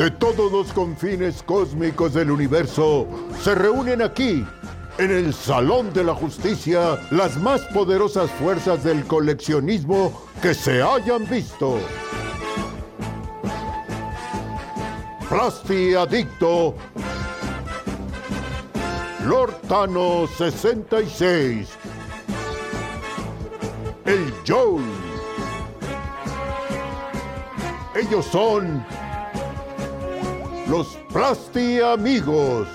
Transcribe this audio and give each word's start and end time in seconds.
de 0.00 0.10
todos 0.10 0.50
los 0.50 0.72
confines 0.72 1.42
cósmicos 1.42 2.14
del 2.14 2.30
universo 2.30 3.06
se 3.42 3.54
reúnen 3.54 4.00
aquí, 4.00 4.46
en 4.96 5.10
el 5.10 5.34
Salón 5.34 5.92
de 5.92 6.02
la 6.02 6.14
Justicia, 6.14 6.98
las 7.10 7.36
más 7.36 7.60
poderosas 7.74 8.30
fuerzas 8.30 8.82
del 8.82 9.04
coleccionismo 9.04 10.22
que 10.40 10.54
se 10.54 10.80
hayan 10.80 11.28
visto. 11.28 11.78
Plasti 15.28 15.94
Adicto, 15.94 16.74
Lord 19.26 19.54
Thanos 19.68 20.30
66, 20.38 21.68
el 24.06 24.34
Joel. 24.48 24.82
Ellos 27.94 28.24
son 28.24 28.82
los 30.70 30.86
Plasti 31.12 31.80
Amigos. 31.80 32.68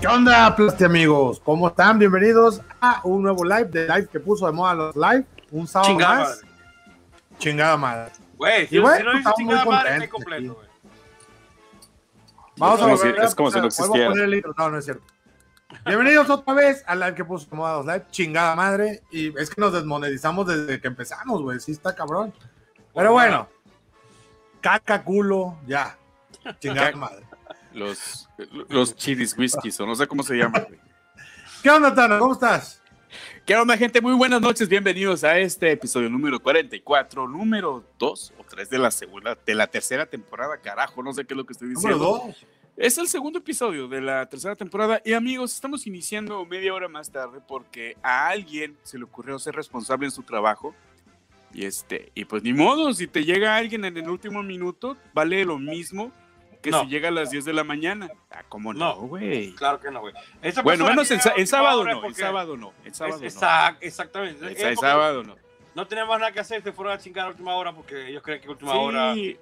¿Qué 0.00 0.06
onda, 0.06 0.54
Plasti 0.54 0.84
amigos? 0.84 1.40
¿Cómo 1.42 1.68
están? 1.68 1.98
Bienvenidos 1.98 2.60
a 2.82 3.00
un 3.04 3.22
nuevo 3.22 3.44
live 3.44 3.64
de 3.64 3.88
live 3.88 4.08
que 4.12 4.20
puso 4.20 4.44
de 4.46 4.52
moda 4.52 4.74
los 4.74 4.94
live. 4.94 5.24
Un 5.50 5.66
sábado 5.66 5.90
Chingada 5.92 6.18
más. 6.18 6.28
madre. 6.28 6.48
Chingada 7.38 7.76
madre. 7.78 8.12
Güey, 8.36 8.66
si, 8.66 8.76
Y 8.76 8.78
bueno, 8.78 8.98
si 8.98 9.04
no 9.04 9.12
dices 9.16 9.32
chingada 9.38 9.64
madre, 9.64 9.78
contentos 9.78 10.04
es 10.04 10.10
completo, 10.10 10.54
güey. 10.54 10.65
Vamos 12.56 12.78
Es 12.80 12.84
a 12.84 12.86
volver 12.88 13.20
a 13.20 13.24
es 13.24 13.34
como 13.34 13.50
si 13.50 13.58
no 13.58 13.64
a 13.64 13.66
existiera. 13.66 14.08
poner 14.08 14.24
el 14.24 14.34
intro. 14.34 14.54
No, 14.56 14.70
no 14.70 14.78
es 14.78 14.84
cierto. 14.84 15.04
Bienvenidos 15.84 16.30
otra 16.30 16.54
vez 16.54 16.82
al 16.86 17.00
live 17.00 17.14
que 17.14 17.24
puso 17.24 17.48
de 17.50 17.56
moda 17.56 17.76
los 17.78 17.86
live. 17.86 18.04
Chingada 18.10 18.54
madre. 18.54 19.02
Y 19.10 19.36
es 19.38 19.50
que 19.50 19.60
nos 19.60 19.72
desmonetizamos 19.72 20.46
desde 20.46 20.80
que 20.80 20.86
empezamos, 20.88 21.42
güey. 21.42 21.60
Sí 21.60 21.72
está 21.72 21.94
cabrón. 21.94 22.32
Pero 22.94 23.12
bueno. 23.12 23.48
Caca, 24.60 25.02
culo, 25.04 25.58
ya. 25.66 25.96
Chingada 26.60 26.86
Caca. 26.88 26.96
madre. 26.98 27.22
Los, 27.72 28.28
los 28.68 28.96
chidis 28.96 29.36
whiskies, 29.36 29.78
o 29.80 29.86
no 29.86 29.94
sé 29.94 30.06
cómo 30.06 30.22
se 30.22 30.34
llaman. 30.36 30.64
güey. 30.68 30.80
¿Qué 31.62 31.70
onda, 31.70 31.94
Tano? 31.94 32.18
¿Cómo 32.18 32.32
estás? 32.32 32.80
¿Qué 33.46 33.54
onda, 33.54 33.76
gente? 33.76 34.00
Muy 34.00 34.14
buenas 34.14 34.40
noches. 34.40 34.68
Bienvenidos 34.68 35.22
a 35.22 35.38
este 35.38 35.70
episodio 35.70 36.10
número 36.10 36.40
44, 36.40 37.28
número 37.28 37.84
2 37.96 38.32
o 38.38 38.42
3 38.44 38.68
de 38.68 38.78
la 38.78 38.90
segunda, 38.90 39.38
de 39.46 39.54
la 39.54 39.68
tercera 39.68 40.04
temporada. 40.04 40.56
Carajo, 40.60 41.00
no 41.00 41.12
sé 41.12 41.24
qué 41.24 41.34
es 41.34 41.38
lo 41.38 41.46
que 41.46 41.52
estoy 41.52 41.68
Número 41.68 41.94
diciendo. 41.96 42.22
dos. 42.26 42.44
Es 42.76 42.98
el 42.98 43.06
segundo 43.06 43.38
episodio 43.38 43.86
de 43.86 44.00
la 44.00 44.26
tercera 44.26 44.56
temporada. 44.56 45.00
Y 45.04 45.12
amigos, 45.12 45.54
estamos 45.54 45.86
iniciando 45.86 46.44
media 46.44 46.74
hora 46.74 46.88
más 46.88 47.08
tarde 47.12 47.38
porque 47.46 47.96
a 48.02 48.26
alguien 48.26 48.76
se 48.82 48.98
le 48.98 49.04
ocurrió 49.04 49.38
ser 49.38 49.54
responsable 49.54 50.06
en 50.06 50.10
su 50.10 50.24
trabajo. 50.24 50.74
Y 51.54 51.66
este, 51.66 52.10
y 52.16 52.24
pues 52.24 52.42
ni 52.42 52.52
modo, 52.52 52.92
si 52.94 53.06
te 53.06 53.24
llega 53.24 53.56
alguien 53.56 53.84
en 53.84 53.96
el 53.96 54.08
último 54.10 54.42
minuto, 54.42 54.96
vale 55.14 55.44
lo 55.44 55.56
mismo 55.56 56.10
que 56.66 56.70
No. 56.72 56.82
si 56.82 56.88
llega 56.88 57.08
a 57.08 57.10
las 57.12 57.30
10 57.30 57.44
de 57.44 57.52
la 57.52 57.64
mañana. 57.64 58.10
Ah, 58.30 58.42
¿cómo 58.48 58.74
no, 58.74 58.78
No. 58.96 59.00
güey? 59.06 59.54
Claro 59.54 59.78
que 59.80 59.90
no, 59.90 60.00
güey. 60.00 60.12
Bueno, 60.64 60.84
menos 60.86 61.10
en, 61.10 61.20
en 61.36 61.46
sábado 61.46 61.80
hora 61.80 61.92
es 61.92 61.98
no, 62.00 62.06
en 62.06 62.14
sábado 62.14 62.56
no, 62.56 62.72
en 62.84 62.94
sábado 62.94 63.22
es- 63.22 63.34
no. 63.34 63.40
exact- 63.40 63.78
exactamente. 63.80 64.44
En 64.46 64.52
Es 64.56 64.60
en 64.62 64.76
sábado 64.76 65.22
no. 65.22 65.36
No 65.74 65.86
tenemos 65.86 66.18
nada 66.18 66.32
que 66.32 66.40
hacer, 66.40 66.62
se 66.62 66.72
fueron 66.72 66.94
a 66.94 66.98
chingar 66.98 67.26
a 67.26 67.28
última 67.30 67.54
hora 67.54 67.72
porque 67.72 68.08
ellos 68.08 68.22
creen 68.22 68.40
que 68.40 68.48
última 68.48 68.74
hora. 68.74 69.14
Sí, 69.14 69.36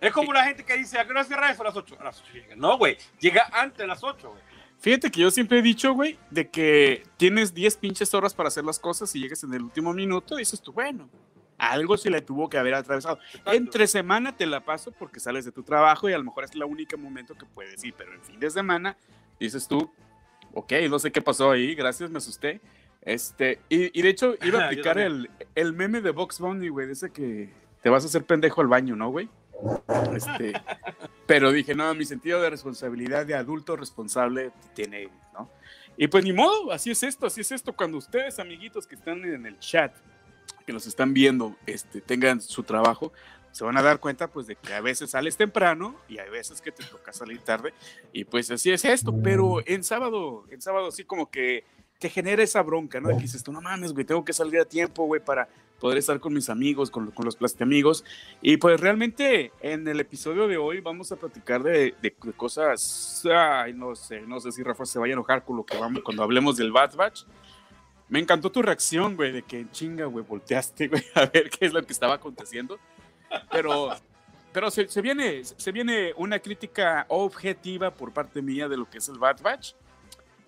Es 0.00 0.12
como 0.12 0.32
la 0.32 0.44
gente 0.44 0.64
que 0.64 0.76
dice, 0.76 0.98
¿a 0.98 1.04
qué 1.04 1.10
hora 1.12 1.24
cierra 1.24 1.50
eso? 1.50 1.62
A 1.62 1.66
las 1.66 1.76
8. 1.76 1.96
A 2.00 2.04
las 2.04 2.20
8 2.20 2.30
llega. 2.34 2.56
No, 2.56 2.76
güey. 2.76 2.98
Llega 3.20 3.48
antes 3.52 3.78
de 3.78 3.86
las 3.86 4.02
8, 4.04 4.28
güey. 4.30 4.42
fíjate 4.80 5.10
que 5.10 5.20
yo 5.20 5.30
siempre 5.30 5.60
he 5.60 5.62
dicho, 5.62 5.94
güey, 5.94 6.18
de 6.30 6.50
que 6.50 7.04
tienes 7.16 7.54
10 7.54 7.76
pinches 7.78 8.12
horas 8.12 8.34
para 8.34 8.48
hacer 8.48 8.64
las 8.64 8.78
cosas 8.78 9.14
y 9.14 9.20
llegas 9.20 9.42
en 9.44 9.54
el 9.54 9.62
último 9.62 9.94
minuto 9.94 10.34
y 10.34 10.38
dices 10.40 10.60
tú, 10.60 10.72
bueno, 10.72 11.08
algo 11.58 11.96
se 11.96 12.10
le 12.10 12.20
tuvo 12.20 12.48
que 12.48 12.58
haber 12.58 12.74
atravesado. 12.74 13.18
Entre 13.46 13.86
semana 13.86 14.36
te 14.36 14.46
la 14.46 14.64
paso 14.64 14.92
porque 14.92 15.20
sales 15.20 15.44
de 15.44 15.52
tu 15.52 15.62
trabajo 15.62 16.08
y 16.08 16.12
a 16.12 16.18
lo 16.18 16.24
mejor 16.24 16.44
es 16.44 16.52
el 16.52 16.64
único 16.64 16.96
momento 16.98 17.34
que 17.34 17.46
puedes 17.46 17.82
ir, 17.84 17.94
pero 17.96 18.12
en 18.14 18.22
fin 18.22 18.40
de 18.40 18.50
semana 18.50 18.96
dices 19.38 19.66
tú, 19.68 19.90
ok, 20.52 20.72
no 20.88 20.98
sé 20.98 21.12
qué 21.12 21.20
pasó 21.20 21.50
ahí, 21.50 21.74
gracias, 21.74 22.10
me 22.10 22.18
asusté. 22.18 22.60
Este, 23.02 23.60
y, 23.68 23.98
y 23.98 24.02
de 24.02 24.08
hecho 24.08 24.34
iba 24.42 24.62
a 24.62 24.66
aplicar 24.66 24.98
el, 24.98 25.30
el 25.54 25.72
meme 25.74 26.00
de 26.00 26.10
Box 26.10 26.40
Bunny, 26.40 26.68
güey, 26.68 26.90
ese 26.90 27.10
que 27.10 27.52
te 27.82 27.90
vas 27.90 28.02
a 28.04 28.06
hacer 28.06 28.24
pendejo 28.24 28.62
al 28.62 28.68
baño, 28.68 28.96
¿no, 28.96 29.10
güey? 29.10 29.28
Este, 30.14 30.52
pero 31.26 31.52
dije, 31.52 31.74
no, 31.74 31.94
mi 31.94 32.04
sentido 32.04 32.40
de 32.40 32.50
responsabilidad 32.50 33.26
de 33.26 33.34
adulto 33.34 33.76
responsable 33.76 34.52
tiene, 34.74 35.10
¿no? 35.34 35.50
Y 35.96 36.08
pues 36.08 36.24
ni 36.24 36.32
modo, 36.32 36.72
así 36.72 36.90
es 36.90 37.02
esto, 37.02 37.26
así 37.26 37.42
es 37.42 37.52
esto. 37.52 37.72
Cuando 37.72 37.98
ustedes, 37.98 38.38
amiguitos 38.38 38.86
que 38.86 38.94
están 38.94 39.24
en 39.24 39.46
el 39.46 39.58
chat, 39.58 39.94
que 40.66 40.72
nos 40.72 40.86
están 40.86 41.14
viendo, 41.14 41.56
este, 41.66 42.00
tengan 42.00 42.40
su 42.40 42.62
trabajo, 42.62 43.12
se 43.52 43.64
van 43.64 43.76
a 43.76 43.82
dar 43.82 44.00
cuenta 44.00 44.28
pues 44.28 44.46
de 44.46 44.56
que 44.56 44.74
a 44.74 44.80
veces 44.80 45.10
sales 45.10 45.36
temprano 45.36 45.94
y 46.08 46.18
hay 46.18 46.28
veces 46.28 46.60
que 46.60 46.72
te 46.72 46.82
toca 46.84 47.12
salir 47.12 47.40
tarde 47.40 47.72
y 48.12 48.24
pues 48.24 48.50
así 48.50 48.72
es 48.72 48.84
esto, 48.84 49.14
pero 49.22 49.58
en 49.66 49.84
sábado, 49.84 50.44
en 50.50 50.60
sábado 50.60 50.90
sí 50.90 51.04
como 51.04 51.30
que 51.30 51.64
te 51.98 52.10
genera 52.10 52.42
esa 52.42 52.62
bronca, 52.62 53.00
¿no? 53.00 53.08
De 53.08 53.16
que 53.16 53.22
dices 53.22 53.42
tú, 53.44 53.52
no 53.52 53.60
mames, 53.60 53.92
güey, 53.92 54.04
tengo 54.04 54.24
que 54.24 54.32
salir 54.32 54.58
a 54.58 54.64
tiempo, 54.64 55.04
güey, 55.06 55.24
para 55.24 55.48
poder 55.78 55.98
estar 55.98 56.18
con 56.18 56.34
mis 56.34 56.48
amigos, 56.48 56.90
con, 56.90 57.10
con 57.12 57.24
los 57.24 57.36
plastiamigos. 57.36 58.04
Y 58.42 58.56
pues 58.56 58.80
realmente 58.80 59.52
en 59.60 59.86
el 59.86 60.00
episodio 60.00 60.48
de 60.48 60.56
hoy 60.56 60.80
vamos 60.80 61.12
a 61.12 61.16
platicar 61.16 61.62
de, 61.62 61.94
de 62.02 62.12
cosas, 62.36 63.22
ay, 63.32 63.72
no 63.72 63.94
sé, 63.94 64.22
no 64.22 64.40
sé 64.40 64.50
si 64.52 64.62
Rafa 64.62 64.84
se 64.84 64.98
vaya 64.98 65.12
a 65.12 65.16
enojar 65.16 65.44
con 65.44 65.56
lo 65.56 65.64
que 65.64 65.78
vamos 65.78 66.02
cuando 66.02 66.22
hablemos 66.22 66.56
del 66.56 66.72
Bad 66.72 66.96
Batch. 66.96 67.22
Me 68.14 68.20
encantó 68.20 68.52
tu 68.52 68.62
reacción, 68.62 69.16
güey, 69.16 69.32
de 69.32 69.42
que 69.42 69.66
chinga, 69.72 70.04
güey, 70.04 70.24
volteaste, 70.24 70.86
güey, 70.88 71.02
a 71.16 71.26
ver 71.26 71.50
qué 71.50 71.66
es 71.66 71.72
lo 71.72 71.82
que 71.84 71.92
estaba 71.92 72.14
aconteciendo. 72.14 72.78
Pero, 73.50 73.92
pero 74.52 74.70
se, 74.70 74.86
se 74.86 75.02
viene, 75.02 75.42
se 75.42 75.72
viene 75.72 76.12
una 76.16 76.38
crítica 76.38 77.06
objetiva 77.08 77.90
por 77.90 78.12
parte 78.12 78.40
mía 78.40 78.68
de 78.68 78.76
lo 78.76 78.88
que 78.88 78.98
es 78.98 79.08
el 79.08 79.18
Bad 79.18 79.42
Batch. 79.42 79.72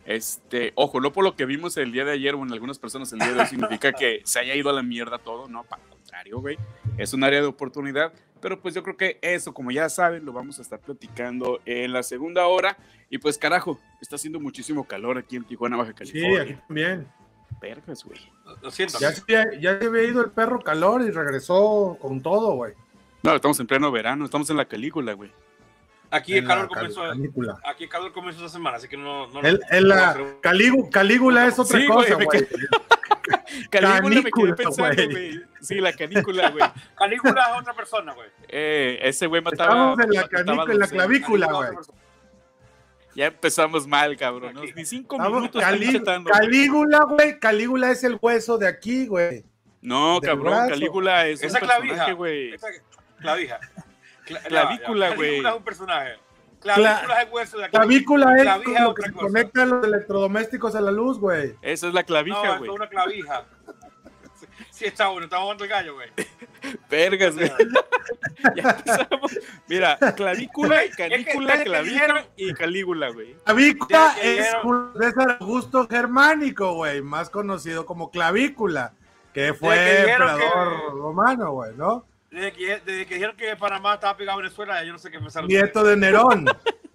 Este, 0.04 0.70
ojo, 0.76 1.00
no 1.00 1.12
por 1.12 1.24
lo 1.24 1.34
que 1.34 1.44
vimos 1.44 1.76
el 1.76 1.90
día 1.90 2.04
de 2.04 2.12
ayer 2.12 2.36
o 2.36 2.44
en 2.44 2.52
algunas 2.52 2.78
personas 2.78 3.12
el 3.12 3.18
día 3.18 3.32
de 3.32 3.40
hoy 3.40 3.46
significa 3.46 3.92
que 3.92 4.20
se 4.24 4.38
haya 4.38 4.54
ido 4.54 4.70
a 4.70 4.72
la 4.72 4.84
mierda 4.84 5.18
todo, 5.18 5.48
no, 5.48 5.64
para 5.64 5.82
el 5.82 5.88
contrario, 5.88 6.38
güey. 6.38 6.56
Es 6.98 7.14
un 7.14 7.24
área 7.24 7.40
de 7.40 7.48
oportunidad, 7.48 8.12
pero 8.40 8.60
pues 8.62 8.76
yo 8.76 8.84
creo 8.84 8.96
que 8.96 9.18
eso, 9.22 9.52
como 9.52 9.72
ya 9.72 9.88
saben, 9.88 10.24
lo 10.24 10.32
vamos 10.32 10.60
a 10.60 10.62
estar 10.62 10.78
platicando 10.78 11.60
en 11.66 11.92
la 11.92 12.04
segunda 12.04 12.46
hora. 12.46 12.76
Y 13.10 13.18
pues 13.18 13.36
carajo, 13.38 13.80
está 14.00 14.14
haciendo 14.14 14.38
muchísimo 14.38 14.86
calor 14.86 15.18
aquí 15.18 15.34
en 15.34 15.42
Tijuana, 15.42 15.76
Baja 15.76 15.90
Sí, 16.04 16.12
California. 16.12 16.42
aquí 16.42 16.54
también. 16.68 17.25
Vergas, 17.60 18.04
güey. 18.04 18.20
Lo 18.62 18.70
siento. 18.70 18.98
Ya 18.98 19.10
ya 19.58 19.78
se 19.78 19.86
había 19.86 20.02
ido 20.04 20.22
el 20.24 20.30
perro 20.30 20.60
calor 20.60 21.02
y 21.02 21.10
regresó 21.10 21.96
con 22.00 22.20
todo, 22.22 22.54
güey. 22.54 22.74
No, 23.22 23.34
estamos 23.34 23.58
en 23.60 23.66
pleno 23.66 23.90
verano, 23.90 24.24
estamos 24.24 24.48
en 24.50 24.56
la 24.58 24.64
calígula, 24.66 25.14
güey. 25.14 25.32
Aquí 26.10 26.32
el 26.34 26.38
En 26.40 26.46
calor 26.46 26.68
comenzó. 26.68 27.02
canícula. 27.08 27.58
Aquí 27.64 27.84
el 27.84 27.90
calor 27.90 28.12
comenzó 28.12 28.38
esta 28.44 28.56
semana, 28.56 28.76
así 28.76 28.86
que 28.88 28.96
no. 28.96 29.26
no 29.28 29.40
El- 29.40 29.60
el- 29.70 29.88
la 29.88 30.14
Calígu- 30.42 30.88
Calígula 30.90 31.46
es 31.48 31.58
otra 31.58 31.80
Sí, 31.80 31.86
cosa, 31.86 32.14
güey. 32.14 32.28
Calígula 33.70 34.22
me 34.22 34.30
quedé 34.30 34.54
pensando, 34.54 35.04
güey. 35.10 35.40
Sí, 35.60 35.74
la 35.76 35.92
canícula, 35.92 36.50
güey. 36.50 36.64
Calígula 36.96 37.50
es 37.54 37.60
otra 37.60 37.74
persona, 37.74 38.12
güey. 38.14 38.28
Eh, 38.48 38.98
ese 39.02 39.26
güey 39.26 39.42
mataba. 39.42 39.92
Estamos 39.92 39.98
en 40.00 40.10
la 40.14 40.22
mataba 40.22 40.44
canícula, 40.44 40.72
en 40.72 40.78
la 40.78 40.86
clavícula, 40.86 41.46
güey. 41.52 41.68
Ya 43.16 43.26
empezamos 43.26 43.86
mal, 43.86 44.16
cabrón. 44.16 44.54
Ni 44.74 44.84
cinco 44.84 45.16
Estamos- 45.16 45.40
minutos 45.40 45.62
Calí- 45.62 45.98
güey. 46.00 46.24
Calígula, 46.24 47.00
güey. 47.08 47.38
Calígula 47.40 47.90
es 47.90 48.04
el 48.04 48.18
hueso 48.20 48.58
de 48.58 48.68
aquí, 48.68 49.06
güey. 49.06 49.44
No, 49.80 50.20
del 50.20 50.30
cabrón, 50.30 50.52
brazo. 50.52 50.68
Calígula 50.70 51.26
es 51.26 51.42
Esa 51.42 51.58
un 51.58 51.64
clavija. 51.64 51.80
personaje, 51.88 52.12
güey. 52.12 52.54
Esa- 52.54 52.68
Clavija. 53.20 53.58
Cla- 54.26 54.42
Clavícula, 54.42 55.14
güey. 55.14 55.28
Calígula 55.28 55.50
es 55.50 55.56
un 55.56 55.64
personaje. 55.64 56.10
Clavícula 56.60 57.20
es 57.22 57.26
el 57.26 57.32
hueso 57.32 57.58
de 57.58 57.64
aquí. 57.64 57.76
Clavícula 57.76 58.36
es 58.36 58.42
Clavija 58.42 58.72
es 58.78 58.80
lo 58.84 58.94
que 58.94 59.00
otra 59.00 59.06
se 59.06 59.12
cosa. 59.12 59.26
conecta 59.26 59.62
a 59.62 59.66
los 59.66 59.84
electrodomésticos 59.86 60.74
a 60.74 60.80
la 60.80 60.90
luz, 60.90 61.18
güey. 61.18 61.54
Esa 61.62 61.88
es 61.88 61.94
la 61.94 62.00
No, 62.02 62.06
clavija, 62.06 62.42
eso 62.42 62.52
es 62.54 62.58
güey. 62.58 62.70
una 62.70 62.88
clavija. 62.88 63.44
Sí, 64.76 64.84
está 64.84 65.08
bueno, 65.08 65.24
estamos 65.24 65.44
jugando 65.44 65.64
el 65.64 65.70
gallo, 65.70 65.94
güey. 65.94 66.10
Vergas, 66.90 67.34
güey. 67.34 67.48
ya 68.56 68.70
empezamos. 68.72 69.38
Mira, 69.68 69.96
clavícula, 70.14 70.82
canícula, 70.94 71.54
es 71.54 71.58
que 71.60 71.64
clavija 71.64 71.94
dijeron- 72.06 72.26
y 72.36 72.52
calígula, 72.52 73.08
güey. 73.08 73.34
Clavícula 73.44 74.14
es 74.22 74.46
César 74.98 75.38
Augusto 75.40 75.88
Germánico, 75.88 76.74
güey. 76.74 77.00
Más 77.00 77.30
conocido 77.30 77.86
como 77.86 78.10
clavícula. 78.10 78.92
Que 79.32 79.54
fue 79.54 80.00
emperador 80.00 80.40
que- 80.40 80.90
romano, 80.90 81.52
güey, 81.52 81.74
¿no? 81.74 82.04
Desde 82.30 82.52
que, 82.52 82.66
desde 82.84 83.06
que 83.06 83.14
dijeron 83.14 83.36
que 83.36 83.56
Panamá 83.56 83.94
estaba 83.94 84.14
pegado 84.14 84.38
a 84.38 84.42
Venezuela, 84.42 84.84
yo 84.84 84.92
no 84.92 84.98
sé 84.98 85.10
qué 85.10 85.18
pensaron. 85.18 85.48
Nieto 85.48 85.82
de 85.84 85.96
Nerón. 85.96 86.44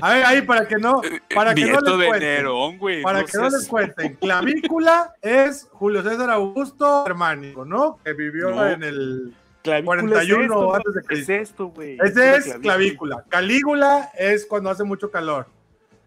A 0.00 0.14
ver, 0.14 0.24
ahí 0.26 0.42
para 0.42 0.66
que 0.66 0.76
no, 0.76 1.00
para 1.34 1.54
que 1.54 1.64
no 1.66 1.80
les 1.80 2.06
cuenten. 2.08 2.20
Nerón, 2.20 2.78
güey. 2.78 3.02
Para 3.02 3.20
no 3.20 3.26
que 3.26 3.38
no 3.38 3.48
les 3.50 3.68
cuenten, 3.68 4.14
clavícula 4.20 5.14
es 5.22 5.68
Julio 5.72 6.02
César 6.02 6.30
Augusto 6.30 7.04
Germánico, 7.04 7.64
¿no? 7.64 7.98
Que 8.04 8.12
vivió 8.12 8.50
No. 8.50 8.66
en 8.66 8.82
el 8.82 9.34
Clavícula 9.62 10.02
41 10.02 10.42
es 10.42 10.50
esto, 10.50 10.74
antes 10.74 10.94
de. 10.94 11.02
Cristo. 11.02 11.32
Es 11.32 11.40
esto, 11.40 11.66
güey. 11.68 11.98
Ese 12.02 12.36
es 12.36 12.46
la 12.48 12.58
clavícula. 12.58 13.24
Calígula 13.28 14.10
es 14.18 14.44
cuando 14.46 14.70
hace 14.70 14.84
mucho 14.84 15.10
calor. 15.10 15.46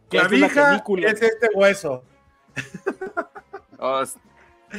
¿Qué 0.10 0.18
es 0.18 0.24
la 0.24 0.30
Clavija 0.50 0.84
es 1.12 1.22
este 1.22 1.50
hueso. 1.54 2.04
Oh, 3.80 4.02
es- 4.02 4.16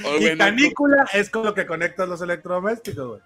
oh, 0.05 0.17
Y 0.17 0.21
bueno, 0.21 0.39
canícula 0.39 1.07
es 1.13 1.31
con 1.31 1.45
lo 1.45 1.55
que 1.55 1.67
conectas 1.67 2.09
los 2.09 2.21
electrodomésticos, 2.21 3.07
güey. 3.09 3.21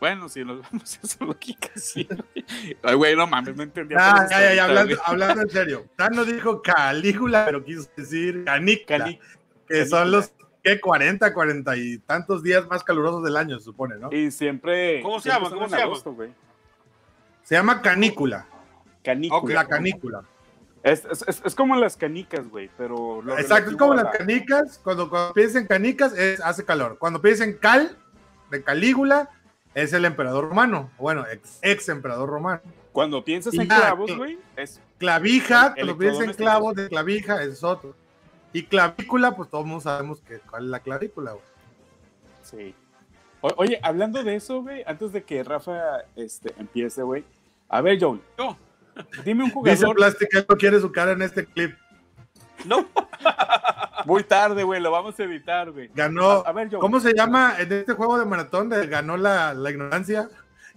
Bueno, 0.00 0.28
si 0.30 0.44
nos 0.44 0.62
vamos 0.62 0.98
a 0.98 1.06
esa 1.06 1.24
lógica, 1.24 1.68
sí. 1.76 2.08
Ay, 2.82 2.94
güey, 2.94 3.14
no 3.14 3.26
mames, 3.26 3.54
no 3.54 3.62
entendía. 3.62 3.98
Ah, 4.00 4.26
ya, 4.30 4.40
ya, 4.40 4.54
ya, 4.54 4.64
hablando, 4.64 4.96
hablando 5.04 5.42
en 5.42 5.50
serio. 5.50 5.86
Tano 5.96 6.24
dijo 6.24 6.62
calígula, 6.62 7.44
pero 7.44 7.62
quiso 7.62 7.88
decir 7.96 8.44
canícula, 8.44 9.18
que 9.68 9.86
son 9.86 10.10
los 10.10 10.32
¿qué? 10.62 10.80
40, 10.80 11.32
40 11.34 11.76
y 11.76 11.98
tantos 11.98 12.42
días 12.42 12.66
más 12.66 12.82
calurosos 12.82 13.22
del 13.22 13.36
año, 13.36 13.58
se 13.58 13.64
supone, 13.66 13.96
¿no? 13.96 14.10
Y 14.10 14.30
siempre. 14.30 15.02
¿Cómo 15.02 15.20
se 15.20 15.30
siempre 15.30 15.44
llama? 15.44 15.54
¿Cómo 15.54 15.68
se 15.68 15.76
llama? 15.76 15.84
agosto, 15.84 16.12
güey. 16.12 16.30
Se 17.42 17.54
llama 17.54 17.82
canícula. 17.82 18.46
Canícula. 19.04 19.54
La 19.54 19.68
canícula. 19.68 20.24
Es, 20.82 21.04
es, 21.44 21.54
como 21.54 21.76
las 21.76 21.98
canicas, 21.98 22.48
güey, 22.48 22.70
pero. 22.78 23.20
lo 23.20 23.38
Exacto, 23.38 23.72
es 23.72 23.76
como 23.76 23.92
las 23.92 24.04
la- 24.04 24.12
canicas. 24.12 24.80
Cuando, 24.82 25.10
cuando 25.10 25.34
piensas 25.34 25.60
en 25.60 25.68
canicas, 25.68 26.16
es, 26.16 26.40
hace 26.40 26.64
calor. 26.64 26.96
Cuando 26.98 27.20
piensas 27.20 27.46
en 27.48 27.58
cal, 27.58 27.98
de 28.50 28.62
Calígula, 28.62 29.30
es 29.74 29.92
el 29.92 30.04
emperador 30.04 30.48
romano. 30.48 30.90
Bueno, 30.98 31.24
ex, 31.30 31.58
ex 31.62 31.88
emperador 31.88 32.28
romano. 32.28 32.60
Cuando 32.92 33.24
piensas 33.24 33.54
Y 33.54 33.60
en 33.60 33.66
clavos, 33.68 34.16
güey, 34.16 34.38
es. 34.56 34.80
Clavija, 34.98 35.68
El- 35.76 35.86
cuando 35.86 35.98
piensas 35.98 36.24
en 36.24 36.32
clavos 36.34 36.74
de 36.74 36.88
clavija, 36.88 37.42
es 37.42 37.62
otro. 37.62 37.94
Y 38.52 38.64
clavícula, 38.64 39.36
pues 39.36 39.48
todos 39.48 39.64
mundo 39.64 39.80
sabemos 39.80 40.20
que, 40.22 40.40
cuál 40.40 40.64
es 40.64 40.70
la 40.70 40.80
clavícula, 40.80 41.32
güey. 41.32 41.44
Sí. 42.42 42.74
O- 43.40 43.54
oye, 43.56 43.78
hablando 43.82 44.22
de 44.24 44.34
eso, 44.34 44.62
güey, 44.62 44.82
antes 44.86 45.12
de 45.12 45.22
que 45.22 45.42
Rafa 45.44 46.00
este, 46.16 46.52
empiece, 46.58 47.02
güey. 47.02 47.24
A 47.68 47.80
ver, 47.80 47.98
Joel, 48.00 48.20
No, 48.36 48.58
dime 49.24 49.44
un 49.44 49.50
Dice 49.50 49.54
jugador. 49.76 49.96
Plastic 49.96 50.28
que 50.30 50.44
no 50.48 50.56
quiere 50.58 50.80
su 50.80 50.90
cara 50.90 51.12
en 51.12 51.22
este 51.22 51.46
clip. 51.46 51.76
No. 52.66 52.86
Muy 54.06 54.24
tarde, 54.24 54.62
güey, 54.62 54.80
lo 54.80 54.90
vamos 54.90 55.18
a 55.20 55.24
editar, 55.24 55.70
güey. 55.70 55.90
Ganó. 55.94 56.30
A, 56.44 56.48
a 56.48 56.52
ver, 56.52 56.68
Joel. 56.68 56.80
¿Cómo 56.80 57.00
se 57.00 57.12
llama 57.14 57.54
en 57.58 57.70
este 57.72 57.92
juego 57.92 58.18
de 58.18 58.24
maratón? 58.24 58.68
De, 58.68 58.86
ganó 58.86 59.16
la, 59.16 59.52
la 59.54 59.70
ignorancia. 59.70 60.28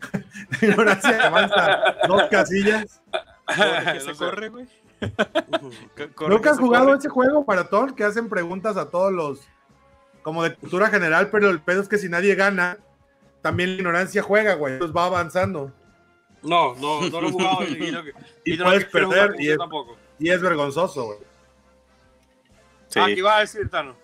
la 0.61 0.67
ignorancia 0.67 1.27
avanza 1.27 1.95
dos 2.07 2.23
casillas. 2.29 3.01
¿Corre 3.45 3.93
que 3.93 3.99
se 4.01 4.13
corre, 4.15 4.49
güey? 4.49 4.65
¿Nunca 6.27 6.51
has 6.51 6.59
jugado 6.59 6.85
corre. 6.87 6.97
ese 6.97 7.09
juego 7.09 7.43
maratón 7.47 7.95
que 7.95 8.03
hacen 8.03 8.29
preguntas 8.29 8.75
a 8.77 8.89
todos 8.89 9.11
los. 9.11 9.41
como 10.21 10.43
de 10.43 10.55
cultura 10.55 10.89
general, 10.89 11.29
pero 11.29 11.49
el 11.49 11.61
pedo 11.61 11.81
es 11.81 11.87
que 11.89 11.97
si 11.97 12.09
nadie 12.09 12.35
gana, 12.35 12.77
también 13.41 13.71
la 13.71 13.75
ignorancia 13.77 14.21
juega, 14.21 14.55
güey. 14.55 14.73
Entonces 14.73 14.95
va 14.95 15.05
avanzando. 15.05 15.71
No, 16.41 16.75
no, 16.75 17.01
no 17.09 17.21
lo 17.21 17.27
he 17.29 17.31
jugado. 17.31 17.63
Y, 17.63 17.91
no- 17.91 18.01
Y 18.43 18.57
no 18.57 18.65
puedes 18.65 18.85
perder, 18.85 19.35
y 19.39 19.49
es- 19.51 19.57
tampoco. 19.57 19.95
Y 20.19 20.29
es 20.29 20.41
vergonzoso, 20.41 21.05
güey. 21.05 21.19
Sí. 22.93 22.99
Ah, 22.99 23.07
¿qué 23.07 23.27
a 23.27 23.39
decir, 23.39 23.67
Tano? 23.69 23.95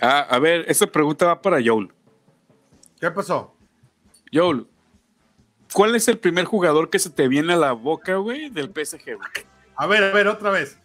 Ah, 0.00 0.20
a 0.30 0.38
ver, 0.38 0.64
esta 0.68 0.86
pregunta 0.86 1.26
va 1.26 1.42
para 1.42 1.58
Joel. 1.64 1.92
¿Qué 3.00 3.10
pasó? 3.10 3.56
Joel, 4.32 4.68
¿cuál 5.72 5.96
es 5.96 6.06
el 6.06 6.16
primer 6.16 6.44
jugador 6.44 6.90
que 6.90 7.00
se 7.00 7.10
te 7.10 7.26
viene 7.26 7.54
a 7.54 7.56
la 7.56 7.72
boca, 7.72 8.14
güey, 8.14 8.48
del 8.48 8.68
PSG, 8.68 9.16
güey? 9.16 9.28
A 9.74 9.86
ver, 9.88 10.04
a 10.04 10.12
ver, 10.12 10.28
otra 10.28 10.50
vez. 10.50 10.78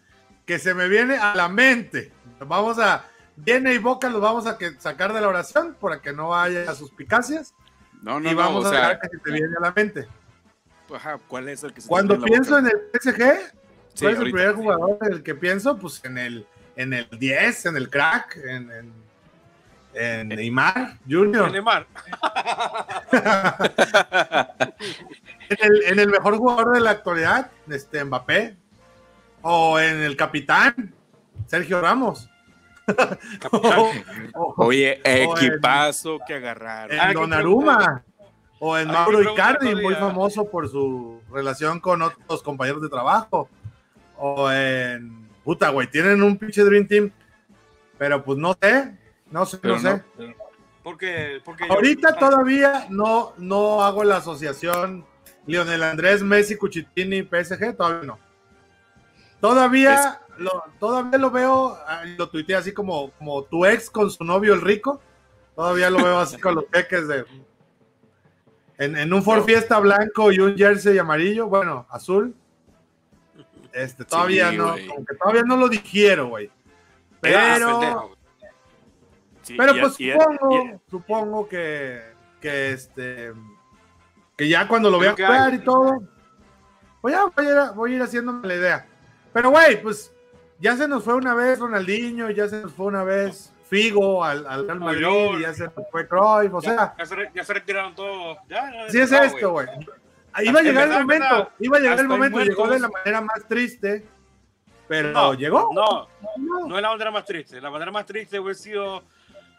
Que 0.47 0.57
se 0.57 0.73
me 0.73 0.87
viene 0.87 1.17
a 1.17 1.35
la 1.35 1.47
mente. 1.47 2.11
Vamos 2.39 2.79
a. 2.79 3.05
Viene 3.35 3.75
y 3.75 3.77
boca 3.77 4.09
los 4.09 4.21
vamos 4.21 4.47
a 4.47 4.57
que, 4.57 4.73
sacar 4.79 5.13
de 5.13 5.21
la 5.21 5.27
oración 5.27 5.77
para 5.79 6.01
que 6.01 6.13
no 6.13 6.33
haya 6.33 6.73
suspicacias. 6.73 7.53
No, 8.01 8.19
no, 8.19 8.31
y 8.31 8.33
no, 8.33 8.39
vamos 8.39 8.65
o 8.65 8.67
a 8.69 8.71
sea, 8.71 8.99
que 8.99 9.09
se 9.09 9.17
te 9.19 9.31
viene 9.31 9.55
a 9.55 9.61
la 9.61 9.71
mente. 9.71 10.07
ajá, 10.95 11.19
¿cuál 11.27 11.47
es 11.49 11.63
el 11.63 11.73
que 11.73 11.81
se 11.81 11.87
te 11.87 11.89
Cuando 11.89 12.17
viene 12.17 12.25
a 12.25 12.39
la 12.39 12.43
pienso 12.43 12.55
boca? 12.55 12.69
en 12.69 12.75
el 12.75 12.99
PSG, 12.99 13.55
Sí, 13.95 14.03
¿cuál 14.03 14.13
es 14.13 14.19
el 14.19 14.31
primer 14.31 14.55
jugador 14.55 14.97
en 15.01 15.13
el 15.13 15.23
que 15.23 15.35
pienso? 15.35 15.77
Pues 15.77 16.03
en 16.03 16.17
el, 16.17 16.47
en 16.75 16.93
el 16.93 17.07
10, 17.09 17.65
en 17.67 17.77
el 17.77 17.89
crack, 17.89 18.37
en, 18.37 18.71
en, 18.71 18.93
en 19.93 20.27
Neymar 20.29 20.97
Junior. 21.09 21.51
Neymar. 21.51 21.87
En 25.47 25.57
el, 25.71 25.83
en 25.83 25.99
el 25.99 26.09
mejor 26.09 26.37
jugador 26.37 26.73
de 26.73 26.79
la 26.81 26.89
actualidad, 26.91 27.51
este 27.69 28.03
Mbappé. 28.03 28.57
O 29.43 29.79
en 29.79 30.01
el 30.01 30.17
capitán, 30.17 30.91
Sergio 31.45 31.79
Ramos. 31.81 32.27
o, 33.51 33.91
o- 34.33 34.53
Oye, 34.65 34.99
equipazo 35.03 36.17
que 36.27 36.33
agarraron. 36.33 36.97
Ah, 36.99 37.03
en 37.05 37.09
¿qué 37.13 37.19
Donnarumma. 37.19 38.03
O 38.59 38.75
en 38.77 38.89
Ah, 38.89 38.93
Mauro 38.93 39.19
¿qué 39.19 39.23
pregunta 39.25 39.51
Icardi, 39.51 39.75
muy 39.83 39.93
famoso 39.95 40.49
por 40.49 40.67
su 40.67 41.21
relación 41.31 41.79
con 41.79 42.01
otros 42.01 42.41
compañeros 42.41 42.81
de 42.81 42.89
trabajo. 42.89 43.47
O 44.17 44.51
en. 44.51 45.24
Puta, 45.45 45.69
güey, 45.69 45.87
tienen 45.89 46.21
un 46.21 46.37
pinche 46.37 46.63
Dream 46.63 46.87
Team. 46.87 47.11
Pero 47.97 48.21
pues 48.23 48.37
no 48.37 48.57
sé. 48.61 48.97
No 49.31 49.45
sé, 49.45 49.57
Pero 49.59 49.75
no 49.75 49.79
sé. 49.81 50.03
Porque, 50.83 51.41
porque 51.45 51.63
Ahorita 51.69 52.09
yo- 52.13 52.17
todavía 52.19 52.87
no, 52.89 53.33
no 53.37 53.81
hago 53.83 54.03
la 54.03 54.17
asociación 54.17 55.05
Lionel 55.47 55.81
Andrés, 55.83 56.21
Messi, 56.21 56.57
Cuchitini, 56.57 57.23
PSG, 57.23 57.75
todavía 57.77 58.03
no. 58.03 58.19
Todavía, 59.39 60.21
lo, 60.37 60.63
todavía 60.79 61.19
lo 61.19 61.29
veo, 61.31 61.77
ah, 61.87 62.03
lo 62.17 62.29
tuiteé 62.29 62.55
así 62.55 62.73
como, 62.73 63.11
como 63.11 63.43
tu 63.43 63.65
ex 63.65 63.89
con 63.89 64.09
su 64.09 64.23
novio 64.23 64.53
el 64.53 64.61
rico. 64.61 65.01
Todavía 65.55 65.89
lo 65.89 66.03
veo 66.03 66.17
así 66.19 66.37
con 66.39 66.55
los 66.55 66.65
peques 66.65 67.07
de. 67.07 67.25
En, 68.77 68.97
en 68.97 69.13
un 69.13 69.23
Ford 69.23 69.43
Fiesta 69.45 69.79
blanco 69.79 70.31
y 70.31 70.39
un 70.39 70.57
jersey 70.57 70.97
amarillo, 70.97 71.47
bueno, 71.47 71.85
azul. 71.89 72.35
Este, 73.75 74.05
todavía 74.05 74.51
Sí, 74.51 74.57
no, 74.57 74.75
como 74.87 75.05
que 75.05 75.15
todavía 75.15 75.43
no 75.43 75.57
lo 75.57 75.67
digiero, 75.67 76.27
güey. 76.27 76.49
Pero. 77.19 78.11
Sí, 79.41 79.55
Pero 79.57 79.75
y- 79.75 79.79
pues 79.79 79.99
y- 79.99 80.11
supongo, 80.11 80.55
y- 80.55 80.89
supongo 80.89 81.47
que, 81.47 82.01
que 82.41 82.71
este 82.71 83.31
que 84.37 84.49
ya 84.49 84.67
cuando 84.67 84.89
lo 84.89 84.97
vea 84.99 85.11
jugar 85.11 85.53
y 85.53 85.59
todo, 85.59 86.01
pues 87.01 87.13
ya 87.13 87.25
voy 87.25 87.45
a 87.45 87.49
ir, 87.49 87.73
voy 87.75 87.93
a 87.93 87.95
ir 87.97 88.01
haciéndome 88.01 88.47
la 88.47 88.55
idea. 88.55 88.85
Pero 89.33 89.51
güey, 89.51 89.81
pues 89.81 90.11
ya 90.59 90.75
se 90.75 90.87
nos 90.87 91.03
fue 91.03 91.13
una 91.13 91.35
vez 91.35 91.59
Ronaldinho, 91.59 92.29
ya 92.31 92.47
se 92.47 92.61
nos 92.61 92.73
fue 92.73 92.87
una 92.87 93.03
vez 93.03 93.51
Figo 93.69 94.23
al, 94.23 94.47
al 94.47 94.65
Real 94.65 94.79
Madrid, 94.79 95.39
ya 95.41 95.53
se 95.53 95.65
nos 95.65 95.73
fue 95.91 96.07
Cruyff, 96.07 96.53
o 96.53 96.61
sea, 96.61 96.75
ya, 96.75 96.95
ya 96.99 97.05
se, 97.05 97.15
re- 97.15 97.31
ya 97.33 97.43
se 97.43 97.53
retiraron 97.53 97.93
todos. 97.95 98.37
Ya, 98.47 98.71
ya, 98.71 98.85
así 98.85 98.99
es 98.99 99.11
no, 99.11 99.23
esto, 99.23 99.51
güey. 99.51 99.67
Iba 100.43 100.59
a 100.59 100.63
llegar 100.63 100.87
el 100.87 100.99
momento, 100.99 101.51
iba 101.59 101.77
a 101.77 101.79
llegar 101.79 101.99
el 101.99 102.07
momento, 102.07 102.39
llegó 102.41 102.67
de 102.67 102.79
la 102.79 102.89
manera 102.89 103.21
más 103.21 103.47
triste, 103.47 104.05
pero 104.87 105.11
No, 105.11 105.33
llegó. 105.33 105.69
No, 105.73 106.07
No. 106.37 106.67
no 106.67 106.75
es 106.75 106.81
la 106.81 106.89
manera 106.89 107.11
más 107.11 107.25
triste. 107.25 107.61
La 107.61 107.69
manera 107.71 107.91
más 107.91 108.05
triste 108.05 108.39
hubiera 108.39 108.57
sido 108.57 109.03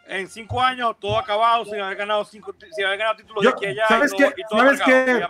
en 0.07 0.27
cinco 0.29 0.61
años, 0.61 0.95
todo 0.99 1.17
acabado, 1.19 1.65
sin 1.65 1.81
haber 1.81 1.97
ganado, 1.97 2.23
cinco, 2.23 2.53
sin 2.71 2.85
haber 2.85 2.99
ganado 2.99 3.17
títulos 3.17 3.43
Yo- 3.43 3.49
de 3.51 3.55
aquí 3.55 3.65
a 3.65 3.69
allá. 3.69 3.87
¿sabes 3.87 4.13
y 4.13 4.17
todo, 4.17 4.33
qué? 4.35 4.43
¿Sabes 4.49 4.81
qué? 4.85 5.27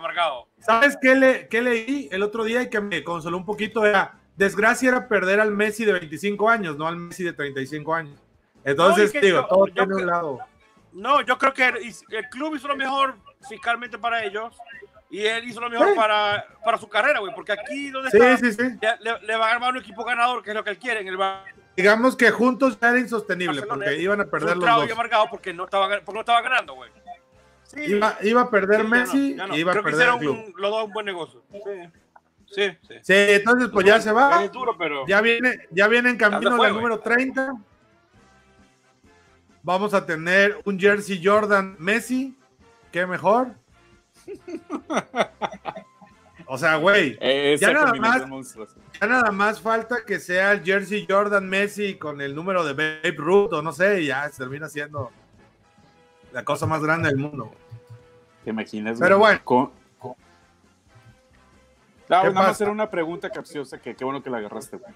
¿Sabes 0.60 0.98
qué, 1.00 1.14
le, 1.16 1.48
qué 1.48 1.62
leí 1.62 2.08
el 2.12 2.22
otro 2.22 2.44
día 2.44 2.62
y 2.62 2.70
que 2.70 2.80
me 2.80 3.02
consoló 3.02 3.36
un 3.38 3.44
poquito? 3.44 3.84
Era, 3.84 4.14
desgracia 4.36 4.88
era 4.90 5.08
perder 5.08 5.40
al 5.40 5.50
Messi 5.50 5.84
de 5.84 5.92
25 5.94 6.48
años, 6.48 6.76
no 6.76 6.86
al 6.86 6.96
Messi 6.96 7.24
de 7.24 7.32
35 7.32 7.92
años. 7.94 8.20
Entonces, 8.64 9.12
No, 9.14 9.20
digo, 9.20 9.40
yo- 9.40 9.46
todo 9.46 9.66
yo 9.66 9.72
tiene 9.74 9.94
un 9.94 10.06
lado. 10.06 10.38
No, 10.92 11.20
yo 11.22 11.38
creo 11.38 11.52
que 11.52 11.66
el, 11.66 11.76
el 12.10 12.28
club 12.30 12.54
hizo 12.56 12.68
lo 12.68 12.76
mejor 12.76 13.16
fiscalmente 13.48 13.98
para 13.98 14.24
ellos 14.24 14.56
y 15.10 15.20
él 15.24 15.48
hizo 15.48 15.60
lo 15.60 15.70
mejor 15.70 15.88
Sí. 15.88 15.94
para, 15.96 16.46
para 16.64 16.78
su 16.78 16.88
carrera, 16.88 17.20
güey, 17.20 17.34
porque 17.34 17.52
aquí 17.52 17.90
donde 17.90 18.10
Sí, 18.10 18.18
está, 18.18 18.36
sí, 18.36 18.78
le, 19.00 19.20
le 19.26 19.36
va 19.36 19.48
a 19.48 19.52
armar 19.52 19.72
un 19.72 19.78
equipo 19.78 20.04
ganador, 20.04 20.42
que 20.42 20.50
es 20.50 20.56
lo 20.56 20.62
que 20.64 20.70
él 20.70 20.78
quiere. 20.78 21.00
En 21.00 21.08
el 21.08 21.16
Bar- 21.16 21.44
Digamos 21.76 22.16
que 22.16 22.30
juntos 22.30 22.78
ya 22.80 22.88
era 22.90 22.98
insostenible 22.98 23.60
Barcelona 23.60 23.84
porque 23.86 24.02
iban 24.02 24.20
a 24.20 24.24
perder 24.26 24.56
los 24.56 24.64
dos. 24.66 24.90
amargado 24.92 25.26
porque 25.30 25.54
no 25.54 25.64
estaba, 25.64 25.86
gan- 25.88 26.02
porque 26.04 26.14
no 26.16 26.20
estaba 26.20 26.42
ganando, 26.42 26.74
güey. 26.74 26.90
Sí, 27.62 27.82
Iba, 27.82 28.16
iba 28.22 28.40
a 28.40 28.50
perder 28.50 28.82
Messi 28.84 29.34
no, 29.34 29.46
no. 29.46 29.56
iba 29.56 29.70
a 29.70 29.74
Creo 29.74 29.84
que 29.84 29.90
perder 29.90 30.08
el 30.08 30.14
hicieron 30.16 30.36
club. 30.42 30.54
un- 30.56 30.60
los 30.62 30.70
dos 30.70 30.84
un 30.86 30.92
buen 30.92 31.06
negocio. 31.06 31.42
Sí, 31.52 31.58
sí. 32.50 32.78
sí. 32.88 32.94
Sí, 33.02 33.12
entonces 33.14 33.68
pues 33.72 33.86
ya 33.86 34.00
se 34.00 34.10
va. 34.10 34.42
Es 34.42 34.50
duro, 34.50 34.76
pero. 34.78 35.06
Ya 35.06 35.20
viene, 35.20 35.66
ya 35.70 35.86
viene 35.86 36.10
en 36.10 36.16
camino 36.16 36.56
güey. 36.56 36.72
número 36.72 36.98
30. 36.98 37.52
Vamos 39.62 39.92
a 39.94 40.04
tener 40.06 40.58
un 40.64 40.78
jersey 40.80 41.20
Jordan 41.22 41.76
Messi. 41.78 42.36
Qué 42.90 43.06
mejor. 43.06 43.48
O 46.50 46.56
sea, 46.56 46.76
güey, 46.76 47.18
Ya 47.60 47.72
nada 47.74 47.92
más. 47.94 48.22
Ya 49.00 49.06
nada 49.06 49.30
más 49.32 49.60
falta 49.60 49.96
que 50.06 50.18
sea 50.18 50.52
el 50.52 50.62
jersey 50.64 51.06
Jordan 51.08 51.46
Messi 51.46 51.96
con 51.98 52.22
el 52.22 52.34
número 52.34 52.64
de 52.64 52.72
Babe 52.72 53.14
Ruth 53.18 53.52
o 53.52 53.60
no 53.60 53.70
sé, 53.72 54.00
y 54.00 54.06
ya 54.06 54.26
se 54.30 54.38
termina 54.38 54.66
siendo 54.68 55.10
la 56.32 56.44
cosa 56.44 56.64
más 56.64 56.82
grande 56.82 57.08
del 57.10 57.18
mundo. 57.18 57.52
¿Te 58.44 58.50
imaginas? 58.50 58.98
Pero 58.98 59.18
güey? 59.18 59.32
bueno. 59.32 59.44
Con- 59.44 59.70
con- 59.98 60.14
Ah, 62.10 62.22
¿Qué 62.22 62.30
nada 62.32 62.46
más 62.48 62.60
era 62.62 62.70
una 62.70 62.88
pregunta 62.88 63.28
capciosa 63.28 63.78
que 63.78 63.94
qué 63.94 64.02
bueno 64.02 64.22
que 64.22 64.30
la 64.30 64.38
agarraste, 64.38 64.78
güey. 64.78 64.94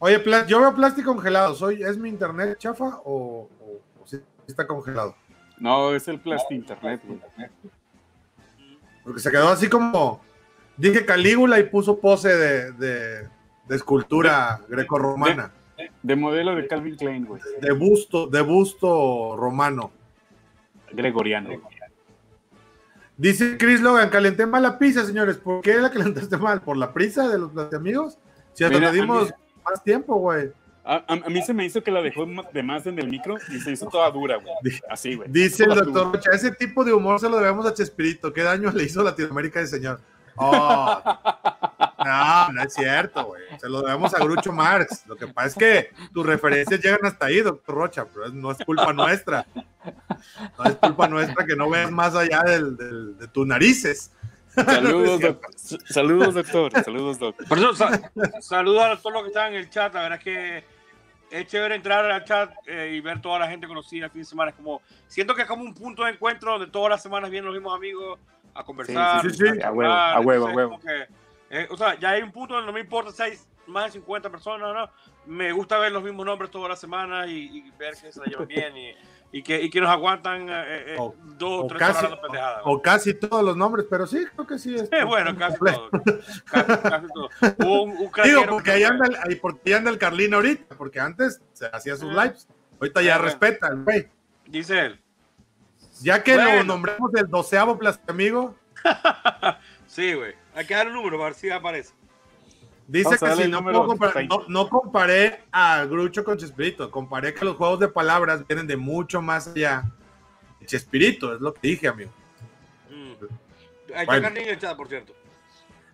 Oye, 0.00 0.20
yo 0.48 0.58
veo 0.60 0.74
plástico 0.74 1.14
congelado. 1.14 1.54
¿Soy, 1.54 1.84
¿Es 1.84 1.96
mi 1.96 2.08
internet 2.08 2.58
chafa 2.58 3.00
o, 3.04 3.48
o- 3.60 3.80
o 4.02 4.06
sí 4.08 4.20
está 4.48 4.66
congelado? 4.66 5.14
No, 5.58 5.94
es 5.94 6.08
el 6.08 6.18
Plasti 6.18 6.54
Internet, 6.56 7.00
güey. 7.04 7.20
Porque 9.10 9.22
se 9.22 9.30
quedó 9.32 9.48
así 9.48 9.68
como. 9.68 10.20
Dije 10.76 11.04
Calígula 11.04 11.58
y 11.58 11.64
puso 11.64 11.98
pose 11.98 12.28
de, 12.28 12.70
de, 12.70 13.28
de 13.66 13.76
escultura 13.76 14.60
grecorromana. 14.68 15.50
De 16.00 16.14
modelo 16.14 16.54
de 16.54 16.68
Calvin 16.68 16.94
Klein, 16.94 17.26
güey. 17.26 17.42
De 17.60 17.72
busto, 17.72 18.28
de 18.28 18.40
busto 18.40 19.34
romano. 19.36 19.90
Gregoriano. 20.92 21.50
Dice 23.16 23.58
Chris 23.58 23.80
Logan, 23.80 24.10
calenté 24.10 24.46
mal 24.46 24.62
la 24.62 24.78
pizza, 24.78 25.04
señores. 25.04 25.38
¿Por 25.38 25.60
qué 25.60 25.74
la 25.74 25.90
calentaste 25.90 26.36
mal? 26.36 26.62
¿Por 26.62 26.76
la 26.76 26.92
prisa 26.92 27.28
de 27.28 27.38
los 27.40 27.52
de 27.52 27.76
amigos? 27.76 28.16
Si 28.52 28.62
hasta 28.62 28.78
le 28.78 28.92
dimos 28.92 29.34
más 29.64 29.82
tiempo, 29.82 30.14
güey. 30.20 30.52
A, 30.92 31.04
a- 31.06 31.26
a 31.26 31.28
mí 31.30 31.40
se 31.42 31.54
me 31.54 31.64
hizo 31.64 31.82
que 31.84 31.90
la 31.92 32.02
dejó 32.02 32.26
de 32.52 32.62
más 32.64 32.84
en 32.86 32.98
el 32.98 33.06
micro 33.08 33.36
y 33.48 33.60
se 33.60 33.70
hizo 33.70 33.86
toda 33.88 34.10
dura, 34.10 34.36
güey. 34.38 34.52
Así, 34.88 35.14
güey. 35.14 35.28
Dice 35.30 35.62
el 35.64 35.74
doctor. 35.74 36.12
Rocha, 36.14 36.30
ese 36.32 36.50
tipo 36.50 36.84
de 36.84 36.92
humor 36.92 37.20
se 37.20 37.28
lo 37.28 37.36
debemos 37.38 37.64
a 37.66 37.72
Chespirito. 37.74 38.32
¿Qué 38.32 38.42
daño 38.42 38.72
le 38.72 38.82
hizo 38.84 39.00
a 39.00 39.04
Latinoamérica 39.04 39.60
ese 39.60 39.76
señor? 39.76 40.00
Oh, 40.36 41.00
no, 42.04 42.52
no 42.52 42.62
es 42.62 42.72
cierto, 42.74 43.24
güey. 43.26 43.42
Se 43.60 43.68
lo 43.68 43.82
debemos 43.82 44.14
a 44.14 44.18
Grucho 44.18 44.52
Marx. 44.52 45.04
Lo 45.06 45.16
que 45.16 45.26
pasa 45.26 45.48
es 45.48 45.54
que 45.54 45.90
tus 46.12 46.24
referencias 46.26 46.80
llegan 46.82 47.04
hasta 47.04 47.26
ahí, 47.26 47.40
doctor 47.40 47.74
Rocha, 47.74 48.06
pero 48.12 48.28
no 48.30 48.50
es 48.50 48.58
culpa 48.64 48.92
nuestra. 48.92 49.46
No 50.58 50.64
es 50.64 50.74
culpa 50.76 51.08
nuestra 51.08 51.44
que 51.46 51.54
no 51.56 51.68
veas 51.70 51.90
más 51.90 52.14
allá 52.14 52.42
del- 52.42 52.76
del- 52.76 53.18
de 53.18 53.28
tus 53.28 53.46
narices. 53.46 54.10
Saludos, 54.54 55.20
doc- 55.20 55.46
Saludos, 55.88 56.34
doctor. 56.34 56.72
Saludos, 56.84 57.18
doctor. 57.18 57.46
Por 57.46 57.58
eso, 57.58 57.74
sa- 57.74 58.10
saludos 58.40 58.82
a 58.84 58.96
todos 58.96 59.12
los 59.12 59.22
que 59.22 59.28
están 59.28 59.52
en 59.52 59.58
el 59.60 59.70
chat. 59.70 59.94
La 59.94 60.02
verdad 60.02 60.18
es 60.18 60.24
que 60.24 60.79
es 61.30 61.46
chévere 61.46 61.74
entrar 61.74 62.04
al 62.04 62.24
chat 62.24 62.52
eh, 62.66 62.94
y 62.94 63.00
ver 63.00 63.20
toda 63.20 63.38
la 63.38 63.48
gente 63.48 63.66
conocida 63.66 64.06
el 64.06 64.10
fin 64.10 64.22
de 64.22 64.26
semana. 64.26 64.50
Es 64.50 64.56
como, 64.56 64.82
siento 65.06 65.34
que 65.34 65.42
es 65.42 65.48
como 65.48 65.62
un 65.62 65.74
punto 65.74 66.04
de 66.04 66.12
encuentro 66.12 66.52
donde 66.52 66.66
todas 66.66 66.90
las 66.90 67.02
semanas 67.02 67.30
vienen 67.30 67.46
los 67.46 67.54
mismos 67.54 67.74
amigos 67.74 68.18
a 68.54 68.64
conversar. 68.64 69.22
Sí, 69.22 69.30
sí, 69.30 69.36
sí, 69.36 69.62
a 69.62 69.70
huevo, 69.70 69.92
a 69.92 70.20
huevo, 70.20 70.48
a 70.48 70.52
huevo. 70.52 70.80
que, 70.80 71.06
eh, 71.50 71.68
o 71.70 71.76
sea, 71.76 71.98
ya 71.98 72.10
hay 72.10 72.22
un 72.22 72.32
punto 72.32 72.54
donde 72.54 72.66
no 72.66 72.72
me 72.72 72.80
importa 72.80 73.12
si 73.12 73.22
hay 73.22 73.38
más 73.66 73.86
de 73.86 73.92
50 73.92 74.30
personas, 74.30 74.74
¿no? 74.74 74.90
Me 75.26 75.52
gusta 75.52 75.78
ver 75.78 75.92
los 75.92 76.02
mismos 76.02 76.26
nombres 76.26 76.50
todas 76.50 76.68
las 76.68 76.80
semanas 76.80 77.28
y, 77.28 77.58
y 77.58 77.70
ver 77.78 77.94
que 77.94 78.10
se 78.10 78.20
la 78.20 78.26
llevan 78.26 78.48
bien 78.48 78.76
y, 78.76 78.94
y 79.32 79.42
que, 79.42 79.60
y 79.62 79.70
que 79.70 79.80
nos 79.80 79.90
aguantan 79.90 80.48
eh, 80.48 80.64
eh, 80.94 80.96
O- 80.98 81.14
dos 81.38 81.50
o 81.50 81.64
O 81.64 81.66
tres 81.68 81.78
casi, 81.78 82.06
pendejadas. 82.06 82.64
¿no? 82.66 82.72
o 82.72 82.82
casi 82.82 83.14
todos 83.14 83.44
los 83.44 83.56
nombres, 83.56 83.86
pero 83.88 84.06
sí, 84.06 84.24
creo 84.34 84.46
que 84.46 84.58
sí. 84.58 84.74
es- 84.74 84.88
Eh, 84.92 85.04
bueno, 85.06 85.36
casi 85.36 85.56
completo. 85.58 85.88
todo. 85.90 86.02
Casi, 86.50 86.82
casi 86.82 87.06
todo. 87.14 87.28
Hubo 87.58 87.82
un, 87.84 87.90
un 87.92 88.10
Digo, 88.24 88.44
porque 88.48 88.64
que 88.64 88.70
ahí 88.72 88.82
anda, 88.84 89.06
el, 89.06 89.16
ahí 89.16 89.34
porque 89.36 89.60
ahí 89.66 89.72
anda 89.74 89.90
el 89.90 89.98
Carlín 89.98 90.34
ahorita, 90.34 90.74
porque 90.76 90.98
antes 91.00 91.40
se 91.52 91.66
hacía 91.66 91.96
sus 91.96 92.10
Ah. 92.16 92.24
lives. 92.24 92.48
Ahorita 92.80 93.02
ya 93.02 93.14
Ah, 93.16 93.18
respeta 93.18 93.68
el 93.68 93.84
güey. 93.84 94.08
Dice 94.46 94.86
él. 94.86 95.00
Ya 96.02 96.22
que 96.24 96.34
Bueno. 96.34 96.54
lo 96.56 96.64
nombramos 96.64 97.12
el 97.14 97.28
doceavo 97.28 97.78
amigo, 98.08 98.56
Sí, 99.86 100.14
güey. 100.14 100.34
Hay 100.54 100.66
que 100.66 100.74
dar 100.74 100.86
un 100.88 100.94
número 100.94 101.16
para 101.18 101.30
ver 101.30 101.34
si 101.34 101.50
aparece. 101.50 101.92
Dice 102.90 103.10
que 103.18 103.34
si 103.36 103.42
el 103.42 103.50
no, 103.50 103.62
puedo 103.62 103.86
comparar- 103.86 104.14
30. 104.14 104.34
no, 104.36 104.44
no 104.48 104.68
comparé 104.68 105.42
a 105.52 105.84
Grucho 105.84 106.24
con 106.24 106.36
Chespirito, 106.38 106.90
comparé 106.90 107.32
que 107.34 107.44
los 107.44 107.56
juegos 107.56 107.80
de 107.80 107.88
palabras 107.88 108.46
vienen 108.46 108.66
de 108.66 108.76
mucho 108.76 109.22
más 109.22 109.48
allá 109.48 109.84
de 110.60 110.66
Chespirito, 110.66 111.34
es 111.34 111.40
lo 111.40 111.54
que 111.54 111.60
dije, 111.68 111.88
amigo. 111.88 112.10
Mm. 112.90 113.92
Hay 113.94 114.06
Bueno. 114.06 114.32
que 114.32 114.42
en 114.42 114.48
el 114.50 114.58
chat, 114.58 114.76
por 114.76 114.88
cierto. 114.88 115.12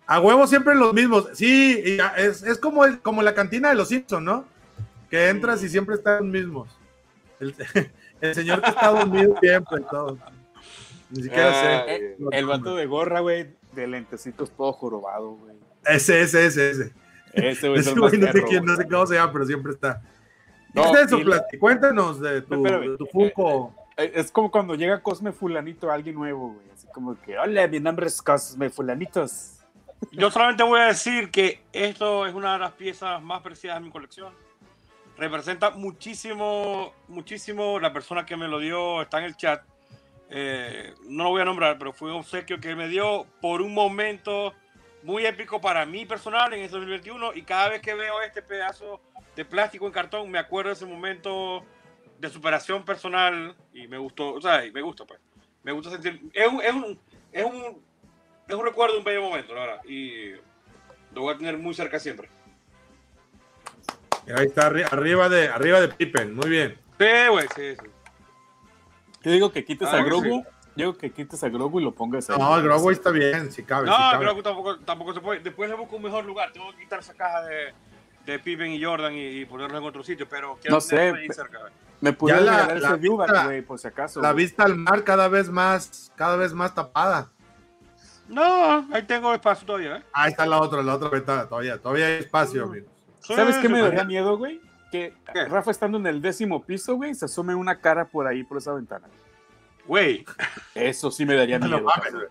A 0.07 0.21
huevo 0.21 0.47
siempre 0.47 0.75
los 0.75 0.95
mismos. 0.95 1.29
Sí, 1.35 1.83
y 1.85 1.99
es, 2.21 2.43
es 2.43 2.59
como, 2.59 2.85
el- 2.85 3.01
como 3.01 3.23
la 3.23 3.35
cantina 3.35 3.69
de 3.71 3.75
los 3.75 3.89
Simpsons, 3.89 4.23
¿no? 4.25 4.45
Que 5.11 5.29
entras 5.29 5.63
y 5.63 5.69
siempre 5.69 5.97
están 5.97 6.19
los 6.19 6.27
mismos. 6.33 6.69
El, 7.41 7.55
el 8.21 8.35
señor 8.35 8.63
que 8.63 8.71
está 8.71 8.89
dormido 8.89 9.35
siempre, 9.41 9.81
todo. 9.91 10.19
Ni 11.11 11.23
siquiera 11.23 11.51
Ah, 11.51 11.85
sé. 11.87 11.95
Eh, 11.97 12.17
El 12.33 12.47
vato 12.47 12.75
de 12.75 12.87
gorra, 12.87 13.21
güey, 13.21 13.55
de 13.73 13.87
lentecitos 13.87 14.51
todo 14.51 14.73
jorobado, 14.73 15.31
güey. 15.33 15.55
Ese, 15.89 16.23
ese, 16.23 16.47
ese, 16.47 16.71
ese. 16.71 16.93
Ese, 17.33 17.69
güey, 17.69 17.81
es 17.81 17.87
Ese 17.87 17.99
güey 17.99 18.19
no 18.19 18.33
sé 18.33 18.43
quién, 18.45 18.65
no 18.65 18.77
sé 18.77 18.89
cómo 18.89 19.07
se 19.07 19.15
llama, 19.15 19.33
pero 19.33 19.47
siempre 19.47 19.73
está. 19.73 20.01
¿Qué 20.73 20.81
No, 20.81 20.97
es 20.97 21.07
eso, 21.07 21.19
y-? 21.19 21.59
Cuéntanos 21.59 22.21
de 22.21 22.43
tu, 22.43 22.55
Espérame, 22.55 22.91
de 22.91 22.97
tu 22.97 23.07
Funko. 23.07 23.75
Eh, 23.97 24.13
Es 24.15 24.31
como 24.31 24.51
cuando 24.51 24.75
llega 24.75 25.03
Cosme 25.03 25.33
Fulanito, 25.33 25.91
alguien 25.91 26.17
nuevo, 26.17 26.55
güey. 26.55 26.71
Así 26.75 26.87
como 26.93 27.21
que, 27.21 27.39
hola, 27.39 27.67
mi 27.69 27.81
nombre 27.81 28.07
es 28.07 28.21
Cosme 28.21 28.71
Fulanitos. 28.71 29.53
Yo 30.13 30.31
solamente 30.31 30.63
voy 30.63 30.81
a 30.81 30.87
decir 30.87 31.31
que 31.31 31.61
esto 31.73 32.27
es 32.27 32.35
una 32.35 32.55
de 32.55 32.59
las 32.59 32.73
piezas 32.73 33.23
más 33.23 33.43
preciadas 33.43 33.81
de 33.81 33.87
mi 33.87 33.91
colección. 33.91 34.33
Representa 35.17 35.71
muchísimo, 35.71 36.93
muchísimo 37.09 37.81
la 37.81 37.93
persona 37.93 38.27
que 38.27 38.37
me 38.37 38.49
lo 38.49 38.59
dio, 38.59 39.01
está 39.03 39.19
en 39.19 39.25
el 39.25 39.37
chat. 39.37 39.63
Eh, 40.29 40.93
no 41.09 41.25
lo 41.25 41.31
voy 41.31 41.41
a 41.41 41.45
nombrar, 41.47 41.79
pero 41.79 41.93
fue 41.93 42.11
un 42.11 42.19
obsequio 42.19 42.61
que 42.61 42.75
me 42.75 42.89
dio 42.89 43.27
por 43.41 43.63
un 43.63 43.73
momento 43.73 44.53
muy 45.07 45.25
épico 45.25 45.61
para 45.61 45.87
mí 45.87 46.05
personal 46.05 46.53
en 46.53 46.61
este 46.63 46.77
2021 46.77 47.35
y 47.35 47.43
cada 47.43 47.69
vez 47.69 47.81
que 47.81 47.95
veo 47.95 48.21
este 48.23 48.43
pedazo 48.43 49.01
de 49.37 49.45
plástico 49.45 49.87
en 49.87 49.93
cartón 49.93 50.29
me 50.31 50.39
acuerdo 50.41 50.71
de 50.71 50.75
ese 50.75 50.85
momento 50.87 51.65
de 52.19 52.29
superación 52.29 52.85
personal 52.85 53.55
y 53.73 53.87
me 53.87 53.99
gustó, 53.99 54.35
o 54.35 54.41
sea, 54.41 54.65
y 54.65 54.73
me 54.73 54.83
gusta 54.83 55.05
pues. 55.05 55.21
Me 55.63 55.71
gusta 55.73 55.91
sentir, 55.91 56.21
es 56.33 56.49
un, 56.49 56.61
es 56.61 56.73
un, 56.75 57.01
es 57.33 57.45
un, 57.45 57.83
es 58.49 58.55
un 58.55 58.65
recuerdo 58.65 58.95
de 58.95 58.99
un 58.99 59.05
bello 59.05 59.23
momento, 59.23 59.55
la 59.55 59.61
verdad, 59.61 59.85
y 59.85 60.33
lo 61.13 61.23
voy 61.23 61.35
a 61.35 61.39
tener 61.39 61.57
muy 61.57 61.73
cerca 61.75 61.99
siempre. 62.01 62.29
Ahí 64.37 64.47
está, 64.47 64.71
arri- 64.71 64.87
arriba 64.93 65.29
de, 65.29 65.49
arriba 65.49 65.81
de 65.81 65.89
Pippen. 65.89 66.35
Muy 66.35 66.49
bien. 66.51 66.77
Sí, 66.99 67.07
güey, 67.31 67.47
sí, 67.55 67.77
sí. 67.81 67.91
Yo 69.23 69.31
digo 69.31 69.53
que 69.53 69.65
quites 69.65 69.89
Ah, 69.89 69.97
a 69.97 69.99
que 69.99 70.05
Grogu. 70.05 70.45
Yo 70.77 70.87
digo 70.89 70.99
que 70.99 71.11
quites 71.11 71.43
a 71.43 71.49
Grogu 71.49 71.81
y 71.81 71.85
lo 71.85 71.93
pongas 71.95 72.29
ahí. 72.31 72.37
No, 72.39 72.57
el 72.57 72.63
Grogu 72.63 72.91
está 72.91 73.11
bien, 73.11 73.51
si 73.51 73.63
cabe. 73.63 73.87
No, 73.87 73.95
si 73.97 73.99
cabe. 74.19 74.35
que 74.37 74.43
tampoco, 74.43 74.79
tampoco 74.81 75.15
se 75.15 75.21
puede. 75.21 75.41
Después 75.41 75.71
le 75.71 75.77
busco 75.77 75.97
un 75.97 76.03
mejor 76.03 76.25
lugar. 76.25 76.53
Tengo 76.53 76.71
que 76.73 76.79
quitar 76.83 76.99
esa 77.01 77.15
caja 77.15 77.43
de, 77.43 77.73
de 78.27 78.39
Pippen 78.39 78.73
y 78.73 78.83
Jordan 78.85 79.15
y, 79.15 79.27
y 79.41 79.45
ponerlo 79.47 79.79
en 79.79 79.85
otro 79.85 80.03
sitio, 80.05 80.29
pero 80.29 80.59
quiero 80.61 80.77
No 80.77 80.81
sé, 80.81 80.99
ahí 81.01 81.29
cerca. 81.29 81.59
güey. 81.61 81.73
Me 82.03 82.13
pudiera 82.13 82.41
Ya 82.41 82.45
la- 82.47 82.67
la 82.75 82.89
ese 82.89 82.97
vista- 82.99 83.45
güey, 83.45 83.63
por 83.63 83.79
si 83.79 83.89
acaso. 83.89 84.21
La 84.21 84.35
vista 84.35 84.65
al 84.65 84.77
mar 84.77 85.03
cada 85.03 85.29
vez 85.29 85.49
más, 85.49 86.13
cada 86.15 86.37
vez 86.37 86.53
más 86.53 86.75
tapada. 86.75 87.29
No, 88.29 88.87
ahí 88.93 89.03
tengo 89.05 89.33
espacio 89.33 89.67
todavía, 89.67 89.97
¿eh? 89.99 90.03
Ahí 90.13 90.31
está 90.33 90.45
la 90.47 90.61
otra, 90.61 90.83
la 90.83 90.97
otra 90.97 91.09
ventana, 91.09 91.47
todavía, 91.49 91.79
todavía 91.79 92.07
hay 92.07 92.13
espacio, 92.15 92.65
amigos. 92.65 92.91
¿Sabes 93.21 93.57
Sí, 93.57 93.63
qué 93.63 93.69
me 93.69 93.81
daría 93.81 94.05
miedo, 94.05 94.37
güey? 94.37 94.61
Que 94.91 95.15
¿Qué? 95.33 95.45
Rafa 95.47 95.71
estando 95.71 95.97
en 95.99 96.07
el 96.07 96.21
décimo 96.21 96.63
piso, 96.65 96.97
güey, 96.97 97.15
se 97.15 97.25
asome 97.25 97.55
una 97.55 97.81
cara 97.81 98.05
por 98.05 98.27
ahí, 98.27 98.43
por 98.45 98.59
esa 98.59 98.73
ventana. 98.73 99.07
Güey, 99.87 100.25
Eso 100.75 101.11
sí 101.11 101.25
me 101.25 101.35
daría 101.35 101.59
No 101.59 101.67
miedo. 101.67 101.83
mames, 101.83 102.13
güey. 102.15 102.27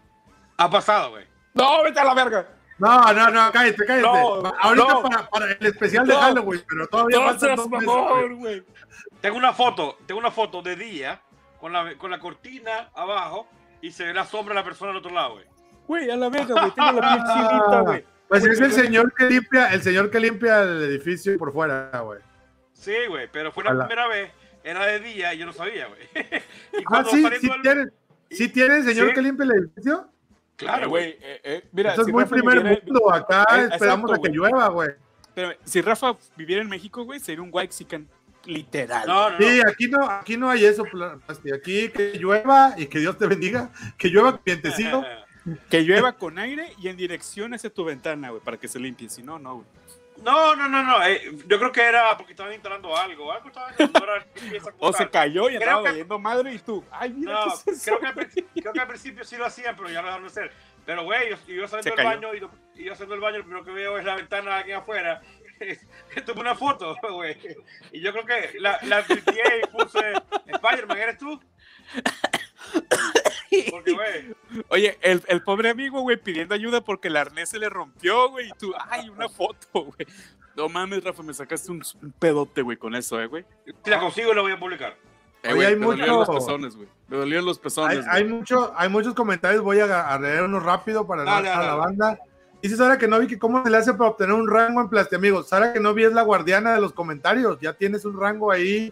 ha 0.57 0.69
pasado, 0.69 1.11
güey. 1.11 1.25
No, 1.53 1.83
vete 1.83 1.99
a 1.99 2.03
la 2.03 2.13
verga. 2.13 2.47
No, 2.77 3.13
no, 3.13 3.29
no, 3.31 3.51
cállate, 3.53 3.85
cállate. 3.85 4.01
No, 4.01 4.53
Ahorita 4.59 4.87
no. 4.93 5.01
para, 5.03 5.29
para 5.29 5.45
el 5.53 5.65
especial 5.65 6.05
de 6.05 6.13
No. 6.13 6.19
Halloween, 6.19 6.63
pero 6.67 6.87
todavía 6.87 7.17
No 7.17 7.23
faltan 7.23 7.39
seas 7.39 7.57
dos 7.57 7.69
meses, 7.69 7.85
güey. 7.85 7.97
mamón, 7.97 8.35
güey. 8.39 8.63
Tengo 9.21 9.37
una 9.37 9.53
foto, 9.53 9.97
tengo 10.05 10.19
una 10.19 10.31
foto 10.31 10.61
de 10.61 10.75
día 10.75 11.21
con 11.59 11.71
la, 11.71 11.97
con 11.97 12.11
la 12.11 12.19
cortina 12.19 12.89
abajo 12.93 13.47
y 13.81 13.91
se 13.91 14.03
ve 14.05 14.13
la 14.13 14.25
sombra 14.25 14.53
de 14.53 14.59
la 14.59 14.65
persona 14.65 14.91
al 14.91 14.97
otro 14.97 15.11
lado, 15.11 15.35
güey. 15.35 15.45
Güey, 15.87 16.11
a 16.11 16.15
la 16.17 16.29
verga, 16.29 16.53
güey. 16.59 16.71
Tengo 16.71 16.91
la 16.99 17.13
piel 17.15 17.23
chinita, 17.33 17.79
güey. 17.81 18.05
Pues 18.27 18.43
es 18.43 18.59
el 18.59 18.71
señor 18.73 19.13
que 19.13 19.25
limpia, 19.25 19.67
el 19.67 19.81
señor 19.81 20.09
que 20.11 20.19
limpia 20.19 20.61
el 20.63 20.83
edificio 20.83 21.37
por 21.37 21.53
fuera, 21.53 21.91
güey. 22.03 22.19
Sí, 22.73 22.93
güey, 23.07 23.29
pero 23.31 23.51
fue 23.53 23.63
la 23.63 23.71
primera 23.87 24.07
vez, 24.07 24.31
era 24.65 24.85
de 24.87 24.99
día 24.99 25.33
y 25.33 25.37
yo 25.37 25.45
no 25.45 25.53
sabía, 25.53 25.87
güey. 25.87 26.01
Ah, 26.91 27.03
sí, 27.09 27.23
sí 27.39 27.47
del- 27.49 27.61
tiene, 27.61 27.85
sí 28.29 28.49
tiene 28.49 28.77
el 28.77 28.83
señor 28.83 29.07
Sí. 29.09 29.13
que 29.13 29.21
limpia 29.21 29.45
el 29.45 29.51
edificio. 29.51 30.09
Claro, 30.57 30.85
Eh, 30.85 30.87
güey. 30.89 31.09
eh, 31.21 31.41
eh, 31.43 31.63
mira, 31.71 31.89
Esto 31.91 32.01
es 32.01 32.05
si 32.07 32.11
muy 32.13 32.23
Rafa 32.23 32.35
primer 32.35 32.57
viviera- 32.63 32.81
mundo. 32.85 33.13
Acá 33.13 33.45
Eh, 33.51 33.67
esperamos 33.73 34.09
exacto, 34.09 34.13
a 34.13 34.21
que 34.21 34.29
llueva, 34.35 34.67
güey. 34.69 34.89
Espérame, 35.21 35.55
si 35.63 35.81
Rafa 35.81 36.17
viviera 36.37 36.61
en 36.61 36.69
México, 36.69 37.03
güey, 37.03 37.19
sería 37.19 37.41
un 37.43 37.49
Waxican 37.51 38.07
literal. 38.45 39.07
No, 39.07 39.29
no, 39.31 39.39
no. 39.39 39.45
Sí, 39.45 39.61
aquí 39.67 39.87
no, 39.87 40.09
aquí 40.09 40.37
no 40.37 40.49
hay 40.49 40.65
eso. 40.65 40.85
Aquí 41.53 41.89
que 41.89 42.13
llueva 42.17 42.73
y 42.77 42.85
que 42.87 42.99
Dios 42.99 43.17
te 43.17 43.27
bendiga. 43.27 43.69
Que 43.97 44.07
llueva 44.09 44.39
vientecito. 44.45 45.03
Que 45.69 45.81
llueva 45.83 46.13
con 46.13 46.39
aire 46.39 46.73
y 46.81 46.87
en 46.87 46.97
dirección 46.97 47.53
hacia 47.53 47.69
tu 47.69 47.83
ventana, 47.85 48.31
güey, 48.31 48.41
para 48.41 48.57
que 48.57 48.67
se 48.67 48.79
limpie. 48.79 49.07
Si 49.09 49.21
no, 49.21 49.37
no, 49.37 49.57
güey. 49.57 49.67
No, 50.25 50.55
no, 50.55 50.67
no, 50.67 50.83
no. 50.83 51.03
eh, 51.05 51.31
yo 51.47 51.57
creo 51.59 51.71
que 51.71 51.81
era 51.83 52.17
porque 52.17 52.33
estaban 52.33 52.51
instalando 52.53 52.95
algo. 52.97 53.31
Algo 53.31 53.51
como 53.51 53.65
O 54.89 54.91
se 54.93 55.09
cayó 55.09 55.49
y 55.49 55.57
que- 55.59 55.65
valiendo 55.65 56.19
madre 56.19 56.53
y 56.53 56.59
tú. 56.59 56.83
Ay, 56.91 57.11
mira, 57.13 57.33
No, 57.33 57.43
¿qué 57.63 57.71
es 57.71 57.77
eso, 57.87 57.97
creo 57.97 57.99
que, 57.99 58.07
al, 58.07 58.13
güey? 58.15 58.25
principio- 58.25 58.61
creo 58.61 58.73
que 58.73 58.79
al 58.81 58.87
principio 58.87 59.23
sí 59.23 59.37
lo 59.37 59.45
hacían, 59.45 59.75
pero 59.75 59.89
ya 59.89 60.01
lo 60.01 60.07
dejaron 60.07 60.23
de 60.25 60.31
hacer. 60.31 60.51
Pero, 60.85 61.03
güey, 61.03 61.29
yo, 61.29 61.37
yo 61.47 61.67
saliendo 61.67 61.95
del 61.95 62.05
baño 62.05 62.29
y 62.75 62.83
yo 62.85 62.93
haciendo 62.93 63.15
el 63.15 63.21
baño, 63.21 63.37
lo 63.37 63.43
primero 63.43 63.63
que 63.65 63.71
veo 63.71 63.97
es 63.97 64.05
la 64.05 64.15
ventana 64.15 64.57
aquí 64.57 64.71
afuera. 64.71 65.21
Tomé 66.25 66.41
una 66.41 66.55
foto, 66.55 66.95
güey. 67.11 67.37
Y 67.91 68.01
yo 68.01 68.11
creo 68.11 68.25
que 68.25 68.59
la, 68.59 68.77
la 68.83 68.99
y 69.01 69.67
puse, 69.71 70.13
Spider-Man, 70.47 70.97
¿eres 70.97 71.17
tú? 71.17 71.39
Porque, 73.71 73.93
güey, 73.93 74.35
Oye, 74.69 74.97
el, 75.01 75.23
el 75.27 75.41
pobre 75.43 75.69
amigo, 75.69 76.01
güey, 76.01 76.17
pidiendo 76.17 76.53
ayuda 76.55 76.81
porque 76.81 77.07
el 77.07 77.15
arnés 77.17 77.49
se 77.49 77.59
le 77.59 77.69
rompió, 77.69 78.29
güey. 78.29 78.49
Y 78.49 78.51
tú, 78.59 78.73
ay, 78.89 79.09
una 79.09 79.29
foto, 79.29 79.67
güey. 79.73 80.07
No 80.55 80.67
mames, 80.69 81.03
Rafa, 81.03 81.23
me 81.23 81.33
sacaste 81.33 81.71
un, 81.71 81.81
un 82.01 82.11
pedote, 82.13 82.61
güey, 82.61 82.77
con 82.77 82.95
eso, 82.95 83.19
eh, 83.21 83.27
güey. 83.27 83.45
si 83.83 83.89
la 83.89 83.99
consigo 83.99 84.33
la 84.33 84.41
voy 84.41 84.51
a 84.53 84.59
publicar. 84.59 84.95
Eh, 85.43 85.47
Oye, 85.49 85.53
güey, 85.55 85.67
hay 85.67 85.75
me 85.75 85.85
dolieron 85.85 86.17
mucho- 86.19 86.33
los 86.33 86.45
pezones, 86.45 86.75
güey. 86.75 86.87
Me 87.07 87.17
dolieron 87.17 87.45
los 87.45 87.57
Hay, 87.57 87.63
pezones. 87.63 88.05
hay, 88.09 88.23
mucho, 88.25 88.73
hay 88.75 88.89
muchos 88.89 89.13
comentarios, 89.13 89.61
voy 89.63 89.79
a, 89.79 90.07
a 90.07 90.19
leer 90.19 90.43
unos 90.43 90.63
rápido 90.63 91.05
para 91.07 91.23
Dale, 91.23 91.49
la 91.49 91.57
dale. 91.59 91.77
banda. 91.77 92.19
Dice 92.61 92.77
Sara 92.77 92.97
que 92.97 93.07
no 93.07 93.19
vi 93.19 93.27
que 93.27 93.37
cómo 93.37 93.63
se 93.63 93.69
le 93.69 93.77
hace 93.77 93.93
para 93.93 94.09
obtener 94.11 94.33
un 94.33 94.49
rango 94.49 94.81
en 94.81 94.89
Plasti 94.89 95.15
Amigos. 95.15 95.49
Sara 95.49 95.71
que 95.71 95.79
no 95.79 95.93
vi 95.93 96.03
es 96.05 96.13
la 96.13 96.23
guardiana 96.23 96.73
de 96.73 96.81
los 96.81 96.93
comentarios. 96.93 97.59
Ya 97.61 97.73
tienes 97.73 98.05
un 98.05 98.19
rango 98.19 98.51
ahí. 98.51 98.91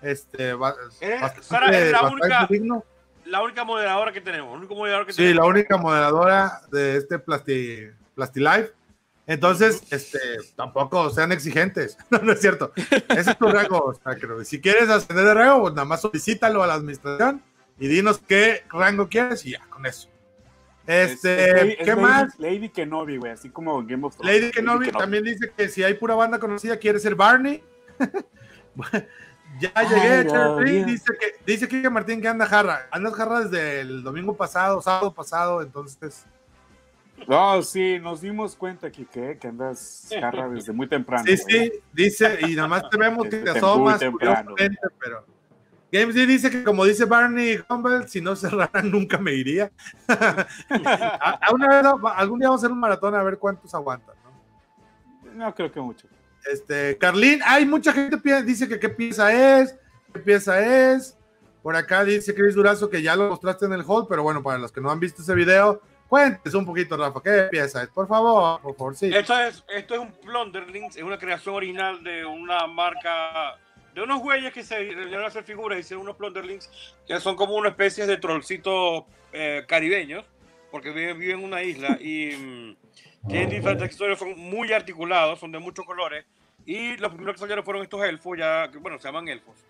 Este, 0.00 0.50
Eres- 0.50 0.58
bastante, 0.58 1.42
Sara 1.42 1.76
es 1.78 1.92
la 1.92 2.02
única- 2.08 2.46
digno. 2.48 2.84
La 3.30 3.42
única 3.42 3.64
moderadora 3.64 4.12
que 4.12 4.20
tenemos. 4.20 4.56
Único 4.56 4.74
moderador 4.74 5.06
que 5.06 5.12
Sí, 5.12 5.18
tenemos. 5.22 5.44
la 5.44 5.50
única 5.50 5.76
moderadora 5.76 6.60
de 6.70 6.96
este 6.96 7.18
Plasti, 7.18 7.88
Plasti 8.14 8.40
Live. 8.40 8.72
Entonces, 9.26 9.82
este, 9.90 10.18
tampoco 10.56 11.08
sean 11.10 11.30
exigentes. 11.30 11.96
No, 12.10 12.18
no 12.18 12.32
es 12.32 12.40
cierto. 12.40 12.72
Ese 12.76 13.30
es 13.30 13.38
tu 13.38 13.46
rango, 13.48 13.94
Sacro. 14.02 14.44
Si 14.44 14.60
quieres 14.60 14.88
ascender 14.90 15.24
de 15.24 15.34
rango, 15.34 15.62
pues 15.62 15.74
nada 15.74 15.84
más 15.84 16.00
solicítalo 16.00 16.62
a 16.62 16.66
la 16.66 16.74
administración 16.74 17.40
y 17.78 17.86
dinos 17.86 18.20
qué 18.26 18.64
rango 18.70 19.08
quieres 19.08 19.46
y 19.46 19.52
ya, 19.52 19.60
con 19.70 19.86
eso. 19.86 20.08
Es- 20.86 21.12
Este, 21.12 21.44
es 21.50 21.54
Lady- 21.54 21.76
¿qué 21.84 21.90
es 21.92 21.96
más? 21.96 22.38
Lady, 22.40 22.54
Lady 22.56 22.68
Kenobi, 22.70 23.16
güey, 23.18 23.30
así 23.32 23.48
como 23.50 23.80
Game 23.86 24.04
of 24.04 24.16
Thrones. 24.16 24.34
Lady 24.40 24.50
Kenobi 24.50 24.90
también 24.90 25.22
dice 25.22 25.52
que 25.56 25.68
si 25.68 25.84
hay 25.84 25.94
pura 25.94 26.16
banda 26.16 26.40
conocida, 26.40 26.76
quiere 26.78 26.98
ser 26.98 27.14
Barney. 27.14 27.62
ya 29.58 29.72
llegué, 29.82 30.84
dice 30.84 31.12
que 31.18 31.34
dice 31.44 31.68
que 31.68 31.90
Martín 31.90 32.20
que 32.20 32.28
anda 32.28 32.46
jarra. 32.46 32.86
Andas 32.90 33.14
jarra 33.14 33.40
desde 33.40 33.80
el 33.80 34.02
domingo 34.02 34.36
pasado, 34.36 34.80
sábado 34.80 35.12
pasado, 35.12 35.62
entonces. 35.62 36.24
No, 37.26 37.62
sí, 37.62 37.98
nos 37.98 38.20
dimos 38.20 38.56
cuenta 38.56 38.90
que, 38.90 39.04
que, 39.04 39.38
andas 39.46 40.08
jarra 40.08 40.48
desde 40.48 40.72
muy 40.72 40.86
temprano. 40.86 41.24
Sí, 41.26 41.36
güey. 41.42 41.70
sí, 41.70 41.72
dice, 41.92 42.38
y 42.48 42.54
nada 42.54 42.68
más 42.68 42.88
te 42.88 42.96
vemos 42.96 43.28
que 43.28 43.38
te 43.38 43.50
asomas, 43.50 43.94
muy 43.94 44.10
temprano. 44.10 44.50
curiosamente, 44.52 44.96
pero. 44.98 45.24
Games 45.92 46.14
D 46.14 46.24
dice 46.24 46.50
que 46.50 46.62
como 46.62 46.84
dice 46.84 47.04
Barney 47.04 47.58
Humble, 47.68 48.06
si 48.06 48.20
no 48.20 48.36
cerraran 48.36 48.88
nunca 48.90 49.18
me 49.18 49.32
iría. 49.32 49.70
A- 50.08 51.38
a 51.42 51.52
una 51.52 51.68
vez, 51.68 51.84
algún 52.14 52.38
día 52.38 52.48
vamos 52.48 52.62
a 52.62 52.66
hacer 52.66 52.72
un 52.72 52.78
maratón 52.78 53.14
a 53.16 53.22
ver 53.24 53.38
cuántos 53.38 53.74
aguantan, 53.74 54.14
¿no? 54.22 55.34
No 55.34 55.54
creo 55.54 55.72
que 55.72 55.80
mucho. 55.80 56.06
Este, 56.46 56.96
Carlín, 56.98 57.40
hay 57.44 57.66
mucha 57.66 57.92
gente 57.92 58.18
pi- 58.18 58.42
dice 58.42 58.68
que 58.68 58.78
qué 58.78 58.88
pieza 58.88 59.60
es, 59.60 59.76
qué 60.12 60.20
pieza 60.20 60.92
es. 60.94 61.16
Por 61.62 61.76
acá 61.76 62.04
dice 62.04 62.34
Chris 62.34 62.54
Durazo 62.54 62.88
que 62.88 63.02
ya 63.02 63.14
lo 63.16 63.28
mostraste 63.28 63.66
en 63.66 63.72
el 63.74 63.82
hall, 63.86 64.06
pero 64.08 64.22
bueno, 64.22 64.42
para 64.42 64.58
los 64.58 64.72
que 64.72 64.80
no 64.80 64.90
han 64.90 64.98
visto 64.98 65.20
ese 65.20 65.34
video, 65.34 65.82
cuéntese 66.08 66.56
un 66.56 66.64
poquito, 66.64 66.96
Rafa, 66.96 67.20
qué 67.22 67.48
pieza 67.50 67.82
es, 67.82 67.88
por 67.90 68.08
favor, 68.08 68.60
por 68.62 68.74
favor. 68.76 68.94
Esto 68.98 69.38
es, 69.38 69.62
esto 69.68 69.94
es 69.94 70.00
un 70.00 70.10
Plunderlings, 70.12 70.96
es 70.96 71.02
una 71.02 71.18
creación 71.18 71.54
original 71.54 72.02
de 72.02 72.24
una 72.24 72.66
marca, 72.66 73.58
de 73.94 74.00
unos 74.02 74.20
güeyes 74.20 74.52
que 74.54 74.64
se 74.64 74.76
dedicaron 74.76 75.24
a 75.24 75.26
hacer 75.28 75.44
figuras 75.44 75.78
hicieron 75.78 76.04
unos 76.04 76.16
Plunderlings 76.16 76.70
que 77.06 77.20
son 77.20 77.36
como 77.36 77.54
una 77.56 77.68
especie 77.68 78.06
de 78.06 78.16
trollcitos 78.16 79.04
eh, 79.32 79.64
caribeños, 79.68 80.24
porque 80.70 80.90
viven, 80.92 81.18
viven 81.18 81.40
en 81.40 81.44
una 81.44 81.62
isla 81.62 81.98
y 82.00 82.30
mm, 82.36 82.76
tienen 83.28 83.50
diferentes 83.50 83.90
historias, 83.90 84.18
son 84.18 84.38
muy 84.38 84.72
articulados, 84.72 85.38
son 85.38 85.52
de 85.52 85.58
muchos 85.58 85.84
colores. 85.84 86.24
Y 86.66 86.96
los 86.98 87.10
primeros 87.10 87.34
que 87.34 87.40
salieron 87.40 87.64
fueron 87.64 87.82
estos 87.82 88.02
elfos, 88.04 88.38
ya 88.38 88.70
que, 88.70 88.78
bueno, 88.78 88.98
se 88.98 89.08
llaman 89.08 89.28
elfos. 89.28 89.64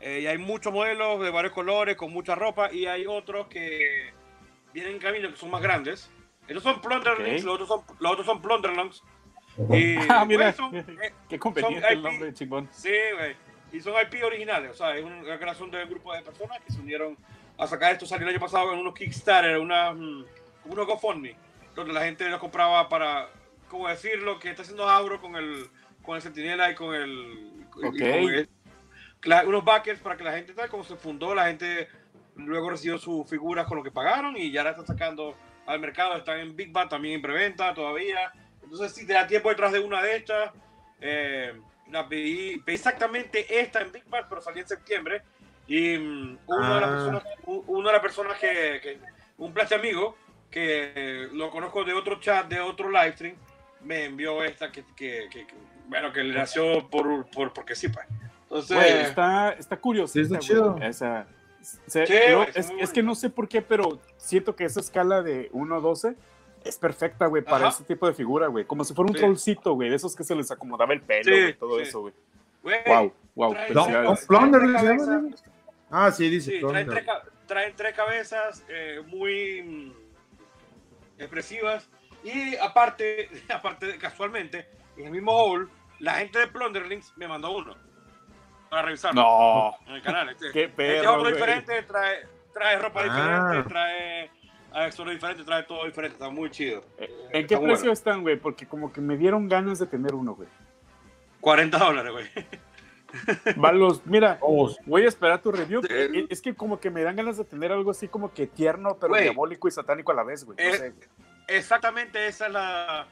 Eh, 0.00 0.20
y 0.22 0.26
hay 0.26 0.38
muchos 0.38 0.72
modelos 0.72 1.20
de 1.22 1.30
varios 1.30 1.52
colores, 1.52 1.96
con 1.96 2.12
mucha 2.12 2.34
ropa, 2.34 2.70
y 2.72 2.86
hay 2.86 3.06
otros 3.06 3.46
que 3.48 4.12
vienen 4.72 4.94
en 4.94 4.98
camino 4.98 5.30
que 5.30 5.36
son 5.36 5.50
más 5.50 5.62
grandes. 5.62 6.10
Estos 6.46 6.62
son 6.62 6.80
Plunderlings, 6.82 7.40
Ok. 7.40 7.46
los, 7.46 7.54
otros 7.54 7.68
son, 7.68 7.96
los 8.00 8.12
otros 8.12 8.26
son 8.26 8.42
Plunderlings. 8.42 9.02
Y, 9.72 9.96
Ah, 10.10 10.24
mira, 10.26 10.52
güey, 10.52 10.52
son- 10.52 10.76
eh, 10.76 11.12
qué 11.28 11.38
conveniente 11.38 11.86
el 11.88 11.98
IP. 12.00 12.04
nombre, 12.04 12.34
chingón. 12.34 12.68
Sí, 12.72 12.92
güey. 13.16 13.36
Y 13.72 13.80
son 13.80 13.94
IP 14.00 14.22
originales, 14.24 14.70
o 14.72 14.74
sea, 14.74 14.96
es 14.96 15.04
una 15.04 15.38
creación 15.38 15.70
de 15.70 15.82
un 15.82 15.90
grupo 15.90 16.12
de 16.14 16.22
personas 16.22 16.60
que 16.64 16.72
se 16.72 16.80
unieron 16.80 17.16
a 17.56 17.66
sacar 17.66 17.92
esto. 17.92 18.04
Salió 18.06 18.26
el 18.28 18.34
año 18.34 18.40
pasado 18.44 18.72
en 18.72 18.78
unos 18.80 18.94
Kickstarter, 18.94 19.58
una, 19.58 19.92
mm, 19.92 20.24
unos 20.66 20.86
GoFundMe, 20.86 21.34
donde 21.74 21.92
la 21.92 22.02
gente 22.04 22.28
los 22.28 22.40
compraba 22.40 22.88
para, 22.88 23.28
¿cómo 23.68 23.88
decirlo? 23.88 24.38
Que 24.38 24.50
está 24.50 24.62
haciendo 24.62 24.88
Auro 24.88 25.20
con 25.20 25.36
el, 25.36 25.68
con 26.02 26.16
el 26.16 26.22
Centinela 26.22 26.70
y 26.70 26.74
con 26.74 26.94
el. 26.94 27.52
y 27.76 27.80
con 27.80 27.94
el- 28.00 28.48
la- 29.24 29.44
unos 29.44 29.64
backers 29.64 30.00
para 30.00 30.16
que 30.16 30.24
la 30.24 30.32
gente, 30.32 30.52
tal 30.52 30.68
como 30.68 30.84
se 30.84 30.96
fundó, 30.96 31.34
la 31.34 31.46
gente 31.46 31.88
luego 32.36 32.70
recibió 32.70 32.98
sus 32.98 33.28
figuras 33.28 33.66
con 33.66 33.78
lo 33.78 33.82
que 33.82 33.90
pagaron 33.90 34.36
y 34.36 34.50
ya 34.50 34.62
la 34.64 34.70
están 34.70 34.86
sacando 34.86 35.34
al 35.66 35.80
mercado. 35.80 36.16
Están 36.16 36.40
en 36.40 36.54
Big 36.56 36.70
Bad 36.72 36.88
también 36.88 37.14
en 37.16 37.22
preventa 37.22 37.72
todavía. 37.74 38.32
Entonces, 38.62 38.92
si 38.92 39.06
te 39.06 39.12
da 39.14 39.26
tiempo 39.26 39.48
detrás 39.48 39.72
de 39.72 39.78
una 39.80 40.02
de 40.02 40.16
estas, 40.16 40.50
eh, 41.00 41.54
la 41.90 42.08
pedí, 42.08 42.58
pedí 42.58 42.74
exactamente 42.76 43.60
esta 43.60 43.80
en 43.80 43.92
Big 43.92 44.04
Bad, 44.08 44.26
pero 44.28 44.40
salí 44.42 44.60
en 44.60 44.68
septiembre. 44.68 45.22
Y 45.66 45.96
mm, 45.96 46.38
uno, 46.46 46.74
de 46.74 46.80
las 46.80 46.90
Ah. 46.90 46.92
personas, 46.94 47.24
una 47.46 47.88
de 47.88 47.92
las 47.94 48.02
personas 48.02 48.38
que, 48.38 48.80
que- 48.82 48.98
un 49.38 49.52
placer 49.54 49.78
amigo, 49.78 50.16
que 50.54 51.28
lo 51.32 51.50
conozco 51.50 51.82
de 51.84 51.92
otro 51.92 52.20
chat, 52.20 52.46
de 52.48 52.60
otro 52.60 52.88
live 52.90 53.12
stream, 53.12 53.34
me 53.82 54.04
envió 54.04 54.42
esta 54.44 54.70
que, 54.70 54.84
que, 54.96 55.26
que- 55.30 55.46
que, 55.46 55.54
bueno, 55.88 56.12
que 56.12 56.22
le 56.22 56.32
nació 56.32 56.88
por, 56.88 57.26
por, 57.30 57.52
porque 57.52 57.74
sí, 57.74 57.88
pues. 57.88 58.06
Entonces, 58.44 58.76
Güey, 58.76 58.90
está, 59.02 59.50
está 59.52 59.76
curioso. 59.76 60.12
Sí, 60.12 60.20
está 60.20 60.38
chido. 60.38 60.78
Esa, 60.80 61.26
se- 61.60 62.06
Sí, 62.06 62.12
es, 62.54 62.70
es 62.78 62.92
que 62.92 63.02
no 63.02 63.14
sé 63.16 63.30
por 63.30 63.48
qué, 63.48 63.60
pero 63.62 63.98
siento 64.16 64.54
que 64.54 64.64
esa 64.64 64.78
escala 64.80 65.22
de 65.22 65.48
1 65.52 65.74
a 65.76 65.80
12 65.80 66.14
es 66.64 66.78
perfecta, 66.78 67.26
güey, 67.26 67.42
para 67.42 67.66
Ajá. 67.66 67.74
ese 67.74 67.84
tipo 67.84 68.06
de 68.06 68.14
figura, 68.14 68.46
güey. 68.46 68.64
Como 68.64 68.84
si 68.84 68.94
fuera 68.94 69.10
un 69.10 69.14
Sí. 69.16 69.20
trollcito, 69.20 69.74
güey, 69.74 69.90
de 69.90 69.96
esos 69.96 70.14
que 70.14 70.22
se 70.24 70.34
les 70.36 70.50
acomodaba 70.50 70.94
el 70.94 71.00
pelo, 71.02 71.24
Sí, 71.24 71.30
güey, 71.30 71.54
todo 71.58 71.76
sí. 71.76 71.82
eso, 71.82 72.00
güey. 72.02 72.14
güey, 72.62 72.76
Wow, 72.86 73.12
wow. 73.34 73.56
Ah, 75.90 76.10
sí, 76.10 76.28
dice. 76.28 76.60
Traen 76.60 76.86
tres, 76.88 77.04
traen 77.46 77.74
tres 77.76 77.94
cabezas 77.94 78.64
eh, 78.68 79.02
muy 79.06 79.92
expresivas. 81.24 81.88
Y 82.22 82.56
aparte, 82.56 83.28
aparte 83.54 83.98
casualmente, 83.98 84.66
en 84.96 85.06
el 85.06 85.10
mismo 85.10 85.32
haul, 85.32 85.70
la 85.98 86.14
gente 86.14 86.38
de 86.38 86.46
Plunderlings 86.48 87.12
me 87.16 87.28
mandó 87.28 87.50
uno 87.52 87.74
para 88.70 88.82
revisarlo 88.82 89.20
No, 89.20 89.76
en 89.86 89.94
el 89.94 90.02
canal. 90.02 90.28
Este, 90.30 90.50
qué 90.52 90.64
este 90.64 90.96
es 90.96 91.00
perro, 91.02 91.14
otro 91.18 91.30
diferente, 91.30 91.82
trae, 91.82 92.26
trae 92.52 92.78
ropa 92.78 93.02
Ah. 93.02 93.04
diferente, 93.52 93.68
trae 93.68 94.30
accesorios 94.72 95.14
diferentes, 95.16 95.46
trae 95.46 95.62
todo 95.64 95.84
diferente. 95.84 96.14
Está 96.14 96.30
muy 96.30 96.50
chido. 96.50 96.82
Eh, 96.98 97.08
¿En 97.32 97.46
qué 97.46 97.56
precio 97.56 97.76
bueno. 97.78 97.92
están, 97.92 98.22
güey? 98.22 98.36
Porque 98.36 98.66
como 98.66 98.92
que 98.92 99.00
me 99.00 99.16
dieron 99.16 99.48
ganas 99.48 99.78
de 99.78 99.86
tener 99.86 100.14
uno, 100.14 100.34
güey. 100.34 100.48
40 101.40 101.78
dólares, 101.78 102.10
güey. 102.12 102.26
Valos, 103.56 104.04
mira, 104.06 104.38
Vamos. 104.40 104.78
voy 104.86 105.04
a 105.04 105.08
esperar 105.08 105.40
tu 105.42 105.52
review. 105.52 105.82
Sí. 105.82 105.88
Eh, 105.90 106.26
Es 106.30 106.40
que 106.42 106.54
como 106.54 106.80
que 106.80 106.90
me 106.90 107.02
dan 107.02 107.16
ganas 107.16 107.36
de 107.36 107.44
tener 107.44 107.72
algo 107.72 107.90
así 107.90 108.08
como 108.08 108.32
que 108.32 108.46
tierno, 108.46 108.96
pero 108.98 109.10
Güey. 109.10 109.24
diabólico 109.24 109.68
y 109.68 109.70
satánico 109.70 110.12
a 110.12 110.14
la 110.14 110.24
vez, 110.24 110.44
güey. 110.44 110.56
No 110.58 110.64
Eh, 110.64 110.76
sé. 110.78 110.94
Exactamente 111.48 112.26
esa 112.26 112.46
es 112.46 112.52
la, 112.52 113.06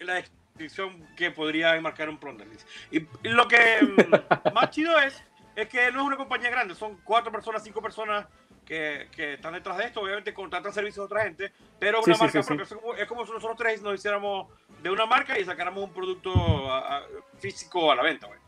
la 0.00 0.14
descripción 0.14 1.06
que 1.16 1.30
podría 1.30 1.74
enmarcar 1.76 2.08
un 2.08 2.18
Plunderlings. 2.18 2.66
Y, 2.90 3.06
lo 3.28 3.48
que 3.48 3.78
mm, 3.82 4.52
más 4.54 4.70
chido 4.70 4.98
es, 4.98 5.22
es 5.56 5.68
que 5.68 5.90
no 5.90 6.00
es 6.00 6.06
una 6.06 6.16
compañía 6.16 6.50
grande, 6.50 6.74
son 6.74 6.98
cuatro 7.04 7.32
personas, 7.32 7.62
cinco 7.62 7.80
personas 7.80 8.26
que, 8.66 9.08
que 9.10 9.34
están 9.34 9.54
detrás 9.54 9.78
de 9.78 9.84
esto. 9.86 10.00
Obviamente 10.00 10.32
contratan 10.34 10.72
servicios 10.72 11.08
de 11.08 11.14
otra 11.14 11.24
gente, 11.24 11.52
pero 11.78 12.00
una 12.02 12.14
sí, 12.14 12.20
marca 12.20 12.42
sí, 12.42 12.48
sí. 12.48 12.54
propia. 12.56 12.64
Es 12.64 12.74
como- 12.74 12.94
Es 12.94 13.08
como 13.08 13.26
si 13.26 13.32
nosotros 13.32 13.56
tres 13.58 13.82
nos 13.82 13.94
hiciéramos 13.94 14.48
de 14.82 14.90
una 14.90 15.06
marca 15.06 15.38
y 15.38 15.44
sacáramos 15.44 15.84
un 15.84 15.92
producto 15.92 16.30
a- 16.70 16.98
a- 16.98 17.02
físico 17.38 17.90
a 17.90 17.96
la 17.96 18.02
venta, 18.02 18.26
güey. 18.26 18.38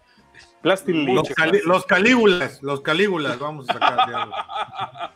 Plastilin. 0.62 1.14
Los, 1.14 1.28
cali- 1.30 1.60
los 1.64 1.84
calígulas, 1.86 2.62
los 2.62 2.80
calígulas, 2.80 3.38
vamos 3.38 3.68
a 3.68 3.72
sacar. 3.74 4.30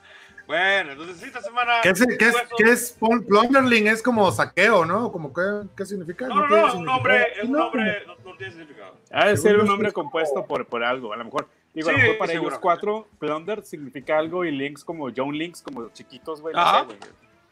Bueno, 0.47 0.93
entonces 0.93 1.19
sí, 1.19 1.27
esta 1.27 1.43
semana... 1.43 1.75
¿Qué 1.83 1.91
es, 1.91 2.07
qué 2.19 2.29
es, 2.29 2.35
qué 2.57 2.65
es 2.71 2.99
plun- 2.99 3.23
plunderling? 3.27 3.87
Es 3.87 4.03
como 4.03 4.31
saqueo, 4.33 4.87
¿no? 4.87 5.13
Como 5.13 5.31
que, 5.31 5.43
¿Qué 5.77 5.85
significa? 5.85 6.27
No, 6.27 6.37
no, 6.37 6.49
no, 6.49 6.69
es 6.69 6.75
un 6.75 6.85
nombre, 6.87 7.27
es 7.37 7.45
un 7.45 7.53
No, 7.53 7.59
nombre, 7.59 8.03
no, 8.07 8.15
no 8.25 8.35
tiene 8.39 8.53
significado. 8.55 8.97
Ha 9.13 9.27
de 9.29 9.37
ser 9.37 9.59
un 9.59 9.67
nombre 9.67 9.91
sí. 9.91 9.95
compuesto 9.95 10.47
por, 10.47 10.65
por 10.67 10.83
algo. 10.83 11.13
A 11.13 11.19
lo 11.19 11.25
mejor, 11.27 11.49
digo, 11.75 11.91
a 11.91 11.93
lo 11.93 11.99
Sí, 11.99 12.03
mejor 12.03 12.19
para 12.19 12.33
ellos 12.33 12.59
cuatro, 12.61 13.09
Plunder 13.19 13.63
significa 13.63 14.17
algo 14.17 14.43
y 14.47 14.51
Links 14.51 14.85
como 14.85 15.09
John 15.15 15.33
Links, 15.37 15.61
como 15.61 15.91
chiquitos, 15.91 16.41
güey. 16.41 16.55
No 16.55 16.63
Ajá. 16.63 16.81
sé, 16.81 16.85
güey. 16.87 16.99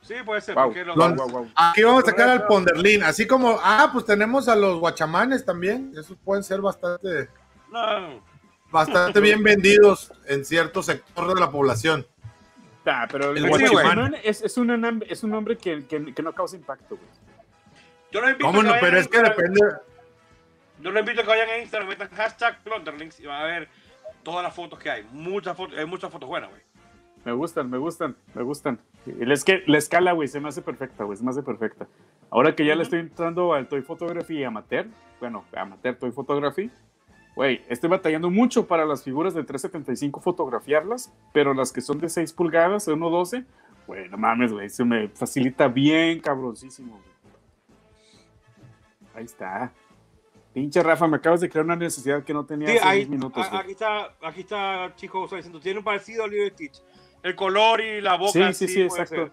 Sí, 0.01 0.15
puede 0.25 0.41
ser. 0.41 0.55
Wow, 0.55 0.65
porque 0.65 0.85
los- 0.87 0.97
Lon- 0.97 1.17
wow, 1.17 1.29
wow. 1.29 1.51
Aquí 1.55 1.83
vamos 1.83 2.03
a 2.03 2.07
sacar 2.07 2.31
al 2.31 2.47
Ponderlin, 2.47 3.03
así 3.03 3.27
como, 3.27 3.59
ah, 3.63 3.91
pues 3.93 4.07
tenemos 4.07 4.49
a 4.49 4.57
los 4.57 4.81
guachamanes 4.81 5.45
también, 5.45 5.93
esos 5.99 6.17
pueden 6.25 6.43
ser 6.43 6.63
bastante, 6.63 7.29
No, 7.71 8.23
bastante 8.71 9.21
bien 9.21 9.43
vendidos 9.43 10.13
en 10.27 10.45
cierto 10.45 10.83
sector 10.83 11.35
de 11.35 11.41
la 11.41 11.51
población. 11.51 12.07
Ah, 12.85 13.09
pero 13.11 13.33
el 13.33 13.49
Guachimán 13.49 14.15
es, 14.23 14.43
es, 14.43 14.57
un, 14.57 15.03
es 15.09 15.25
un 15.25 15.31
nombre 15.31 15.57
que, 15.59 15.85
que, 15.87 16.15
que 16.15 16.23
no 16.23 16.33
causa 16.33 16.55
impacto, 16.57 16.97
güey. 16.97 17.09
yo 18.13 18.21
los 18.21 18.31
invito 18.31 18.47
¿Cómo 18.47 18.61
a 18.61 18.63
que 18.63 18.69
no? 18.69 18.75
Pero 18.81 18.99
es 18.99 19.09
que 19.09 19.19
Instagram. 19.19 19.53
depende, 19.53 19.77
Yo 20.81 20.91
los 20.93 21.01
invito 21.01 21.21
a 21.21 21.25
que 21.25 21.31
vayan 21.31 21.49
a 21.49 21.59
Instagram, 21.59 21.89
metan 21.89 22.09
hashtag 22.11 22.63
Plunderlinks 22.63 23.19
y 23.19 23.27
van 23.27 23.41
a 23.41 23.45
ver 23.45 23.69
todas 24.23 24.45
las 24.45 24.55
fotos 24.55 24.79
que 24.79 24.91
hay. 24.91 25.05
Muchas 25.11 25.57
fotos, 25.57 25.77
hay 25.77 25.87
muchas 25.87 26.13
fotos 26.13 26.29
buenas, 26.29 26.51
güey. 26.51 26.63
Me 27.25 27.33
gustan, 27.33 27.69
me 27.69 27.79
gustan, 27.79 28.17
me 28.35 28.43
gustan. 28.45 28.79
Y 29.05 29.33
es 29.33 29.43
que 29.43 29.65
la 29.67 29.79
escala, 29.79 30.13
güey, 30.13 30.29
se 30.29 30.39
me 30.39 30.49
hace 30.49 30.63
perfecta, 30.63 31.03
güey, 31.03 31.19
se 31.19 31.25
me 31.25 31.31
hace 31.31 31.43
perfecta. 31.43 31.89
Ahora 32.31 32.55
que 32.55 32.65
ya 32.65 32.77
le 32.77 32.85
estoy 32.85 33.01
entrando 33.01 33.53
al 33.53 33.67
Toy 33.67 33.83
Photography 33.83 34.45
amateur, 34.45 34.87
bueno, 35.19 35.45
amateur 35.57 35.97
Toy 35.97 36.13
Photography, 36.13 36.71
Güey, 37.37 37.63
estoy 37.69 37.91
batallando 37.91 38.31
mucho 38.31 38.67
para 38.67 38.85
las 38.87 39.03
figuras 39.05 39.35
de 39.35 39.45
375 39.45 40.21
fotografiarlas, 40.21 41.13
pero 41.35 41.53
las 41.55 41.71
que 41.71 41.81
son 41.83 41.99
de 41.99 42.09
6 42.09 42.33
pulgadas, 42.33 42.87
de 42.87 42.95
1.12, 42.95 43.45
güey, 43.87 44.09
no 44.09 44.17
mames, 44.17 44.53
güey, 44.53 44.71
se 44.71 44.85
me 44.85 45.09
facilita 45.09 45.69
bien 45.69 46.19
cabroncísimo. 46.21 46.93
güey. 46.93 47.05
Ahí 49.15 49.25
está. 49.25 49.71
Pinche 50.55 50.83
Rafa, 50.83 51.07
me 51.07 51.19
acabas 51.19 51.43
de 51.43 51.51
crear 51.51 51.65
una 51.67 51.77
necesidad 51.77 52.25
que 52.25 52.33
no 52.33 52.47
tenía 52.47 52.69
Sí, 52.69 52.79
hace 52.79 52.87
ahí, 52.89 52.97
10 53.01 53.11
minutos. 53.11 53.47
a- 53.47 53.59
aquí 53.59 53.73
está, 53.73 54.15
aquí 54.23 54.41
está, 54.41 54.95
chicos, 54.97 55.31
diciendo, 55.31 55.61
tiene 55.61 55.79
un 55.81 55.85
parecido 55.85 56.25
al 56.25 56.31
Lilo 56.31 56.49
Stitch. 56.49 56.83
El 57.23 57.35
color 57.37 57.83
y 57.83 58.01
la 58.01 58.17
boca. 58.17 58.33
Sí, 58.53 58.67
sí, 58.67 58.69
sí, 58.69 58.75
puede 58.89 59.03
exacto. 59.03 59.15
ser. 59.27 59.33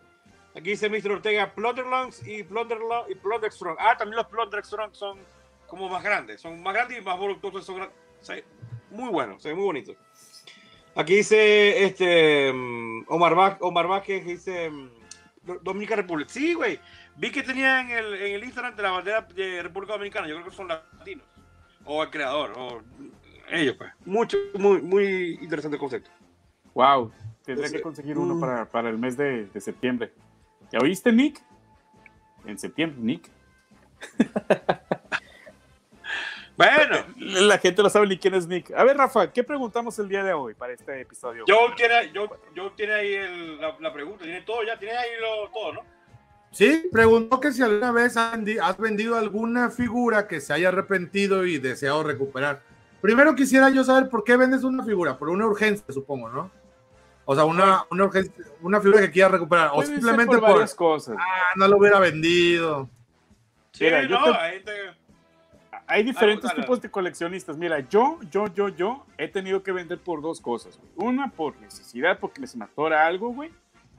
Aquí 0.56 0.70
dice 0.72 0.90
Mr. 0.90 1.12
Ortega, 1.14 1.54
Plunderlungs 1.56 2.28
y 2.28 2.44
Plunderlong 2.44 3.10
y 3.10 3.16
Plunderstrong. 3.16 3.78
Ah, 3.80 3.96
también 3.98 4.18
los 4.18 4.28
Plunderstrong 4.28 4.94
son 4.94 5.18
como 5.74 5.90
más 5.90 6.04
grandes. 6.04 6.40
Son 6.40 6.62
más 6.62 6.74
grandes 6.74 7.00
y 7.00 7.02
más 7.02 7.18
voluptuosos. 7.18 7.66
Son 7.66 7.90
muy 8.92 9.10
buenos, 9.10 9.42
se 9.42 9.54
muy 9.56 9.64
bonitos. 9.64 9.96
Aquí 10.96 11.16
dice 11.16 11.84
este 11.84 12.54
mm, 12.54 13.06
Omar, 13.08 13.34
Vá- 13.34 13.58
Omar 13.62 13.88
Vázquez, 13.88 14.24
dice 14.24 14.70
mm, 14.70 14.90
Do- 15.42 15.60
Dominica 15.64 15.96
Republic. 15.96 16.28
Sí, 16.30 16.54
güey. 16.54 16.80
Vi 17.16 17.32
que 17.32 17.42
tenía 17.42 17.82
en 17.82 17.90
el, 17.90 18.14
en 18.14 18.36
el 18.36 18.44
Instagram 18.44 18.76
de 18.76 18.84
la 18.84 18.92
bandera 18.92 19.22
de 19.22 19.64
República 19.64 19.94
Dominicana. 19.94 20.28
Yo 20.28 20.36
creo 20.36 20.46
que 20.50 20.56
son 20.56 20.68
latinos. 20.68 21.26
O 21.86 22.04
el 22.04 22.10
creador. 22.12 22.54
O 22.56 22.82
ellos, 23.50 23.76
pues. 23.76 23.92
Mucho, 24.06 24.38
muy, 24.60 24.82
muy 24.84 25.40
interesante 25.42 25.76
el 25.78 25.80
concepto. 25.82 26.12
Wow, 26.76 27.12
tendría 27.44 27.66
Ese- 27.68 27.78
que 27.78 27.82
conseguir 27.82 28.18
uno 28.20 28.36
mm. 28.36 28.40
para, 28.40 28.66
para 28.66 28.90
el 28.90 29.00
mes 29.00 29.18
de, 29.18 29.48
de 29.48 29.60
septiembre. 29.62 30.14
¿Ya 30.72 30.78
oíste, 30.80 31.12
Nick? 31.12 31.42
En 32.46 32.60
septiembre, 32.60 33.00
Nick. 33.02 33.30
Bueno. 36.56 36.98
La 37.18 37.58
gente 37.58 37.82
no 37.82 37.90
sabe 37.90 38.08
ni 38.08 38.18
quién 38.18 38.34
es 38.36 38.48
Nick. 38.48 38.72
A 38.72 38.84
ver, 38.84 38.98
Rafa, 38.98 39.32
¿qué 39.32 39.44
preguntamos 39.44 39.98
el 40.00 40.08
día 40.08 40.24
de 40.24 40.34
hoy 40.34 40.54
para 40.54 40.74
este 40.74 41.02
episodio? 41.02 41.46
Joe 41.48 41.74
tiene, 41.76 42.12
Joe, 42.14 42.30
Joe 42.56 42.72
tiene 42.76 42.94
ahí 42.94 43.14
el- 43.14 43.60
la, 43.62 43.76
la 43.80 43.94
pregunta, 43.94 44.24
tiene 44.24 44.42
todo 44.42 44.64
ya, 44.64 44.78
tiene 44.78 44.96
ahí 44.96 45.10
lo, 45.20 45.50
todo, 45.52 45.74
¿no? 45.74 45.82
Sí, 46.52 46.88
preguntó 46.92 47.40
que 47.40 47.52
si 47.52 47.64
alguna 47.64 47.92
vez 47.92 48.16
has 48.16 48.34
vendi- 48.34 48.60
has 48.62 48.78
vendido 48.78 49.18
alguna 49.18 49.72
figura 49.72 50.28
que 50.28 50.40
se 50.40 50.54
haya 50.54 50.68
arrepentido 50.68 51.46
y 51.46 51.58
deseado 51.58 52.04
recuperar. 52.04 52.62
Primero 53.02 53.34
quisiera 53.36 53.70
yo 53.72 53.84
saber 53.84 54.08
por 54.08 54.24
qué 54.24 54.38
vendes 54.38 54.64
una 54.64 54.84
figura, 54.86 55.18
por 55.18 55.30
una 55.30 55.48
urgencia, 55.48 55.84
supongo, 55.90 56.30
¿no? 56.30 56.52
O 57.26 57.34
sea, 57.36 57.46
una, 57.46 57.86
una 57.90 58.04
urgencia, 58.06 58.32
una 58.62 58.80
figura 58.80 59.00
que 59.02 59.10
quieras 59.10 59.32
recuperar, 59.32 59.72
o 59.74 59.82
simplemente 59.82 60.28
por 60.36 60.42
por, 60.42 60.50
varias 60.52 60.76
cosas. 60.76 61.16
ah, 61.20 61.54
no 61.56 61.68
lo 61.68 61.78
hubiera 61.78 62.00
vendido. 62.00 62.88
Sí, 63.72 63.86
Mira, 63.86 64.04
yo 64.04 64.20
no, 64.20 64.26
te- 64.32 64.38
ahí 64.38 64.64
te- 64.64 65.03
Hay 65.88 66.04
diferentes 66.04 66.54
tipos 66.56 66.82
de 66.82 66.90
coleccionistas. 66.90 67.58
Mira, 67.58 67.80
yo, 67.88 68.20
yo, 68.32 68.48
yo, 68.48 68.70
yo 68.70 69.06
he 69.18 69.28
tenido 69.28 69.64
que 69.64 69.72
vender 69.72 70.00
por 70.00 70.22
dos 70.22 70.40
cosas. 70.40 70.80
güey. 70.80 71.10
Una, 71.10 71.32
por 71.32 71.60
necesidad, 71.60 72.20
porque 72.20 72.46
se 72.48 72.58
me 72.58 72.66
atora 72.66 73.06
algo, 73.06 73.30
güey. 73.34 73.52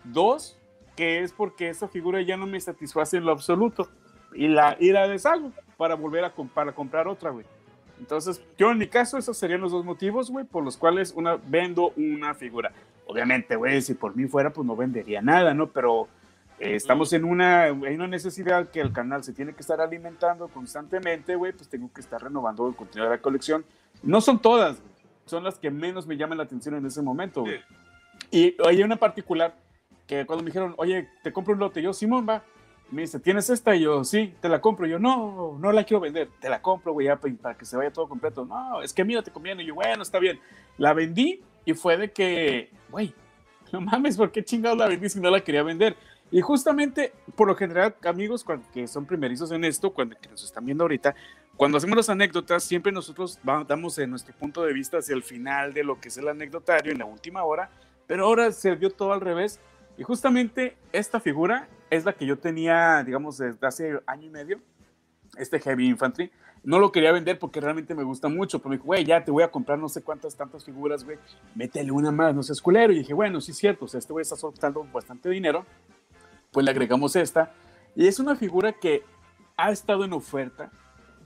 Dos, 0.05 0.59
que 0.97 1.21
es 1.21 1.33
porque 1.33 1.69
esa 1.69 1.89
figura 1.89 2.23
ya 2.23 2.37
no 2.37 2.47
me 2.47 2.61
satisface 2.61 3.17
en 3.17 3.25
lo 3.25 3.33
absoluto. 3.33 3.89
Y 4.35 4.49
la, 4.49 4.77
y 4.81 4.91
la 4.91 5.07
deshago 5.09 5.53
para 5.77 5.95
volver 5.95 6.25
a 6.25 6.33
para 6.33 6.73
comprar 6.73 7.07
otra, 7.07 7.31
güey. 7.31 7.47
Entonces, 7.99 8.43
yo 8.59 8.71
en 8.71 8.79
mi 8.79 8.89
caso, 8.89 9.19
esos 9.19 9.37
serían 9.37 9.61
los 9.61 9.73
dos 9.73 9.85
motivos, 9.85 10.31
güey, 10.31 10.45
por 10.45 10.65
los 10.65 10.77
cuales 10.77 11.13
una, 11.17 11.37
vendo 11.37 11.93
una 11.97 12.35
figura. 12.35 12.73
Obviamente, 13.07 13.57
güey, 13.57 13.81
si 13.83 13.95
por 13.95 14.17
mí 14.17 14.27
fuera, 14.27 14.53
pues 14.53 14.67
no 14.67 14.75
vendería 14.75 15.23
nada, 15.23 15.55
¿no? 15.55 15.71
Pero 15.71 16.09
eh, 16.59 16.75
estamos 16.75 17.13
en 17.13 17.25
una, 17.25 17.67
en 17.69 17.83
una 17.95 18.07
necesidad 18.07 18.69
que 18.71 18.81
el 18.81 18.93
canal 18.93 19.23
se 19.25 19.33
tiene 19.33 19.55
que 19.55 19.61
estar 19.61 19.81
alimentando 19.81 20.49
constantemente, 20.49 21.35
güey, 21.37 21.53
pues 21.53 21.69
tengo 21.69 21.93
que 21.93 22.01
estar 22.01 22.23
renovando 22.23 22.69
el 22.69 22.77
contenido 22.77 23.11
de 23.11 23.17
la 23.17 23.23
colección. 23.23 23.65
No 24.03 24.21
son 24.21 24.39
todas, 24.41 24.81
güey, 24.81 24.93
son 25.27 25.45
las 25.45 25.59
que 25.59 25.71
menos 25.71 26.07
me 26.07 26.17
llaman 26.17 26.39
la 26.39 26.45
atención 26.45 26.75
en 26.75 26.87
ese 26.87 27.03
momento, 27.03 27.43
güey. 27.43 27.61
Y 28.31 28.57
hay 28.67 28.83
una 28.83 28.97
particular 28.97 29.55
que 30.07 30.27
cuando 30.27 30.43
me 30.45 30.51
dijeron, 30.51 30.75
oye, 30.77 31.09
te 31.23 31.33
compro 31.33 31.55
un 31.55 31.61
lote, 31.61 31.81
yo, 31.83 31.93
Simón, 31.93 32.27
va. 32.29 32.43
Me 32.91 33.03
dice, 33.03 33.19
¿tienes 33.19 33.49
esta? 33.49 33.75
Y 33.75 33.81
yo, 33.81 34.05
sí, 34.05 34.35
te 34.41 34.49
la 34.49 34.61
compro. 34.61 34.87
Y 34.87 34.91
yo, 34.91 34.99
no, 34.99 35.57
no 35.59 35.73
la 35.73 35.85
quiero 35.85 36.01
vender. 36.01 36.29
Te 36.39 36.51
la 36.51 36.61
compro, 36.61 36.93
güey, 36.93 37.09
pa- 37.09 37.29
para 37.41 37.57
que 37.57 37.65
se 37.65 37.77
vaya 37.77 37.91
todo 37.91 38.07
completo. 38.07 38.45
No, 38.45 38.83
es 38.83 38.93
que 38.93 39.03
mira, 39.05 39.23
te 39.23 39.31
conviene. 39.31 39.63
Y 39.63 39.67
yo, 39.67 39.75
bueno, 39.75 40.03
está 40.03 40.19
bien. 40.19 40.39
La 40.77 40.93
vendí 40.93 41.43
y 41.65 41.73
fue 41.73 41.97
de 41.97 42.13
que, 42.13 42.71
güey, 42.91 43.15
no 43.73 43.81
mames, 43.81 44.19
¿por 44.19 44.31
qué 44.31 44.45
chingados 44.45 44.77
la 44.79 44.87
vendí 44.87 45.09
si 45.09 45.19
no 45.19 45.31
la 45.31 45.41
quería 45.41 45.63
vender? 45.63 45.97
Y 46.35 46.41
justamente, 46.41 47.13
por 47.37 47.47
lo 47.47 47.55
general, 47.55 47.95
amigos 48.05 48.43
cuan- 48.43 48.65
que 48.73 48.89
son 48.89 49.07
primerizos 49.07 49.53
en 49.53 49.65
esto, 49.65 49.93
cuando 49.93 50.17
que 50.21 50.29
nos 50.29 50.43
están 50.43 50.65
viendo 50.65 50.83
ahorita, 50.83 51.15
cuando 51.57 51.79
hacemos 51.79 51.97
las 51.97 52.09
anécdotas, 52.09 52.65
siempre 52.65 52.91
nosotros 52.91 53.39
va- 53.49 53.63
damos 53.63 53.97
en 53.99 54.11
nuestro 54.11 54.35
punto 54.35 54.65
de 54.65 54.73
vista 54.73 54.99
hacia 54.99 55.15
el 55.15 55.23
final 55.23 55.73
de 55.73 55.85
lo 55.85 56.01
que 56.01 56.09
es 56.09 56.17
el 56.19 56.27
anecdotario 56.27 56.91
en 56.91 56.99
la 56.99 57.05
última 57.05 57.45
hora, 57.45 57.71
pero 58.09 58.25
ahora 58.25 58.51
se 58.51 58.75
dio 58.75 58.91
todo 58.91 59.13
al 59.13 59.21
revés. 59.21 59.61
Y 59.97 60.03
justamente 60.03 60.77
esta 60.93 61.21
figura 61.21 61.69
es 61.89 62.05
la 62.05 62.13
que 62.15 62.27
yo 62.27 62.37
tenía, 62.37 63.05
digamos, 63.05 63.39
desde 63.39 63.65
hace 63.65 64.01
año 64.05 64.27
y 64.27 64.31
medio, 64.31 64.59
este 65.37 65.61
Heavy 65.61 65.87
Infantry. 65.87 66.33
No 66.65 66.81
lo 66.81 66.91
quería 66.91 67.13
vender 67.13 67.39
porque 67.39 67.61
realmente 67.61 67.95
me 67.95 68.03
gusta 68.03 68.27
mucho, 68.27 68.59
pero 68.59 68.71
me 68.71 68.77
dijo, 68.77 68.87
güey, 68.87 69.05
ya 69.05 69.23
te 69.23 69.31
voy 69.31 69.45
a 69.45 69.53
comprar 69.53 69.79
no 69.79 69.89
sé 69.89 70.03
cuántas 70.03 70.35
tantas 70.35 70.65
figuras, 70.65 71.05
güey, 71.05 71.19
métele 71.55 71.93
una 71.93 72.11
más, 72.11 72.35
no 72.35 72.43
seas 72.43 72.61
culero. 72.61 72.93
Y 72.93 72.99
dije, 72.99 73.15
bueno, 73.15 73.41
sí 73.41 73.53
es 73.53 73.59
cierto, 73.59 73.85
o 73.85 73.89
sea, 73.89 73.99
este 73.99 74.13
güey 74.13 74.23
está 74.23 74.35
soltando 74.35 74.83
bastante 74.93 75.29
dinero, 75.29 75.65
pues 76.55 76.65
le 76.65 76.71
agregamos 76.71 77.15
esta. 77.17 77.53
Y 77.95 78.07
es 78.07 78.19
una 78.19 78.35
figura 78.37 78.73
que 78.73 79.03
ha 79.57 79.71
estado 79.71 80.05
en 80.05 80.15
oferta 80.15 80.71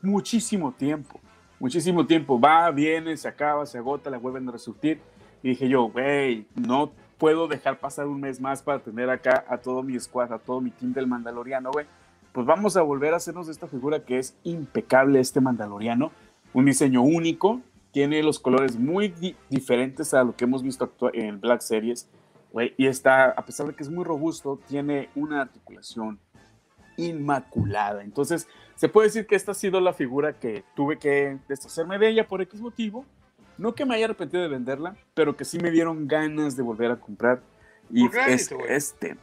muchísimo 0.03 0.73
tiempo, 0.73 1.21
muchísimo 1.61 2.05
tiempo. 2.07 2.41
Va, 2.41 2.71
viene, 2.71 3.17
se 3.17 3.29
acaba, 3.29 3.65
se 3.67 3.79
agota, 3.79 4.11
la 4.11 4.19
vuelven 4.19 4.49
a 4.49 4.53
resurtir. 4.53 5.01
Y 5.43 5.51
dije 5.51 5.69
yo, 5.69 5.85
güey, 5.91 6.47
no 6.57 6.91
puedo 7.19 7.47
dejar 7.47 7.79
pasar 7.79 8.07
un 8.07 8.21
mes 8.21 8.41
más 8.41 8.63
para 8.63 8.81
tener 8.81 9.09
acá 9.11 9.45
a 9.49 9.59
todo 9.59 9.83
mi 9.83 9.99
squad, 10.01 10.33
a 10.33 10.39
todo 10.39 10.61
mi 10.61 10.71
team 10.71 10.93
del 10.93 11.07
Mandaloriano, 11.07 11.71
güey. 11.71 11.87
Pues 12.33 12.47
vamos 12.47 12.77
a 12.77 12.83
volver 12.83 13.13
a 13.15 13.17
hacernos 13.19 13.47
de 13.47 13.53
esta 13.53 13.67
figura 13.67 14.05
que 14.05 14.19
es 14.19 14.37
impecable, 14.45 15.21
este 15.21 15.41
Mandaloriano. 15.41 16.11
Un 16.53 16.65
diseño 16.65 17.03
único, 17.03 17.61
tiene 17.93 18.23
los 18.23 18.39
colores 18.39 18.77
muy 18.79 19.09
di- 19.09 19.37
diferentes 19.49 20.15
a 20.15 20.25
lo 20.25 20.37
que 20.37 20.45
hemos 20.45 20.63
visto 20.63 20.93
en 21.13 21.41
Black 21.41 21.61
Series. 21.61 22.09
Güey, 22.53 22.75
y 22.77 22.87
está, 22.87 23.27
a 23.31 23.45
pesar 23.45 23.67
de 23.67 23.75
que 23.75 23.83
es 23.83 23.91
muy 23.91 24.05
robusto, 24.05 24.59
tiene 24.69 25.09
una 25.15 25.43
articulación 25.43 26.19
inmaculada. 26.97 28.03
Entonces, 28.03 28.49
se 28.75 28.89
puede 28.89 29.09
decir 29.09 29.27
que 29.27 29.37
esta 29.37 29.53
ha 29.53 29.55
sido 29.55 29.81
la 29.81 29.93
figura 29.93 30.35
que 30.35 30.65
tuve 30.75 30.99
que 30.99 31.39
deshacerme 31.49 31.99
de 31.99 32.09
ella 32.09 32.27
por 32.27 32.43
X 32.43 32.61
motivo. 32.61 33.05
No 33.57 33.75
que 33.75 33.85
me 33.85 33.95
haya 33.97 34.05
arrepentido 34.05 34.43
de 34.43 34.49
venderla, 34.49 34.97
pero 35.15 35.37
que 35.37 35.45
sí 35.45 35.59
me 35.59 35.71
dieron 35.71 36.07
ganas 36.07 36.57
de 36.57 36.63
volver 36.63 36.91
a 36.93 36.97
comprar. 37.01 37.41
Y 37.91 38.03
¿Por 38.03 38.11
qué 38.13 38.17
la 38.19 38.27
es 38.29 38.53
güey? 38.53 38.67
este. 38.69 39.17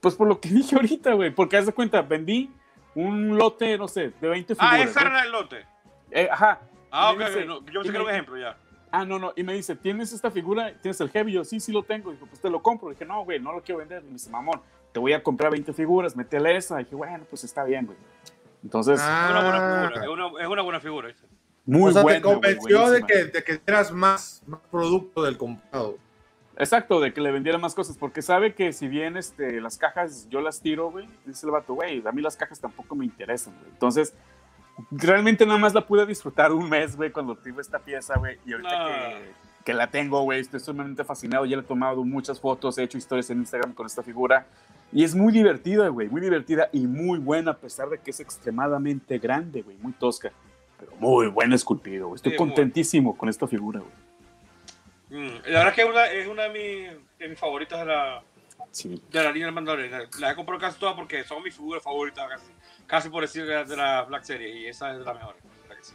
Pues 0.00 0.14
por 0.14 0.28
lo 0.28 0.40
que 0.40 0.48
dije 0.50 0.76
ahorita, 0.76 1.14
güey. 1.14 1.30
Porque 1.34 1.56
haz 1.56 1.66
de 1.66 1.72
cuenta, 1.72 2.02
vendí 2.02 2.50
un 2.94 3.36
lote, 3.36 3.76
no 3.76 3.88
sé, 3.88 4.12
de 4.20 4.28
20 4.28 4.54
figuras. 4.54 4.72
Ah, 4.74 4.82
ese 4.82 5.00
era 5.00 5.24
el 5.24 5.32
lote. 5.32 5.64
Eh, 6.10 6.28
ajá. 6.30 6.60
Ah, 6.90 7.12
ok, 7.12 7.18
dice- 7.18 7.44
no, 7.44 7.64
yo 7.66 7.82
me- 7.82 7.88
era 7.88 8.02
un 8.02 8.10
ejemplo 8.10 8.36
ya. 8.38 8.56
Ah, 8.90 9.04
no, 9.04 9.18
no. 9.18 9.32
Y 9.36 9.42
me 9.42 9.52
dice, 9.54 9.74
¿tienes 9.76 10.12
esta 10.12 10.30
figura? 10.30 10.72
¿Tienes 10.80 11.00
el 11.00 11.10
heavy? 11.10 11.32
Yo, 11.32 11.44
sí, 11.44 11.60
sí 11.60 11.72
lo 11.72 11.82
tengo. 11.82 12.12
Dijo, 12.12 12.26
pues 12.26 12.40
te 12.40 12.48
lo 12.50 12.62
compro. 12.62 12.90
Dije, 12.90 13.04
no, 13.04 13.24
güey, 13.24 13.40
no 13.40 13.52
lo 13.52 13.62
quiero 13.62 13.78
vender. 13.80 14.02
Y 14.02 14.06
me 14.06 14.12
dice, 14.14 14.30
mamón, 14.30 14.60
te 14.92 15.00
voy 15.00 15.12
a 15.12 15.22
comprar 15.22 15.50
20 15.50 15.72
figuras, 15.72 16.16
métele 16.16 16.56
esa. 16.56 16.78
dije, 16.78 16.94
bueno, 16.94 17.24
pues 17.28 17.44
está 17.44 17.64
bien, 17.64 17.86
güey. 17.86 17.98
Entonces, 18.62 18.98
Es 19.00 19.04
una 19.06 19.40
buena 19.42 19.58
Ah. 19.58 19.88
figura. 19.88 20.02
Es 20.04 20.08
una, 20.08 20.42
es 20.42 20.48
una 20.48 20.62
buena 20.62 20.80
figura. 20.80 21.08
muy 21.66 21.90
o 21.90 21.92
sea, 21.92 22.02
buena, 22.02 22.18
te 22.20 22.24
güey, 22.24 22.34
convenció 22.34 22.90
de 22.90 23.02
que, 23.02 23.24
de 23.26 23.44
que 23.44 23.60
eras 23.66 23.90
más, 23.92 24.42
más 24.46 24.60
producto 24.70 25.22
del 25.22 25.36
comprado. 25.36 25.98
Exacto, 26.58 27.00
de 27.00 27.12
que 27.12 27.20
le 27.20 27.30
vendiera 27.32 27.58
más 27.58 27.74
cosas, 27.74 27.98
porque 27.98 28.22
sabe 28.22 28.54
que 28.54 28.72
si 28.72 28.88
bien 28.88 29.18
este, 29.18 29.60
las 29.60 29.76
cajas 29.76 30.26
yo 30.30 30.40
las 30.40 30.62
tiro, 30.62 30.90
güey, 30.90 31.06
dice 31.26 31.44
el 31.44 31.52
vato, 31.52 31.74
güey, 31.74 32.02
a 32.06 32.12
mí 32.12 32.22
las 32.22 32.34
cajas 32.36 32.58
tampoco 32.60 32.94
me 32.94 33.04
interesan, 33.04 33.52
güey. 33.58 33.70
Entonces, 33.72 34.14
realmente 34.90 35.46
nada 35.46 35.58
más 35.58 35.74
la 35.74 35.86
pude 35.86 36.06
disfrutar 36.06 36.52
un 36.52 36.68
mes, 36.68 36.96
güey, 36.96 37.10
cuando 37.10 37.34
tuve 37.34 37.60
esta 37.62 37.78
pieza, 37.78 38.18
güey, 38.18 38.38
y 38.46 38.52
ahorita 38.52 38.78
No. 38.78 38.86
que, 38.86 39.32
que 39.64 39.74
la 39.74 39.90
tengo, 39.90 40.20
güey, 40.22 40.40
estoy 40.40 40.60
sumamente 40.60 41.04
fascinado, 41.04 41.44
ya 41.46 41.56
le 41.56 41.62
he 41.62 41.66
tomado 41.66 42.04
muchas 42.04 42.40
fotos, 42.40 42.78
he 42.78 42.82
hecho 42.82 42.98
historias 42.98 43.28
en 43.30 43.38
Instagram 43.38 43.72
con 43.72 43.86
esta 43.86 44.02
figura, 44.02 44.46
y 44.92 45.02
es 45.02 45.14
muy 45.14 45.32
divertida, 45.32 45.88
güey, 45.88 46.08
muy 46.08 46.20
divertida 46.20 46.68
y 46.72 46.86
muy 46.86 47.18
buena, 47.18 47.52
a 47.52 47.56
pesar 47.56 47.88
de 47.88 47.98
que 47.98 48.10
es 48.10 48.20
extremadamente 48.20 49.18
grande, 49.18 49.62
güey, 49.62 49.76
muy 49.78 49.92
tosca, 49.92 50.30
pero 50.78 50.92
muy 51.00 51.26
buen 51.28 51.52
esculpido, 51.52 52.08
güey. 52.08 52.16
Estoy 52.16 52.32
Sí, 52.32 52.38
muy. 52.38 52.48
contentísimo 52.48 53.16
con 53.16 53.28
esta 53.28 53.46
figura, 53.48 53.80
güey. 53.80 53.92
Mm, 55.08 55.36
La 55.46 55.58
verdad 55.60 55.74
que 55.74 55.82
es 55.82 55.88
una, 55.88 56.06
es 56.06 56.26
una 56.28 56.42
de, 56.44 56.48
mis, 56.50 57.18
de 57.18 57.28
mis 57.28 57.38
favoritas 57.38 57.78
de 57.80 57.86
la, 57.86 58.22
Sí. 58.72 59.00
de 59.10 59.22
la 59.24 59.30
línea 59.32 59.46
del 59.46 59.54
Mandalorian. 59.54 60.02
Las 60.20 60.32
he 60.32 60.34
comprado 60.36 60.60
casi 60.60 60.78
todas 60.78 60.94
porque 60.94 61.24
son 61.24 61.42
mis 61.42 61.54
figuras 61.56 61.82
favoritas, 61.82 62.28
casi, 62.28 62.44
casi 62.86 63.08
por 63.08 63.22
decir 63.22 63.46
de 63.46 63.54
la, 63.54 63.64
de 63.64 63.76
la 63.76 64.02
Black 64.02 64.24
Series, 64.24 64.56
y 64.56 64.66
esa 64.66 64.92
es 64.92 64.98
de 64.98 65.04
las 65.04 65.14
mejores. 65.14 65.42
la 65.68 65.76
que 65.76 65.84
sí. 65.84 65.94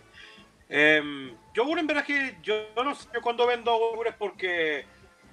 Yo, 1.54 1.78
en 1.78 1.88
verdad 1.88 2.06
que 2.06 2.38
yo, 2.42 2.68
no 2.76 2.96
sé 2.96 3.10
cuándo 3.22 3.46
vendo 3.46 3.78
figuras 3.92 4.16
porque 4.18 4.86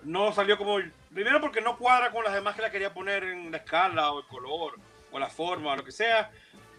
no 0.05 0.33
salió 0.33 0.59
como. 0.59 0.79
Primero 1.12 1.40
porque 1.40 1.61
no 1.61 1.79
cuadra 1.79 2.11
con 2.11 2.25
las 2.25 2.35
demás 2.35 2.55
que 2.55 2.62
la 2.62 2.71
quería 2.71 2.92
poner 2.92 3.25
en 3.25 3.51
la 3.51 3.59
escala 3.59 4.12
o 4.12 4.21
el 4.21 4.27
color 4.27 4.79
o 5.11 5.18
la 5.18 5.29
forma 5.29 5.73
o 5.73 5.77
lo 5.77 5.85
que 5.85 5.92
sea. 5.92 6.31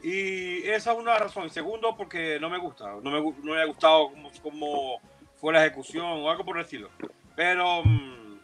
Y 0.02 0.68
esa 0.68 0.94
es 0.94 0.98
una 0.98 1.18
razón. 1.18 1.50
Segundo, 1.50 1.96
porque 1.96 2.39
no 2.39 2.50
me 2.50 2.58
gusta. 2.58 2.96
No 3.02 3.12
me, 3.12 3.22
no 3.22 3.54
me 3.54 3.62
ha 3.62 3.65
gustado 3.65 4.12
como, 4.42 5.02
fue 5.36 5.54
la 5.54 5.65
ejecución 5.65 6.06
o 6.06 6.30
algo 6.30 6.46
por 6.46 6.58
el 6.58 6.63
estilo. 6.63 6.89
Pero 7.36 7.84
mm, 7.84 8.39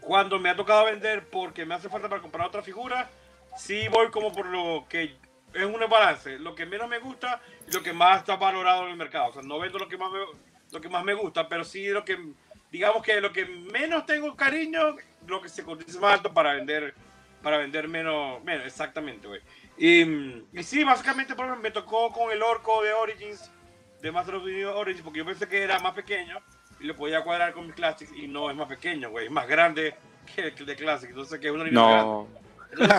cuando 0.00 0.38
me 0.38 0.50
ha 0.50 0.56
tocado 0.56 0.84
vender 0.84 1.28
porque 1.28 1.64
me 1.64 1.74
hace 1.74 1.88
falta 1.88 2.08
para 2.08 2.22
comprar 2.22 2.46
otra 2.46 2.62
figura, 2.62 3.10
sí 3.56 3.88
voy 3.88 4.10
como 4.10 4.32
por 4.32 4.46
lo 4.46 4.86
que 4.88 5.16
es 5.54 5.64
un 5.64 5.80
balance. 5.88 6.38
Lo 6.38 6.54
que 6.54 6.66
menos 6.66 6.88
me 6.88 6.98
gusta 6.98 7.40
y 7.68 7.72
lo 7.72 7.82
que 7.82 7.92
más 7.92 8.18
está 8.18 8.36
valorado 8.36 8.84
en 8.84 8.90
el 8.90 8.96
mercado. 8.96 9.30
O 9.30 9.32
sea, 9.32 9.42
no 9.42 9.58
vendo 9.58 9.78
lo 9.78 9.88
que 9.88 9.96
más 9.96 10.10
me, 10.10 10.18
lo 10.70 10.80
que 10.80 10.88
más 10.88 11.04
me 11.04 11.14
gusta, 11.14 11.48
pero 11.48 11.64
sí 11.64 11.88
lo 11.88 12.04
que, 12.04 12.18
digamos 12.70 13.02
que 13.02 13.20
lo 13.20 13.32
que 13.32 13.44
menos 13.44 14.06
tengo 14.06 14.34
cariño, 14.36 14.96
lo 15.26 15.40
que 15.40 15.48
se 15.48 15.62
cotiza 15.62 16.00
más 16.00 16.14
alto 16.14 16.32
para 16.32 16.54
vender, 16.54 16.94
para 17.42 17.58
vender 17.58 17.88
menos, 17.88 18.42
menos 18.42 18.66
exactamente, 18.66 19.28
güey. 19.28 19.40
Y, 19.76 20.02
y 20.52 20.62
sí, 20.62 20.84
básicamente 20.84 21.34
por 21.34 21.46
ejemplo, 21.46 21.62
me 21.62 21.70
tocó 21.70 22.12
con 22.12 22.32
el 22.32 22.42
orco 22.42 22.82
de 22.82 22.92
Origins, 22.92 23.50
de 24.00 24.12
Master 24.12 24.36
of 24.36 24.44
the 24.44 24.66
Origins, 24.66 25.02
porque 25.02 25.18
yo 25.18 25.24
pensé 25.24 25.48
que 25.48 25.62
era 25.62 25.78
más 25.78 25.92
pequeño 25.92 26.38
y 26.80 26.84
lo 26.86 26.96
podía 26.96 27.22
cuadrar 27.22 27.52
con 27.52 27.66
mi 27.66 27.72
Classic 27.72 28.08
y 28.16 28.26
no 28.26 28.50
es 28.50 28.56
más 28.56 28.68
pequeño, 28.68 29.10
güey, 29.10 29.26
es 29.26 29.30
más 29.30 29.46
grande 29.46 29.94
que 30.34 30.48
el 30.48 30.66
de 30.66 30.76
Classic, 30.76 31.10
entonces 31.10 31.38
que 31.38 31.46
es 31.48 31.52
una 31.52 31.64
línea 31.64 31.82
grande. 31.82 32.04
No. 32.04 32.28
Entonces, 32.28 32.51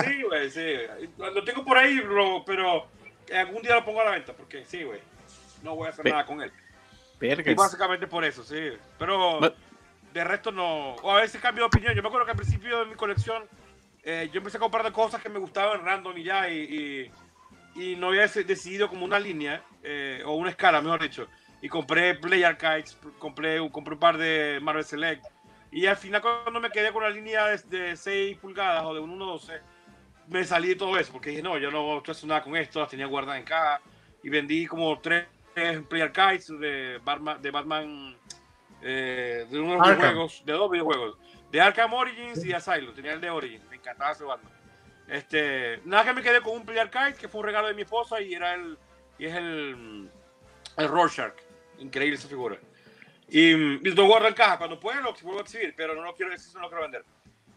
sí, 0.06 0.24
güey, 0.24 0.50
sí. 0.50 0.78
Lo 1.18 1.44
tengo 1.44 1.64
por 1.66 1.78
ahí, 1.78 2.00
bro, 2.00 2.44
pero 2.46 2.88
algún 3.36 3.62
día 3.62 3.76
lo 3.76 3.86
pongo 3.86 4.02
a 4.02 4.06
la 4.06 4.12
venta, 4.12 4.34
porque 4.34 4.66
sí, 4.66 4.84
güey. 4.84 5.00
No 5.64 5.76
voy 5.76 5.88
a 5.88 5.90
hacer 5.92 6.04
nada 6.12 6.26
con 6.26 6.42
él. 6.42 6.52
Y 7.52 7.56
básicamente 7.56 8.06
por 8.08 8.26
eso, 8.26 8.44
sí. 8.44 8.74
Pero 9.00 9.40
de 10.14 10.24
resto 10.24 10.52
no. 10.52 10.96
O 10.96 11.12
a 11.12 11.22
veces 11.22 11.42
cambio 11.42 11.64
de 11.64 11.68
opinión. 11.68 11.94
Yo 11.96 12.02
me 12.02 12.10
acuerdo 12.10 12.26
que 12.26 12.32
al 12.32 12.38
principio 12.38 12.80
de 12.80 12.86
mi 12.86 12.96
colección 12.96 13.44
eh, 14.04 14.30
yo 14.34 14.40
empecé 14.40 14.58
a 14.58 14.60
comprar 14.60 14.84
de 14.84 14.92
cosas 14.92 15.22
que 15.22 15.30
me 15.30 15.40
gustaban 15.40 15.86
random 15.86 16.18
y 16.18 16.24
ya. 16.24 16.50
Y, 16.50 17.12
y, 17.76 17.82
y 17.82 17.96
no 17.96 18.08
había 18.10 18.26
dec- 18.26 18.46
decidido 18.46 18.90
como 18.90 19.06
una 19.06 19.20
línea 19.20 19.64
eh, 19.84 20.22
o 20.26 20.36
una 20.36 20.50
escala, 20.50 20.82
mejor 20.82 21.02
dicho. 21.02 21.28
Y 21.62 21.70
compré 21.70 22.16
Play 22.16 22.44
Archives, 22.44 22.98
compré, 23.20 23.58
compré 23.72 23.94
un 23.94 24.00
par 24.00 24.18
de 24.18 24.60
Marvel 24.62 24.84
Select. 24.84 25.24
Y 25.74 25.88
al 25.88 25.98
final, 25.98 26.22
cuando 26.22 26.60
me 26.60 26.70
quedé 26.70 26.94
con 26.94 27.04
la 27.04 27.10
línea 27.10 27.48
de, 27.48 27.58
de 27.58 27.98
6 27.98 28.38
pulgadas 28.38 28.84
o 28.86 28.94
de 28.94 29.00
un 29.00 29.20
1.12, 29.20 29.60
me 30.28 30.44
salí 30.44 30.70
de 30.70 30.76
todo 30.76 30.98
eso. 30.98 31.12
Porque 31.12 31.32
dije, 31.32 31.42
no, 31.42 31.58
yo 31.58 31.72
no 31.72 31.98
estoy 31.98 32.12
haciendo 32.12 32.36
nada 32.36 32.44
con 32.44 32.56
esto, 32.56 32.80
las 32.80 32.90
tenía 32.90 33.08
guardadas 33.08 33.40
en 33.40 33.46
caja. 33.46 33.82
Y 34.24 34.30
vendí 34.30 34.68
como 34.68 35.00
tres 35.00 35.26
Play 35.54 36.02
Archives 36.02 36.48
de 36.60 37.00
Batman, 37.04 37.42
de 37.42 37.52
Batman 37.52 38.18
eh, 38.82 39.46
de 39.50 39.60
unos 39.60 39.82
Arkham. 39.82 39.98
videojuegos, 39.98 40.44
de 40.46 40.54
dos 40.54 40.72
videojuegos, 40.72 41.18
de 41.52 41.62
Arkham 41.62 41.94
Origins 41.94 42.46
y 42.46 42.54
Asylum, 42.54 42.94
tenía 42.94 43.14
el 43.14 43.22
de 43.22 43.30
Origins, 43.30 43.64
me 43.70 43.76
encantaba 43.76 44.12
ese 44.12 44.24
Batman. 44.24 44.52
Este, 45.08 45.80
nada 45.86 46.06
que 46.06 46.14
me 46.14 46.22
quedé 46.22 46.42
con 46.42 46.54
un 46.54 46.66
Play 46.66 46.80
Archive 46.80 47.16
que 47.16 47.28
fue 47.28 47.42
un 47.42 47.46
regalo 47.46 47.68
de 47.68 47.74
mi 47.74 47.84
esposa 47.84 48.20
y 48.22 48.34
era 48.34 48.56
el 48.56 48.78
y 49.20 49.26
es 49.26 49.36
el 49.36 50.10
el 50.78 50.88
Rorschach, 50.88 51.34
increíble 51.78 52.18
esa 52.18 52.28
figura. 52.28 52.58
Y, 53.30 53.52
y 53.52 53.92
lo 53.92 54.06
guardo 54.06 54.28
en 54.28 54.34
caja, 54.34 54.58
cuando 54.58 54.80
pueda 54.80 55.02
lo 55.02 55.14
vuelvo 55.14 55.40
a 55.40 55.44
exhibir, 55.44 55.74
pero 55.76 55.96
no 55.96 56.04
lo 56.04 56.14
quiero, 56.14 56.32
no 56.32 56.62
lo 56.62 56.68
quiero 56.70 56.84
vender. 56.84 57.06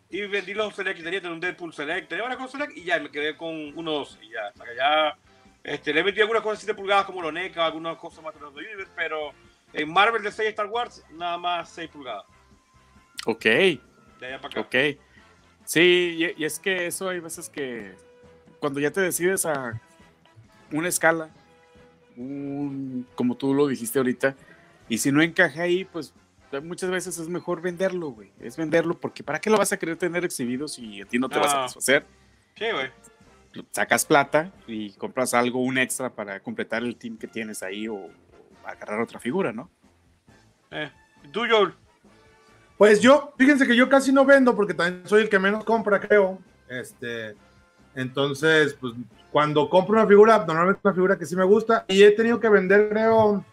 Y 0.08 0.20
vendí 0.26 0.54
los 0.54 0.74
Select, 0.74 1.02
tenía 1.02 1.20
tenía 1.20 1.34
un 1.34 1.40
Deadpool 1.40 1.74
Select, 1.74 2.08
tenía 2.08 2.22
varias 2.22 2.40
cosas 2.40 2.52
Select 2.52 2.76
y 2.76 2.84
ya 2.84 3.00
me 3.00 3.10
quedé 3.10 3.36
con 3.36 3.76
uno 3.76 3.90
dos 3.92 4.18
y 4.22 4.30
ya, 4.30 4.46
hasta 4.48 4.64
que 4.64 4.76
ya 4.76 5.16
este, 5.64 5.92
le 5.92 6.00
he 6.00 6.04
metido 6.04 6.22
algunas 6.22 6.42
cosas 6.44 6.60
de 6.60 6.66
7 6.66 6.76
pulgadas 6.80 7.04
como 7.06 7.20
lo 7.20 7.32
NECA, 7.32 7.66
algunas 7.66 7.96
cosas 7.98 8.22
más 8.22 8.32
de 8.34 8.40
los 8.40 8.54
Universe, 8.54 8.92
pero 8.94 9.32
en 9.72 9.92
Marvel 9.92 10.22
de 10.22 10.30
6 10.30 10.48
Star 10.50 10.66
Wars, 10.66 11.04
nada 11.10 11.36
más 11.38 11.70
6 11.70 11.90
pulgadas. 11.90 12.24
Ok, 13.26 13.44
De 13.44 13.80
allá 14.20 14.40
para 14.40 14.48
acá. 14.48 14.60
ok. 14.60 14.74
Sí, 15.64 16.16
y, 16.36 16.40
y 16.40 16.44
es 16.44 16.60
que 16.60 16.86
eso 16.86 17.08
hay 17.08 17.18
veces 17.18 17.48
que 17.48 17.96
cuando 18.60 18.78
ya 18.78 18.92
te 18.92 19.00
decides 19.00 19.44
a 19.44 19.80
una 20.70 20.88
escala, 20.88 21.30
un, 22.16 23.06
como 23.16 23.36
tú 23.36 23.52
lo 23.52 23.66
dijiste 23.66 23.98
ahorita, 23.98 24.36
y 24.88 24.98
si 24.98 25.12
no 25.12 25.22
encaja 25.22 25.62
ahí, 25.62 25.84
pues 25.84 26.14
muchas 26.62 26.90
veces 26.90 27.18
es 27.18 27.28
mejor 27.28 27.60
venderlo, 27.60 28.10
güey. 28.10 28.32
Es 28.40 28.56
venderlo 28.56 28.98
porque 28.98 29.22
¿para 29.22 29.40
qué 29.40 29.50
lo 29.50 29.58
vas 29.58 29.72
a 29.72 29.78
querer 29.78 29.96
tener 29.96 30.24
exhibido 30.24 30.68
si 30.68 31.02
a 31.02 31.06
ti 31.06 31.18
no 31.18 31.28
te 31.28 31.38
va 31.38 31.46
a 31.46 31.68
satisfacer? 31.68 32.06
Sí, 32.56 32.64
güey. 32.72 32.90
Sacas 33.70 34.04
plata 34.04 34.52
y 34.66 34.92
compras 34.92 35.34
algo, 35.34 35.60
un 35.60 35.78
extra 35.78 36.10
para 36.10 36.40
completar 36.40 36.82
el 36.82 36.96
team 36.96 37.16
que 37.16 37.26
tienes 37.26 37.62
ahí 37.62 37.88
o, 37.88 37.94
o 37.94 38.10
agarrar 38.64 39.00
otra 39.00 39.18
figura, 39.18 39.52
¿no? 39.52 39.70
Eh. 40.70 40.90
¿Y 41.24 41.28
¿Tú, 41.28 41.44
Joel? 41.48 41.72
Pues 42.76 43.00
yo, 43.00 43.32
fíjense 43.38 43.66
que 43.66 43.74
yo 43.74 43.88
casi 43.88 44.12
no 44.12 44.24
vendo 44.24 44.54
porque 44.54 44.74
también 44.74 45.08
soy 45.08 45.22
el 45.22 45.28
que 45.28 45.38
menos 45.38 45.64
compra, 45.64 45.98
creo. 45.98 46.38
Este, 46.68 47.34
entonces, 47.94 48.74
pues 48.74 48.92
cuando 49.32 49.68
compro 49.70 49.96
una 49.96 50.06
figura, 50.06 50.44
normalmente 50.46 50.80
una 50.84 50.94
figura 50.94 51.18
que 51.18 51.26
sí 51.26 51.34
me 51.34 51.44
gusta 51.44 51.84
y 51.88 52.02
he 52.02 52.10
tenido 52.10 52.38
que 52.38 52.48
vender, 52.48 52.90
creo, 52.90 53.44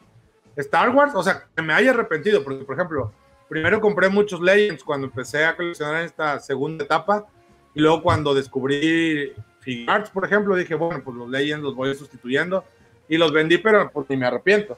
Star 0.56 0.90
Wars, 0.90 1.14
o 1.16 1.24
sea, 1.24 1.46
que 1.56 1.62
me 1.62 1.74
haya 1.74 1.92
arrepentido, 1.92 2.44
porque 2.44 2.64
por 2.64 2.76
ejemplo, 2.76 3.12
primero 3.50 3.82
compré 3.82 4.10
muchos 4.10 4.42
Legends 4.42 4.84
cuando 4.84 5.08
empecé 5.08 5.46
a 5.46 5.56
coleccionar 5.56 6.02
en 6.02 6.06
esta 6.06 6.40
segunda 6.40 6.84
etapa 6.84 7.26
y 7.74 7.82
luego 7.82 8.04
cuando 8.04 8.34
descubrí 8.34 9.34
Figuarts, 9.60 10.10
por 10.10 10.26
ejemplo, 10.26 10.56
dije, 10.56 10.76
bueno, 10.76 11.02
pues 11.04 11.16
los 11.16 11.30
Legends 11.30 11.64
los 11.64 11.76
voy 11.76 11.96
sustituyendo 11.96 12.64
y 13.08 13.18
los 13.18 13.32
vendí, 13.32 13.58
pero 13.58 13.90
pues 13.92 14.10
ni 14.10 14.18
me 14.18 14.26
arrepiento. 14.26 14.78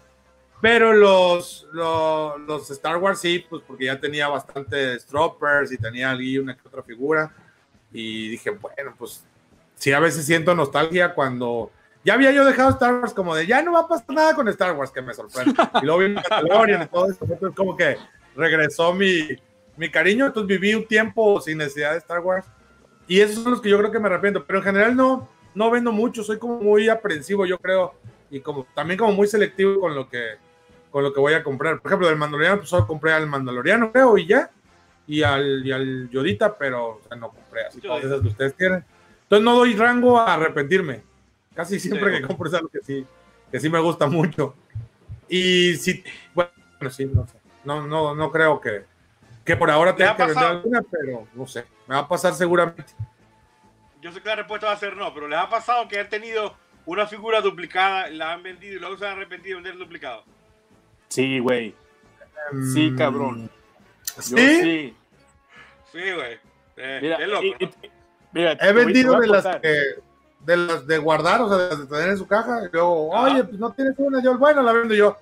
Pero 0.62 0.94
los, 0.94 1.68
los, 1.74 2.40
los 2.42 2.72
Star 2.72 2.98
Wars 2.98 3.20
sí, 3.20 3.46
pues 3.50 3.62
porque 3.68 3.86
ya 3.86 4.00
tenía 4.00 4.28
bastantes 4.28 5.06
Troopers 5.06 5.72
y 5.72 5.78
tenía 5.78 6.12
ahí 6.12 6.38
una 6.38 6.56
que 6.56 6.68
otra 6.68 6.82
figura. 6.82 7.32
Y 7.92 8.30
dije, 8.30 8.52
bueno, 8.52 8.96
pues 8.98 9.26
sí, 9.76 9.92
a 9.92 10.00
veces 10.00 10.26
siento 10.26 10.56
nostalgia 10.56 11.14
cuando 11.14 11.72
ya 12.06 12.14
había 12.14 12.32
yo 12.32 12.46
dejado 12.46 12.70
Star 12.70 12.94
Wars 12.94 13.14
como 13.14 13.36
de 13.36 13.48
ya 13.48 13.64
no 13.64 13.74
va 13.74 13.82
a 13.82 13.88
pasar 13.88 14.16
nada 14.16 14.36
con 14.36 14.48
Star 14.48 14.76
Wars, 14.76 14.92
que 14.92 15.02
me 15.02 15.14
sorprende. 15.14 15.54
Y 15.82 15.86
luego 15.86 16.00
vi 16.00 16.10
Mandalorian 16.10 16.84
y 16.84 16.86
todo 16.86 17.10
eso, 17.10 17.18
entonces 17.22 17.56
como 17.56 17.76
que 17.76 17.98
regresó 18.36 18.94
mi, 18.94 19.28
mi 19.76 19.90
cariño, 19.90 20.28
entonces 20.28 20.48
viví 20.48 20.76
un 20.76 20.86
tiempo 20.86 21.42
sin 21.42 21.58
necesidad 21.58 21.94
de 21.94 21.98
Star 21.98 22.20
Wars. 22.20 22.46
Y 23.08 23.20
esos 23.20 23.44
son 23.44 23.54
los 23.54 23.62
que 23.62 23.70
yo 23.70 23.78
creo 23.80 23.92
que 23.92 24.00
me 24.00 24.08
arrepiento, 24.08 24.46
pero 24.46 24.60
en 24.60 24.66
general 24.66 24.96
no, 24.96 25.28
no 25.56 25.72
vendo 25.72 25.92
mucho, 25.92 26.24
soy 26.24 26.38
como 26.38 26.60
muy 26.60 26.90
aprensivo, 26.90 27.46
yo 27.46 27.58
creo, 27.58 27.96
y 28.30 28.40
como 28.40 28.68
también 28.76 29.00
como 29.00 29.12
muy 29.12 29.28
selectivo 29.28 29.80
con 29.80 29.96
lo 29.96 30.08
que 30.08 30.38
con 30.96 31.04
lo 31.04 31.12
que 31.12 31.20
voy 31.20 31.34
a 31.34 31.44
comprar. 31.44 31.82
Por 31.82 31.92
ejemplo, 31.92 32.08
del 32.08 32.16
Mandaloriano, 32.16 32.60
pues 32.60 32.70
solo 32.70 32.88
compré 32.88 33.12
al 33.12 33.28
Mandaloriano, 33.28 33.92
creo, 33.92 34.18
y 34.18 34.28
ya. 34.28 34.50
Y 35.08 35.24
al, 35.24 35.66
y 35.66 35.72
al 35.74 36.10
Yodita, 36.10 36.58
pero 36.58 36.86
o 36.86 37.02
sea, 37.06 37.18
no 37.18 37.32
compré 37.32 37.66
así 37.66 37.82
todas 37.82 38.06
esas 38.06 38.22
que 38.22 38.28
ustedes 38.30 38.54
quieren. 38.54 38.86
Entonces 39.24 39.44
no 39.44 39.56
doy 39.56 39.76
rango 39.76 40.18
a 40.18 40.36
arrepentirme. 40.36 41.04
Casi 41.56 41.80
siempre 41.80 42.14
Sí. 42.16 42.22
que 42.22 42.28
compro 42.28 42.48
es 42.50 42.54
algo 42.56 42.70
que 42.70 42.82
sí, 42.82 43.06
que 43.52 43.60
sí 43.60 43.70
me 43.70 43.80
gusta 43.80 44.08
mucho. 44.08 44.56
Y 45.30 45.76
sí, 45.78 46.04
bueno, 46.34 46.52
sí, 46.92 47.06
no 47.06 47.26
sé. 47.28 47.38
No, 47.64 47.88
no, 47.88 48.14
no 48.14 48.32
creo 48.32 48.60
que, 48.62 48.84
que 49.44 49.56
por 49.56 49.72
ahora 49.72 49.92
¿Le 49.92 49.98
tenga 49.98 50.16
que 50.16 50.26
vender 50.26 50.44
alguna, 50.44 50.82
pero 50.84 51.28
no 51.34 51.48
sé. 51.48 51.66
Me 51.88 51.96
va 51.96 52.02
a 52.02 52.08
pasar 52.08 52.34
seguramente. 52.36 52.94
Yo 54.02 54.12
sé 54.12 54.22
que 54.22 54.30
la 54.30 54.36
respuesta 54.36 54.68
va 54.68 54.74
a 54.74 54.78
ser 54.78 54.96
no, 54.96 55.12
pero 55.14 55.28
¿les 55.28 55.40
ha 55.40 55.50
pasado 55.50 55.88
que 55.88 56.00
han 56.00 56.10
tenido 56.10 56.56
una 56.86 57.08
figura 57.08 57.42
duplicada, 57.42 58.08
la 58.10 58.34
han 58.34 58.44
vendido 58.44 58.76
y 58.76 58.80
luego 58.80 58.98
se 58.98 59.06
han 59.08 59.14
arrepentido 59.14 59.56
de 59.58 59.64
vender 59.64 59.74
el 59.74 59.80
duplicado? 59.80 60.24
Sí, 61.08 61.40
güey. 61.40 61.74
Sí, 62.74 62.92
Mm, 62.92 62.98
cabrón. 62.98 63.50
Yo 64.18 64.22
¿Sí? 64.22 64.62
sí. 64.62 64.96
Sí, 65.92 66.12
güey. 66.14 66.38
Eh, 66.78 67.00
Mira, 67.02 67.16
es 67.16 67.28
loco. 67.28 67.44
y- 67.46 67.52
¿no? 67.52 67.58
y- 67.62 67.92
mira, 68.34 68.52
He 68.62 68.74
vendido 68.74 69.20
de 69.20 69.28
las 69.28 69.58
que 69.58 69.96
de 70.46 70.58
las 70.58 70.86
de 70.88 70.98
guardar, 70.98 71.42
o 71.42 71.50
sea, 71.50 71.58
de 71.58 71.70
las 71.70 71.80
de 71.80 71.86
tener 71.88 72.10
en 72.10 72.18
su 72.18 72.28
caja, 72.28 72.62
y 72.66 72.70
luego, 72.72 73.10
oye, 73.10 73.44
pues 73.44 73.58
no 73.60 73.72
tienes 73.74 73.96
una, 73.98 74.22
yo, 74.24 74.38
bueno, 74.38 74.62
la 74.62 74.72
vendo 74.74 74.94
yo. 74.94 75.18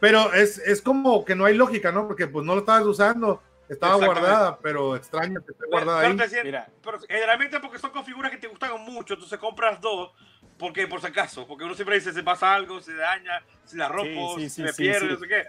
Pero 0.00 0.32
es, 0.34 0.58
es 0.58 0.82
como 0.82 1.24
que 1.24 1.34
no 1.34 1.44
hay 1.46 1.54
lógica, 1.54 1.90
¿no? 1.92 2.06
Porque 2.06 2.26
pues 2.26 2.44
no 2.44 2.54
lo 2.54 2.60
estabas 2.60 2.84
usando, 2.84 3.42
estaba 3.68 3.96
guardada, 3.96 4.58
pero 4.58 4.94
extraño 4.94 5.40
que 5.44 5.52
esté 5.52 5.64
guardada 5.70 6.00
Pero 6.00 6.10
ahí. 6.12 6.16
te 6.18 6.22
decía- 6.24 6.44
Mira, 6.44 6.68
pero 6.82 6.98
generalmente 7.00 7.60
porque 7.60 7.78
son 7.78 7.90
con 7.90 8.04
figuras 8.04 8.30
que 8.30 8.36
te 8.38 8.46
gustan 8.46 8.70
mucho, 8.82 9.14
entonces 9.14 9.38
compras 9.38 9.80
dos, 9.80 10.10
porque 10.58 10.86
por 10.86 11.00
si 11.00 11.06
acaso, 11.06 11.46
porque 11.46 11.64
uno 11.64 11.74
siempre 11.74 11.96
dice, 11.96 12.12
se 12.12 12.22
pasa 12.22 12.54
algo, 12.54 12.80
se 12.80 12.94
daña, 12.94 13.42
si 13.64 13.76
la 13.76 13.88
rompo, 13.88 14.34
Sí, 14.36 14.42
sí, 14.42 14.48
se 14.50 14.54
sí, 14.54 14.62
me 14.62 14.72
sí, 14.72 14.82
pierde, 14.82 15.00
sí. 15.08 15.12
no 15.14 15.18
sé 15.18 15.28
qué. 15.28 15.44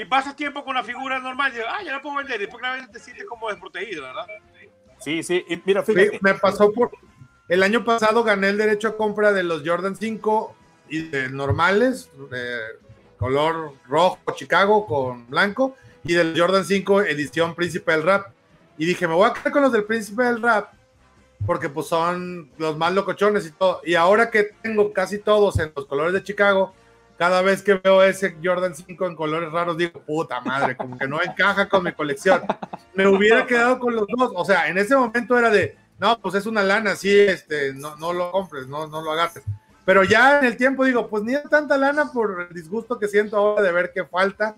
Y 0.00 0.04
pasas 0.04 0.36
tiempo 0.36 0.64
con 0.64 0.74
la 0.74 0.84
figura 0.84 1.18
normal 1.20 1.50
y 1.52 1.56
dices, 1.56 1.68
ah, 1.72 1.82
ya 1.82 1.92
la 1.92 2.02
puedo 2.02 2.16
vender, 2.16 2.36
y 2.36 2.44
después 2.44 2.62
la 2.62 2.72
vendes 2.72 2.90
te 2.92 3.00
sientes 3.00 3.24
como 3.26 3.48
desprotegido, 3.48 4.02
¿verdad? 4.02 4.26
sí, 5.00 5.22
sí. 5.22 5.44
y 5.48 5.62
mira, 5.64 5.84
Sí, 5.84 5.92
fíjate. 5.94 6.18
me 6.20 6.34
pasó 6.34 6.72
por. 6.72 6.90
El 7.48 7.62
año 7.62 7.82
pasado 7.82 8.24
gané 8.24 8.50
el 8.50 8.58
derecho 8.58 8.88
a 8.88 8.96
compra 8.96 9.32
de 9.32 9.42
los 9.42 9.62
Jordan 9.64 9.96
5 9.96 10.54
y 10.90 11.08
de 11.08 11.30
normales, 11.30 12.10
color 13.18 13.72
rojo 13.86 14.18
Chicago 14.34 14.86
con 14.86 15.26
blanco, 15.30 15.74
y 16.04 16.12
del 16.12 16.38
Jordan 16.38 16.66
5 16.66 17.02
edición 17.02 17.54
Príncipe 17.54 17.92
del 17.92 18.02
Rap. 18.02 18.32
Y 18.76 18.84
dije, 18.84 19.08
me 19.08 19.14
voy 19.14 19.28
a 19.28 19.32
quedar 19.32 19.52
con 19.52 19.62
los 19.62 19.72
del 19.72 19.84
Príncipe 19.84 20.24
del 20.24 20.42
Rap, 20.42 20.74
porque 21.46 21.70
pues 21.70 21.86
son 21.86 22.50
los 22.58 22.76
más 22.76 22.92
locochones 22.92 23.46
y 23.46 23.50
todo. 23.52 23.80
Y 23.82 23.94
ahora 23.94 24.30
que 24.30 24.50
tengo 24.62 24.92
casi 24.92 25.18
todos 25.18 25.58
en 25.58 25.72
los 25.74 25.86
colores 25.86 26.12
de 26.12 26.22
Chicago, 26.22 26.74
cada 27.16 27.40
vez 27.40 27.62
que 27.62 27.74
veo 27.74 28.02
ese 28.02 28.36
Jordan 28.44 28.74
5 28.74 29.06
en 29.06 29.16
colores 29.16 29.50
raros, 29.50 29.78
digo, 29.78 30.00
puta 30.00 30.42
madre, 30.42 30.76
como 30.76 30.98
que 30.98 31.08
no 31.08 31.20
encaja 31.22 31.66
con 31.66 31.82
mi 31.82 31.92
colección. 31.92 32.42
Me 32.94 33.08
hubiera 33.08 33.46
quedado 33.46 33.78
con 33.78 33.96
los 33.96 34.06
dos. 34.06 34.32
O 34.34 34.44
sea, 34.44 34.68
en 34.68 34.76
ese 34.76 34.94
momento 34.94 35.36
era 35.36 35.50
de, 35.50 35.76
no, 35.98 36.20
pues 36.20 36.34
es 36.36 36.46
una 36.46 36.62
lana, 36.62 36.94
sí, 36.94 37.10
este, 37.10 37.74
no, 37.74 37.96
no 37.96 38.12
lo 38.12 38.30
compres, 38.30 38.68
no, 38.68 38.86
no 38.86 39.02
lo 39.02 39.12
agarres. 39.12 39.44
Pero 39.84 40.04
ya 40.04 40.38
en 40.38 40.44
el 40.44 40.56
tiempo 40.56 40.84
digo, 40.84 41.08
pues 41.08 41.22
ni 41.24 41.34
tanta 41.50 41.76
lana 41.76 42.12
por 42.12 42.46
el 42.48 42.54
disgusto 42.54 42.98
que 42.98 43.08
siento 43.08 43.36
ahora 43.36 43.62
de 43.62 43.72
ver 43.72 43.92
que 43.92 44.04
falta 44.04 44.54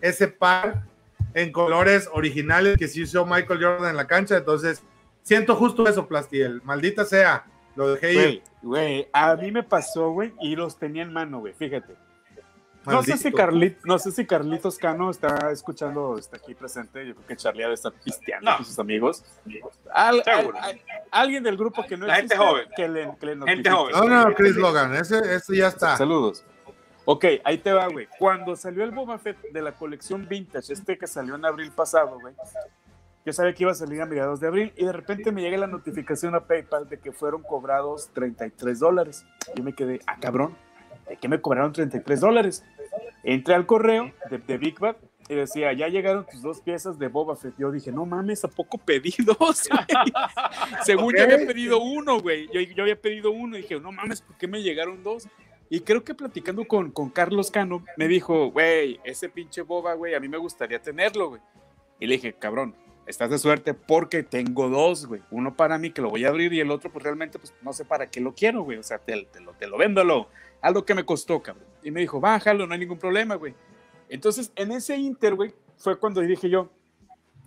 ese 0.00 0.28
par 0.28 0.84
en 1.32 1.50
colores 1.52 2.08
originales 2.12 2.76
que 2.76 2.88
sí 2.88 3.02
usó 3.02 3.24
Michael 3.26 3.64
Jordan 3.64 3.90
en 3.90 3.96
la 3.96 4.06
cancha. 4.06 4.36
Entonces, 4.36 4.82
siento 5.22 5.56
justo 5.56 5.88
eso, 5.88 6.06
Plastiel. 6.06 6.60
Maldita 6.64 7.04
sea, 7.04 7.46
lo 7.76 7.94
dejé 7.94 8.12
ir. 8.12 8.42
Güey, 8.62 9.08
a 9.12 9.34
mí 9.36 9.50
me 9.50 9.62
pasó, 9.62 10.10
güey, 10.10 10.32
y 10.40 10.54
los 10.54 10.78
tenía 10.78 11.02
en 11.02 11.12
mano, 11.12 11.40
güey, 11.40 11.54
fíjate. 11.54 11.96
No 12.86 13.02
sé, 13.02 13.16
si 13.16 13.32
Carlit, 13.32 13.78
no 13.84 13.98
sé 13.98 14.10
si 14.12 14.26
Carlitos 14.26 14.78
Cano 14.78 15.10
está 15.10 15.50
escuchando, 15.50 16.18
está 16.18 16.36
aquí 16.36 16.54
presente. 16.54 17.06
Yo 17.06 17.14
creo 17.14 17.26
que 17.26 17.36
Charlie 17.36 17.64
ha 17.64 17.68
de 17.68 17.74
estar 17.74 17.92
pisteando 17.92 18.56
con 18.56 18.66
sus 18.66 18.78
amigos. 18.78 19.24
alguien 21.10 21.42
del 21.42 21.56
grupo 21.56 21.84
que 21.86 21.96
no 21.96 22.06
La 22.06 22.16
gente 22.16 22.36
joven. 22.36 22.66
Que 22.76 22.88
le, 22.88 23.10
gente 23.46 23.70
joven. 23.70 23.94
No, 23.94 24.04
no, 24.04 24.34
Chris 24.34 24.56
Logan, 24.56 24.94
ese, 24.94 25.18
ese 25.34 25.56
ya 25.56 25.68
está. 25.68 25.96
Saludos. 25.96 26.44
Ok, 27.06 27.26
ahí 27.44 27.58
te 27.58 27.72
va, 27.72 27.86
güey. 27.88 28.08
Cuando 28.18 28.56
salió 28.56 28.82
el 28.82 28.90
Boba 28.90 29.18
Fett 29.18 29.38
de 29.52 29.60
la 29.60 29.72
colección 29.72 30.26
Vintage, 30.26 30.72
este 30.72 30.96
que 30.96 31.06
salió 31.06 31.34
en 31.34 31.44
abril 31.44 31.70
pasado, 31.70 32.18
güey, 32.18 32.34
yo 33.26 33.32
sabía 33.32 33.54
que 33.54 33.62
iba 33.62 33.72
a 33.72 33.74
salir 33.74 34.00
a 34.00 34.06
mediados 34.06 34.40
de 34.40 34.46
abril 34.46 34.72
y 34.76 34.84
de 34.84 34.92
repente 34.92 35.32
me 35.32 35.42
llega 35.42 35.56
la 35.56 35.66
notificación 35.66 36.34
a 36.34 36.40
PayPal 36.40 36.88
de 36.88 36.98
que 36.98 37.12
fueron 37.12 37.42
cobrados 37.42 38.10
33 38.14 38.78
dólares. 38.78 39.26
Yo 39.54 39.62
me 39.62 39.74
quedé, 39.74 40.00
ah, 40.06 40.18
cabrón, 40.20 40.56
¿de 41.08 41.16
qué 41.16 41.28
me 41.28 41.40
cobraron 41.40 41.72
33 41.72 42.20
dólares? 42.20 42.64
Entré 43.22 43.54
al 43.54 43.66
correo 43.66 44.12
de, 44.30 44.58
Big 44.58 44.78
Bad 44.78 44.96
y 45.28 45.34
decía, 45.34 45.72
ya 45.72 45.88
llegaron 45.88 46.26
tus 46.26 46.42
dos 46.42 46.60
piezas 46.60 46.98
de 46.98 47.08
Boba 47.08 47.36
Fett. 47.36 47.54
Yo 47.58 47.70
dije, 47.70 47.90
no 47.90 48.04
mames, 48.04 48.44
¿a 48.44 48.48
poco 48.48 48.76
pedí 48.76 49.14
dos? 49.24 49.68
Según 50.84 51.14
yo 51.16 51.24
había 51.24 51.38
pedido 51.46 51.80
uno, 51.80 52.20
güey. 52.20 52.48
Yo, 52.52 52.60
yo, 52.60 52.82
había 52.82 53.00
pedido 53.00 53.30
uno 53.30 53.56
y 53.56 53.62
dije, 53.62 53.80
no 53.80 53.92
mames, 53.92 54.20
¿por 54.20 54.36
qué 54.36 54.46
me 54.46 54.62
llegaron 54.62 55.02
dos? 55.02 55.26
Y 55.70 55.80
creo 55.80 56.04
que 56.04 56.14
platicando 56.14 56.66
con, 56.66 56.90
con 56.90 57.08
Carlos 57.08 57.50
Cano, 57.50 57.82
me 57.96 58.06
dijo, 58.08 58.50
güey, 58.50 59.00
ese 59.04 59.30
pinche 59.30 59.62
Boba, 59.62 59.94
güey, 59.94 60.14
a 60.14 60.20
mí 60.20 60.28
me 60.28 60.36
gustaría 60.36 60.80
tenerlo, 60.80 61.30
güey. 61.30 61.40
Y 61.98 62.06
le 62.06 62.16
dije, 62.16 62.34
cabrón, 62.34 62.76
estás 63.06 63.30
de 63.30 63.38
suerte 63.38 63.72
porque 63.72 64.22
tengo 64.22 64.68
dos, 64.68 65.06
güey. 65.06 65.22
Uno 65.30 65.56
para 65.56 65.78
mí 65.78 65.90
que 65.90 66.02
lo 66.02 66.10
voy 66.10 66.24
a 66.24 66.28
abrir 66.28 66.52
y 66.52 66.60
el 66.60 66.70
otro, 66.70 66.90
pues 66.90 67.02
realmente, 67.02 67.38
pues 67.38 67.54
no 67.62 67.72
sé 67.72 67.84
para 67.86 68.10
qué 68.10 68.20
lo 68.20 68.34
quiero, 68.34 68.62
güey. 68.62 68.78
O 68.78 68.82
sea, 68.82 68.98
te, 68.98 69.24
te, 69.32 69.40
lo, 69.40 69.52
te 69.52 69.66
lo 69.66 69.78
vendo, 69.78 70.04
lo, 70.04 70.28
algo 70.64 70.84
que 70.84 70.94
me 70.94 71.04
costó, 71.04 71.42
cabrón. 71.42 71.66
Y 71.82 71.90
me 71.90 72.00
dijo, 72.00 72.20
bájalo, 72.20 72.66
no 72.66 72.72
hay 72.72 72.80
ningún 72.80 72.98
problema, 72.98 73.34
güey. 73.34 73.54
Entonces, 74.08 74.50
en 74.56 74.72
ese 74.72 74.96
inter, 74.96 75.34
güey, 75.34 75.54
fue 75.76 75.98
cuando 75.98 76.22
dije 76.22 76.48
yo, 76.48 76.70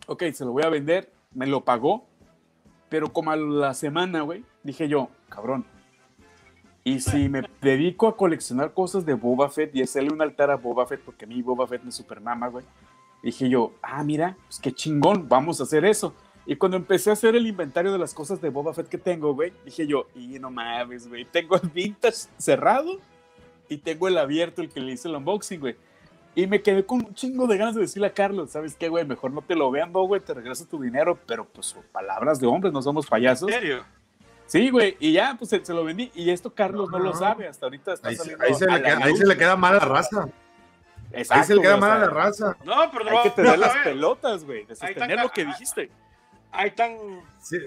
ok, 0.06 0.23
se 0.34 0.45
lo 0.45 0.51
voy 0.51 0.63
a 0.63 0.69
vender, 0.69 1.12
me 1.34 1.47
lo 1.47 1.65
pagó, 1.65 2.06
pero 2.89 3.12
como 3.12 3.32
a 3.32 3.36
la 3.36 3.73
semana, 3.73 4.21
güey, 4.21 4.45
dije 4.63 4.88
yo, 4.88 5.10
cabrón, 5.30 5.65
y 6.84 6.99
si 6.99 7.27
me 7.27 7.41
dedico 7.60 8.08
a 8.08 8.15
coleccionar 8.15 8.73
cosas 8.73 9.03
de 9.03 9.15
Boba 9.15 9.49
Fett 9.49 9.75
y 9.75 9.82
hacerle 9.82 10.13
un 10.13 10.21
altar 10.21 10.51
a 10.51 10.56
Boba 10.56 10.86
Fett, 10.86 11.01
porque 11.01 11.25
a 11.25 11.27
mí 11.27 11.41
Boba 11.41 11.67
Fett 11.67 11.84
me 11.84 11.91
super 11.91 12.21
mama, 12.21 12.47
güey, 12.49 12.65
dije 13.23 13.49
yo, 13.49 13.73
ah, 13.82 14.03
mira, 14.03 14.38
pues 14.45 14.60
qué 14.60 14.71
chingón, 14.71 15.27
vamos 15.27 15.60
a 15.60 15.63
hacer 15.63 15.86
eso. 15.86 16.13
Y 16.49 16.55
cuando 16.55 16.77
empecé 16.77 17.10
a 17.10 17.13
hacer 17.13 17.36
el 17.36 17.45
inventario 17.45 17.91
de 17.91 17.99
las 17.99 18.13
cosas 18.13 18.41
de 18.41 18.49
Boba 18.49 18.73
Fett 18.73 18.88
que 18.88 18.97
tengo, 18.97 19.33
güey, 19.33 19.51
dije 19.65 19.86
yo, 19.86 20.07
y 20.15 20.39
no 20.39 20.49
mames, 20.49 21.10
güey, 21.10 21.25
tengo 21.25 21.57
el 21.57 21.69
vintage 21.69 22.29
cerrado 22.38 22.99
y 23.67 23.77
tengo 23.77 24.07
el 24.07 24.17
abierto, 24.17 24.62
el 24.62 24.69
que 24.69 24.79
le 24.79 24.93
hice 24.93 25.10
el 25.10 25.15
unboxing, 25.15 25.60
güey. 25.60 25.75
Y 26.36 26.47
me 26.47 26.62
quedé 26.62 26.86
con 26.86 27.03
un 27.03 27.13
chingo 27.13 27.47
de 27.47 27.57
ganas 27.57 27.75
de 27.75 27.81
decirle 27.81 28.07
a 28.07 28.13
Carlos, 28.13 28.51
¿sabes 28.51 28.75
qué, 28.75 28.88
güey? 28.88 29.03
Mejor 29.03 29.31
no 29.31 29.41
te 29.41 29.55
lo 29.55 29.69
vendo, 29.71 30.01
güey, 30.03 30.21
te 30.21 30.33
regreso 30.33 30.65
tu 30.65 30.81
dinero, 30.81 31.19
pero 31.27 31.43
pues 31.43 31.75
palabras 31.91 32.39
de 32.39 32.47
hombres, 32.47 32.71
no 32.71 32.81
somos 32.81 33.07
payasos. 33.07 33.49
¿En 33.49 33.55
serio? 33.55 33.83
Sí, 34.45 34.69
güey, 34.69 34.95
y 35.01 35.12
ya, 35.12 35.36
pues 35.38 35.49
se, 35.49 35.73
lo 35.73 35.83
vendí. 35.83 36.10
Y 36.15 36.29
esto 36.29 36.53
Carlos 36.53 36.89
no, 36.89 36.99
lo 36.99 37.13
sabe, 37.13 37.49
hasta 37.49 37.65
ahorita 37.65 37.91
está 37.91 38.07
ahí, 38.07 38.15
saliendo. 38.15 38.45
Ahí 38.45 38.53
se, 38.53 38.65
le 38.65 38.81
queda, 38.81 38.97
ahí 39.03 39.17
se 39.17 39.27
le 39.27 39.38
queda 39.38 39.57
mal 39.57 39.75
a 39.75 39.79
la 39.79 39.86
raza. 39.86 40.29
Exacto, 41.12 41.41
ahí 41.41 41.43
se 41.43 41.55
le 41.55 41.62
queda 41.62 41.75
mal 41.75 41.91
a 41.91 41.99
la 41.99 42.10
raza. 42.10 42.55
No, 42.63 42.89
pero 42.89 43.03
no, 43.03 43.17
Hay 43.17 43.23
que 43.23 43.29
tener 43.31 43.60
las 43.60 43.75
pelotas, 43.83 44.45
güey, 44.45 44.65
de 44.65 44.75
sostener 44.77 45.19
lo 45.19 45.29
que 45.29 45.43
dijiste. 45.43 45.91
Ahí 46.51 46.69
están. 46.69 46.97
Sí. 47.41 47.57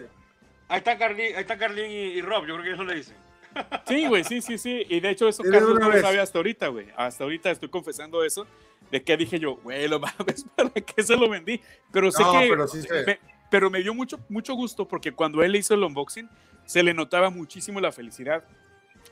Ahí 0.68 0.78
está 0.78 0.96
Carlín, 0.96 1.34
ahí 1.34 1.40
está 1.40 1.58
Carlín 1.58 1.90
y, 1.90 2.22
Rob, 2.22 2.46
yo 2.46 2.54
creo 2.54 2.64
que 2.64 2.72
eso 2.72 2.84
le 2.84 2.94
dicen. 2.96 3.16
Sí, 3.86 4.06
güey, 4.06 4.22
sí, 4.22 4.40
sí, 4.40 4.58
sí. 4.58 4.86
Y 4.88 5.00
de 5.00 5.10
hecho, 5.10 5.28
eso 5.28 5.42
Carlos 5.42 5.80
no 5.80 5.90
lo 5.90 6.00
sabe 6.00 6.20
hasta 6.20 6.38
ahorita, 6.38 6.68
güey. 6.68 6.86
Hasta 6.96 7.24
ahorita 7.24 7.50
estoy 7.50 7.68
confesando 7.68 8.22
eso. 8.22 8.46
De 8.92 9.02
que 9.02 9.16
dije 9.16 9.40
yo, 9.40 9.56
güey, 9.56 9.88
lo 9.88 9.98
mames, 9.98 10.44
¿para 10.56 10.70
qué 10.70 11.02
se 11.02 11.16
lo 11.16 11.28
vendí? 11.28 11.60
Pero 11.92 12.12
sé 12.12 12.22
que. 12.22 12.48
Pero, 12.48 12.68
sí 12.68 12.86
me, 13.06 13.18
pero 13.50 13.70
me 13.70 13.82
dio 13.82 13.92
mucho, 13.92 14.20
mucho 14.28 14.54
gusto 14.54 14.86
porque 14.86 15.10
cuando 15.10 15.42
él 15.42 15.56
hizo 15.56 15.74
el 15.74 15.82
unboxing, 15.82 16.28
se 16.64 16.82
le 16.84 16.94
notaba 16.94 17.30
muchísimo 17.30 17.80
la 17.80 17.90
felicidad. 17.90 18.44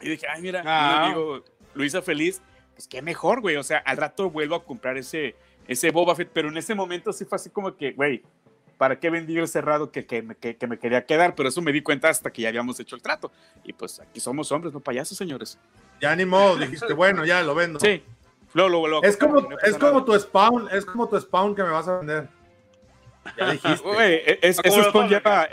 Y 0.01 0.11
dije, 0.11 0.27
ay, 0.29 0.41
mira, 0.41 0.63
ah. 0.65 1.07
amigo 1.07 1.45
lo 1.75 1.85
hizo 1.85 2.01
feliz. 2.03 2.41
Pues 2.75 2.87
qué 2.87 3.03
mejor, 3.03 3.41
güey. 3.41 3.57
O 3.57 3.65
sea, 3.65 3.79
al 3.79 3.97
rato 3.97 4.31
vuelvo 4.31 4.55
a 4.55 4.65
comprar 4.65 4.97
ese, 4.97 5.35
ese 5.67 5.91
Boba 5.91 6.15
Fett, 6.15 6.31
pero 6.33 6.49
en 6.49 6.57
ese 6.57 6.75
momento 6.77 7.13
sí 7.13 7.25
fue 7.25 7.37
así 7.37 7.51
como 7.51 7.77
que, 7.77 7.93
güey, 7.93 8.23
¿para 8.79 8.99
qué 8.99 9.11
vendí 9.11 9.37
el 9.37 9.49
cerrado 9.49 9.91
que, 9.91 10.07
que, 10.07 10.25
que, 10.57 10.67
me 10.67 10.79
quería 10.79 11.05
quedar? 11.05 11.35
Pero 11.35 11.49
eso 11.49 11.61
me 11.61 11.73
di 11.73 11.83
cuenta 11.83 12.09
hasta 12.09 12.31
que 12.31 12.43
ya 12.43 12.49
habíamos 12.49 12.81
hecho 12.81 12.97
el 12.97 13.03
trato. 13.03 13.31
Y 13.65 13.73
pues 13.73 14.01
aquí 14.01 14.21
somos 14.21 14.51
hombres, 14.53 14.73
no 14.73 14.81
payasos, 14.81 15.19
señores. 15.19 15.59
Ya 16.01 16.15
ni 16.17 16.25
modo, 16.25 16.57
dijiste, 16.57 16.93
bueno, 16.95 17.27
ya 17.27 17.43
lo 17.43 17.55
vendo. 17.55 17.81
Sí. 17.81 18.03
es 19.03 19.17
como, 19.17 19.49
es 19.63 19.77
como 19.77 20.05
tu 20.05 20.19
spawn, 20.19 20.69
es 20.73 20.85
como 20.87 21.09
tu 21.09 21.21
spawn 21.21 21.55
que 21.55 21.63
me 21.65 21.71
vas 21.71 21.89
a 21.89 21.99
vender. 21.99 22.29
Ya 23.37 23.51
dijiste. 23.53 23.87
Güey, 23.87 24.15
e, 24.15 24.39
es, 24.43 24.59
ese 24.63 24.85
spawn 24.85 25.09
lleva, 25.09 25.49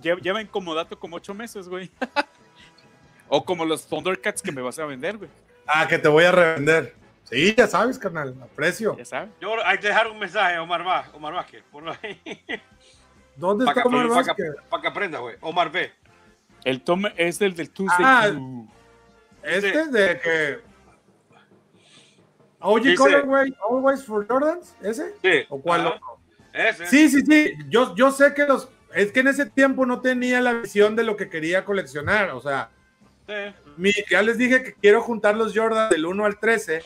lleva, 0.00 0.40
en 0.40 0.46
comodato 0.46 0.98
como 0.98 1.16
ocho 1.16 1.34
meses, 1.34 1.68
güey. 1.68 1.90
o 3.28 3.44
como 3.44 3.64
los 3.64 3.86
Thundercats 3.86 4.42
que 4.42 4.50
me 4.50 4.62
vas 4.62 4.78
a 4.78 4.86
vender, 4.86 5.18
güey. 5.18 5.30
Ah, 5.66 5.86
que 5.86 5.98
te 5.98 6.08
voy 6.08 6.24
a 6.24 6.32
revender. 6.32 6.99
Sí, 7.30 7.54
ya 7.56 7.68
sabes, 7.68 7.98
carnal, 7.98 8.34
aprecio. 8.42 8.96
Ya 8.96 9.04
sabes. 9.04 9.30
Yo 9.40 9.54
hay 9.64 9.78
que 9.78 9.86
dejar 9.86 10.08
un 10.08 10.18
mensaje 10.18 10.56
a 10.56 10.62
Omar, 10.62 10.82
Vázquez, 10.82 11.14
Omar 11.14 11.34
Vázquez, 11.34 11.62
ahí. 12.02 12.20
¿Dónde 13.36 13.64
está 13.64 13.84
Omar 13.84 14.08
Vázquez? 14.08 14.56
Para 14.68 14.82
que, 14.82 14.88
aprenda, 14.88 15.20
güey. 15.20 15.36
Omar 15.40 15.70
B. 15.70 15.92
El 16.64 16.82
tom 16.82 17.04
es 17.16 17.40
el 17.40 17.54
del 17.54 17.70
Tuesday. 17.70 18.04
Ah, 18.04 18.30
este 19.44 19.80
es 19.80 19.92
de 19.92 20.20
que. 20.20 20.58
OG 22.58 22.94
Colorway, 22.96 23.56
Always 23.70 24.04
for 24.04 24.26
Jordans, 24.26 24.74
¿ese? 24.82 25.14
Sí. 25.22 25.46
¿O 25.48 25.60
cuál 25.60 25.86
otro? 25.86 26.18
Ese. 26.52 26.86
Sí, 26.86 27.08
sí, 27.08 27.22
sí. 27.24 27.54
Yo, 27.68 27.94
yo 27.94 28.10
sé 28.10 28.34
que 28.34 28.44
los. 28.44 28.68
Es 28.92 29.12
que 29.12 29.20
en 29.20 29.28
ese 29.28 29.46
tiempo 29.46 29.86
no 29.86 30.00
tenía 30.00 30.40
la 30.40 30.52
visión 30.54 30.96
de 30.96 31.04
lo 31.04 31.16
que 31.16 31.30
quería 31.30 31.64
coleccionar. 31.64 32.30
O 32.30 32.40
sea, 32.40 32.70
mi, 33.76 33.92
ya 34.10 34.20
les 34.20 34.36
dije 34.36 34.64
que 34.64 34.74
quiero 34.74 35.00
juntar 35.00 35.36
los 35.36 35.56
Jordans 35.56 35.90
del 35.90 36.04
1 36.04 36.24
al 36.26 36.38
13 36.38 36.82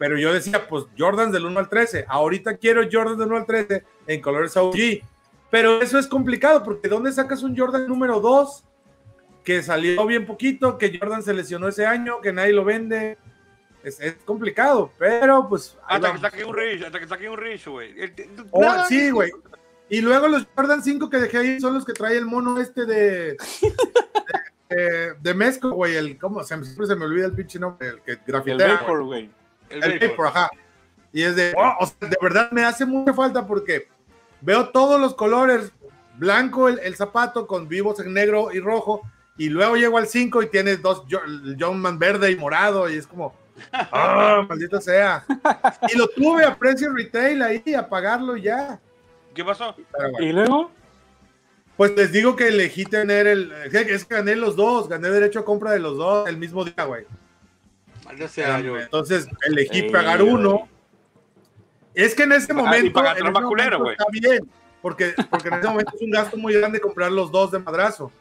pero 0.00 0.18
yo 0.18 0.32
decía, 0.32 0.66
pues 0.66 0.86
Jordans 0.98 1.30
del 1.30 1.44
1 1.44 1.60
al 1.60 1.68
13. 1.68 2.06
Ahorita 2.08 2.56
quiero 2.56 2.88
Jordans 2.90 3.18
del 3.18 3.28
1 3.28 3.36
al 3.36 3.44
13 3.44 3.84
en 4.06 4.20
colores 4.22 4.56
OG. 4.56 5.02
Pero 5.50 5.82
eso 5.82 5.98
es 5.98 6.06
complicado, 6.06 6.62
porque 6.62 6.88
¿dónde 6.88 7.12
sacas 7.12 7.42
un 7.42 7.54
Jordan 7.54 7.86
número 7.86 8.18
2 8.18 8.64
que 9.44 9.62
salió 9.62 10.06
bien 10.06 10.24
poquito, 10.24 10.78
que 10.78 10.98
Jordan 10.98 11.22
se 11.22 11.34
lesionó 11.34 11.68
ese 11.68 11.84
año, 11.84 12.22
que 12.22 12.32
nadie 12.32 12.54
lo 12.54 12.64
vende? 12.64 13.18
Es, 13.84 14.00
complicado, 14.24 14.90
pero 14.96 15.46
pues. 15.50 15.76
Hasta 15.86 16.14
que 16.14 16.18
saque 16.18 16.44
un 16.46 16.56
Rich, 16.56 16.82
hasta 16.82 16.98
que 16.98 17.06
saque 17.06 17.28
un 17.28 17.36
Rich, 17.36 17.66
güey. 17.66 17.94
Oh, 18.52 18.84
sí, 18.88 19.10
güey. 19.10 19.30
Y 19.90 20.00
luego 20.00 20.28
los 20.28 20.46
Jordan 20.56 20.82
5 20.82 21.10
que 21.10 21.18
dejé 21.18 21.36
ahí 21.36 21.60
son 21.60 21.74
los 21.74 21.84
que 21.84 21.92
trae 21.92 22.16
el 22.16 22.24
mono 22.24 22.58
este 22.58 22.86
de. 22.86 23.36
de, 24.70 25.12
de, 25.20 25.34
Mezco, 25.34 25.72
güey. 25.72 25.96
El, 25.96 26.16
¿Cómo? 26.16 26.42
Siempre 26.42 26.86
se 26.86 26.96
me 26.96 27.04
olvida 27.04 27.26
el 27.26 27.34
pinche 27.34 27.58
nombre, 27.58 27.88
el 27.88 28.00
que 28.00 28.18
grafitea. 28.26 28.80
El 28.88 29.02
güey. 29.02 29.39
El, 29.70 30.12
por 30.14 30.26
ajá. 30.26 30.50
Y 31.12 31.22
es 31.22 31.36
de, 31.36 31.54
oh, 31.56 31.90
de 32.00 32.16
verdad 32.20 32.50
me 32.52 32.64
hace 32.64 32.86
mucha 32.86 33.12
falta 33.12 33.46
porque 33.46 33.88
veo 34.40 34.68
todos 34.68 35.00
los 35.00 35.14
colores, 35.14 35.72
blanco 36.16 36.68
el, 36.68 36.94
zapato 36.96 37.46
con 37.46 37.68
vivos 37.68 37.98
en 38.00 38.12
negro 38.12 38.52
y 38.52 38.60
rojo, 38.60 39.02
y 39.36 39.48
luego 39.48 39.76
llego 39.76 39.98
al 39.98 40.06
5 40.06 40.42
y 40.42 40.48
tienes 40.48 40.82
dos 40.82 41.04
John 41.58 41.80
Man 41.80 41.98
verde 41.98 42.30
y 42.30 42.36
morado, 42.36 42.88
y 42.88 42.96
es 42.96 43.06
como, 43.06 43.34
ah, 43.72 44.44
maldito 44.48 44.80
sea. 44.80 45.24
Y 45.88 45.96
lo 45.96 46.06
tuve 46.08 46.44
a 46.44 46.56
precio 46.56 46.92
retail 46.92 47.42
ahí, 47.42 47.74
a 47.74 47.88
pagarlo 47.88 48.36
ya. 48.36 48.78
¿Qué 49.34 49.44
pasó? 49.44 49.74
¿Y 50.18 50.32
luego? 50.32 50.70
Pues 51.76 51.96
les 51.96 52.12
digo 52.12 52.36
que 52.36 52.48
elegí 52.48 52.84
tener 52.84 53.26
el, 53.26 53.52
es 53.72 54.04
que 54.04 54.14
gané 54.14 54.36
los 54.36 54.54
dos, 54.54 54.88
gané 54.88 55.08
derecho 55.08 55.40
a 55.40 55.44
compra 55.44 55.72
de 55.72 55.78
los 55.78 55.96
dos 55.96 56.28
el 56.28 56.36
mismo 56.36 56.64
día, 56.64 56.84
güey. 56.84 57.06
Entonces 58.12 59.28
elegí 59.46 59.90
pagar 59.90 60.22
uno. 60.22 60.68
Es 61.94 62.14
que 62.14 62.22
en 62.22 62.32
ese 62.32 62.54
momento, 62.54 63.02
está 63.04 64.06
bien, 64.12 64.48
porque, 64.80 65.14
porque 65.28 65.48
en 65.48 65.54
ese 65.54 65.68
momento 65.68 65.92
es 65.94 66.02
un 66.02 66.10
gasto 66.10 66.36
muy 66.36 66.54
grande 66.54 66.80
comprar 66.80 67.10
los 67.10 67.30
dos 67.30 67.50
de 67.50 67.58
madrazo. 67.58 68.12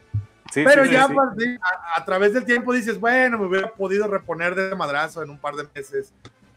Pero 0.53 0.85
ya 0.85 1.07
a, 1.95 2.05
través 2.05 2.33
del 2.33 2.45
tiempo 2.45 2.73
dices, 2.73 2.99
bueno, 2.99 3.37
me 3.37 3.45
hubiera 3.45 3.71
podido 3.71 4.07
reponer 4.07 4.55
de 4.55 4.75
madrazo 4.75 5.21
en 5.21 5.29
un 5.29 5.37
par 5.37 5.55
de 5.55 5.67
meses 5.75 6.11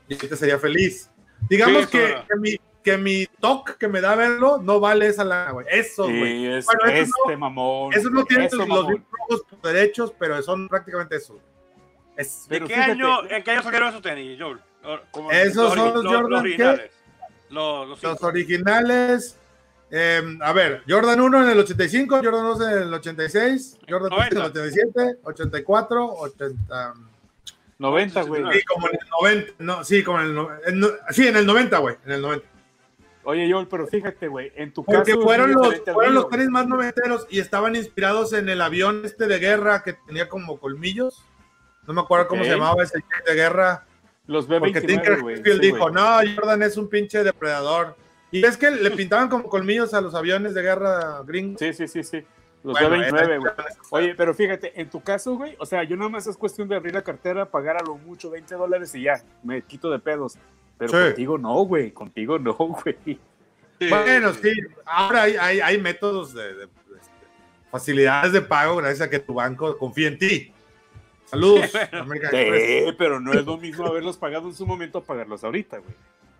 y 0.09 0.17
te 0.17 0.35
sería 0.37 0.59
feliz. 0.59 1.11
Digamos 1.49 1.87
que, 1.89 2.17
que, 2.29 2.39
mi, 2.39 2.57
que 2.83 2.97
mi 2.97 3.27
toque 3.41 3.75
que 3.79 3.89
me 3.89 4.01
da 4.01 4.15
verlo 4.15 4.59
no 4.59 4.81
vale 4.81 5.07
esa 5.07 5.25
lana, 5.25 5.53
güey. 5.53 5.67
Eso, 5.71 6.05
güey. 6.05 6.47
Es 6.47 6.67
este 6.67 7.37
mamón. 7.37 7.93
Eso 7.93 8.09
no 8.09 8.25
tiene 8.25 8.49
los, 8.51 8.67
los 9.29 9.63
derechos, 9.63 10.15
pero 10.19 10.43
son 10.43 10.69
prácticamente 10.69 11.17
eso. 11.17 11.39
Es- 12.17 12.47
¿De 12.49 12.61
qué 12.61 12.67
fíjate- 12.67 12.93
año, 12.93 13.29
¿En 13.31 13.43
qué 13.43 13.51
año 13.53 13.63
salieron 13.63 13.89
esos 13.89 14.03
tenis, 14.03 14.39
Joel? 14.41 14.59
Como- 15.11 15.31
Esos 15.31 15.75
son 15.75 15.95
los 15.95 16.05
los 16.05 16.13
Jordan, 16.15 16.29
¿qué? 16.43 16.49
originales. 16.49 16.91
Los, 17.51 17.89
los 17.89 18.03
Los 18.03 18.23
originales. 18.23 19.39
eh, 19.91 20.23
a 20.41 20.53
ver, 20.53 20.83
Jordan 20.89 21.21
1 21.21 21.43
en 21.45 21.51
el 21.51 21.59
85, 21.59 22.17
Jordan 22.23 22.45
2 22.45 22.61
en 22.63 22.79
el 22.83 22.95
86, 22.95 23.79
Jordan 23.89 24.11
3 24.11 24.21
en 24.33 24.39
el 24.39 24.43
90. 24.43 24.61
87, 24.61 25.19
84, 25.25 26.07
80. 26.15 26.95
90, 27.79 28.23
güey. 28.23 28.43
Sí, 28.53 28.63
como 28.65 28.89
en 28.89 28.95
el 28.95 29.09
90. 29.21 29.53
No, 29.59 29.85
sí, 29.85 30.03
como 30.03 30.21
en 30.21 30.27
el, 30.29 30.35
no- 30.35 30.49
en 30.67 30.83
sí, 31.11 31.27
en 31.29 31.37
el 31.37 31.47
90, 31.47 31.79
güey. 31.79 31.97
En 32.07 32.13
el 32.13 32.23
90. 32.23 32.47
Oye, 33.25 33.53
Joel, 33.53 33.69
pero 33.69 33.87
fíjate, 33.87 34.27
güey, 34.29 34.51
en 34.57 34.73
tu 34.73 34.85
Porque 34.85 35.13
caso. 35.13 35.23
fueron 35.23 35.53
los, 35.53 35.81
fueron 35.93 36.15
los 36.15 36.29
tenis 36.29 36.49
más 36.49 36.67
noventeros 36.67 37.27
y 37.31 37.39
estaban 37.39 37.77
inspirados 37.77 38.33
en 38.33 38.49
el 38.49 38.61
avión 38.61 39.03
este 39.05 39.27
de 39.29 39.39
guerra 39.39 39.83
que 39.85 39.93
tenía 39.93 40.29
como 40.29 40.59
colmillos. 40.59 41.23
No 41.87 41.95
me 41.95 42.01
acuerdo 42.01 42.29
cómo 42.29 42.45
se 42.45 42.51
llamaba 42.51 42.83
ese 42.83 42.99
jet 42.99 43.27
de 43.27 43.35
guerra. 43.35 43.85
Los 44.27 44.47
Porque 44.47 44.73
B29, 44.81 44.87
Tinker 44.87 45.21
güey. 45.21 45.37
Hatfield 45.39 45.61
sí, 45.61 45.67
dijo, 45.73 45.91
no, 45.91 46.19
Jordan 46.37 46.63
es 46.63 46.77
un 46.77 46.89
pinche 46.89 47.25
depredador. 47.25 47.97
Y 48.31 48.45
es 48.45 48.57
que 48.57 48.71
le 48.71 48.91
pintaban 48.93 49.29
como 49.29 49.45
colmillos 49.49 49.93
a 49.95 50.01
los 50.01 50.15
aviones 50.15 50.55
de 50.55 50.63
guerra 50.63 51.23
gringos. 51.27 51.59
Sí, 51.59 51.73
sí, 51.75 51.89
sí, 51.89 52.03
sí. 52.05 52.25
Los 52.63 52.79
Bueno, 52.79 52.97
B29, 52.97 53.25
era- 53.25 53.37
güey. 53.39 53.53
Oye, 53.91 54.15
pero 54.15 54.33
fíjate, 54.33 54.81
en 54.81 54.89
tu 54.89 55.03
caso, 55.03 55.35
güey, 55.37 55.57
o 55.59 55.67
sea, 55.67 55.83
yo 55.83 55.97
nada 55.97 56.09
más 56.09 56.27
es 56.29 56.37
cuestión 56.37 56.69
de 56.69 56.77
abrir 56.77 56.95
la 56.95 57.03
cartera, 57.03 57.45
pagar 57.51 57.77
a 57.77 57.83
lo 57.83 57.97
mucho 57.99 58.31
20 58.31 58.55
dólares 58.55 58.95
y 58.95 59.03
ya, 59.03 59.21
me 59.43 59.61
quito 59.63 59.91
de 59.91 59.99
pedos. 59.99 60.39
Pero 60.79 60.91
Sí. 60.93 60.97
contigo 61.07 61.37
no, 61.39 61.55
güey, 61.65 61.91
contigo 61.91 62.39
no, 62.39 62.55
güey. 62.57 62.97
Sí. 63.05 63.89
Bueno, 63.91 64.33
sí, 64.35 64.53
ahora 64.87 65.23
hay, 65.23 65.37
hay, 65.37 65.61
hay 65.61 65.79
métodos 65.81 66.33
de, 66.33 66.43
de- 66.55 66.67
de- 66.67 66.69
facilidades 67.71 68.33
de 68.33 68.41
pago 68.43 68.77
gracias 68.77 69.01
a 69.01 69.11
que 69.11 69.19
tu 69.19 69.35
banco 69.35 69.77
confía 69.77 70.09
en 70.09 70.19
ti. 70.19 70.55
Saludos. 71.33 71.71
Sí, 71.71 72.95
pero 72.99 73.19
no 73.19 73.33
es 73.33 73.45
lo 73.45 73.57
mismo 73.57 73.87
haberlos 73.87 74.17
pagado 74.19 74.49
en 74.49 74.55
su 74.55 74.67
momento 74.67 74.99
a 74.99 75.03
pagarlos 75.05 75.43
ahorita, 75.43 75.79
güey. 75.79 75.95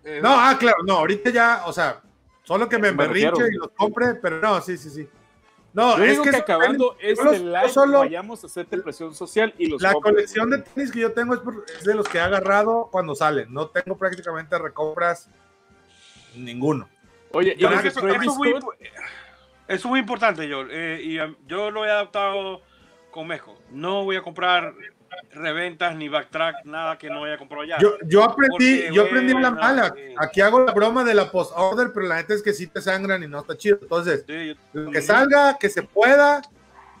Eh, 0.05 0.19
No, 0.21 0.29
ah, 0.31 0.55
claro, 0.59 0.77
no, 0.85 0.97
ahorita 0.97 1.31
ya, 1.31 1.63
o 1.65 1.73
sea, 1.73 2.01
solo 2.43 2.69
que 2.69 2.77
me 2.77 2.91
berrinche 2.91 3.47
y 3.51 3.55
los 3.55 3.69
compre, 3.71 4.15
pero 4.15 4.39
no, 4.39 4.61
sí, 4.61 4.77
sí, 4.77 4.89
sí. 4.91 5.07
No, 5.73 5.97
Yo 5.97 6.03
es 6.03 6.11
digo 6.11 6.23
que, 6.23 6.29
que, 6.29 6.35
acabando 6.37 6.95
tenis, 6.99 7.17
este 7.19 7.23
yo 7.25 7.31
los- 7.31 7.39
yo 7.41 7.45
live 7.47 7.69
solo- 7.69 7.99
vayamos 7.99 8.43
a 8.43 8.47
hacerte 8.47 8.77
presión 8.77 9.15
social 9.15 9.51
y 9.57 9.65
los 9.65 9.81
la 9.81 9.93
compres, 9.93 10.13
colección 10.13 10.49
de 10.51 10.59
tenis 10.59 10.91
que 10.91 10.99
yo 10.99 11.11
tengo 11.13 11.33
es, 11.33 11.39
por- 11.39 11.65
es 11.75 11.83
de 11.83 11.95
los 11.95 12.07
que 12.07 12.19
he 12.19 12.21
agarrado 12.21 12.89
cuando 12.91 13.15
salen. 13.15 13.51
No 13.51 13.67
tengo 13.69 13.97
prácticamente 13.97 14.55
recompras 14.59 15.27
ninguno. 16.35 16.87
Oye, 17.31 17.55
y 17.57 17.61
Yo 17.61 17.69
eso, 17.71 18.07
es 18.07 18.27
muy, 18.37 18.49
eso 18.51 18.67
es 19.67 19.85
muy 19.85 19.99
importante, 20.01 20.47
Joel. 20.51 20.67
eh, 20.71 21.01
y 21.03 21.19
um, 21.19 21.35
yo 21.47 21.71
lo 21.71 21.85
he 21.85 21.89
adaptado 21.89 22.61
con 23.09 23.25
Mejo. 23.25 23.57
No 23.73 24.03
voy 24.05 24.15
a 24.15 24.21
comprar 24.21 24.73
reventas 25.31 25.95
ni 25.95 26.09
backtrack, 26.09 26.65
nada 26.65 26.97
que 26.97 27.09
no 27.09 27.23
haya 27.23 27.37
comprado 27.37 27.63
ya. 27.65 27.77
Yo, 27.79 27.95
yo 28.05 28.23
aprendí, 28.23 28.77
Porque, 28.81 28.89
yo 28.93 29.03
aprendí 29.03 29.33
la 29.33 29.51
mala. 29.51 29.93
sí. 29.95 30.15
Aquí 30.17 30.41
hago 30.41 30.59
la 30.61 30.71
broma 30.73 31.03
de 31.03 31.13
la 31.13 31.31
post-order, 31.31 31.91
pero 31.93 32.07
la 32.07 32.15
neta 32.15 32.33
es 32.33 32.41
que 32.43 32.53
sí 32.53 32.67
te 32.67 32.81
sangran 32.81 33.21
y 33.23 33.27
no 33.27 33.39
está 33.39 33.55
chido. 33.57 33.77
Entonces, 33.81 34.23
Sí, 34.27 34.55
yo- 34.73 34.91
que 34.91 35.01
salga, 35.01 35.57
que 35.57 35.69
se 35.69 35.83
pueda 35.83 36.41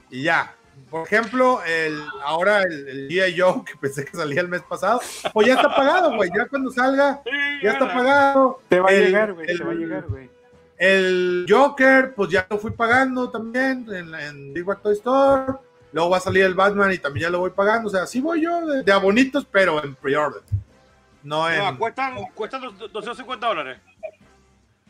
y 0.09 0.23
ya. 0.23 0.53
Por 0.89 1.05
ejemplo, 1.07 1.61
el, 1.63 1.99
ahora 2.23 2.61
el, 2.63 2.87
el 2.87 3.09
G.I. 3.09 3.35
Joe, 3.39 3.63
que 3.65 3.75
pensé 3.79 4.05
que 4.05 4.15
salía 4.15 4.41
el 4.41 4.47
mes 4.47 4.61
pasado, 4.61 4.99
pues 5.33 5.47
ya 5.47 5.53
está 5.55 5.75
pagado, 5.75 6.15
güey. 6.15 6.29
Ya 6.35 6.45
cuando 6.47 6.71
salga, 6.71 7.21
Sí, 7.23 7.31
ya 7.63 7.71
está 7.73 7.91
pagado. 7.93 8.61
te 8.69 8.79
va 8.79 8.89
a 8.89 8.93
el- 8.93 9.05
llegar, 9.05 9.33
güey, 9.33 9.45
te 9.47 9.53
el- 9.53 9.67
va 9.67 9.71
a 9.71 9.75
llegar, 9.75 10.03
güey. 10.07 10.29
El 10.77 11.45
Joker, 11.47 12.13
pues 12.15 12.29
ya 12.29 12.45
lo 12.49 12.57
fui 12.57 12.71
pagando 12.71 13.29
también 13.29 13.85
en, 13.91 14.13
en 14.15 14.53
Big 14.53 14.63
Bad 14.65 14.79
Toy 14.79 14.93
Store. 14.93 15.53
Luego 15.93 16.09
va 16.09 16.17
a 16.17 16.21
salir 16.21 16.43
el 16.43 16.53
Batman 16.55 16.91
y 16.91 16.97
también 16.97 17.27
ya 17.27 17.29
lo 17.29 17.39
voy 17.39 17.51
pagando. 17.51 17.87
O 17.87 17.91
sea, 17.91 18.03
así 18.03 18.19
voy 18.19 18.41
yo 18.43 18.65
de, 18.65 18.83
de 18.83 18.91
abonitos, 18.91 19.45
pero 19.49 19.81
en 19.83 19.95
pre-order. 19.95 20.41
No 21.23 21.49
en. 21.49 21.59
No, 21.59 21.77
cuestan, 21.77 22.15
cuestan 22.35 22.61
dos- 22.61 22.91
250 22.91 23.47
dólares. 23.47 23.79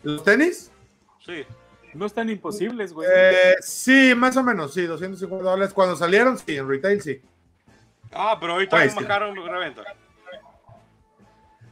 ¿Los 0.01 0.23
tenis? 0.23 0.71
Sí. 1.25 1.45
No 1.93 2.05
están 2.07 2.29
imposibles, 2.29 2.91
güey. 2.91 3.07
Eh, 3.13 3.55
sí, 3.61 4.13
más 4.15 4.35
o 4.37 4.43
menos, 4.43 4.73
sí, 4.73 4.81
250 4.85 5.43
dólares. 5.47 5.73
Cuando 5.73 5.95
salieron, 5.95 6.37
sí, 6.39 6.55
en 6.57 6.67
retail, 6.67 7.01
sí. 7.01 7.21
Ah, 8.11 8.37
pero 8.39 8.59
está 8.59 8.77
Pues, 8.77 8.95
más 8.95 9.03
sí. 9.03 9.07
caro 9.07 9.27
en 9.27 9.35
reventa. 9.35 9.83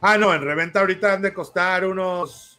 Ah, 0.00 0.18
no, 0.18 0.32
en 0.34 0.42
reventa 0.42 0.80
ahorita 0.80 1.14
han 1.14 1.22
de 1.22 1.32
costar 1.32 1.84
unos 1.86 2.58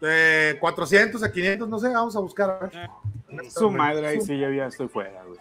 eh, 0.00 0.56
400 0.60 1.22
a 1.22 1.30
500, 1.30 1.68
no 1.68 1.78
sé, 1.78 1.88
vamos 1.88 2.16
a 2.16 2.20
buscar. 2.20 2.50
a 2.50 2.58
ver. 2.66 2.88
Su 3.50 3.70
madre, 3.70 4.06
ahí 4.06 4.20
sí, 4.20 4.38
ya, 4.38 4.50
ya 4.50 4.66
estoy 4.66 4.88
fuera, 4.88 5.22
güey. 5.24 5.38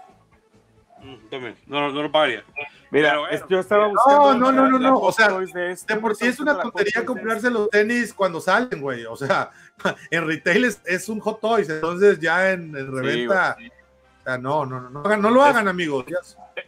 Mm, 1.01 1.29
también. 1.29 1.55
No, 1.67 1.81
no, 1.81 1.91
no 1.93 2.03
lo 2.03 2.11
pagaría. 2.11 2.43
Mira, 2.91 3.09
Pero 3.11 3.19
bueno. 3.21 3.35
es- 3.35 3.43
yo 3.49 3.59
estaba 3.59 3.87
buscando. 3.87 4.33
no, 4.35 4.51
no, 4.51 4.67
no, 4.69 4.79
no, 4.79 4.95
o 4.95 4.99
Hot 4.99 5.15
sea, 5.15 5.29
Toys 5.29 5.53
de, 5.53 5.71
este, 5.71 5.93
De 5.93 5.99
por 5.99 6.15
sí 6.15 6.27
es 6.27 6.39
una 6.39 6.59
tontería 6.59 7.05
comprarse 7.05 7.49
los 7.49 7.69
tenis 7.69 8.13
cuando 8.13 8.41
salen, 8.41 8.81
güey. 8.81 9.05
O 9.05 9.15
sea, 9.15 9.51
en 10.11 10.27
retail 10.27 10.65
es, 10.65 10.81
es 10.85 11.07
un 11.09 11.19
hot 11.19 11.39
toys, 11.39 11.69
entonces 11.69 12.19
ya 12.19 12.51
en, 12.51 12.75
en 12.75 12.91
reventa. 12.91 13.55
o 13.59 14.23
sea, 14.23 14.37
no, 14.37 14.65
no, 14.65 14.81
no, 14.81 14.89
no, 14.89 15.03
hagan- 15.03 15.21
no 15.21 15.29
lo 15.29 15.43
hagan, 15.43 15.67
amigos. 15.67 16.05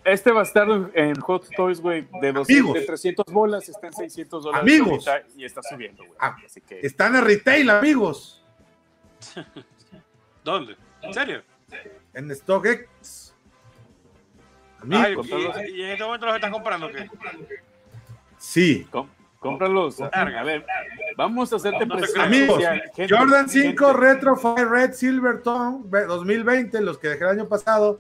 Este 0.06 0.32
bastardo 0.32 0.76
en, 0.94 1.10
en 1.10 1.20
Hot 1.20 1.48
Toys, 1.56 1.82
güey, 1.82 2.08
de, 2.22 2.32
200 2.32 2.50
Amigos. 2.50 2.74
de 2.76 2.82
300 2.86 3.26
bolas 3.28 3.68
está 3.68 3.88
en 3.88 3.94
600 3.94 4.44
dólares. 4.46 4.62
Amigos. 4.62 5.06
Y 5.36 5.44
está 5.44 5.62
subiendo, 5.62 6.04
güey. 6.06 6.16
Ah, 6.20 6.38
Así 6.46 6.62
que. 6.62 6.80
Están 6.80 7.16
en 7.18 7.26
retail, 7.26 7.70
amigos. 7.70 8.42
¿Dónde? 10.44 10.76
¿En 11.02 11.14
serio? 11.14 11.44
En 12.14 12.34
StockX. 12.34 13.31
Ay, 14.92 15.16
y, 15.68 15.72
y 15.78 15.82
en 15.84 15.90
este 15.92 16.04
momento 16.04 16.26
los 16.26 16.36
estás 16.36 16.52
comprando, 16.52 16.90
¿qué? 16.90 17.10
sí. 18.38 18.88
com- 18.92 19.10
cómpralos. 19.40 20.00
A 20.02 20.44
ver, 20.44 20.66
vamos 21.18 21.52
a 21.52 21.56
hacerte 21.56 21.86
No. 21.86 21.96
Amigos. 22.22 22.64
Gente, 22.96 23.16
Jordan 23.16 23.50
5 23.50 23.86
gente. 23.88 24.00
Retro 24.00 24.36
Fire 24.36 24.70
Red 24.70 24.94
Silver 24.94 25.42
Tone 25.42 25.80
ve- 25.86 26.06
2020, 26.06 26.80
los 26.82 26.98
que 27.00 27.10
dejé 27.10 27.24
el 27.24 27.30
año 27.32 27.48
pasado, 27.48 28.00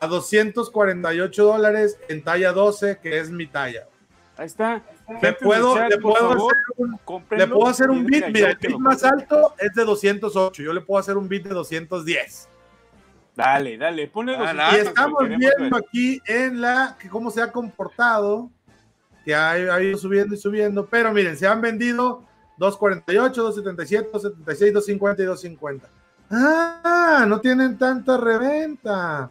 a 0.00 0.06
248 0.06 1.44
dólares 1.44 1.98
en 2.08 2.22
talla 2.22 2.52
12, 2.52 2.98
que 3.02 3.18
es 3.18 3.30
mi 3.30 3.46
talla. 3.46 3.86
Ahí 4.36 4.46
está. 4.46 4.82
Le 5.20 5.32
puedo, 5.32 5.74
chat, 5.74 5.90
le 5.90 5.98
puedo 5.98 6.14
favor, 6.16 6.52
hacer 6.54 6.64
un, 6.76 7.00
le 7.30 7.46
puedo 7.48 7.66
hacer 7.66 7.90
un 7.90 7.98
a 8.00 8.28
Mira, 8.28 8.56
el 8.60 8.70
lo 8.70 8.78
más 8.78 9.02
alto 9.02 9.54
es 9.58 9.74
de 9.74 9.84
208. 9.84 10.62
Yo 10.62 10.72
le 10.72 10.80
puedo 10.82 11.00
hacer 11.00 11.16
un 11.16 11.28
beat 11.28 11.44
de 11.44 11.50
210. 11.50 12.48
Dale, 13.38 13.78
dale, 13.78 14.08
ponle 14.08 14.34
Ah, 14.34 14.38
los 14.52 14.54
la- 14.56 14.76
Y 14.76 14.80
estamos 14.80 15.28
viendo 15.28 15.46
ver. 15.60 15.74
aquí 15.76 16.20
en 16.26 16.60
la 16.60 16.96
que 16.98 17.08
cómo 17.08 17.30
se 17.30 17.40
ha 17.40 17.52
comportado, 17.52 18.50
que 19.24 19.32
ha, 19.32 19.52
ha 19.52 19.80
ido 19.80 19.96
subiendo 19.96 20.34
y 20.34 20.38
subiendo, 20.38 20.86
pero 20.86 21.12
miren, 21.12 21.36
se 21.36 21.46
han 21.46 21.60
vendido 21.60 22.24
248, 22.56 23.40
277, 23.44 24.10
276, 24.12 24.72
250 24.74 25.22
y 25.22 25.26
250. 25.26 25.88
Ah, 26.30 27.24
no 27.28 27.40
tienen 27.40 27.78
tanta 27.78 28.16
reventa. 28.18 29.30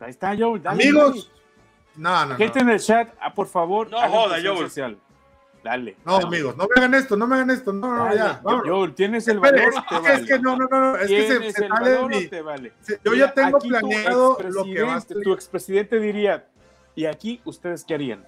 Ahí 0.00 0.10
está, 0.10 0.34
Joe. 0.36 0.58
Dale, 0.58 0.82
Amigos, 0.82 1.30
no, 1.94 2.10
no, 2.10 2.10
dale. 2.16 2.30
no. 2.32 2.36
Gente 2.38 2.58
en 2.58 2.70
el 2.70 2.80
chat, 2.80 3.10
ah, 3.20 3.32
por 3.32 3.46
favor. 3.46 3.88
No 3.90 3.98
joda, 4.10 4.36
Joel. 4.42 4.58
social. 4.68 4.98
Dale. 5.66 5.96
No, 6.04 6.12
dale. 6.14 6.26
amigos, 6.28 6.56
no 6.56 6.64
me 6.64 6.70
hagan 6.80 6.94
esto, 6.94 7.16
no 7.16 7.26
me 7.26 7.34
hagan 7.34 7.50
esto. 7.50 7.72
No, 7.72 7.92
no, 7.92 8.14
ya. 8.14 8.40
Joel, 8.42 8.94
tienes 8.94 9.26
el 9.26 9.40
valor. 9.40 9.58
es, 9.68 9.74
te 9.74 9.82
que- 9.88 9.94
vale. 10.00 10.14
es 10.14 10.26
que 10.26 10.38
no, 10.38 10.56
no, 10.56 10.68
no, 10.70 10.80
no, 10.80 10.96
es 10.96 11.08
que 11.08 11.26
se, 11.26 11.38
¿Tienes 11.38 11.54
se 11.54 11.62
de 11.62 12.28
te 12.28 12.40
vale? 12.42 12.72
se- 12.82 13.00
Yo 13.04 13.10
Mira, 13.10 13.26
ya 13.26 13.34
tengo 13.34 13.58
planeado 13.58 14.38
lo 14.48 14.64
que 14.64 14.82
va 14.82 14.94
a 14.94 15.00
Tu 15.00 15.32
expresidente 15.32 15.98
diría, 15.98 16.46
¿y 16.94 17.06
aquí 17.06 17.40
ustedes 17.44 17.84
qué 17.84 17.94
harían? 17.94 18.24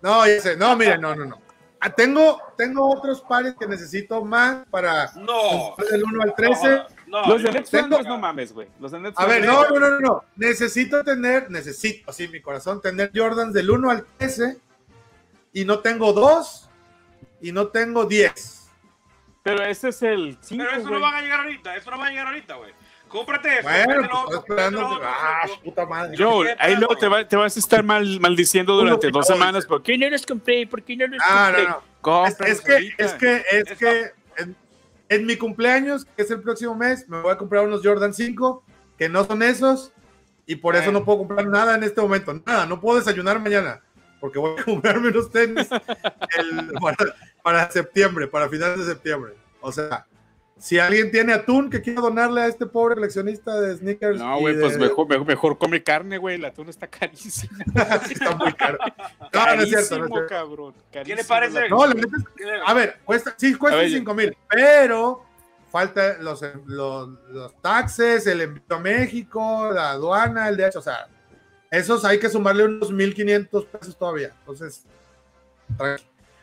No, 0.00 0.24
ya 0.26 0.40
sé, 0.40 0.56
no, 0.56 0.76
miren, 0.76 1.00
no, 1.00 1.14
no, 1.16 1.24
no. 1.24 1.38
Ah, 1.82 1.90
tengo, 1.90 2.38
tengo 2.58 2.88
otros 2.94 3.22
pares 3.22 3.54
que 3.58 3.66
necesito 3.66 4.22
más 4.22 4.66
para 4.70 5.10
No. 5.16 5.74
del 5.90 6.04
1 6.04 6.22
al 6.22 6.34
13. 6.34 6.82
No, 7.06 7.26
Los 7.26 7.42
de 7.42 7.48
yo- 7.48 7.52
tengo- 7.54 7.66
Flanders, 7.66 8.06
no 8.06 8.18
mames, 8.18 8.52
güey. 8.52 8.68
Los 8.78 8.92
de 8.92 9.00
Nets 9.00 9.18
A 9.18 9.24
ver, 9.26 9.44
no, 9.44 9.66
no, 9.68 9.80
no, 9.80 9.98
no. 9.98 10.24
Necesito 10.36 11.02
tener, 11.02 11.50
necesito, 11.50 12.10
así 12.10 12.28
mi 12.28 12.40
corazón, 12.40 12.80
tener 12.82 13.10
Jordans 13.14 13.54
del 13.54 13.70
1 13.70 13.90
al 13.90 14.04
13 14.18 14.58
y 15.52 15.64
no 15.64 15.80
tengo 15.80 16.12
2 16.12 16.68
y 17.42 17.52
no 17.52 17.68
tengo 17.68 18.04
10. 18.06 18.68
Pero 19.42 19.62
ese 19.64 19.88
es 19.88 20.02
el 20.02 20.36
5, 20.40 20.64
Pero 20.64 20.76
eso 20.78 20.88
güey. 20.88 20.94
no 20.94 21.00
van 21.00 21.14
a 21.14 21.22
llegar 21.22 21.40
ahorita, 21.40 21.76
eso 21.76 21.90
no 21.90 21.98
va 21.98 22.06
a 22.06 22.10
llegar 22.10 22.26
ahorita, 22.28 22.54
güey. 22.56 22.72
Cómprate 23.08 23.58
eso. 23.58 23.62
Bueno, 23.68 24.08
pues 24.08 24.24
otro, 24.24 24.38
esperando. 24.38 24.86
otro, 24.88 25.00
Ah, 25.08 25.40
puta 25.64 25.84
madre. 25.86 26.16
Joel, 26.16 26.56
ahí 26.60 26.76
luego 26.76 26.94
te, 26.96 27.08
va- 27.08 27.26
te 27.26 27.34
vas 27.36 27.56
a 27.56 27.58
estar 27.58 27.82
mal, 27.82 28.20
maldiciendo 28.20 28.74
durante 28.76 29.10
dos 29.10 29.28
no, 29.28 29.34
semanas. 29.34 29.66
¿Por 29.66 29.82
qué 29.82 29.98
no 29.98 30.08
los 30.08 30.24
compré? 30.24 30.64
¿Por 30.66 30.82
qué 30.82 30.96
no 30.96 31.06
los 31.08 31.20
Ah, 31.24 31.46
compré? 31.52 31.64
no, 31.68 31.82
no. 32.04 32.26
Es, 32.26 32.40
es 32.40 32.60
que, 32.60 32.94
es 32.98 33.12
que, 33.14 33.36
es 33.50 33.70
Eso. 33.70 33.76
que 33.78 34.12
en, 34.36 34.56
en 35.08 35.26
mi 35.26 35.36
cumpleaños, 35.36 36.04
que 36.04 36.22
es 36.22 36.30
el 36.30 36.40
próximo 36.40 36.76
mes, 36.76 37.08
me 37.08 37.20
voy 37.20 37.32
a 37.32 37.36
comprar 37.36 37.64
unos 37.66 37.80
Jordan 37.82 38.14
5, 38.14 38.62
que 38.96 39.08
no 39.08 39.24
son 39.24 39.42
esos, 39.42 39.92
y 40.46 40.54
por 40.56 40.76
eso 40.76 40.90
Eh. 40.90 40.92
no 40.92 41.04
puedo 41.04 41.18
comprar 41.18 41.46
nada 41.48 41.74
en 41.74 41.82
este 41.82 42.00
momento. 42.00 42.32
Nada, 42.46 42.64
no 42.66 42.80
puedo 42.80 42.98
desayunar 43.00 43.40
mañana, 43.40 43.80
porque 44.20 44.38
voy 44.38 44.58
a 44.58 44.64
comprarme 44.64 45.08
unos 45.08 45.30
tenis 45.30 45.68
el- 46.38 46.72
para, 46.80 46.96
para 47.42 47.70
septiembre, 47.70 48.26
para 48.26 48.48
finales 48.48 48.78
de 48.78 48.84
septiembre. 48.92 49.32
O 49.60 49.72
sea, 49.72 50.06
si 50.58 50.78
alguien 50.78 51.10
tiene 51.10 51.32
atún 51.32 51.70
que 51.70 51.80
quiera 51.80 52.02
donarle 52.02 52.42
a 52.42 52.46
este 52.46 52.66
pobre 52.66 52.94
coleccionista 52.96 53.58
de 53.60 53.76
sneakers. 53.78 54.18
No, 54.18 54.38
güey, 54.40 54.54
de- 54.54 54.60
pues 54.62 54.76
mejor, 54.78 55.08
mejor, 55.08 55.26
mejor 55.26 55.58
come 55.58 55.82
carne, 55.82 56.18
güey. 56.18 56.34
El 56.36 56.44
atún 56.44 56.68
está 56.68 56.86
carísimo. 56.86 57.56
está 57.74 58.36
muy 58.36 58.52
caro. 58.52 58.78
No, 59.32 59.56
no 59.56 59.62
es 59.62 59.68
cierto. 59.70 59.98
no 59.98 60.04
es 60.04 60.08
Carísimo, 60.08 60.08
cierto. 60.08 60.26
cabrón. 60.28 60.74
¿Qué 60.90 60.98
le 60.98 61.04
carísimo 61.24 61.28
parece? 61.28 61.68
No, 61.70 61.86
la 61.86 61.94
neta 61.94 62.16
a 62.66 62.74
ver, 62.74 62.98
cuesta, 63.04 63.34
sí, 63.38 63.54
cuesta 63.54 63.78
ver, 63.78 63.90
5 63.90 64.14
mil, 64.14 64.36
pero 64.48 65.24
falta 65.70 66.18
los, 66.18 66.42
los, 66.66 67.08
los 67.30 67.54
taxes, 67.62 68.26
el 68.26 68.40
envío 68.42 68.62
a 68.70 68.78
México, 68.80 69.70
la 69.72 69.92
aduana, 69.92 70.48
el 70.48 70.56
DH, 70.56 70.76
o 70.76 70.82
sea, 70.82 71.06
esos 71.70 72.04
hay 72.04 72.18
que 72.18 72.28
sumarle 72.28 72.64
unos 72.64 72.90
1500 72.92 73.64
pesos 73.66 73.96
todavía. 73.96 74.32
Entonces, 74.40 74.84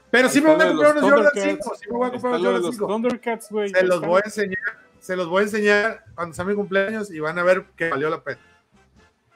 pero 0.09 0.29
sí 0.29 0.39
me 0.41 0.53
voy 0.53 0.61
a 0.61 0.65
de 0.65 0.69
comprar 0.71 0.95
los 0.95 1.03
unos 1.03 1.15
Jordan 1.15 1.31
Thundercats. 1.33 1.65
5, 1.65 1.75
sí 1.75 1.85
me 1.89 1.97
voy 1.97 2.07
a 2.07 2.11
comprar 2.11 2.31
unos 2.31 2.41
de 2.41 2.47
Jordan 2.47 2.61
los 2.63 2.75
5. 2.75 2.87
Thundercats, 2.87 3.49
güey. 3.51 3.69
Se 3.69 3.83
los 3.83 4.01
voy 4.01 4.21
a 4.23 4.25
enseñar, 4.25 4.59
se 4.99 5.15
los 5.15 5.27
voy 5.27 5.39
a 5.41 5.43
enseñar 5.43 6.03
cuando 6.15 6.33
sea 6.35 6.45
mi 6.45 6.55
cumpleaños 6.55 7.11
y 7.11 7.19
van 7.19 7.37
a 7.37 7.43
ver 7.43 7.65
que 7.75 7.89
valió 7.89 8.09
la 8.09 8.23
pena. 8.23 8.39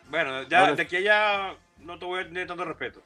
Bueno, 0.10 0.44
ya 0.44 0.74
de 0.74 0.82
aquí 0.82 0.96
a 0.96 1.00
allá 1.00 1.56
no 1.80 1.98
te 2.00 2.06
voy 2.06 2.22
a 2.22 2.24
tener 2.24 2.48
tanto 2.48 2.64
respeto. 2.66 3.02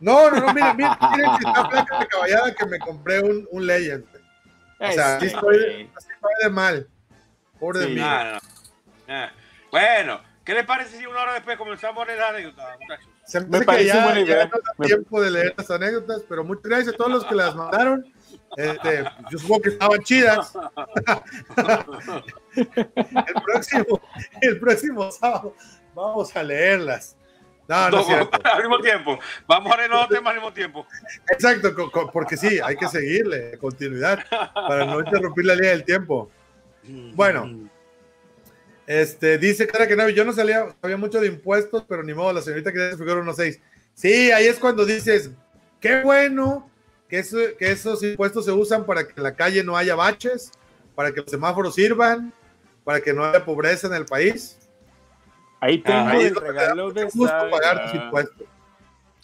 No, 0.00 0.30
no, 0.30 0.40
no, 0.40 0.54
miren, 0.54 0.76
miren, 0.76 0.92
miren 1.16 1.30
si 1.40 1.46
está 1.48 1.68
flaca 1.68 1.98
de 1.98 2.06
caballada 2.06 2.54
que 2.54 2.66
me 2.66 2.78
compré 2.78 3.20
un, 3.20 3.48
un 3.50 3.66
Legend. 3.66 4.04
O 4.78 4.92
sea, 4.92 5.16
así 5.16 5.26
estoy, 5.26 5.90
así 5.96 6.08
estoy 6.12 6.30
de 6.44 6.50
mal. 6.50 6.88
Pobre 7.58 7.80
de 7.80 7.86
Sí. 7.86 7.94
mí. 7.94 8.00
Ah, 8.00 8.24
no, 8.24 8.32
no. 8.32 8.40
Ah, 9.08 9.32
Bueno, 9.72 10.20
¿qué 10.48 10.54
les 10.54 10.64
parece 10.64 10.96
si 10.98 11.04
una 11.04 11.20
hora 11.20 11.34
después 11.34 11.58
comenzamos 11.58 12.02
a 12.02 12.06
leer 12.06 12.18
las 12.20 12.30
anécdotas, 12.30 12.78
muchachos? 12.80 13.08
Se 13.26 13.40
me, 13.40 13.46
Me 13.48 13.56
hace 13.56 13.60
que 13.60 13.66
parece 13.66 13.86
ya, 13.88 14.04
buena 14.04 14.20
ya 14.20 14.24
idea. 14.26 14.44
no 14.46 14.50
da 14.50 14.72
Me- 14.78 14.86
tiempo 14.86 15.20
de 15.20 15.30
leer 15.30 15.54
las 15.58 15.70
anécdotas, 15.70 16.22
pero 16.26 16.42
muchas 16.42 16.62
gracias 16.64 16.94
a 16.94 16.96
todos 16.96 17.10
los 17.10 17.24
que 17.26 17.34
las 17.34 17.54
mandaron. 17.54 18.14
Este, 18.56 19.04
yo 19.30 19.38
supongo 19.38 19.60
que 19.60 19.68
estaban 19.68 20.02
chidas. 20.04 20.52
el, 22.56 23.42
próximo, 23.44 24.00
el 24.40 24.58
próximo 24.58 25.10
sábado 25.12 25.54
vamos 25.94 26.34
a 26.34 26.42
leerlas. 26.42 27.14
No, 27.68 27.90
no 27.90 28.00
es 28.00 28.06
cierto. 28.06 28.38
al 28.50 28.60
mismo 28.62 28.80
tiempo. 28.80 29.18
Vamos 29.46 29.70
a 29.70 29.76
leer 29.76 29.90
los 29.90 30.08
temas 30.08 30.30
al 30.30 30.36
mismo 30.36 30.52
tiempo. 30.54 30.86
Exacto, 31.30 31.74
porque 32.10 32.38
sí, 32.38 32.58
hay 32.64 32.74
que 32.74 32.88
seguirle 32.88 33.58
continuidad 33.58 34.24
para 34.54 34.86
no 34.86 34.98
interrumpir 35.00 35.44
la 35.44 35.54
línea 35.56 35.72
del 35.72 35.84
tiempo. 35.84 36.30
Bueno. 37.14 37.68
Este, 38.88 39.36
dice 39.36 39.66
cara 39.66 39.86
que 39.86 39.94
no, 39.94 40.08
yo 40.08 40.24
no 40.24 40.32
salía, 40.32 40.74
sabía 40.80 40.96
mucho 40.96 41.20
de 41.20 41.26
impuestos, 41.26 41.84
pero 41.86 42.02
ni 42.02 42.14
modo, 42.14 42.32
la 42.32 42.40
señorita 42.40 42.72
que 42.72 42.96
figura 42.96 43.16
1.6. 43.22 43.60
Sí, 43.92 44.32
ahí 44.32 44.46
es 44.46 44.58
cuando 44.58 44.86
dices, 44.86 45.30
qué 45.78 46.00
bueno 46.00 46.70
que, 47.06 47.18
eso- 47.18 47.36
que 47.58 47.70
esos 47.70 48.02
impuestos 48.02 48.46
se 48.46 48.50
usan 48.52 48.86
para 48.86 49.06
que 49.06 49.12
en 49.14 49.24
la 49.24 49.34
calle 49.34 49.62
no 49.62 49.76
haya 49.76 49.94
baches, 49.94 50.52
para 50.94 51.12
que 51.12 51.20
los 51.20 51.30
semáforos 51.30 51.74
sirvan, 51.74 52.32
para 52.82 53.02
que 53.02 53.12
no 53.12 53.26
haya 53.26 53.44
pobreza 53.44 53.88
en 53.88 53.92
el 53.92 54.06
país. 54.06 54.58
Ahí 55.60 55.82
tengo 55.82 56.08
Ahí 56.08 56.22
es 56.22 56.28
el 56.32 56.36
regalo 56.36 56.90
de 56.90 57.06
pagar 57.50 57.84
tus 57.90 57.94
impuestos. 58.00 58.46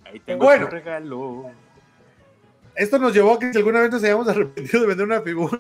Ahí 0.05 0.21
tengo 0.21 0.45
Bueno. 0.45 0.67
el 0.67 0.73
regalo. 0.73 1.51
Esto 2.77 2.99
nos 2.99 3.15
llevó 3.15 3.33
a 3.33 3.39
que 3.39 3.51
si 3.51 3.57
alguna 3.57 3.81
vez 3.81 3.91
nos 3.91 4.05
hayamos 4.05 4.29
arrepentido 4.29 4.83
de 4.83 4.89
vender 4.89 5.07
una 5.07 5.23
figura, 5.23 5.57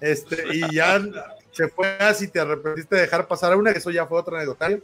este, 0.00 0.44
y 0.56 0.74
ya 0.74 0.98
se 1.52 1.68
fue 1.68 1.96
así, 1.98 2.28
te 2.28 2.40
arrepentiste 2.40 2.94
de 2.96 3.02
dejar 3.02 3.26
pasar 3.26 3.52
a 3.52 3.56
una, 3.56 3.72
que 3.72 3.78
eso 3.78 3.90
ya 3.90 4.06
fue 4.06 4.18
otro 4.18 4.36
anecdotario. 4.36 4.82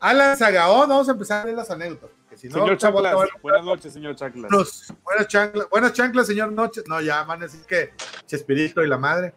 Alan 0.00 0.36
Sagaón, 0.36 0.88
vamos 0.88 1.08
a 1.08 1.12
empezar 1.12 1.42
a 1.42 1.44
ver 1.46 1.54
las 1.54 1.70
anécdotas. 1.70 2.10
porque 2.16 2.36
si 2.36 2.48
no, 2.48 2.54
Señor 2.78 3.06
a- 3.06 3.26
buenas 3.42 3.64
noches, 3.64 3.92
señor 3.92 4.14
Chanclas. 4.16 4.50
Buenos- 4.50 4.94
buenas 5.04 5.26
chanclas, 5.28 5.68
buenas 5.70 5.92
chanclas, 5.92 6.26
señor 6.26 6.52
Noche. 6.52 6.82
No, 6.86 7.00
ya 7.00 7.22
van 7.24 7.40
a 7.40 7.46
decir 7.46 7.60
que 7.66 7.92
Chespirito 8.26 8.82
y 8.82 8.88
la 8.88 8.96
madre. 8.98 9.34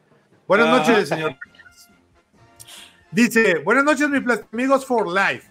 Buenas 0.47 0.67
Ah. 0.67 0.77
noches, 0.77 1.09
señor. 1.09 1.35
Dice, 3.11 3.59
buenas 3.59 3.83
noches, 3.83 4.09
mis 4.09 4.23
amigos 4.51 4.85
for 4.85 5.07
life. 5.07 5.49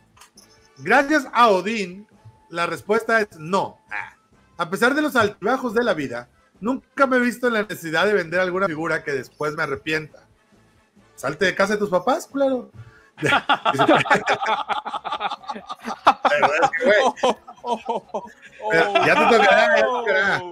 Gracias 0.78 1.26
a 1.32 1.48
Odín, 1.48 2.06
la 2.50 2.66
respuesta 2.66 3.20
es 3.20 3.38
no. 3.38 3.78
Ah. 3.90 4.16
A 4.56 4.70
pesar 4.70 4.94
de 4.94 5.02
los 5.02 5.14
altibajos 5.16 5.74
de 5.74 5.84
la 5.84 5.94
vida, 5.94 6.28
nunca 6.60 7.06
me 7.06 7.16
he 7.18 7.20
visto 7.20 7.46
en 7.48 7.54
la 7.54 7.62
necesidad 7.62 8.06
de 8.06 8.14
vender 8.14 8.40
alguna 8.40 8.66
figura 8.66 9.02
que 9.04 9.12
después 9.12 9.54
me 9.54 9.62
arrepienta. 9.62 10.21
Salte 11.22 11.44
de 11.44 11.54
casa 11.54 11.74
de 11.74 11.78
tus 11.78 11.88
papás, 11.88 12.26
claro. 12.26 12.68
Pero 18.72 18.92
ya 19.06 19.14
te 19.14 19.36
tocará, 19.36 19.68
ya 19.68 19.74
te 19.76 19.82
tocará. 19.82 20.42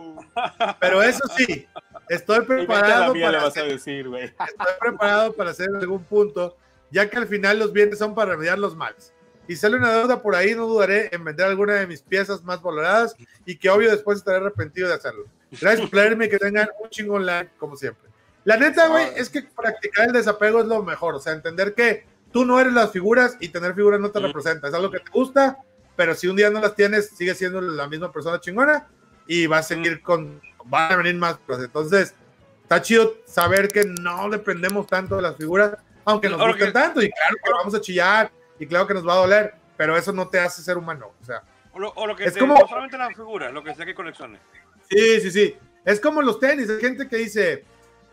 Pero 0.79 1.03
eso 1.03 1.25
sí, 1.37 1.67
estoy 2.09 2.43
preparado 2.43 3.15
para 3.15 3.39
vas 3.39 3.43
a 3.43 3.49
hacer, 3.49 3.67
decir, 3.67 4.09
güey. 4.09 4.27
estoy 4.27 4.75
preparado 4.79 5.33
para 5.33 5.51
hacer 5.51 5.71
algún 5.75 6.05
punto, 6.05 6.57
ya 6.93 7.11
que 7.11 7.17
al 7.17 7.27
final 7.27 7.59
los 7.59 7.73
bienes 7.73 7.99
son 7.99 8.15
para 8.15 8.31
remediar 8.31 8.57
los 8.57 8.77
males. 8.77 9.13
Y 9.49 9.57
sale 9.57 9.77
una 9.77 9.93
deuda 9.93 10.23
por 10.23 10.37
ahí, 10.37 10.55
no 10.55 10.69
dudaré 10.69 11.09
en 11.11 11.25
vender 11.25 11.47
alguna 11.47 11.75
de 11.75 11.89
mis 11.89 12.01
piezas 12.01 12.45
más 12.45 12.63
valoradas 12.63 13.17
y 13.45 13.57
que 13.57 13.71
obvio 13.71 13.91
después 13.91 14.19
estaré 14.19 14.37
arrepentido 14.37 14.87
de 14.87 14.95
hacerlo. 14.95 15.25
Gracias 15.51 15.91
por 15.91 15.99
leerme 15.99 16.29
que 16.29 16.39
tengan 16.39 16.69
un 16.81 16.91
chingón 16.91 17.27
like 17.27 17.51
como 17.59 17.75
siempre. 17.75 18.09
La 18.45 18.57
neta, 18.57 18.89
güey, 18.89 19.07
es 19.17 19.29
que 19.29 19.43
practicar 19.43 20.07
el 20.09 20.13
desapego 20.13 20.61
es 20.61 20.67
lo 20.67 20.83
mejor. 20.83 21.15
O 21.15 21.21
sea, 21.21 21.33
entender 21.33 21.75
que 21.75 22.05
tú 22.33 22.45
no 22.45 22.59
eres 22.61 22.73
las 22.73 22.91
figuras 22.91 23.37
y 23.41 23.49
tener 23.49 23.75
figuras 23.75 24.01
no 24.01 24.11
te 24.11 24.21
representa. 24.21 24.69
Es 24.69 24.75
algo 24.75 24.91
que 24.91 25.01
te 25.01 25.11
gusta, 25.11 25.59
pero 25.97 26.15
si 26.15 26.27
un 26.29 26.37
día 26.37 26.49
no 26.51 26.61
las 26.61 26.75
tienes, 26.75 27.11
sigues 27.11 27.37
siendo 27.39 27.61
la 27.61 27.87
misma 27.87 28.11
persona 28.13 28.41
chingona 28.41 28.89
y 29.27 29.47
va 29.47 29.59
a 29.59 29.63
seguir 29.63 30.01
con, 30.03 30.41
van 30.65 30.93
a 30.93 30.97
venir 30.97 31.17
más 31.17 31.37
cosas. 31.47 31.65
Entonces, 31.65 32.15
está 32.63 32.81
chido 32.81 33.15
saber 33.27 33.69
que 33.69 33.85
no 33.85 34.29
dependemos 34.31 34.87
tanto 34.87 35.17
de 35.17 35.23
las 35.23 35.37
figuras, 35.37 35.77
aunque 36.05 36.29
nos 36.31 36.41
Ahora 36.41 36.53
gusten 36.55 36.73
tanto, 36.73 37.03
y 37.03 37.11
claro 37.11 37.37
que 37.45 37.51
vamos 37.53 37.75
a 37.75 37.81
chillar, 37.81 38.31
y 38.59 38.67
claro 38.67 38.87
que 38.87 38.95
nos 38.95 39.07
va 39.07 39.13
a 39.13 39.17
doler, 39.17 39.55
pero 39.77 39.97
eso 39.97 40.13
no 40.13 40.29
te 40.29 40.41
hace 40.41 40.63
ser 40.63 40.79
humano. 40.79 41.13
O 41.21 41.25
sea, 41.25 41.43
O 41.73 41.79
lo, 41.79 41.91
o 41.91 42.07
lo 42.07 42.17
que 42.17 42.25
Es 42.25 42.33
te- 42.35 42.41
como- 42.41 42.55
no 42.55 42.67
solamente 42.67 42.97
las 42.97 43.15
figuras, 43.15 43.53
lo 43.53 43.63
que 43.63 43.75
sea 43.75 43.85
que 43.85 43.95
colecciones. 43.95 44.41
sí, 44.89 45.21
sí, 45.21 45.31
sí. 45.31 45.57
Es 45.85 46.01
como 46.01 46.23
los 46.23 46.41
tenis, 46.41 46.69
hay 46.71 46.81
gente 46.81 47.07
que 47.09 47.17
dice, 47.17 47.65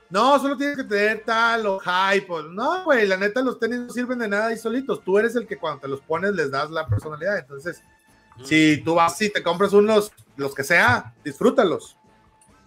no, 0.10 0.40
solo 0.40 0.56
tienes 0.58 0.78
que 0.78 0.84
tener 0.84 1.24
tal 1.26 1.66
o 1.68 1.80
hype. 1.80 2.26
o- 2.32 2.44
No, 2.44 2.84
güey, 2.86 3.08
la 3.08 3.18
neta, 3.18 3.42
los 3.42 3.60
tenis 3.60 3.80
no 3.80 3.90
sirven 3.90 4.20
de 4.20 4.28
nada 4.28 4.48
ahí 4.48 4.58
solitos. 4.58 5.04
Tú 5.04 5.18
eres 5.20 5.36
el 5.36 5.46
que 5.48 5.58
cuando 5.58 5.82
te 5.82 5.88
los 5.88 6.02
pones 6.02 6.32
les 6.34 6.50
das 6.52 6.70
la 6.72 6.88
personalidad. 6.88 7.38
Entonces, 7.40 7.84
si 8.44 8.78
tú 8.84 8.96
vas 8.96 9.22
y 9.22 9.30
te 9.32 9.44
compras 9.44 9.74
unos, 9.74 10.12
los 10.36 10.54
que 10.56 10.64
sea, 10.64 11.14
disfrútalos. 11.24 11.98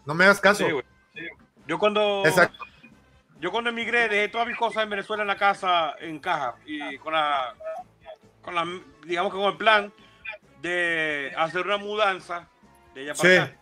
No 0.05 0.15
me 0.15 0.25
hagas 0.25 0.41
caso. 0.41 0.65
Sí, 0.67 0.71
güey. 0.73 0.85
Sí. 1.15 1.21
Yo 1.67 1.79
cuando 1.79 2.25
Exacto. 2.27 2.65
yo 3.41 3.51
cuando 3.53 3.71
emigré 3.71 4.09
dejé 4.09 4.29
todas 4.29 4.47
mis 4.47 4.57
cosas 4.57 4.83
en 4.83 4.91
Venezuela 4.91 5.23
en 5.23 5.29
la 5.29 5.37
casa 5.37 5.95
en 6.01 6.19
caja 6.19 6.57
y 6.67 6.99
con 6.99 7.13
la 7.15 7.55
con 8.43 8.55
la 8.55 8.67
digamos 9.07 9.33
que 9.33 9.39
con 9.39 9.51
el 9.53 9.57
plan 9.57 9.93
de 10.61 11.33
hacer 11.37 11.65
una 11.67 11.77
mudanza 11.79 12.49
de 12.95 13.03
allá 13.03 13.15
para 13.15 13.29
Sí. 13.29 13.37
acá. 13.37 13.60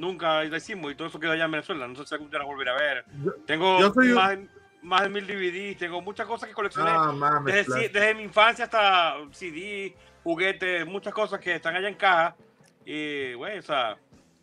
Nunca 0.00 0.42
la 0.44 0.56
hicimos 0.56 0.90
y 0.90 0.94
todo 0.94 1.08
eso 1.08 1.20
quedó 1.20 1.32
allá 1.32 1.44
en 1.44 1.50
Venezuela. 1.50 1.86
No 1.86 1.94
sé 1.94 2.06
si 2.06 2.14
algún 2.14 2.30
día 2.30 2.38
la 2.38 2.44
volveré 2.46 2.70
a 2.70 2.74
ver. 2.74 3.04
Yo- 3.22 3.32
Tengo 3.46 3.78
yo 3.78 3.92
soy 3.92 4.08
un- 4.08 4.14
más, 4.14 4.30
de- 4.30 4.48
más 4.82 5.02
de 5.02 5.08
mil 5.10 5.26
DVDs, 5.26 5.76
tengo 5.76 6.00
muchas 6.00 6.26
cosas 6.26 6.48
que 6.48 6.54
coleccioné. 6.54 6.90
No 6.92 7.12
mames. 7.12 7.54
desde, 7.54 7.64
claro. 7.66 7.82
si- 7.82 7.88
desde 7.88 8.14
mi 8.14 8.22
infancia 8.22 8.64
hasta 8.64 9.14
CD, 9.32 9.94
juguetes, 10.24 10.86
muchas 10.86 11.12
cosas 11.12 11.38
que 11.38 11.54
están 11.56 11.76
allá 11.76 11.88
en 11.88 11.96
caja. 11.96 12.34
Y, 12.86 13.34
güey, 13.34 13.58
o 13.58 13.62
sea, 13.62 13.96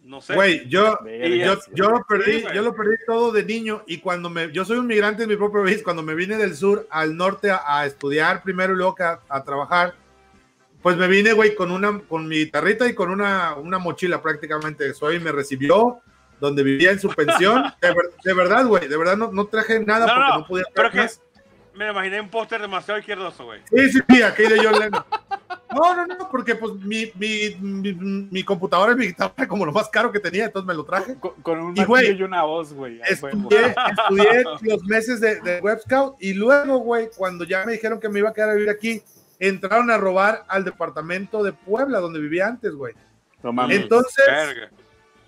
no 0.04 0.22
sé. 0.22 0.36
Güey, 0.36 0.68
yo, 0.70 1.00
yo, 1.06 1.58
yo 1.74 1.90
lo 1.90 2.06
perdí, 2.06 2.44
yo 2.54 2.62
lo 2.62 2.76
perdí 2.76 2.96
todo 3.08 3.32
de 3.32 3.44
niño 3.44 3.84
y 3.88 3.98
cuando 3.98 4.30
me, 4.30 4.52
yo 4.52 4.64
soy 4.64 4.78
un 4.78 4.86
migrante 4.88 5.24
en 5.24 5.30
mi 5.30 5.36
propio 5.38 5.64
país, 5.64 5.82
cuando 5.84 6.04
me 6.04 6.14
vine 6.14 6.38
del 6.38 6.56
sur 6.56 6.88
al 6.92 7.18
norte 7.18 7.50
a, 7.50 7.62
a 7.66 7.86
estudiar 7.88 8.44
primero 8.44 8.74
y 8.74 8.78
luego 8.78 8.96
a, 9.00 9.20
a 9.28 9.44
trabajar, 9.44 9.96
pues 10.88 10.96
me 10.96 11.10
vine, 11.10 11.34
güey, 11.34 11.54
con 11.54 11.70
una, 11.70 12.00
con 12.08 12.30
mi 12.30 12.38
guitarrita 12.38 12.88
y 12.88 12.96
con 12.96 13.10
una, 13.10 13.56
una 13.56 13.78
mochila 13.78 14.22
prácticamente. 14.22 14.94
Soy 14.94 15.20
me 15.20 15.34
recibió 15.34 16.00
donde 16.40 16.64
vivía 16.64 16.92
en 16.92 17.00
su 17.02 17.10
pensión. 17.10 17.62
De, 17.82 17.90
ver- 17.90 18.14
de 18.24 18.34
verdad, 18.34 18.66
güey, 18.66 18.88
de 18.88 18.96
verdad 18.96 19.18
no, 19.18 19.30
no 19.34 19.48
traje 19.48 19.82
nada 19.82 20.06
No, 20.08 20.14
porque 20.14 20.30
no, 20.30 20.38
no, 20.40 20.48
podía 20.48 20.64
pero 20.74 20.90
traer 20.90 20.92
que 20.94 21.00
más. 21.02 21.22
me 21.74 21.90
imaginé 21.92 22.22
un 22.22 22.30
póster 22.30 22.62
demasiado 22.62 23.02
izquierdoso, 23.02 23.44
güey. 23.44 23.60
Sí, 23.70 23.92
sí, 23.92 24.00
sí, 24.10 24.22
aquí 24.22 24.44
de 24.44 24.64
John 24.64 24.80
Lennon. 24.80 25.04
No, 25.76 25.94
no, 25.94 26.06
no, 26.08 26.30
porque 26.32 26.56
pues 26.56 26.76
mi, 26.76 27.12
mi, 27.16 27.54
mi, 27.60 27.94
mi 28.32 28.44
computadora 28.46 28.94
y 28.94 28.96
mi 28.96 29.08
guitarra 29.08 29.46
como 29.50 29.66
lo 29.66 29.74
más 29.74 29.90
caro 29.90 30.10
que 30.10 30.22
tenía, 30.22 30.46
entonces 30.46 30.66
me 30.70 30.74
lo 30.74 30.86
traje. 30.86 31.16
Con, 31.20 31.34
con 31.42 31.60
un 31.60 31.76
Y, 31.76 31.82
y 32.12 32.24
una 32.24 32.44
voz, 32.44 32.72
güey. 32.72 33.02
Estudié, 33.10 33.76
estudié 33.92 34.44
los 34.62 34.84
meses 34.86 35.20
de, 35.20 35.42
de 35.42 35.60
Web 35.60 35.80
Scout 35.82 36.16
y 36.22 36.32
luego, 36.34 36.78
güey, 36.78 37.10
cuando 37.14 37.44
ya 37.44 37.66
me 37.66 37.74
dijeron 37.74 38.00
que 38.00 38.08
me 38.08 38.20
iba 38.20 38.30
a 38.30 38.34
quedar 38.34 38.52
a 38.52 38.54
vivir 38.54 38.70
aquí, 38.70 39.04
entraron 39.40 39.92
a 39.92 39.98
robar 39.98 40.44
al 40.48 40.64
departamento 40.64 41.44
de 41.44 41.54
Puebla, 41.54 42.00
donde 42.00 42.20
vivía 42.20 42.48
antes, 42.48 42.74
güey. 42.74 42.94
Entonces, 43.70 44.26
Verga. 44.28 44.70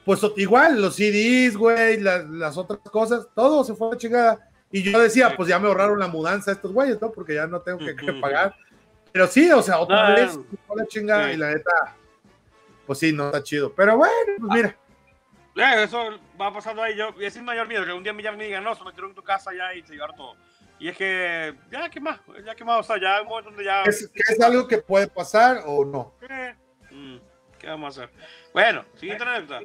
pues 0.05 0.19
igual, 0.37 0.81
los 0.81 0.95
CDs, 0.95 1.55
güey, 1.55 1.99
las, 1.99 2.27
las 2.29 2.57
otras 2.57 2.79
cosas, 2.79 3.27
todo 3.35 3.63
se 3.63 3.75
fue 3.75 3.93
a 3.93 3.97
chingada. 3.97 4.49
Y 4.71 4.83
yo 4.83 4.99
decía, 4.99 5.35
pues 5.35 5.49
ya 5.49 5.57
me 5.59 5.67
ahorraron 5.67 5.99
la 5.99 6.07
mudanza 6.07 6.51
a 6.51 6.53
estos 6.53 6.71
güeyes, 6.71 7.01
¿no? 7.01 7.11
Porque 7.11 7.35
ya 7.35 7.47
no 7.47 7.59
tengo 7.61 7.79
que, 7.79 7.95
que 7.95 8.13
pagar. 8.13 8.55
Pero 9.11 9.25
sí, 9.27 9.49
o 9.51 9.61
sea, 9.63 9.79
otra 9.79 10.09
No, 10.09 10.15
vez 10.15 10.31
se 10.33 10.57
fue 10.67 10.75
a 10.75 10.83
la 10.83 10.85
chingada 10.87 11.27
sí. 11.29 11.33
y 11.33 11.37
la 11.37 11.51
neta, 11.51 11.95
pues 12.85 12.99
sí, 12.99 13.11
no 13.11 13.25
está 13.27 13.41
chido. 13.41 13.73
Pero 13.73 13.97
bueno, 13.97 14.13
pues 14.39 14.51
mira, 14.53 14.75
Eh, 15.55 15.83
eso 15.83 16.03
va 16.39 16.53
pasando 16.53 16.83
ahí. 16.83 16.95
Yo, 16.95 17.09
y 17.19 17.25
ese 17.25 17.39
es 17.39 17.43
mayor 17.45 17.67
miedo, 17.67 17.83
que 17.85 17.93
un 17.93 18.03
día 18.03 18.13
me 18.13 18.21
llamen 18.23 18.41
y 18.41 18.45
digan, 18.45 18.63
no, 18.63 18.75
se 18.75 18.83
metieron 18.83 19.09
en 19.11 19.15
tu 19.15 19.23
casa 19.23 19.51
ya 19.55 19.73
y 19.73 19.81
se 19.81 19.93
llevaron 19.93 20.15
todo. 20.15 20.35
Y 20.79 20.87
es 20.87 20.97
que, 20.97 21.55
ya, 21.69 21.89
¿qué 21.89 21.99
más? 21.99 22.19
Ya, 22.45 22.55
¿qué 22.55 22.63
más? 22.63 22.79
O 22.79 22.83
sea, 22.83 23.01
ya 23.01 23.17
hay 23.17 23.23
un 23.23 23.27
momento 23.27 23.49
donde 23.49 23.65
ya... 23.65 23.83
¿Es, 23.83 24.07
que 24.07 24.21
es 24.33 24.39
algo 24.39 24.67
que 24.67 24.77
puede 24.77 25.07
pasar 25.07 25.63
o 25.65 25.83
no? 25.83 26.15
Eh, 26.21 26.55
mm, 26.89 27.17
¿Qué 27.59 27.67
vamos 27.67 27.97
a 27.97 28.03
hacer? 28.03 28.15
Bueno, 28.53 28.85
siguiente 28.95 29.23
anécdota. 29.23 29.59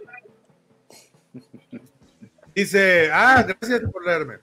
Dice, 2.55 3.11
ah, 3.13 3.45
gracias 3.47 3.83
por 3.91 4.05
leerme. 4.05 4.39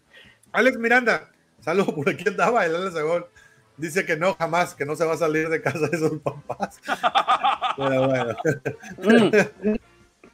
Alex 0.54 0.78
Miranda, 0.78 1.30
saludos 1.60 1.94
por 1.94 2.10
aquí 2.10 2.28
andaba, 2.28 2.66
el 2.66 2.76
Alex 2.76 3.02
Gol. 3.02 3.28
Dice 3.76 4.06
que 4.06 4.16
no, 4.16 4.36
jamás, 4.36 4.76
que 4.76 4.86
no 4.86 4.96
se 4.96 5.06
va 5.06 5.14
a 5.14 5.18
salir 5.18 5.50
de 5.50 5.62
casa 5.62 5.88
de 5.88 5.98
sus 5.98 6.20
papás. 6.22 6.80
Pero 7.78 8.08
bueno. 8.08 8.38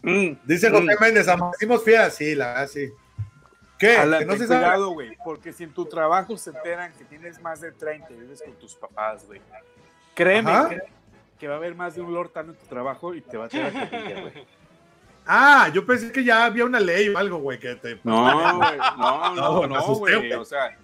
Mm, 0.01 0.38
Dice 0.45 0.69
José 0.69 0.95
Méndez, 0.99 1.27
hicimos 1.55 1.83
fieras. 1.83 2.15
Sí, 2.15 2.35
la 2.35 2.47
verdad, 2.47 2.67
sí. 2.67 2.91
¿Qué? 3.78 3.97
Alan, 3.97 4.19
que 4.19 4.25
no 4.25 4.32
ten 4.34 4.41
se 4.41 4.47
cuidado, 4.47 4.89
güey, 4.91 5.17
porque 5.23 5.53
si 5.53 5.63
en 5.63 5.71
tu 5.73 5.86
trabajo 5.86 6.38
se 6.38 6.49
enteran 6.49 6.91
que 6.93 7.03
tienes 7.05 7.41
más 7.41 7.61
de 7.61 7.71
30 7.71 8.11
y 8.11 8.15
vives 8.15 8.41
con 8.41 8.53
tus 8.55 8.75
papás, 8.75 9.25
güey. 9.28 9.41
Créeme 10.15 10.51
Ajá. 10.51 10.69
que, 11.39 11.47
va 11.47 11.53
a 11.55 11.57
haber 11.57 11.75
más 11.75 11.95
de 11.95 12.01
un 12.01 12.13
Lord 12.13 12.30
Tano 12.30 12.53
en 12.53 12.57
tu 12.57 12.65
trabajo 12.65 13.13
y 13.13 13.21
te 13.21 13.38
va 13.38 13.45
a 13.45 13.49
tener 13.49 13.71
que 13.73 13.86
pillar, 13.86 14.21
güey. 14.21 14.45
Ah, 15.30 15.69
yo 15.73 15.86
pensé 15.86 16.09
que 16.09 16.23
ya 16.23 16.45
había 16.45 16.63
una 16.63 16.80
ley 16.80 17.09
o 17.09 17.17
algo, 17.17 17.39
güey, 17.39 17.59
que 17.59 17.75
te. 17.75 17.99
No, 18.05 18.23
güey, 18.57 18.78
no, 18.78 18.95
No, 19.36 19.36
no, 19.36 19.67
no, 19.67 19.84
güey, 19.95 20.15
güey. 20.15 20.34
o 20.34 20.45
sea... 20.45 20.78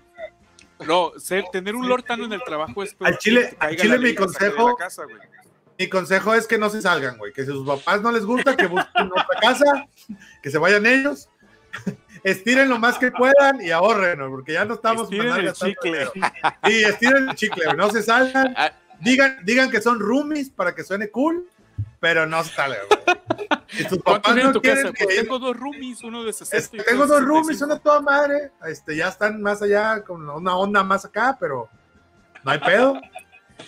No, 0.86 1.14
ser- 1.18 1.46
tener 1.50 1.76
un 1.78 1.88
Lord 1.88 2.04
Tano 2.04 2.26
en 2.26 2.34
el 2.34 2.44
trabajo 2.44 2.84
es... 2.84 2.94
Al 3.00 3.18
chile- 3.20 3.56
al 3.58 3.78
chile 3.78 3.98
mi 4.00 4.14
consejo- 4.14 4.76
casa. 4.76 5.04
Mi 5.80 5.88
consejo 5.88 6.34
es 6.34 6.46
que 6.46 6.58
no 6.58 6.70
se 6.70 6.82
salgan, 6.82 7.18
güey. 7.18 7.32
Que 7.32 7.46
si 7.46 7.52
a 7.52 7.54
sus 7.54 7.66
papás 7.66 8.02
no 8.02 8.12
les 8.12 8.26
gusta, 8.26 8.58
que 8.58 8.68
busquen 8.68 9.10
otra 9.12 9.26
casa, 9.42 9.88
que 10.42 10.52
se 10.52 10.58
vayan 10.58 10.86
ellos. 10.86 11.30
Estiren 12.24 12.70
lo 12.70 12.80
más 12.80 12.98
que 12.98 13.12
puedan 13.12 13.62
y 13.62 13.72
ahorren, 13.72 14.20
porque 14.30 14.54
ya 14.54 14.66
no 14.66 14.76
estamos 14.76 15.04
Estiren 15.04 15.34
el 15.36 15.54
chicle. 15.54 16.08
Sí, 16.66 16.84
estiren 16.84 17.30
el 17.30 17.36
chicle, 17.36 17.74
no 17.76 17.90
se 17.92 18.02
salgan. 18.04 18.54
Ah. 18.58 18.72
Digan, 19.00 19.40
digan 19.44 19.70
que 19.70 19.82
son 19.82 20.00
roomies 20.00 20.50
para 20.50 20.74
que 20.74 20.84
suene 20.84 21.10
cool, 21.10 21.46
pero 22.00 22.26
no 22.26 22.42
se 22.44 22.54
salgan, 22.54 22.80
güey. 22.90 23.18
Si 23.68 23.84
tus 23.86 24.02
¿Cuánto 24.04 24.04
papás 24.04 24.24
tiene 24.24 24.42
en 24.42 24.48
no 24.48 24.54
tu 24.54 24.62
quieren 24.62 24.84
casa? 24.84 24.94
que 24.94 25.04
Pues 25.06 25.18
tengo 25.18 25.40
dos 25.40 25.58
roomies, 25.58 26.04
uno 26.04 26.24
de 26.24 26.32
60 26.32 26.58
Es- 26.58 26.70
y 26.74 26.80
otro 26.80 26.92
tengo 26.92 27.08
dos 27.08 27.22
roomies, 27.24 27.58
65. 27.58 27.60
son 27.68 27.72
a 27.72 27.80
toda 27.80 28.02
madre. 28.02 28.52
Este, 28.68 28.96
ya 28.96 29.08
están 29.10 29.42
más 29.42 29.62
allá, 29.62 30.04
con 30.04 30.30
una 30.30 30.56
onda 30.56 30.84
más 30.84 31.04
acá, 31.06 31.36
pero 31.40 31.68
no 32.44 32.52
hay 32.52 32.60
pedo. 32.60 33.02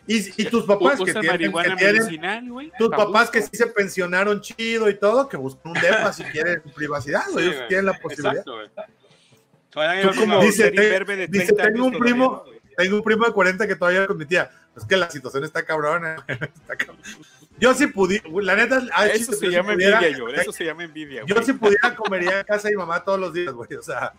Y, 0.08 0.42
y 0.42 0.46
tus 0.46 0.66
papás 0.66 1.00
que 1.00 1.14
tienen, 1.14 1.52
que 1.52 1.76
tienen 1.78 2.72
tus 2.78 2.90
Pa' 2.90 2.98
papás 2.98 3.30
que 3.30 3.42
sí 3.42 3.50
se 3.54 3.68
pensionaron 3.68 4.42
chido 4.42 4.90
y 4.90 4.96
todo, 5.00 5.28
que 5.28 5.38
busquen 5.38 5.72
un 5.72 5.82
depa 5.82 6.12
si 6.14 6.24
quieren 6.26 6.62
privacidad, 6.76 7.24
güey, 7.32 7.46
Sí, 7.46 7.52
ellos 7.52 7.68
tienen 7.68 7.86
la 7.88 7.94
posibilidad. 8.00 8.38
Exacto, 8.38 10.20
como. 10.20 10.42
Dice, 10.42 10.72
de 10.72 11.28
dice, 11.28 11.54
30 11.54 11.64
tengo 11.64 11.86
un 11.86 11.98
primo, 12.00 12.40
todavía, 12.40 12.62
tengo 12.78 12.96
un 12.98 13.04
primo 13.04 13.26
de 13.26 13.32
40 13.34 13.68
que 13.68 13.76
todavía 13.76 14.08
con 14.08 14.18
mi 14.18 14.26
tía. 14.26 14.52
Es 14.76 14.86
que 14.86 14.98
la 14.98 15.10
situación 15.10 15.44
está 15.44 15.66
cabrona. 15.66 16.18
está 16.28 16.76
cabrón. 16.76 16.98
Yo 17.58 17.74
sí 17.74 17.88
pudiera, 17.88 18.26
la 18.42 18.56
neta, 18.56 18.82
ah, 18.94 19.08
Eso 19.08 19.18
chiste, 19.18 19.36
se 19.36 19.46
yo 19.46 19.52
sí 19.52 19.56
llama 19.58 19.74
pudiera- 19.74 19.98
envidia, 20.00 20.18
yo. 20.18 20.28
Eso 20.30 20.52
se 20.54 20.66
llama 20.66 20.84
envidia, 20.84 21.24
Yo 21.26 21.36
güey. 21.36 21.46
si 21.46 21.54
pudiera 21.54 21.96
comería 21.96 22.40
en 22.40 22.46
casa 22.46 22.68
de 22.68 22.76
mi 22.76 22.80
mamá 22.80 23.04
todos 23.04 23.20
los 23.20 23.34
días, 23.34 23.54
güey. 23.54 23.74
O 23.76 23.82
sea, 23.82 24.14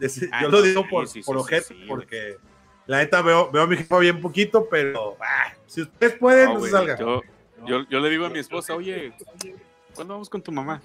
es- 0.00 0.28
Ah, 0.32 0.42
yo 0.42 0.48
lo 0.48 0.62
digo 0.62 0.86
por, 0.88 1.06
sí, 1.08 1.22
por 1.22 1.44
sí, 1.48 1.74
güey. 1.74 1.86
porque 1.86 2.36
la 2.86 2.98
neta 2.98 3.22
veo, 3.22 3.50
veo 3.50 3.62
a 3.62 3.66
mi 3.66 3.76
jefa 3.76 3.98
bien 3.98 4.20
poquito, 4.20 4.68
pero 4.70 5.16
ah, 5.20 5.52
si 5.66 5.82
ustedes 5.82 6.14
pueden, 6.18 6.46
No, 6.46 6.54
no, 6.54 6.64
se 6.64 6.70
salgan. 6.70 6.98
yo, 6.98 7.22
yo, 7.66 7.88
yo 7.88 8.00
le 8.00 8.10
digo 8.10 8.26
a 8.26 8.30
mi 8.30 8.38
esposa, 8.38 8.74
oye, 8.74 9.12
¿cuándo 9.94 10.14
vamos 10.14 10.28
con 10.28 10.42
tu 10.42 10.52
mamá? 10.52 10.82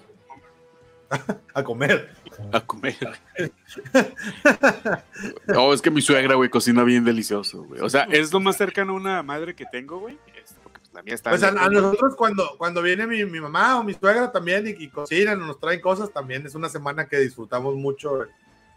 A 1.54 1.62
comer. 1.64 2.08
A 2.52 2.60
comer. 2.60 2.96
No, 5.46 5.72
es 5.72 5.82
que 5.82 5.90
mi 5.90 6.00
suegra, 6.00 6.36
güey, 6.36 6.48
cocina 6.48 6.84
bien 6.84 7.04
delicioso, 7.04 7.64
güey. 7.64 7.80
O 7.80 7.90
sea, 7.90 8.04
es 8.04 8.32
lo 8.32 8.40
más 8.40 8.56
cercano 8.56 8.92
a 8.92 8.96
una 8.96 9.22
madre 9.22 9.54
que 9.54 9.66
tengo, 9.66 9.98
güey. 9.98 10.16
Pues, 10.32 10.90
la 10.92 11.02
mía 11.02 11.14
está. 11.14 11.30
Pues 11.30 11.42
a, 11.42 11.48
a 11.48 11.68
nosotros 11.68 12.14
cuando, 12.16 12.56
cuando 12.56 12.80
viene 12.80 13.06
mi, 13.06 13.24
mi 13.24 13.40
mamá 13.40 13.78
o 13.78 13.84
mi 13.84 13.94
suegra 13.94 14.30
también 14.30 14.66
y, 14.66 14.70
y 14.84 14.88
cocinan 14.88 15.42
o 15.42 15.46
nos 15.46 15.58
traen 15.58 15.80
cosas, 15.80 16.12
también 16.12 16.46
es 16.46 16.54
una 16.54 16.68
semana 16.68 17.06
que 17.06 17.18
disfrutamos 17.18 17.74
mucho 17.74 18.22
el, 18.22 18.28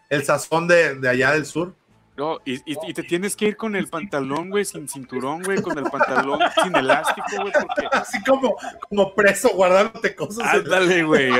el 0.09 0.24
sazón 0.24 0.67
de, 0.67 0.95
de 0.95 1.09
allá 1.09 1.32
del 1.34 1.45
sur. 1.45 1.76
No, 2.16 2.39
y, 2.45 2.55
y- 2.72 2.78
y 2.88 2.93
te 2.93 3.01
tienes 3.01 3.36
que 3.36 3.45
ir 3.45 3.57
con 3.57 3.76
el 3.76 3.88
pantalón, 3.88 4.51
güey, 4.51 4.66
sin 4.66 4.88
cinturón, 4.88 5.41
güey, 5.41 5.61
con 5.64 5.76
el 5.80 5.86
pantalón 5.86 6.39
sin 6.64 6.76
elástico, 6.76 7.28
güey, 7.41 7.51
porque. 7.53 7.88
Así 7.91 8.24
como, 8.24 8.55
como 8.88 9.16
preso 9.16 9.49
guardándote 9.49 10.16
cosas. 10.16 10.47
Ándale, 10.53 11.03
güey. 11.03 11.32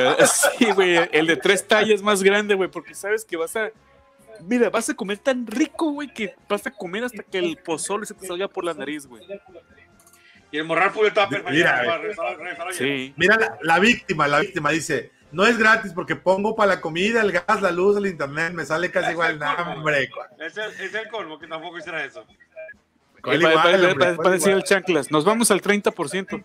Sí, 0.58 0.72
güey. 0.72 0.98
El 1.12 1.28
de 1.28 1.38
tres 1.38 1.68
tallas 1.68 2.02
más 2.02 2.24
grande, 2.24 2.56
güey, 2.56 2.70
porque 2.72 2.96
sabes 2.96 3.24
que 3.24 3.38
vas 3.38 3.56
a. 3.56 3.70
Mira, 4.42 4.72
vas 4.72 4.90
a 4.90 4.96
comer 4.96 5.20
tan 5.20 5.46
rico, 5.46 5.92
güey, 5.92 6.12
que 6.12 6.34
vas 6.50 6.66
a 6.66 6.72
comer 6.72 7.04
hasta 7.04 7.22
que 7.22 7.38
el 7.38 7.58
pozole 7.58 8.08
se 8.08 8.16
te 8.16 8.26
salga 8.26 8.48
por 8.48 8.66
la 8.66 8.74
nariz, 8.74 9.06
güey. 9.06 9.24
Y 10.52 10.58
el 10.58 10.66
morral 10.66 10.90
fue 10.90 11.08
el 11.08 11.14
tupper 11.14 11.44
Mira, 11.52 11.84
mañana 11.84 12.10
eh. 12.10 12.56
para. 12.58 12.74
Sí. 12.74 13.14
Mira 13.16 13.38
la, 13.38 13.58
la 13.62 13.80
víctima, 13.80 14.28
la 14.28 14.40
víctima 14.40 14.72
dice, 14.72 15.12
no 15.34 15.46
es 15.46 15.58
gratis 15.58 15.92
porque 15.94 16.16
pongo 16.16 16.56
para 16.56 16.76
la 16.76 16.82
comida, 16.82 17.22
el 17.22 17.32
gas, 17.34 17.62
la 17.62 17.72
luz, 17.72 17.98
el 17.98 18.06
internet, 18.08 18.54
me 18.54 18.66
sale 18.66 18.90
casi 18.92 19.12
igual. 19.12 19.40
Hombre, 19.76 20.10
cu- 20.10 20.20
Es 20.44 20.56
el, 20.58 20.72
es 20.80 20.94
el 20.94 21.08
colmo 21.10 21.38
que 21.38 21.48
tampoco 21.48 21.78
hiciera 21.78 22.04
eso. 22.06 22.24
¿cuál 23.22 23.40
Para, 23.42 23.52
igual, 23.52 23.54
para- 23.64 23.76
hombre? 23.78 23.94
para- 23.96 24.06
¿Cuál 24.16 24.18
para 24.18 24.30
decir 24.32 24.50
igual? 24.50 24.62
el 24.62 24.68
chanclas, 24.68 25.12
nos 25.12 25.26
vamos 25.26 25.52
al 25.52 25.62
30%. 25.62 26.44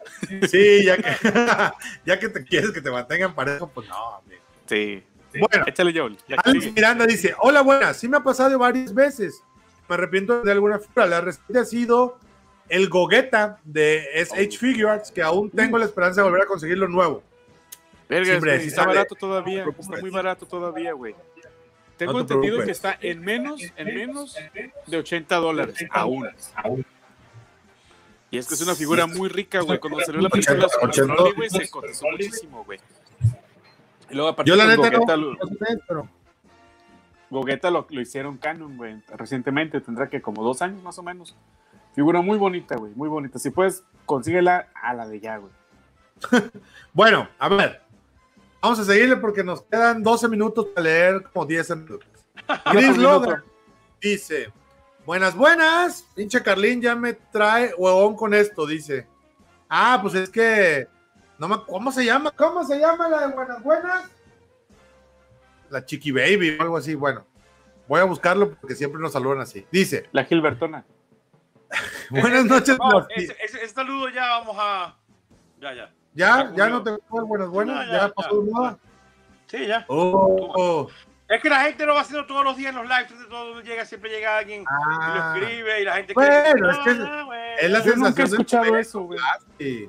Sí, 0.49 0.85
ya 0.85 0.97
que, 0.97 1.17
ya 2.07 2.19
que 2.19 2.29
te 2.29 2.45
quieres 2.45 2.71
que 2.73 2.81
te 2.81 2.91
mantengan 2.91 3.35
parejo, 3.35 3.69
pues 3.69 3.89
no, 3.89 3.97
hombre. 4.19 4.41
Sí. 4.67 5.05
Bueno, 5.39 5.67
Échale, 5.67 5.93
que 5.93 6.01
Alex 6.01 6.19
sigue. 6.65 6.73
Miranda 6.73 7.07
dice, 7.07 7.35
hola, 7.41 7.61
buenas, 7.61 7.97
sí 7.99 8.09
me 8.09 8.17
ha 8.17 8.21
pasado 8.21 8.59
varias 8.59 8.95
veces. 8.95 9.43
Me 9.89 9.95
arrepiento 9.95 10.43
de 10.43 10.51
alguna 10.53 10.79
figura. 10.79 11.07
La 11.07 11.21
reciente 11.21 11.59
ha 11.59 11.65
sido 11.65 12.19
el 12.69 12.89
Gogeta 12.89 13.59
de 13.65 14.07
SH 14.15 14.59
Figure 14.59 14.89
Arts, 14.91 15.11
que 15.13 15.23
aún 15.23 15.51
tengo 15.51 15.77
la 15.79 15.85
esperanza 15.85 16.21
de 16.23 16.25
volver 16.29 16.43
a 16.43 16.47
conseguir 16.47 16.79
lo 16.79 16.89
nuevo. 16.89 17.23
Verga, 18.09 18.25
Siempre, 18.25 18.51
güey, 18.53 18.63
si 18.63 18.69
está 18.69 18.83
sale, 18.83 18.95
barato 18.95 19.15
todavía. 19.15 19.65
Está 19.79 20.01
muy 20.01 20.11
barato 20.11 20.47
todavía, 20.47 20.93
güey. 20.93 21.15
Tengo 21.99 22.13
No 22.13 22.27
te 22.27 22.35
entendido 22.35 22.65
que 22.65 22.71
está 22.71 22.97
en 23.01 23.21
menos, 23.21 23.61
en 23.77 23.95
menos 23.95 24.37
de 24.87 24.97
80 24.97 25.37
dólares 25.37 25.87
aún. 25.93 26.29
Y 28.31 28.39
es 28.39 28.47
que 28.47 28.55
es 28.55 28.61
una 28.63 28.75
figura 28.75 29.07
muy 29.07 29.29
rica, 29.29 29.61
güey. 29.61 29.79
Cuando 29.79 30.01
salió 30.01 30.21
la 30.21 30.29
película 30.29 30.67
80, 30.67 30.69
Super 30.69 30.89
80. 30.89 31.15
Broly, 31.15 31.33
güey, 31.35 31.51
se 31.51 31.71
cotizó 31.71 32.07
muchísimo, 32.11 32.65
güey. 32.65 32.79
Y 34.11 34.15
luego 34.15 34.29
aparte 34.29 34.49
Yo 34.49 34.57
la 34.57 34.67
neta 34.67 34.91
no, 34.91 34.99
Gogeta, 34.99 35.17
lo, 35.17 35.33
no 35.35 35.39
pero 35.87 36.09
Gogeta 37.31 37.71
lo, 37.71 37.87
lo 37.91 38.01
hicieron 38.01 38.39
canon, 38.39 38.77
güey. 38.77 39.03
Recientemente, 39.09 39.81
tendrá 39.81 40.09
que 40.09 40.23
como 40.23 40.43
dos 40.43 40.63
años 40.63 40.83
más 40.83 40.99
o 40.99 41.03
menos. 41.03 41.35
Figura 41.95 42.21
muy 42.21 42.39
bonita, 42.39 42.77
güey, 42.77 42.93
muy 42.95 43.09
bonita. 43.09 43.39
Si 43.39 43.51
puedes, 43.51 43.83
consíguela 44.07 44.69
a 44.75 44.95
la 44.95 45.07
de 45.09 45.21
ya, 45.21 45.39
güey. 45.39 45.53
Bueno, 46.93 47.29
a 47.39 47.49
ver. 47.49 47.88
Vamos 48.61 48.79
a 48.81 48.85
seguirle 48.85 49.17
porque 49.17 49.45
nos 49.45 49.63
quedan 49.63 50.03
12 50.03 50.29
minutos 50.29 50.67
para 50.75 50.83
leer 50.85 51.23
como 51.33 51.47
10 51.47 51.77
minutos. 51.77 52.09
Chris 52.73 52.97
Logan 52.97 53.43
dice: 54.01 54.53
Buenas, 55.07 55.35
buenas. 55.37 56.03
Pinche 56.15 56.43
Carlín 56.43 56.81
ya 56.83 56.95
me 56.97 57.13
trae 57.15 57.73
huevón 57.77 58.17
con 58.17 58.35
esto, 58.35 58.67
dice. 58.67 59.07
Ah, 59.69 59.99
pues 60.03 60.15
es 60.15 60.31
que. 60.31 60.89
No 61.39 61.47
me, 61.47 61.57
¿Cómo 61.67 61.93
se 61.93 62.05
llama? 62.05 62.33
¿Cómo 62.33 62.65
se 62.65 62.79
llama 62.81 63.09
la 63.09 63.29
de 63.29 63.35
Buenas, 63.35 63.63
buenas? 63.63 64.11
La 65.71 65.85
Chiqui 65.85 66.11
Baby 66.11 66.57
o 66.59 66.63
algo 66.63 66.77
así. 66.79 66.95
Bueno, 66.97 67.25
voy 67.87 68.01
a 68.01 68.05
buscarlo 68.05 68.55
porque 68.57 68.75
siempre 68.75 69.01
nos 69.01 69.13
saludan 69.13 69.41
así. 69.41 69.65
Dice: 69.71 70.09
La 70.13 70.25
Gilbertona. 70.25 70.85
Buenas 72.11 72.45
noches. 72.47 72.77
No, 72.91 73.07
ese- 73.11 73.37
ese 73.41 73.69
saludo 73.69 74.09
ya 74.09 74.23
vamos 74.39 74.57
a. 74.59 74.97
Ya, 75.61 75.75
ya. 75.75 75.95
Ya, 76.19 76.53
ya 76.55 76.69
no 76.69 76.83
te 76.83 76.91
gustó 76.91 77.19
el 77.21 77.25
buenas, 77.25 77.49
buenas. 77.49 77.87
No, 77.87 77.93
ya, 77.93 77.99
ya, 78.01 78.09
pasó 78.15 78.41
de 78.43 78.51
moda. 78.51 78.79
Sí, 79.47 79.67
ya. 79.67 79.85
Oh, 79.89 80.53
oh. 80.57 80.89
Es 81.29 81.43
que 81.43 81.49
la 81.51 81.61
gente 81.61 81.85
lo 81.87 81.95
va 81.95 82.01
haciendo 82.01 82.27
todos 82.27 82.43
los 82.45 82.57
días 82.57 82.71
en 82.71 82.77
los 82.77 82.89
lives. 82.89 83.19
de 83.19 83.27
todo 83.27 83.61
llega, 83.61 83.85
siempre 83.85 84.11
llega 84.11 84.39
alguien 84.39 84.63
y 84.63 84.65
Ah. 84.69 85.35
lo 85.37 85.43
escribe 85.47 85.81
y 85.81 85.85
la 85.85 85.95
gente 85.97 86.15
Bueno, 86.15 86.31
cree 86.31 86.49
es 86.51 86.79
que 86.79 86.91
es- 86.91 86.99
"Ah, 87.01 87.25
la 87.69 87.79
ya". 87.79 87.85
Yo 87.85 87.97
nunca 87.97 88.09
he 88.09 88.27
sensación 88.27 88.27
escuchado 88.33 88.65
momento. 88.65 88.79
eso, 88.89 89.01
güey. 89.03 89.19
Sí. 89.59 89.89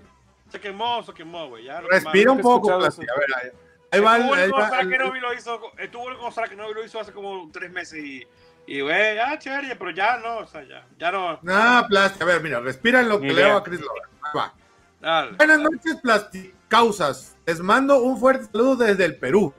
Se 0.50 0.60
quemó, 0.60 1.04
se 1.04 1.14
quemó, 1.14 1.48
güey. 1.50 1.68
Respira 1.90 2.32
un 2.32 2.42
poco, 2.42 2.86
eso. 2.86 3.02
A 3.02 3.20
ver, 3.20 3.28
ahí, 3.42 3.50
ahí 3.92 4.00
va. 4.02 4.18
Estuvo 4.18 4.36
el 4.36 4.52
Gonzalo 4.52 4.90
Kenobi 4.90 5.20
lo 5.20 5.34
hizo, 5.34 5.62
estuvo 5.78 6.10
el 6.10 6.18
Gonzalo 6.18 6.50
Kenobi 6.50 6.74
lo 6.74 6.84
hizo 6.84 7.00
hace 7.00 7.12
como 7.14 7.50
tres 7.54 7.72
meses 7.72 8.04
y, 8.04 8.28
y 8.68 8.82
güey, 8.82 9.18
ah, 9.20 9.38
chévere, 9.40 9.76
pero 9.78 9.92
ya 9.92 10.18
no, 10.18 10.40
o 10.40 10.48
sea, 10.48 10.64
ya, 10.64 10.86
ya 10.98 11.12
no. 11.12 11.40
No, 11.42 11.86
Plasti. 11.88 12.22
A 12.22 12.26
ver, 12.26 12.42
mira, 12.42 12.60
respira 12.60 13.00
en 13.02 13.10
lo 13.10 13.20
que 13.22 13.32
leo 13.32 13.58
a 13.58 13.64
Chris. 13.64 13.80
Ahí 13.80 14.32
va. 14.36 14.54
Dale. 15.00 15.38
Buenas 15.38 15.60
noches, 15.60 15.96
Plasti. 16.02 16.54
Causas. 16.68 17.38
Les 17.46 17.60
mando 17.60 18.02
un 18.04 18.20
fuerte 18.20 18.46
saludo 18.52 18.76
desde 18.78 19.06
el 19.06 19.16
Perú. 19.16 19.54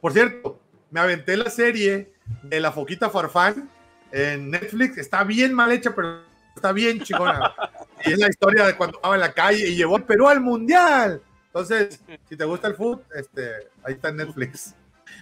Por 0.00 0.12
cierto, 0.12 0.58
me 0.90 1.00
aventé 1.00 1.36
la 1.36 1.50
serie 1.50 2.12
de 2.42 2.60
la 2.60 2.72
Foquita 2.72 3.10
Farfán 3.10 3.70
en 4.10 4.50
Netflix. 4.50 4.98
Está 4.98 5.22
bien 5.24 5.52
mal 5.54 5.70
hecha, 5.70 5.94
pero 5.94 6.22
está 6.54 6.72
bien 6.72 7.00
chingona. 7.00 7.54
y 8.04 8.12
es 8.12 8.18
la 8.18 8.28
historia 8.28 8.66
de 8.66 8.76
cuando 8.76 8.96
estaba 8.96 9.14
en 9.14 9.20
la 9.20 9.32
calle 9.32 9.68
y 9.68 9.76
llevó 9.76 9.96
al 9.96 10.04
Perú 10.04 10.28
al 10.28 10.40
Mundial. 10.40 11.22
Entonces, 11.46 12.00
si 12.28 12.36
te 12.36 12.44
gusta 12.44 12.68
el 12.68 12.74
food, 12.74 13.00
este, 13.14 13.50
ahí 13.84 13.94
está 13.94 14.08
en 14.08 14.16
Netflix. 14.16 14.74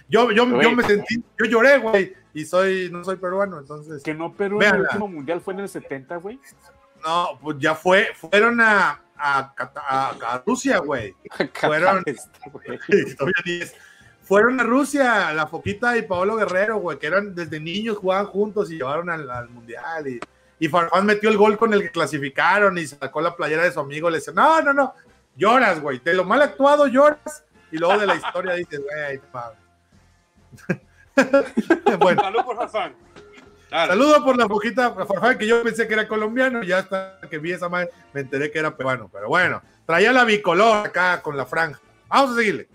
Yo, 0.07 0.31
yo, 0.31 0.45
yo 0.61 0.71
me 0.71 0.83
sentí, 0.83 1.23
yo 1.37 1.45
lloré, 1.45 1.77
güey, 1.79 2.13
y 2.33 2.45
soy, 2.45 2.89
no 2.91 3.03
soy 3.03 3.17
peruano, 3.17 3.59
entonces. 3.59 4.03
Que 4.03 4.13
no, 4.13 4.33
Perú, 4.33 4.57
el 4.57 4.59
Véanla. 4.59 4.81
último 4.81 5.07
mundial 5.07 5.41
fue 5.41 5.55
en 5.55 5.61
el 5.61 5.69
70, 5.69 6.17
güey. 6.17 6.39
No, 7.03 7.39
pues 7.41 7.57
ya 7.59 7.75
fue, 7.75 8.09
fueron 8.15 8.61
a, 8.61 9.01
a, 9.19 9.53
Cata- 9.55 9.83
a- 9.87 10.09
a 10.35 10.43
Rusia, 10.45 10.79
güey. 10.79 11.15
Fueron- 11.53 12.03
Este. 12.07 13.71
Fueron 14.23 14.59
a 14.59 14.63
Rusia, 14.63 15.33
la 15.33 15.47
Foquita 15.47 15.97
y 15.97 16.03
Paolo 16.03 16.35
Guerrero, 16.35 16.77
güey, 16.77 16.99
que 16.99 17.07
eran 17.07 17.33
desde 17.33 17.59
niños, 17.59 17.97
jugaban 17.97 18.27
juntos 18.27 18.69
y 18.71 18.77
llevaron 18.77 19.09
al, 19.09 19.27
al 19.29 19.49
mundial. 19.49 20.07
Y, 20.07 20.19
y 20.59 20.67
Farfán 20.67 21.05
metió 21.07 21.29
el 21.31 21.37
gol 21.37 21.57
con 21.57 21.73
el 21.73 21.81
que 21.81 21.89
clasificaron 21.89 22.77
y 22.77 22.85
sacó 22.85 23.21
la 23.21 23.35
playera 23.35 23.63
de 23.63 23.71
su 23.71 23.79
amigo. 23.79 24.07
Le 24.09 24.19
dice: 24.19 24.31
No, 24.31 24.61
no, 24.61 24.71
no, 24.71 24.93
lloras, 25.35 25.81
güey, 25.81 25.97
de 25.99 26.13
lo 26.13 26.25
mal 26.25 26.43
actuado 26.43 26.85
lloras. 26.85 27.43
Y 27.71 27.77
luego 27.79 27.97
de 27.99 28.05
la 28.05 28.15
historia 28.15 28.53
dices: 28.53 28.79
Güey, 28.81 29.17
pa". 29.31 29.53
bueno, 31.99 32.21
Salud 32.21 32.43
por 32.45 32.55
Farfán. 32.57 32.95
Dale. 33.69 33.91
saludo 33.91 34.23
por 34.23 34.37
la 34.37 34.47
Farfán, 35.05 35.37
que 35.37 35.45
yo 35.45 35.61
pensé 35.63 35.87
que 35.87 35.93
era 35.93 36.07
colombiano. 36.07 36.63
Y 36.63 36.67
ya 36.67 36.79
hasta 36.79 37.19
que 37.29 37.37
vi 37.37 37.51
esa 37.51 37.69
madre, 37.69 37.89
me 38.13 38.21
enteré 38.21 38.51
que 38.51 38.59
era 38.59 38.75
peruano. 38.75 39.09
Pero 39.11 39.27
bueno, 39.27 39.61
traía 39.85 40.11
la 40.11 40.25
bicolor 40.25 40.87
acá 40.87 41.21
con 41.21 41.37
la 41.37 41.45
franja. 41.45 41.79
Vamos 42.07 42.31
a 42.31 42.35
seguirle. 42.35 42.67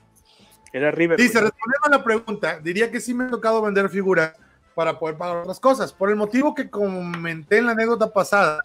Era 0.73 0.91
River. 0.91 1.19
Dice, 1.19 1.41
respondiendo 1.41 1.87
a 1.87 1.91
la 1.91 2.05
pregunta, 2.05 2.59
diría 2.61 2.91
que 2.91 3.01
sí 3.01 3.15
me 3.15 3.25
ha 3.25 3.31
tocado 3.31 3.63
vender 3.63 3.89
figuras 3.89 4.33
para 4.75 4.99
poder 4.99 5.17
pagar 5.17 5.39
otras 5.39 5.61
cosas, 5.61 5.93
por 5.93 6.11
el 6.11 6.17
motivo 6.17 6.55
que 6.55 6.69
comenté 6.69 7.59
en 7.59 7.67
la 7.67 7.73
anécdota 7.73 8.13
pasada, 8.13 8.61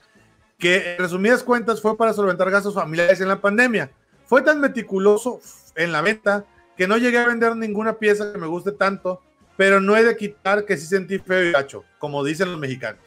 que 0.58 0.96
en 0.96 0.98
resumidas 0.98 1.44
cuentas 1.44 1.82
fue 1.82 1.96
para 1.96 2.14
solventar 2.14 2.50
gastos 2.50 2.74
familiares 2.74 3.22
en 3.22 3.28
la 3.28 3.40
pandemia. 3.40 3.92
Fue 4.26 4.42
tan 4.42 4.60
meticuloso 4.60 5.40
en 5.76 5.92
la 5.92 6.02
venta 6.02 6.46
que 6.76 6.88
no 6.88 6.98
llegué 6.98 7.20
a 7.20 7.28
vender 7.28 7.56
ninguna 7.56 7.94
pieza 7.94 8.32
que 8.32 8.38
me 8.38 8.48
guste 8.48 8.72
tanto, 8.72 9.22
pero 9.60 9.82
no 9.82 9.98
he 9.98 10.06
de 10.06 10.16
quitar 10.16 10.64
que 10.64 10.78
sí 10.78 10.86
sentí 10.86 11.20
feo 11.20 11.44
y 11.44 11.52
gacho, 11.52 11.84
como 11.98 12.24
dicen 12.24 12.50
los 12.50 12.58
mexicanos. 12.58 13.02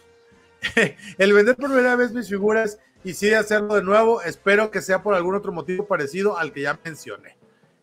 el 1.17 1.33
vender 1.33 1.57
por 1.57 1.71
primera 1.71 1.97
vez 1.97 2.13
mis 2.13 2.29
figuras 2.29 2.79
y 3.03 3.15
sí 3.15 3.29
de 3.29 3.37
hacerlo 3.37 3.75
de 3.75 3.83
nuevo, 3.83 4.21
espero 4.21 4.71
que 4.71 4.83
sea 4.83 5.03
por 5.03 5.15
algún 5.15 5.35
otro 5.35 5.51
motivo 5.51 5.87
parecido 5.87 6.37
al 6.37 6.53
que 6.53 6.61
ya 6.61 6.79
mencioné. 6.85 7.39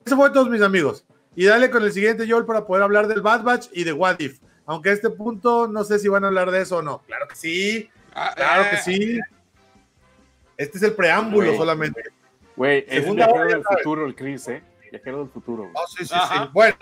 Eso 0.05 0.15
fue 0.15 0.29
todos 0.29 0.51
mis 0.51 0.61
amigos. 0.61 1.03
Y 1.35 1.45
dale 1.45 1.71
con 1.71 1.81
el 1.81 1.91
siguiente 1.91 2.29
Joel 2.29 2.45
para 2.45 2.67
poder 2.67 2.83
hablar 2.83 3.07
del 3.07 3.21
Bad 3.21 3.41
Batch 3.41 3.69
y 3.71 3.85
de 3.85 3.91
What 3.93 4.19
If. 4.19 4.39
Aunque 4.67 4.91
a 4.91 4.93
este 4.93 5.09
punto 5.09 5.67
no 5.67 5.83
sé 5.83 5.97
si 5.97 6.07
van 6.07 6.23
a 6.23 6.27
hablar 6.27 6.51
de 6.51 6.61
eso 6.61 6.77
o 6.77 6.81
no. 6.83 7.01
Claro 7.07 7.27
que 7.27 7.35
sí, 7.35 7.89
Ah, 8.13 8.33
claro 8.35 8.65
eh, 8.65 8.67
que 8.69 8.77
sí. 8.77 9.19
Este 10.57 10.77
es 10.77 10.83
el 10.83 10.93
preámbulo 10.93 11.57
solamente. 11.57 12.03
Güey, 12.55 12.85
es 12.87 13.15
viajero 13.15 13.47
del 13.47 13.63
futuro, 13.63 14.05
el 14.05 14.13
Chris, 14.13 14.47
¿eh? 14.47 14.61
Viajero 14.91 15.21
del 15.21 15.29
futuro. 15.29 15.71
Oh, 15.73 15.87
sí, 15.87 16.05
sí, 16.05 16.13
sí. 16.13 16.39
Bueno, 16.53 16.77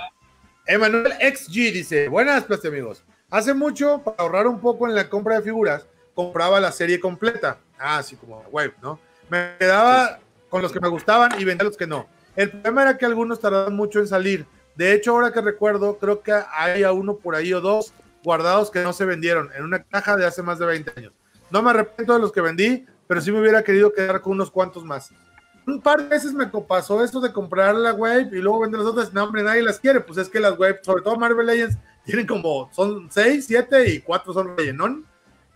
Emanuel 0.67 1.13
XG 1.13 1.53
dice: 1.71 2.09
Buenas, 2.09 2.43
pues, 2.43 2.63
amigos. 2.65 3.03
Hace 3.29 3.53
mucho, 3.53 4.03
para 4.03 4.17
ahorrar 4.19 4.47
un 4.47 4.59
poco 4.59 4.87
en 4.87 4.95
la 4.95 5.09
compra 5.09 5.37
de 5.37 5.41
figuras, 5.41 5.85
compraba 6.13 6.59
la 6.59 6.71
serie 6.71 6.99
completa. 6.99 7.59
Ah, 7.79 7.99
así 7.99 8.15
como 8.17 8.41
web, 8.51 8.73
¿no? 8.81 8.99
Me 9.29 9.55
quedaba 9.57 10.19
con 10.49 10.61
los 10.61 10.71
que 10.71 10.79
me 10.79 10.89
gustaban 10.89 11.39
y 11.39 11.45
vendía 11.45 11.65
los 11.65 11.77
que 11.77 11.87
no. 11.87 12.07
El 12.35 12.51
problema 12.51 12.83
era 12.83 12.97
que 12.97 13.05
algunos 13.05 13.39
tardaban 13.39 13.75
mucho 13.75 13.99
en 13.99 14.07
salir. 14.07 14.45
De 14.75 14.93
hecho, 14.93 15.11
ahora 15.11 15.31
que 15.31 15.41
recuerdo, 15.41 15.97
creo 15.97 16.21
que 16.21 16.33
hay 16.51 16.83
a 16.83 16.91
uno 16.91 17.17
por 17.17 17.35
ahí 17.35 17.53
o 17.53 17.61
dos 17.61 17.93
guardados 18.23 18.69
que 18.69 18.83
no 18.83 18.93
se 18.93 19.05
vendieron 19.05 19.49
en 19.55 19.63
una 19.63 19.83
caja 19.83 20.17
de 20.17 20.25
hace 20.25 20.43
más 20.43 20.59
de 20.59 20.65
20 20.65 20.91
años. 20.97 21.13
No 21.49 21.61
me 21.61 21.69
arrepiento 21.69 22.13
de 22.13 22.19
los 22.19 22.31
que 22.31 22.41
vendí, 22.41 22.85
pero 23.07 23.21
sí 23.21 23.31
me 23.31 23.39
hubiera 23.39 23.63
querido 23.63 23.93
quedar 23.93 24.21
con 24.21 24.33
unos 24.33 24.51
cuantos 24.51 24.83
más. 24.83 25.11
Un 25.67 25.81
par 25.81 26.01
de 26.01 26.07
veces 26.07 26.33
me 26.33 26.47
pasó 26.47 27.03
eso 27.03 27.19
de 27.19 27.33
comprar 27.33 27.75
la 27.75 27.93
wave 27.93 28.29
y 28.31 28.37
luego 28.37 28.61
vender 28.61 28.79
las 28.79 28.89
otras. 28.89 29.13
No, 29.13 29.25
hombre, 29.25 29.43
nadie 29.43 29.61
las 29.61 29.81
quiere. 29.81 29.99
Pues 29.99 30.17
es 30.17 30.29
que 30.29 30.39
las 30.39 30.57
wave, 30.57 30.79
sobre 30.81 31.03
todo 31.03 31.17
Marvel 31.17 31.45
Legends, 31.45 31.77
tienen 32.05 32.25
como, 32.25 32.69
son 32.71 33.11
6, 33.11 33.45
7 33.45 33.89
y 33.89 33.99
4 33.99 34.33
son 34.33 34.55
rellenón. 34.55 35.05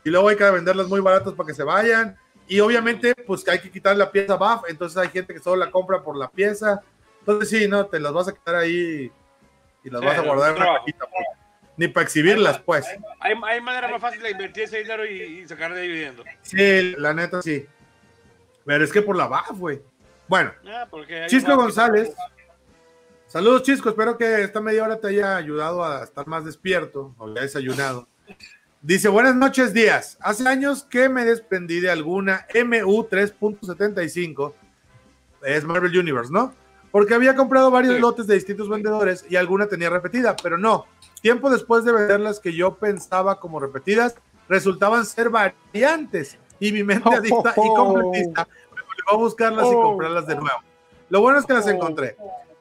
Y 0.03 0.09
luego 0.09 0.28
hay 0.28 0.36
que 0.36 0.51
venderlas 0.51 0.89
muy 0.89 0.99
baratas 0.99 1.34
para 1.34 1.47
que 1.47 1.53
se 1.53 1.64
vayan. 1.64 2.18
Y 2.45 2.59
obviamente, 2.59 3.16
pues 3.26 3.41
que 3.41 3.51
hay 3.51 3.59
que 3.59 3.72
quitar 3.72 3.95
la 3.95 4.12
pieza 4.12 4.36
buff. 4.36 4.64
Entonces 4.68 4.97
hay 4.97 5.07
gente 5.07 5.34
que 5.34 5.39
solo 5.39 5.64
la 5.64 5.72
compra 5.72 6.03
por 6.03 6.18
la 6.18 6.30
pieza. 6.30 6.82
Entonces 7.20 7.47
sí, 7.47 7.68
no, 7.70 7.86
te 7.86 7.97
las 7.97 8.12
vas 8.12 8.28
a 8.28 8.34
quedar 8.34 8.55
ahí 8.55 9.09
y 9.82 9.89
las 9.89 10.01
vas 10.01 10.18
a 10.18 10.24
guardar 10.24 10.57
en 10.57 10.62
una 10.62 10.78
cajita. 10.78 11.05
pues. 11.05 11.26
Ni 11.78 11.88
para 11.88 12.03
exhibirlas, 12.03 12.59
pues. 12.59 12.86
Hay, 13.22 13.34
hay 13.45 13.62
manera 13.62 13.88
más 13.88 14.01
fácil 14.01 14.22
de 14.22 14.32
invertir 14.32 14.64
ese 14.64 14.80
dinero 14.80 15.05
y, 15.05 15.22
y 15.22 15.47
sacar 15.47 15.74
de 15.74 15.82
dividendo. 15.84 16.26
Sí, 16.41 16.95
la 16.97 17.14
neta 17.14 17.41
sí. 17.41 17.66
Pero 18.66 18.84
es 18.84 18.91
que 18.91 19.01
por 19.01 19.16
la 19.16 19.28
buff, 19.28 19.57
güey. 19.57 19.82
Bueno, 20.32 20.54
Ah, 20.66 20.88
Chisco 21.28 21.58
González. 21.58 22.14
Saludos, 23.28 23.64
Chisco. 23.64 23.90
Espero 23.90 24.18
que 24.18 24.44
esta 24.44 24.62
media 24.62 24.86
hora 24.86 24.98
te 24.98 25.10
haya 25.10 25.36
ayudado 25.36 25.84
a 25.84 26.06
estar 26.06 26.26
más 26.26 26.46
despierto 26.46 27.14
o 27.18 27.36
ya 27.36 27.42
desayunado. 27.42 28.08
Dice, 28.82 29.10
buenas 29.10 29.36
noches, 29.36 29.74
días. 29.74 30.18
Hace 30.22 30.48
años 30.48 30.84
que 30.84 31.10
me 31.10 31.26
desprendí 31.26 31.82
de 31.82 31.92
alguna 31.92 32.46
MU 32.64 33.04
3.75. 33.10 34.54
Es 35.44 35.66
Marvel 35.66 36.00
Universe, 36.00 36.32
¿no? 36.32 36.54
Porque 36.92 37.14
había 37.14 37.36
comprado 37.36 37.70
varios 37.70 38.00
lotes 38.00 38.26
de 38.26 38.36
distintos 38.36 38.70
vendedores 38.70 39.26
y 39.30 39.36
alguna 39.36 39.68
tenía 39.68 39.90
repetida, 39.90 40.38
pero 40.42 40.58
no. 40.58 40.86
Tiempo 41.22 41.50
después 41.50 41.84
de 41.84 41.92
venderlas 41.92 42.40
que 42.40 42.54
yo 42.54 42.76
pensaba 42.76 43.38
como 43.38 43.60
repetidas, 43.60 44.16
resultaban 44.48 45.06
ser 45.06 45.30
variantes. 45.30 46.38
Y 46.58 46.72
mi 46.72 46.86
mente 46.86 47.10
adicta 47.16 47.54
y 47.58 47.68
completista 47.76 48.48
a 49.10 49.16
buscarlas 49.16 49.66
y 49.66 49.74
Oh. 49.74 49.82
comprarlas 49.84 50.28
de 50.28 50.36
nuevo. 50.36 50.60
Lo 51.10 51.22
bueno 51.22 51.39
es 51.39 51.45
que 51.45 51.54
las 51.54 51.66
Oh. 51.68 51.70
encontré. 51.72 52.16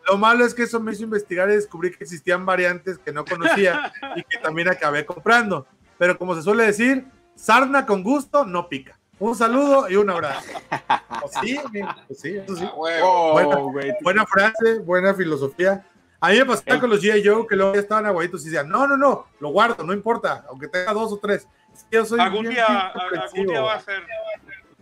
Lo 0.09 0.17
malo 0.17 0.45
es 0.45 0.55
que 0.55 0.63
eso 0.65 0.81
me 0.81 0.93
hizo 0.93 1.03
investigar 1.05 1.49
y 1.51 1.55
descubrí 1.55 1.91
que 1.91 2.03
existían 2.05 2.45
variantes 2.47 2.99
que 2.99 3.13
no 3.13 3.25
conocía 3.25 3.93
y 4.17 4.23
que 4.25 4.39
también 4.39 4.69
acabé 4.69 5.05
comprando. 5.07 5.67
Pero 5.99 6.17
como 6.19 6.35
se 6.35 6.43
suele 6.43 6.65
decir, 6.65 7.07
sarna 7.35 7.85
con 7.87 8.03
gusto 8.03 8.45
no 8.47 8.69
pica. 8.69 8.99
Un 9.19 9.37
saludo 9.37 9.89
y 9.91 9.97
un 9.97 10.09
abrazo. 10.11 10.41
Pues 11.21 11.33
sí, 11.43 11.61
pues 12.07 12.19
sí, 12.21 12.35
eso 12.39 12.57
sí. 12.57 12.65
Ah. 12.65 12.73
Oh, 13.03 13.33
Bueno, 13.33 13.65
güey. 13.71 13.93
Buena 14.01 14.25
frase, 14.25 14.79
buena 14.79 15.13
filosofía. 15.15 15.85
A 16.19 16.31
mí 16.31 16.39
me 16.39 16.47
pasaba 16.47 16.75
Ey. 16.75 16.81
con 16.81 16.89
los 16.91 17.03
G.I. 17.03 17.23
Joe 17.27 17.47
que 17.47 17.57
luego 17.57 17.75
ya 17.75 17.81
estaban 17.81 18.07
aguaditos 18.07 18.41
y 18.43 18.45
decían, 18.47 18.69
no, 18.71 18.87
no, 18.87 18.97
no, 18.97 19.27
lo 19.39 19.51
guardo, 19.51 19.85
no 19.85 19.93
importa, 19.93 20.45
aunque 20.49 20.69
tenga 20.69 20.93
dos 20.95 21.13
o 21.13 21.19
tres. 21.19 21.47
Es 21.75 21.85
que 21.85 21.97
yo 21.97 22.05
soy 22.07 22.21
Algún 22.21 22.49
día, 22.49 22.65
algún 22.89 23.47
día 23.47 23.61
va 23.61 23.75
a 23.75 23.81
ser. 23.81 24.03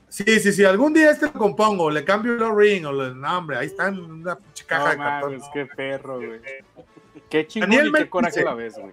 Sí, 0.08 0.24
sí, 0.40 0.52
sí, 0.52 0.64
algún 0.64 0.94
día 0.94 1.10
este 1.10 1.26
lo 1.26 1.32
compongo, 1.34 1.90
le 1.90 2.04
cambio 2.04 2.32
el 2.34 2.56
ring 2.56 2.86
o 2.86 2.92
le, 2.92 3.14
no, 3.14 3.38
hombre, 3.38 3.58
ahí 3.58 3.66
está 3.66 3.88
en 3.88 3.98
una 3.98 4.36
pinche 4.36 4.64
caja 4.64 4.84
No 4.84 4.90
de 4.90 4.96
cartón. 4.96 5.32
mames, 5.32 5.48
qué 5.52 5.66
perro, 5.66 6.16
güey. 6.16 6.40
Qué 7.28 7.46
chingón 7.46 7.68
Daniel 7.70 7.88
y 7.88 7.92
qué 7.92 8.00
me 8.00 8.08
coraje 8.10 8.32
dice- 8.32 8.44
la 8.44 8.54
vez, 8.54 8.74
güey. 8.78 8.92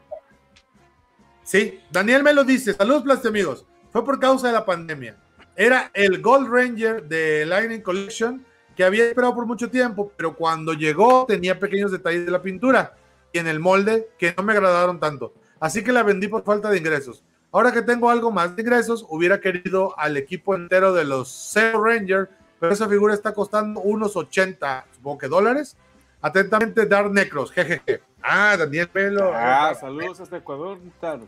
Sí, 1.44 1.80
Daniel 1.92 2.24
me 2.24 2.34
lo 2.34 2.44
dice. 2.44 2.74
Saludos, 2.74 3.04
Plasti 3.04 3.28
amigos. 3.28 3.66
Fue 3.92 4.04
por 4.04 4.20
causa 4.20 4.48
de 4.48 4.54
la 4.54 4.66
pandemia. 4.66 5.16
Era 5.56 5.90
el 5.94 6.22
Gold 6.22 6.50
Ranger 6.52 7.04
de 7.04 7.46
Lightning 7.46 7.82
Collection 7.82 8.46
que 8.76 8.84
había 8.84 9.06
esperado 9.08 9.34
por 9.36 9.46
mucho 9.46 9.70
tiempo, 9.70 10.12
pero 10.18 10.36
cuando 10.36 10.74
llegó 10.74 11.26
tenía 11.28 11.58
pequeños 11.60 11.92
detalles 11.92 12.26
de 12.26 12.32
la 12.32 12.42
pintura 12.42 12.94
y 13.32 13.38
en 13.40 13.48
el 13.48 13.60
molde 13.62 14.10
que 14.18 14.34
no 14.36 14.44
me 14.44 14.52
agradaron 14.52 15.00
tanto. 15.00 15.34
Así 15.62 15.82
que 15.84 15.94
la 15.94 16.04
vendí 16.04 16.28
por 16.28 16.44
falta 16.44 16.70
de 16.70 16.78
ingresos. 16.78 17.24
Ahora 17.52 17.72
que 17.72 17.82
tengo 17.82 18.10
algo 18.10 18.32
más 18.32 18.56
de 18.56 18.62
ingresos, 18.62 19.06
hubiera 19.10 19.40
querido 19.40 19.98
al 19.98 20.18
equipo 20.18 20.56
entero 20.56 20.94
de 20.94 21.06
los 21.06 21.30
Zero 21.54 21.84
Ranger, 21.84 22.30
pero 22.60 22.74
esa 22.74 22.88
figura 22.90 23.14
está 23.14 23.34
costando 23.34 23.80
unos 23.82 24.16
80, 24.16 24.86
supongo 24.96 25.18
que 25.20 25.28
dólares. 25.28 25.78
Atentamente, 26.22 26.86
Dark 26.86 27.12
Necros, 27.12 27.52
jejeje. 27.52 28.02
Ah, 28.22 28.56
Daniel 28.58 28.90
Pelo. 28.90 29.32
Ah, 29.34 29.74
saludos 29.80 30.20
hasta 30.20 30.38
Ecuador, 30.38 30.80
tal. 31.00 31.22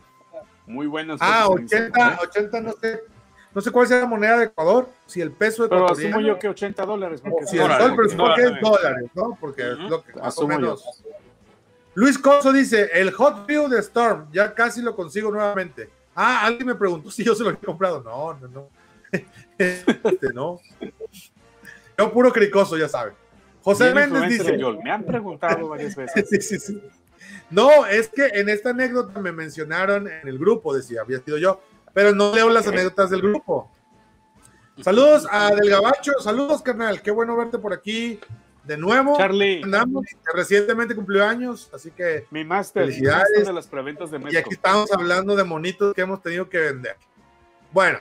Muy 0.66 0.86
buenos. 0.86 1.18
Ah, 1.22 1.44
fotos 1.46 1.72
en 1.72 1.84
80, 1.84 1.86
Instagram, 1.86 2.12
¿eh? 2.12 2.18
80 2.28 2.60
no 2.60 2.72
sé. 2.72 3.00
No 3.54 3.60
sé 3.62 3.70
cuál 3.70 3.86
sea 3.86 4.00
la 4.00 4.06
moneda 4.06 4.38
de 4.38 4.44
Ecuador, 4.46 4.88
si 5.06 5.20
el 5.22 5.32
peso 5.32 5.66
Pero 5.68 5.84
ecuatoriano. 5.84 6.16
asumo 6.16 6.28
yo 6.28 6.38
que 6.38 6.48
80 6.48 6.84
dólares. 6.84 7.22
Porque 7.22 7.46
si 7.46 7.58
el 7.58 7.66
sol, 7.72 7.92
pero 7.96 8.08
supongo 8.10 8.34
que 8.34 8.42
es 8.42 8.60
dólares. 8.60 9.10
¿no? 9.14 9.38
Porque 9.40 9.62
es 9.62 9.78
lo 9.78 10.02
que 10.04 10.12
más 10.12 10.22
o 10.22 10.26
Asumo 10.26 10.52
yo. 10.52 10.58
menos. 10.60 11.04
Luis 11.94 12.18
Coso 12.18 12.52
dice: 12.52 12.90
El 12.92 13.10
Hot 13.12 13.48
Wheel 13.48 13.70
de 13.70 13.78
Storm, 13.80 14.28
ya 14.32 14.54
casi 14.54 14.82
lo 14.82 14.94
consigo 14.94 15.30
nuevamente. 15.30 15.88
Ah, 16.20 16.46
alguien 16.46 16.66
me 16.66 16.74
preguntó 16.74 17.12
si 17.12 17.22
yo 17.22 17.32
se 17.32 17.44
lo 17.44 17.50
había 17.50 17.60
comprado. 17.60 18.02
No, 18.02 18.34
no, 18.34 18.48
no. 18.48 18.68
Este, 19.56 20.32
no. 20.34 20.60
Yo 21.96 22.12
puro 22.12 22.32
cricoso, 22.32 22.76
ya 22.76 22.88
saben. 22.88 23.14
José 23.62 23.94
Méndez 23.94 24.28
dice. 24.28 24.58
Me 24.82 24.90
han 24.90 25.04
preguntado 25.04 25.68
varias 25.68 25.94
veces. 25.96 26.28
Sí, 26.28 26.40
sí, 26.40 26.58
sí. 26.58 26.82
No, 27.50 27.86
es 27.86 28.08
que 28.08 28.26
en 28.26 28.48
esta 28.48 28.70
anécdota 28.70 29.20
me 29.20 29.30
mencionaron 29.30 30.08
en 30.08 30.26
el 30.26 30.38
grupo, 30.38 30.74
decía, 30.74 31.02
había 31.02 31.20
sido 31.20 31.38
yo, 31.38 31.60
pero 31.94 32.12
no 32.12 32.34
leo 32.34 32.50
las 32.50 32.66
anécdotas 32.66 33.10
del 33.10 33.22
grupo. 33.22 33.70
Saludos 34.82 35.24
a 35.30 35.54
Del 35.54 35.70
Gabacho, 35.70 36.14
saludos 36.20 36.62
carnal, 36.62 37.00
qué 37.00 37.12
bueno 37.12 37.36
verte 37.36 37.58
por 37.58 37.72
aquí 37.72 38.18
de 38.68 38.76
nuevo. 38.76 39.16
Charlie, 39.16 39.62
Andamos, 39.64 40.04
que 40.06 40.32
recientemente 40.36 40.94
cumplió 40.94 41.24
años, 41.24 41.70
así 41.72 41.90
que, 41.90 42.26
mi 42.30 42.44
máster. 42.44 42.84
Felicidades. 42.84 43.46
de 43.46 43.52
las 43.52 43.66
preventas 43.66 44.10
de 44.10 44.18
y 44.18 44.20
Metro. 44.20 44.38
aquí 44.38 44.50
estamos 44.52 44.92
hablando 44.92 45.34
de 45.34 45.42
monitos 45.42 45.94
que 45.94 46.02
hemos 46.02 46.22
tenido 46.22 46.48
que 46.48 46.58
vender. 46.58 46.96
Bueno, 47.72 47.98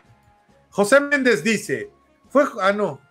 José 0.70 1.00
Méndez 1.00 1.44
dice, 1.44 1.90
fue, 2.30 2.44
ah, 2.62 2.74
no, 2.74 3.02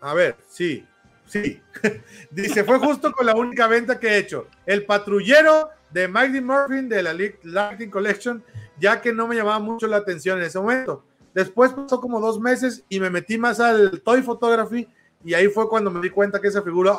a 0.00 0.12
ver, 0.12 0.36
sí, 0.48 0.84
Sí. 1.24 1.62
Dice, 2.30 2.62
fue 2.62 2.78
justo 2.78 3.10
con 3.10 3.24
la 3.24 3.34
única 3.34 3.66
venta 3.66 3.98
que 3.98 4.08
he 4.08 4.18
hecho. 4.18 4.48
El 4.66 4.84
patrullero 4.84 5.70
de 5.90 6.06
Mike 6.06 6.42
Murphy 6.42 6.82
de 6.88 7.02
la 7.02 7.14
Lightning 7.14 7.88
Collection, 7.88 8.44
ya 8.78 9.00
que 9.00 9.14
no 9.14 9.26
me 9.26 9.36
llamaba 9.36 9.58
mucho 9.58 9.86
la 9.86 9.96
atención 9.96 10.40
en 10.40 10.44
ese 10.44 10.58
momento. 10.58 11.06
Después 11.32 11.72
pasó 11.72 12.02
como 12.02 12.20
dos 12.20 12.38
meses 12.38 12.84
y 12.90 13.00
me 13.00 13.08
metí 13.08 13.38
más 13.38 13.60
al 13.60 14.02
Toy 14.02 14.20
Photography 14.20 14.86
y 15.24 15.34
ahí 15.34 15.48
fue 15.48 15.68
cuando 15.68 15.90
me 15.90 16.00
di 16.00 16.10
cuenta 16.10 16.40
que 16.40 16.48
esa 16.48 16.62
figura 16.62 16.96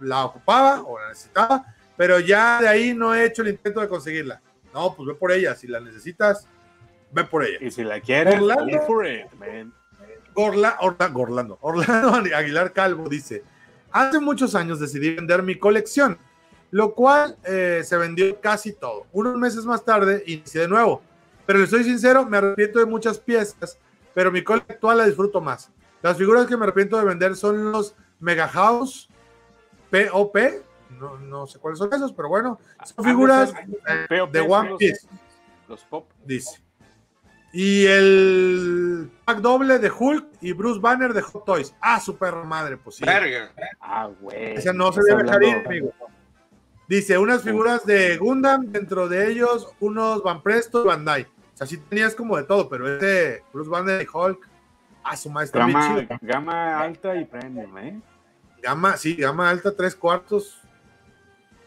la 0.00 0.24
ocupaba 0.24 0.82
o 0.82 0.98
la 0.98 1.08
necesitaba, 1.08 1.64
pero 1.96 2.20
ya 2.20 2.60
de 2.60 2.68
ahí 2.68 2.94
no 2.94 3.14
he 3.14 3.24
hecho 3.24 3.42
el 3.42 3.48
intento 3.48 3.80
de 3.80 3.88
conseguirla. 3.88 4.40
No, 4.74 4.94
pues 4.94 5.08
ve 5.08 5.14
por 5.14 5.32
ella, 5.32 5.54
si 5.54 5.66
la 5.66 5.80
necesitas, 5.80 6.46
ve 7.10 7.24
por 7.24 7.44
ella. 7.44 7.58
Y 7.60 7.70
si 7.70 7.82
la 7.82 8.00
quieres, 8.00 8.34
Orlando, 8.34 8.82
for 8.82 9.06
it, 9.06 9.32
man. 9.32 9.72
Orla, 10.34 10.76
Orla, 10.80 11.10
Orlando, 11.14 11.58
Orlando 11.62 12.14
Aguilar 12.36 12.72
Calvo 12.72 13.08
dice, 13.08 13.42
hace 13.90 14.20
muchos 14.20 14.54
años 14.54 14.78
decidí 14.78 15.14
vender 15.14 15.42
mi 15.42 15.58
colección, 15.58 16.18
lo 16.70 16.94
cual 16.94 17.38
eh, 17.44 17.80
se 17.84 17.96
vendió 17.96 18.38
casi 18.40 18.74
todo. 18.74 19.06
Unos 19.12 19.36
meses 19.36 19.64
más 19.64 19.82
tarde 19.82 20.22
inicié 20.26 20.62
de 20.62 20.68
nuevo, 20.68 21.02
pero 21.46 21.58
le 21.58 21.66
soy 21.66 21.84
sincero, 21.84 22.26
me 22.26 22.36
arrepiento 22.36 22.78
de 22.78 22.84
muchas 22.84 23.18
piezas, 23.18 23.78
pero 24.12 24.30
mi 24.30 24.42
colección 24.42 24.76
actual 24.76 24.98
la 24.98 25.06
disfruto 25.06 25.40
más. 25.40 25.70
Las 26.06 26.16
figuras 26.18 26.46
que 26.46 26.56
me 26.56 26.62
arrepiento 26.62 26.96
de 26.98 27.04
vender 27.04 27.34
son 27.34 27.72
los 27.72 27.96
Mega 28.20 28.46
House 28.46 29.08
POP, 29.90 30.36
no, 31.00 31.18
no 31.18 31.46
sé 31.48 31.58
cuáles 31.58 31.80
son 31.80 31.92
esos, 31.92 32.12
pero 32.12 32.28
bueno, 32.28 32.60
son 32.84 33.04
Ah, 33.04 33.08
figuras 33.08 33.52
eh, 33.88 34.20
de 34.30 34.40
One 34.40 34.76
Piece, 34.78 35.08
Los 35.68 35.82
pop. 35.82 36.08
dice. 36.24 36.62
Y 37.52 37.86
el 37.86 39.10
pack 39.24 39.38
doble 39.38 39.80
de 39.80 39.90
Hulk 39.90 40.26
y 40.42 40.52
Bruce 40.52 40.78
Banner 40.78 41.12
de 41.12 41.22
Hot 41.22 41.44
Toys. 41.44 41.74
Ah, 41.80 41.98
su 41.98 42.16
perra 42.16 42.44
madre, 42.44 42.76
pues 42.76 42.96
sí. 42.96 43.04
Verga. 43.04 43.52
Ah, 43.80 44.08
güey. 44.20 44.54
Esa 44.54 44.72
no 44.72 44.92
se 44.92 45.00
debe 45.02 45.24
dejar 45.24 45.42
ir, 45.42 45.48
hablando- 45.48 45.68
amigo. 45.70 45.92
Dice, 46.88 47.18
unas 47.18 47.42
figuras 47.42 47.84
de 47.84 48.16
Gundam, 48.16 48.66
dentro 48.70 49.08
de 49.08 49.28
ellos 49.28 49.74
unos 49.80 50.22
Van 50.22 50.40
Presto 50.40 50.84
y 50.84 50.86
Bandai. 50.86 51.22
O 51.22 51.56
sea, 51.56 51.66
sí 51.66 51.78
tenías 51.78 52.14
como 52.14 52.36
de 52.36 52.44
todo, 52.44 52.68
pero 52.68 52.96
ese 52.96 53.42
Bruce 53.52 53.68
Banner 53.70 54.02
y 54.02 54.06
Hulk, 54.12 54.48
ah, 55.06 55.16
su 55.16 55.30
maestro 55.30 55.64
bien 55.66 56.08
Gama, 56.20 56.80
alta 56.80 57.16
y 57.16 57.24
premium, 57.24 57.78
¿eh? 57.78 58.00
Gama, 58.62 58.96
sí, 58.96 59.14
gama 59.16 59.48
alta, 59.50 59.74
tres 59.74 59.94
cuartos. 59.94 60.60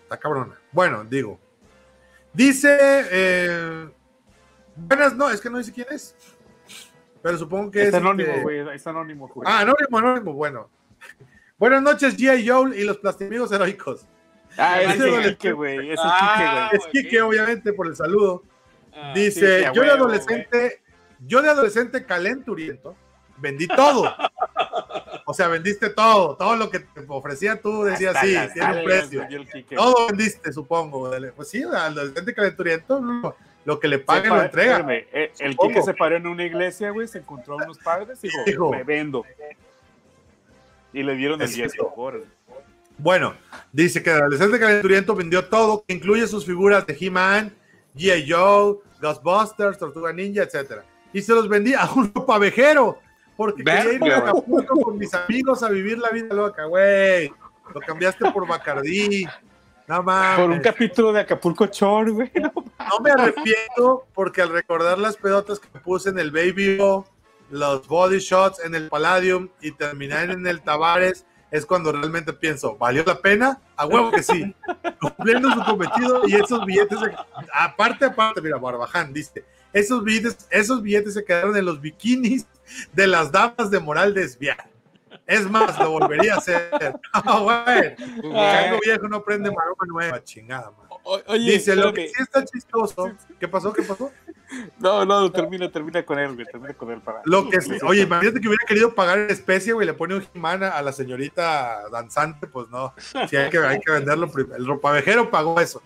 Está 0.03 0.17
cabrona. 0.17 0.55
Bueno, 0.71 1.03
digo. 1.03 1.39
Dice, 2.33 2.77
eh, 3.11 3.89
buenas, 4.75 5.15
no, 5.15 5.29
es 5.29 5.39
que 5.41 5.49
no 5.49 5.57
dice 5.57 5.71
quién 5.71 5.87
es. 5.91 6.15
Pero 7.21 7.37
supongo 7.37 7.71
que 7.71 7.81
Es 7.83 7.87
es. 7.89 7.93
anónimo, 7.95 8.29
este- 8.29 8.41
güey. 8.43 8.69
Es 8.75 8.87
anónimo, 8.87 9.27
güey. 9.27 9.47
Ah, 9.49 9.59
anónimo, 9.59 9.97
anónimo, 9.97 10.33
bueno. 10.33 10.69
Buenas 11.57 11.81
noches, 11.81 12.17
G.I. 12.17 12.47
Joe 12.47 12.77
y 12.77 12.83
los 12.83 12.97
plastimigos 12.97 13.51
heroicos. 13.51 14.05
Ah, 14.57 14.81
ese 14.81 15.09
es 15.19 15.27
Kike, 15.27 15.51
güey. 15.51 15.91
Es 15.91 15.99
el 15.99 16.09
Ah, 16.11 16.69
Kike, 16.71 16.77
Es 16.77 16.91
Kike, 16.91 17.21
obviamente, 17.21 17.73
por 17.73 17.87
el 17.87 17.95
saludo. 17.95 18.43
Ah, 18.93 19.13
Dice, 19.13 19.59
sí, 19.59 19.65
a 19.65 19.73
yo 19.73 19.83
de 19.83 19.91
adolescente, 19.91 20.81
yo 21.19 21.41
de 21.41 21.49
adolescente 21.49 22.05
calenturiento, 22.05 22.95
vendí 23.39 23.67
todo. 23.67 24.13
o 25.25 25.33
sea, 25.33 25.47
vendiste 25.47 25.89
todo, 25.89 26.35
todo 26.35 26.55
lo 26.55 26.69
que 26.69 26.79
te 26.79 27.05
ofrecía 27.07 27.61
tú 27.61 27.83
decías, 27.83 28.15
Hasta 28.15 28.27
sí, 28.27 28.53
tiene 28.53 28.79
un 28.79 28.83
precio. 28.83 29.27
el. 29.29 29.65
Todo 29.75 30.07
vendiste, 30.07 30.51
supongo. 30.51 31.11
Pues 31.35 31.49
sí, 31.49 31.63
al 31.63 31.75
adolescente 31.75 32.33
calenturiento, 32.33 33.35
lo, 33.65 33.79
que 33.79 33.87
le 33.87 33.97
Se 33.97 34.03
paguen 34.03 34.33
lo 34.33 34.41
entrega. 34.41 34.77
espérame, 34.79 35.07
eh, 35.11 35.31
el. 35.39 35.57
Kike 35.57 35.81
se 35.81 35.93
paró 35.93 36.15
en 36.15 36.27
una 36.27 36.43
iglesia, 36.43 36.91
güey, 36.91 37.07
se 37.07 37.19
encontró 37.19 37.59
a 37.59 37.63
unos 37.63 37.77
padres 37.79 38.19
y 38.23 38.29
dijo, 38.45 38.71
me 38.71 38.83
vendo. 38.83 39.23
Y 40.91 41.03
le 41.03 41.15
dieron 41.15 41.39
el 41.41 41.47
Es 41.47 41.55
10 41.55 41.73
eso. 41.73 41.93
por 41.93 42.25
Bueno, 42.97 43.35
dice 43.71 44.01
que 44.01 44.09
el 44.09 44.17
adolescente 44.21 44.59
calenturiento 44.59 45.15
vendió 45.15 45.45
todo, 45.45 45.83
que 45.87 45.93
incluye 45.93 46.25
sus 46.27 46.45
figuras 46.45 46.85
de 46.87 46.97
He-Man, 46.99 47.53
G.I. 47.95 48.31
Joe, 48.31 48.77
Ghostbusters, 49.01 49.77
Tortuga 49.77 50.11
Ninja, 50.11 50.43
etcétera. 50.43 50.83
Y 51.13 51.21
se 51.21 51.33
los 51.33 51.47
vendí 51.47 51.73
a 51.73 51.89
un 51.95 52.11
pavejero, 52.11 52.99
porque 53.39 53.63
quería 53.63 53.93
irme 53.93 54.11
a 54.11 54.17
Acapulco 54.17 54.81
con 54.81 54.97
mis 54.97 55.13
amigos 55.13 55.63
a 55.63 55.69
vivir 55.69 55.97
la 55.97 56.09
vida 56.09 56.35
loca, 56.35 56.65
güey. 56.65 57.31
Lo 57.73 57.79
cambiaste 57.79 58.29
por 58.33 58.45
Bacardí. 58.45 59.25
Nada 59.87 60.01
más. 60.01 60.39
Por 60.41 60.49
un 60.49 60.59
capítulo 60.59 61.13
de 61.13 61.21
Acapulco 61.21 61.65
Chor, 61.67 62.11
güey. 62.11 62.29
No 62.35 62.99
me 63.01 63.11
arrepiento 63.11 64.05
porque 64.13 64.41
al 64.41 64.49
recordar 64.49 64.99
las 64.99 65.15
pedotas 65.15 65.57
que 65.57 65.69
puse 65.79 66.09
en 66.09 66.19
el 66.19 66.31
Baby 66.31 66.79
O, 66.81 67.05
los 67.49 67.87
body 67.87 68.19
shots 68.19 68.59
en 68.65 68.75
el 68.75 68.89
Palladium 68.89 69.47
y 69.61 69.71
terminar 69.71 70.31
en 70.31 70.45
el 70.45 70.61
Tavares, 70.61 71.25
es 71.49 71.65
cuando 71.65 71.93
realmente 71.93 72.33
pienso, 72.33 72.75
¿valió 72.75 73.05
la 73.05 73.21
pena? 73.21 73.61
A 73.77 73.85
huevo 73.85 74.11
que 74.11 74.21
sí. 74.21 74.53
Cumpliendo 74.99 75.49
su 75.53 75.63
cometido 75.63 76.27
y 76.27 76.35
esos 76.35 76.65
billetes, 76.65 76.99
aparte, 77.53 78.03
aparte, 78.03 78.41
mira, 78.41 78.57
Barbaján 78.57 79.13
dice, 79.13 79.45
esos 79.73 80.03
billetes, 80.03 80.47
esos 80.49 80.81
billetes 80.81 81.13
se 81.13 81.23
quedaron 81.23 81.55
en 81.57 81.65
los 81.65 81.79
bikinis 81.81 82.45
de 82.93 83.07
las 83.07 83.31
damas 83.31 83.69
de 83.71 83.79
moral 83.79 84.13
desviada. 84.13 84.67
Es 85.25 85.49
más, 85.49 85.77
lo 85.79 85.91
volvería 85.91 86.35
a 86.35 86.37
hacer. 86.37 86.69
Ah. 87.13 87.83
Chango 88.21 88.79
viejo 88.83 89.07
no 89.07 89.23
prende 89.23 89.51
maroma 89.51 89.85
nueva, 89.87 90.23
chingada, 90.23 90.71
man. 90.71 90.87
O- 91.03 91.19
Oye, 91.27 91.51
Dice, 91.53 91.75
lo 91.75 91.93
que 91.93 92.07
sí 92.07 92.13
está 92.21 92.43
chistoso. 92.45 93.11
¿Qué 93.39 93.47
pasó? 93.47 93.73
¿Qué 93.73 93.81
pasó? 93.83 94.11
No, 94.79 95.05
no, 95.05 95.31
termina, 95.31 95.71
termina 95.71 96.03
con 96.03 96.17
él, 96.19 96.33
güey. 96.35 96.45
Termina 96.45 96.73
con 96.73 96.91
él 96.91 97.01
para. 97.01 97.21
Lo 97.25 97.49
que 97.49 97.61
sí- 97.61 97.77
oye, 97.83 98.01
imagínate 98.01 98.39
que 98.41 98.47
hubiera 98.47 98.65
querido 98.67 98.93
pagar 98.95 99.19
en 99.19 99.29
especie, 99.29 99.73
güey, 99.73 99.85
le 99.87 99.93
pone 99.93 100.15
un 100.15 100.21
jimana 100.21 100.69
a 100.69 100.81
la 100.81 100.91
señorita 100.91 101.89
danzante, 101.91 102.47
pues 102.47 102.67
no. 102.69 102.93
Sí, 103.29 103.35
hay 103.37 103.49
que, 103.49 103.57
hay 103.59 103.79
que 103.79 103.91
venderlo 103.91 104.31
primero. 104.31 104.55
El 104.57 104.65
ropavejero 104.67 105.29
pagó 105.29 105.59
eso. 105.59 105.81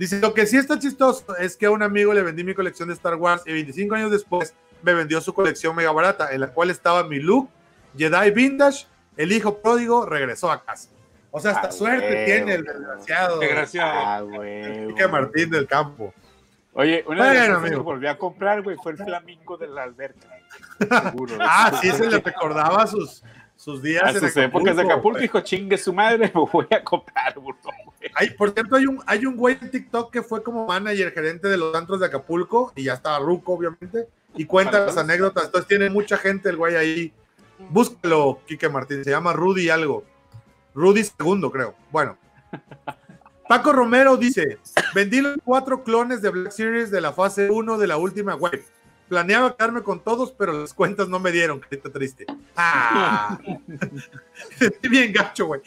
Dice, 0.00 0.18
lo 0.18 0.32
que 0.32 0.46
sí 0.46 0.56
está 0.56 0.78
chistoso 0.78 1.36
es 1.36 1.58
que 1.58 1.66
a 1.66 1.70
un 1.70 1.82
amigo 1.82 2.14
le 2.14 2.22
vendí 2.22 2.42
mi 2.42 2.54
colección 2.54 2.88
de 2.88 2.94
Star 2.94 3.16
Wars 3.16 3.42
y 3.44 3.52
25 3.52 3.94
años 3.96 4.10
después 4.10 4.54
me 4.82 4.94
vendió 4.94 5.20
su 5.20 5.34
colección 5.34 5.76
mega 5.76 5.92
barata, 5.92 6.32
en 6.32 6.40
la 6.40 6.46
cual 6.54 6.70
estaba 6.70 7.04
mi 7.04 7.18
Luke, 7.20 7.52
Jedi 7.98 8.30
Vintage, 8.30 8.86
el 9.18 9.30
hijo 9.30 9.58
pródigo 9.58 10.06
regresó 10.06 10.50
a 10.50 10.64
casa. 10.64 10.88
O 11.30 11.38
sea, 11.38 11.50
hasta 11.50 11.68
Ah, 11.68 11.72
suerte 11.72 12.24
tiene 12.24 12.54
el 12.54 12.64
desgraciado. 12.64 13.38
Desgraciado. 13.40 14.00
Ah, 14.02 14.20
güey. 14.22 14.86
Quique 14.86 15.06
Martín 15.06 15.50
del 15.50 15.66
campo. 15.66 16.14
Oye, 16.72 17.04
una 17.06 17.28
de 17.28 17.34
las 17.34 17.48
Bueno, 17.48 17.58
cosas 17.60 17.70
que 17.70 17.76
volví 17.76 18.06
a 18.06 18.16
comprar, 18.16 18.62
güey, 18.62 18.76
fue 18.82 18.92
el 18.92 18.98
flamingo 18.98 19.58
de 19.58 19.66
la 19.68 19.82
alberca. 19.82 20.28
Seguro. 21.10 21.36
Ah, 21.40 21.78
sí, 21.78 21.90
se 21.90 22.08
le 22.08 22.20
recordaba 22.20 22.86
sus, 22.86 23.22
sus 23.60 23.82
días 23.82 24.02
A 24.02 24.10
en 24.10 24.20
sus 24.20 24.36
épocas 24.38 24.74
de 24.74 24.82
Acapulco 24.82 25.10
güey. 25.10 25.22
dijo, 25.22 25.40
chingue 25.42 25.76
su 25.76 25.92
madre, 25.92 26.32
me 26.34 26.40
voy 26.52 26.66
a 26.70 26.82
comprar 26.82 27.34
güey. 27.34 27.54
Hay, 28.14 28.30
por 28.30 28.52
cierto, 28.52 28.76
hay 28.76 28.86
un, 28.86 29.02
hay 29.04 29.26
un 29.26 29.36
güey 29.36 29.58
en 29.60 29.70
TikTok 29.70 30.10
que 30.10 30.22
fue 30.22 30.42
como 30.42 30.66
manager, 30.66 31.12
gerente 31.12 31.46
de 31.46 31.58
los 31.58 31.74
antros 31.74 32.00
de 32.00 32.06
Acapulco, 32.06 32.72
y 32.74 32.84
ya 32.84 32.94
estaba 32.94 33.18
Ruco, 33.18 33.52
obviamente, 33.52 34.08
y 34.34 34.46
cuenta 34.46 34.86
las 34.86 34.96
anécdotas. 34.96 35.44
Entonces 35.44 35.68
tiene 35.68 35.90
mucha 35.90 36.16
gente 36.16 36.48
el 36.48 36.56
güey 36.56 36.74
ahí. 36.74 37.12
Búscalo, 37.68 38.40
Quique 38.46 38.70
Martín, 38.70 39.04
se 39.04 39.10
llama 39.10 39.34
Rudy 39.34 39.68
algo. 39.68 40.04
Rudy 40.74 41.04
segundo, 41.04 41.50
creo. 41.50 41.74
Bueno. 41.90 42.16
Paco 43.48 43.72
Romero 43.72 44.16
dice, 44.16 44.58
vendí 44.94 45.20
los 45.20 45.36
cuatro 45.44 45.82
clones 45.82 46.22
de 46.22 46.30
Black 46.30 46.52
Series 46.52 46.90
de 46.90 47.00
la 47.00 47.12
fase 47.12 47.50
1 47.50 47.76
de 47.76 47.86
la 47.86 47.98
última 47.98 48.36
web. 48.36 48.64
Planeaba 49.10 49.56
quedarme 49.56 49.82
con 49.82 49.98
todos, 50.04 50.30
pero 50.30 50.52
las 50.52 50.72
cuentas 50.72 51.08
no 51.08 51.18
me 51.18 51.32
dieron, 51.32 51.58
carita 51.58 51.90
triste. 51.90 52.26
Ah, 52.54 53.36
bien 54.88 55.12
gacho, 55.12 55.46
güey. 55.46 55.60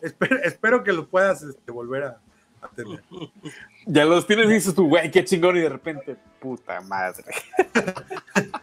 Espero, 0.00 0.36
espero 0.42 0.82
que 0.82 0.94
lo 0.94 1.06
puedas 1.06 1.42
este, 1.42 1.70
volver 1.70 2.04
a, 2.04 2.20
a 2.62 2.68
tener. 2.68 3.02
Ya 3.84 4.06
los 4.06 4.26
tienes 4.26 4.46
y 4.46 4.54
dices 4.54 4.74
tú, 4.74 4.88
güey, 4.88 5.10
qué 5.10 5.22
chingón, 5.26 5.58
y 5.58 5.60
de 5.60 5.68
repente, 5.68 6.16
puta 6.40 6.80
madre. 6.80 7.24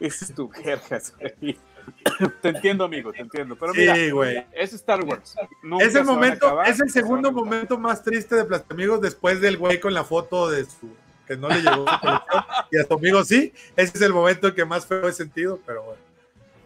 Es 0.00 0.32
tu 0.34 0.48
jergas, 0.48 1.14
güey. 1.18 1.58
Te 2.42 2.48
entiendo, 2.48 2.84
amigo, 2.84 3.12
te 3.12 3.20
entiendo. 3.20 3.56
Pero 3.56 3.72
mira, 3.74 3.94
Sí, 3.94 4.10
güey. 4.10 4.44
es 4.52 4.72
Star 4.72 5.04
Wars. 5.04 5.34
Nunca 5.62 5.84
Es 5.84 5.94
el 5.94 6.04
momento, 6.04 6.46
acabar, 6.46 6.68
es 6.68 6.80
el 6.80 6.90
segundo 6.90 7.30
momento 7.32 7.78
más 7.78 8.02
triste 8.02 8.34
de 8.34 8.44
Plastamigos 8.44 9.00
después 9.00 9.40
del 9.40 9.56
güey 9.58 9.80
con 9.80 9.92
la 9.94 10.04
foto 10.04 10.50
de 10.50 10.64
su 10.64 10.94
que 11.26 11.36
no 11.36 11.48
le 11.48 11.56
llegó 11.56 11.86
su 11.88 12.00
colección 12.00 12.44
y 12.70 12.78
a 12.78 12.84
tu 12.84 12.94
amigo 12.94 13.24
sí. 13.24 13.52
Ese 13.76 13.96
es 13.96 14.02
el 14.02 14.12
momento 14.12 14.54
que 14.54 14.64
más 14.64 14.86
feo 14.86 15.08
he 15.08 15.12
sentido, 15.12 15.58
pero 15.66 15.82
bueno. 15.82 16.00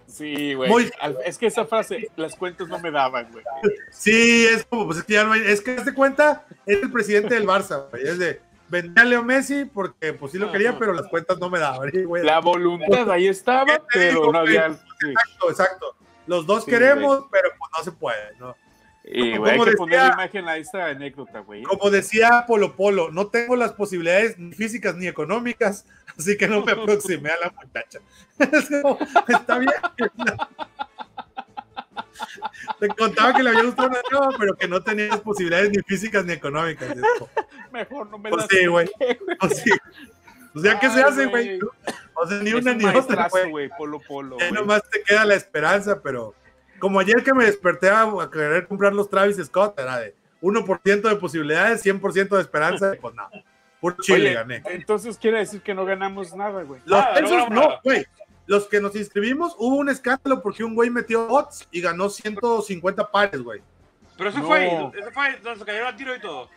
Sí, 0.07 0.55
güey. 0.55 0.71
Muy- 0.71 0.91
Es 1.25 1.39
que 1.39 1.47
esa 1.47 1.67
frase, 1.67 2.11
las 2.17 2.35
cuentas 2.35 2.67
no 2.69 2.79
me 2.79 2.91
daban, 2.91 3.31
güey. 3.31 3.45
Sí, 3.91 4.47
es 4.47 4.65
como, 4.65 4.87
pues 4.87 4.99
es 4.99 5.05
que 5.05 5.13
ya 5.15 5.25
no 5.25 5.33
hay, 5.33 5.43
es 5.45 5.61
que 5.61 5.73
hazte 5.73 5.93
cuenta, 5.95 6.47
es 6.67 6.83
el 6.83 6.91
presidente 6.91 7.35
del 7.35 7.47
Barça, 7.47 7.89
güey. 7.91 8.05
Es 8.05 8.19
de 8.19 8.41
vendí 8.69 9.01
a 9.01 9.05
Leo 9.05 9.23
Messi 9.23 9.65
porque 9.65 10.13
pues 10.13 10.33
sí 10.33 10.39
lo 10.39 10.51
quería, 10.53 10.79
pero 10.79 10.93
las 10.93 11.07
cuentas 11.09 11.39
no 11.39 11.51
me 11.51 11.59
daban. 11.59 11.91
Güey, 12.07 12.25
La 12.25 12.41
voluntad 12.41 13.11
ahí 13.11 13.29
estaba, 13.29 13.67
¿Qué 13.67 13.83
te 13.93 14.09
digo, 14.09 14.21
pero 14.23 14.33
no 14.33 14.39
había. 14.39 14.67
Exacto, 14.67 15.51
exacto. 15.51 15.97
Los 16.27 16.47
dos 16.47 16.65
Sí, 16.65 16.71
queremos, 16.71 17.25
pero 17.31 17.49
pues 17.59 17.71
no 17.77 17.85
se 17.85 17.93
puede, 17.93 18.37
¿no? 18.39 18.55
Y, 19.11 19.31
Como 19.33 19.41
güey, 19.43 19.53
hay 19.53 19.59
que 19.59 19.65
decía- 19.65 19.77
poner 19.79 19.99
la 20.01 20.13
imagen 20.13 20.49
a 20.49 20.57
esta 20.59 20.87
anécdota, 20.87 21.41
güey. 21.41 21.63
Como 21.63 21.91
decía 21.91 22.45
Polo 22.47 22.77
Polo, 22.77 23.11
no 23.11 23.29
tengo 23.29 23.57
las 23.57 23.73
posibilidades 23.73 24.39
ni 24.39 24.53
físicas 24.53 24.97
ni 24.97 25.07
económicas, 25.07 25.87
así 26.19 26.37
que 26.37 26.47
no 26.47 26.63
me 26.65 26.73
aproximé 26.73 27.31
a 27.31 27.39
la 27.41 27.51
muchacha. 27.51 28.01
Está 29.29 29.59
bien. 29.59 29.73
Te 32.81 32.89
contaba 32.89 33.33
que 33.33 33.43
le 33.43 33.51
había 33.51 33.63
gustado 33.65 33.89
una 33.89 34.01
chava, 34.11 34.31
pero 34.39 34.55
que 34.57 34.69
no 34.69 34.83
tenía 34.83 35.09
las 35.09 35.21
posibilidades 35.21 35.71
ni 35.71 35.83
físicas 35.83 36.25
ni 36.25 36.33
económicas. 36.33 36.95
Mejor 37.73 38.11
no 38.11 38.19
me 38.19 38.31
Pues 38.31 38.47
sí, 38.51 38.67
güey. 38.67 38.91
Pues 39.41 39.57
sí. 39.63 39.71
O 40.55 40.61
sea, 40.61 40.79
¿qué 40.79 40.91
se 40.91 41.03
hace, 41.03 41.27
güey? 41.27 41.59
O 42.15 42.27
sea, 42.27 42.39
ni 42.43 42.51
Es 42.51 42.55
una 42.57 42.73
un 42.73 42.79
ni 42.79 42.85
otra, 42.85 43.29
güey. 43.51 43.69
Polo 43.77 44.01
Polo. 44.01 44.39
Ya 44.39 44.51
nomás 44.51 44.83
te 44.91 45.03
queda 45.03 45.25
la 45.25 45.35
esperanza, 45.35 46.01
pero 46.03 46.35
como 46.79 47.01
ayer 47.01 47.23
que 47.23 47.35
me 47.35 47.45
desperté 47.45 47.89
a, 47.91 48.03
a 48.03 48.31
querer 48.31 48.67
comprar 48.67 48.93
los 48.95 49.09
Travis 49.11 49.37
Scott, 49.45 49.79
era 49.79 49.99
de 49.99 50.15
1% 50.43 51.09
de 51.09 51.17
posibilidades, 51.17 51.85
100% 51.85 52.29
de 52.29 52.41
esperanza, 52.41 52.95
y 52.95 52.99
pues 52.99 53.15
nada. 53.15 53.31
Puro 53.81 53.97
chile 54.01 54.31
Oye, 54.31 54.35
gané. 54.35 54.63
entonces 54.67 55.17
quiere 55.19 55.39
decir 55.39 55.63
que 55.63 55.73
no 55.73 55.85
ganamos 55.85 56.35
nada, 56.35 56.63
güey. 56.63 56.81
Los 56.85 57.01
Nada, 57.01 57.49
no 57.51 57.79
güey. 57.85 58.05
Los 58.47 58.67
que 58.67 58.81
nos 58.81 58.97
inscribimos, 58.97 59.55
hubo 59.59 59.77
un 59.77 59.89
escándalo 59.89 60.43
porque 60.43 60.65
un 60.65 60.75
güey 60.75 60.91
metió 60.91 61.27
bots 61.29 61.69
y 61.71 61.81
ganó 61.81 62.09
150 62.09 63.11
pares, 63.11 63.41
güey. 63.43 63.61
Pero 64.17 64.31
eso 64.31 64.39
No. 64.41 64.47
fue 64.47 64.59
ahí, 64.59 64.91
eso 64.99 65.11
fue 65.13 65.27
ahí 65.27 65.37
donde 65.43 65.61
se 65.61 65.65
cayó 65.67 65.89
el 65.89 65.97
tiro 65.97 66.17
y 66.17 66.21
todo. 66.21 66.49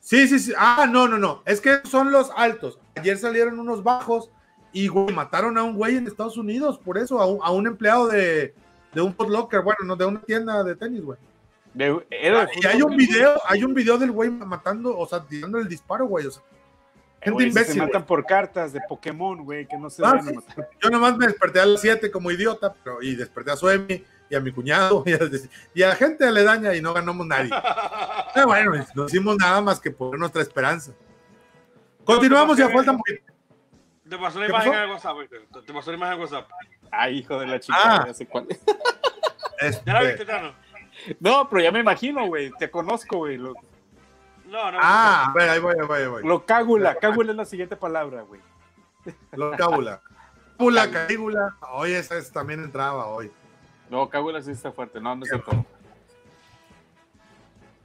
Sí, 0.00 0.28
sí, 0.28 0.38
sí. 0.38 0.52
Ah, 0.56 0.86
no, 0.90 1.08
no, 1.08 1.18
no. 1.18 1.42
Es 1.46 1.60
que 1.60 1.80
son 1.84 2.12
los 2.12 2.30
altos. 2.36 2.78
Ayer 2.96 3.16
salieron 3.18 3.58
unos 3.58 3.82
bajos 3.82 4.30
y, 4.72 4.88
güey, 4.88 5.14
mataron 5.14 5.56
a 5.56 5.62
un 5.64 5.74
güey 5.76 5.96
en 5.96 6.06
Estados 6.06 6.36
Unidos 6.36 6.78
por 6.78 6.98
eso, 6.98 7.20
a 7.20 7.26
un, 7.26 7.38
a 7.42 7.50
un 7.50 7.66
empleado 7.66 8.08
de, 8.08 8.54
de 8.96 9.02
un 9.02 9.14
Foot 9.14 9.28
Locker, 9.28 9.60
bueno, 9.60 9.78
no, 9.84 9.94
de 9.94 10.06
una 10.06 10.20
tienda 10.20 10.64
de 10.64 10.74
tenis, 10.74 11.02
güey. 11.02 11.18
De- 11.74 12.06
era 12.10 12.46
de 12.46 12.52
Y 12.62 12.66
hay 12.66 12.80
un 12.82 12.96
video, 12.96 13.34
hay 13.46 13.62
un 13.62 13.74
video 13.74 13.98
del 13.98 14.10
güey 14.10 14.30
matando, 14.30 14.96
o 14.98 15.06
sea, 15.06 15.22
tirando 15.22 15.58
el 15.58 15.68
disparo, 15.68 16.06
güey. 16.06 16.26
O 16.26 16.30
sea, 16.30 16.42
gente 17.20 17.32
güey, 17.34 17.52
se 17.52 17.58
imbécil. 17.60 17.82
matan 17.82 18.06
por 18.06 18.24
cartas 18.24 18.72
de 18.72 18.80
Pokémon, 18.88 19.44
güey, 19.44 19.66
que 19.68 19.76
no 19.76 19.90
se 19.90 20.02
Ah, 20.04 20.12
deben 20.14 20.26
sí. 20.28 20.34
matar. 20.48 20.70
Yo 20.82 20.88
nomás 20.90 21.16
me 21.18 21.26
desperté 21.26 21.60
a 21.60 21.66
las 21.66 21.80
7 21.82 22.10
como 22.10 22.30
idiota, 22.30 22.72
pero, 22.82 23.02
y 23.02 23.14
desperté 23.14 23.50
a 23.50 23.56
Suemi 23.56 24.02
y 24.30 24.34
a 24.34 24.40
mi 24.40 24.50
cuñado 24.50 25.02
y 25.06 25.12
a, 25.12 25.18
y 25.74 25.82
a 25.82 25.94
gente 25.94 26.24
aledaña 26.26 26.74
y 26.74 26.80
no 26.80 26.94
ganamos 26.94 27.26
nadie. 27.26 27.50
Ah, 28.38 28.44
bueno, 28.44 28.72
no 28.94 29.06
hicimos 29.06 29.36
nada 29.38 29.60
más 29.62 29.78
que 29.80 29.90
por 29.90 30.18
nuestra 30.18 30.42
esperanza. 30.42 30.92
Continuamos, 32.04 32.56
ya 32.58 32.68
falta 32.68 32.90
un 32.92 32.98
poquito. 32.98 33.32
Te 34.08 34.18
pasó 34.18 34.38
la 34.38 34.46
¿Qué 34.46 34.52
imagen 34.52 34.70
pasó? 34.70 34.78
en 34.82 34.84
el 34.84 34.90
WhatsApp, 34.94 35.16
¿viste? 35.18 35.38
Te- 35.66 35.72
pasó 35.72 35.90
la 35.90 35.96
imagen 35.96 36.14
en 36.14 36.20
WhatsApp. 36.20 36.48
Ay, 36.92 37.18
hijo 37.18 37.38
de 37.40 37.46
la 37.46 37.58
chica, 37.60 37.78
Ah. 37.82 38.04
ya 38.06 38.14
sé 38.14 38.26
cuál. 38.26 38.46
Este, 39.60 39.82
¿Ya 39.86 39.92
la 39.94 40.02
viste, 40.02 40.24
Tano? 40.24 40.54
No, 41.20 41.48
pero 41.48 41.62
ya 41.62 41.72
me 41.72 41.80
imagino, 41.80 42.26
güey. 42.26 42.50
Te 42.58 42.70
conozco, 42.70 43.18
güey. 43.18 43.36
Lo, 43.36 43.54
No, 44.46 44.70
no. 44.70 44.78
ah, 44.80 45.26
a 45.28 45.32
ver, 45.32 45.50
ahí 45.50 45.58
voy, 45.58 45.74
ahí 45.80 45.86
voy, 45.86 46.00
ahí 46.02 46.06
voy. 46.08 46.22
lo 46.24 46.44
cágula. 46.46 46.94
Cágula 46.96 47.30
es 47.32 47.36
la 47.36 47.44
siguiente 47.44 47.76
palabra, 47.76 48.22
güey. 48.22 48.40
Lo 49.32 49.52
cábula. 49.56 50.00
Cábula, 50.58 50.90
carígula. 50.90 51.56
Hoy 51.72 51.92
esa 51.92 52.16
es- 52.16 52.30
también 52.32 52.62
entraba 52.62 53.06
hoy. 53.06 53.30
No, 53.90 54.08
cágula 54.08 54.40
sí 54.42 54.50
está 54.52 54.72
fuerte. 54.72 55.00
No, 55.00 55.14
no 55.16 55.24
es 55.24 55.30
cierto. 55.30 55.64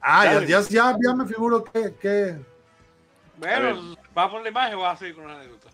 Ah, 0.01 0.25
ya, 0.25 0.61
ya, 0.61 0.95
ya, 0.99 1.13
me 1.15 1.25
figuro 1.25 1.63
que, 1.63 1.93
que. 1.95 2.35
Bueno, 3.37 3.95
¿vas 4.13 4.25
a 4.27 4.29
poner 4.29 4.43
la 4.43 4.49
imagen 4.49 4.75
o 4.75 4.81
vas 4.81 4.95
a 4.95 4.97
seguir 4.99 5.15
con 5.15 5.25
una 5.25 5.35
anécdota? 5.35 5.67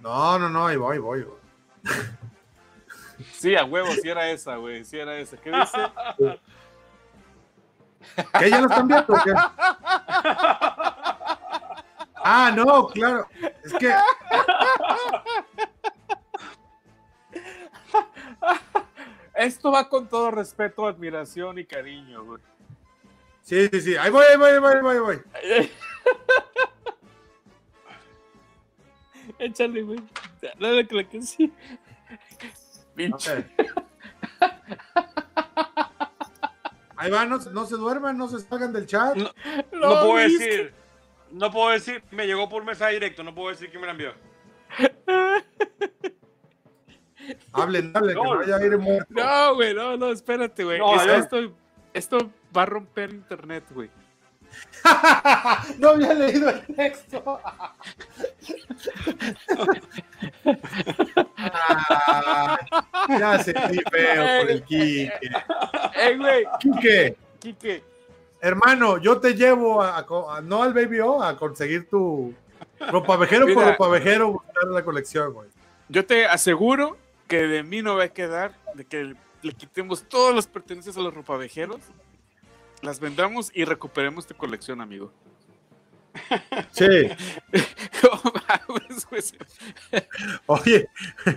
No, 0.00 0.38
no, 0.38 0.48
no, 0.48 0.66
ahí 0.66 0.76
voy, 0.76 0.98
voy. 0.98 1.22
voy. 1.22 1.36
Sí, 3.32 3.54
a 3.56 3.64
huevo, 3.64 3.90
sí 3.92 4.08
era 4.08 4.30
esa, 4.30 4.56
güey. 4.56 4.84
Sí 4.84 4.98
era 4.98 5.16
esa. 5.18 5.36
¿Qué 5.36 5.50
dice? 5.50 5.78
¿Qué 8.38 8.50
ya 8.50 8.60
lo 8.60 8.68
están 8.68 8.88
viendo? 8.88 9.12
o 9.12 9.22
qué? 9.22 9.32
Ah, 12.28 12.50
no, 12.54 12.88
claro. 12.88 13.28
Es 13.62 13.72
que. 13.74 13.94
Esto 19.34 19.70
va 19.70 19.88
con 19.88 20.08
todo 20.08 20.30
respeto, 20.30 20.86
admiración 20.86 21.58
y 21.58 21.66
cariño, 21.66 22.24
güey. 22.24 22.42
Sí, 23.42 23.68
sí, 23.68 23.80
sí. 23.80 23.96
Ahí 23.96 24.10
voy, 24.10 24.24
ahí 24.28 24.36
voy, 24.36 24.50
ahí 24.50 24.58
voy, 24.58 24.72
ahí 24.74 24.80
voy, 24.80 24.96
ahí 24.96 25.00
voy. 25.00 25.22
Échale, 29.38 29.82
güey. 29.82 29.98
Dale 30.58 30.86
que 30.86 30.94
la 30.94 31.04
que 31.04 31.22
sí. 31.22 31.52
Pinche. 32.94 33.44
Ahí 36.96 37.10
va, 37.10 37.26
no, 37.26 37.36
no 37.38 37.66
se 37.66 37.76
duerman, 37.76 38.16
no 38.16 38.26
se 38.28 38.40
salgan 38.40 38.72
del 38.72 38.86
chat. 38.86 39.14
No. 39.16 39.30
No, 39.72 39.88
puedo 40.06 40.16
decir. 40.16 40.72
No 41.30 41.50
puedo 41.50 41.70
decir. 41.70 42.02
Me 42.10 42.26
llegó 42.26 42.48
por 42.48 42.64
mensaje 42.64 42.94
directo. 42.94 43.22
No 43.22 43.34
puedo 43.34 43.50
decir 43.50 43.68
quién 43.68 43.80
me 43.82 43.86
la 43.86 43.92
envió. 43.92 44.12
Hablen, 47.52 47.90
hablen, 47.96 48.16
que 48.16 48.22
No. 48.22 48.36
vaya 48.36 48.56
a 48.56 48.64
ir 48.64 48.78
muerto. 48.78 49.06
No, 49.12 49.54
güey, 49.56 49.74
no, 49.74 49.96
no, 49.96 50.10
espérate, 50.12 50.62
güey. 50.64 50.78
No, 50.78 50.94
Esto- 50.94 51.06
ya. 51.06 51.16
esto, 51.18 51.52
esto 51.92 52.30
va 52.56 52.62
a 52.62 52.66
romper 52.66 53.10
internet, 53.10 53.64
güey. 53.70 53.90
no 55.78 55.90
había 55.90 56.14
leído 56.14 56.50
el 56.50 56.66
texto. 56.74 57.40
Ah, 61.36 62.58
ya 63.18 63.38
sentí 63.42 63.78
feo 63.90 64.40
por 64.42 64.50
el 64.50 64.62
Quique. 64.64 65.12
¡Eh, 65.94 66.16
güey! 66.16 66.44
Quique, 66.60 67.16
Quique, 67.38 67.84
hermano, 68.40 68.98
yo 68.98 69.18
te 69.20 69.34
llevo 69.34 69.82
a, 69.82 69.98
a 69.98 70.06
co- 70.06 70.30
a- 70.30 70.40
no 70.40 70.62
al 70.62 70.72
Baby 70.74 71.00
O, 71.00 71.22
a 71.22 71.36
conseguir 71.36 71.88
tu 71.88 72.34
ropavejero 72.80 73.46
por 73.46 73.56
Mira. 73.56 73.70
ropavejero, 73.72 74.32
buscar 74.32 74.64
la 74.68 74.84
colección, 74.84 75.32
güey. 75.32 75.48
yo 75.88 76.04
te 76.04 76.26
aseguro 76.26 76.96
que 77.28 77.42
de 77.42 77.62
mí 77.62 77.82
no 77.82 77.96
va 77.96 78.04
a 78.04 78.08
quedar 78.08 78.52
de 78.74 78.84
que 78.84 79.14
le 79.42 79.52
quitemos 79.52 80.04
todas 80.08 80.34
las 80.34 80.46
pertenencias 80.46 80.96
a 80.96 81.00
los 81.00 81.14
ropavejeros, 81.14 81.80
las 82.82 83.00
vendamos 83.00 83.50
y 83.54 83.64
recuperemos 83.64 84.26
tu 84.26 84.34
colección, 84.36 84.80
amigo. 84.80 85.12
Sí. 86.72 86.86
Oye, 90.46 90.88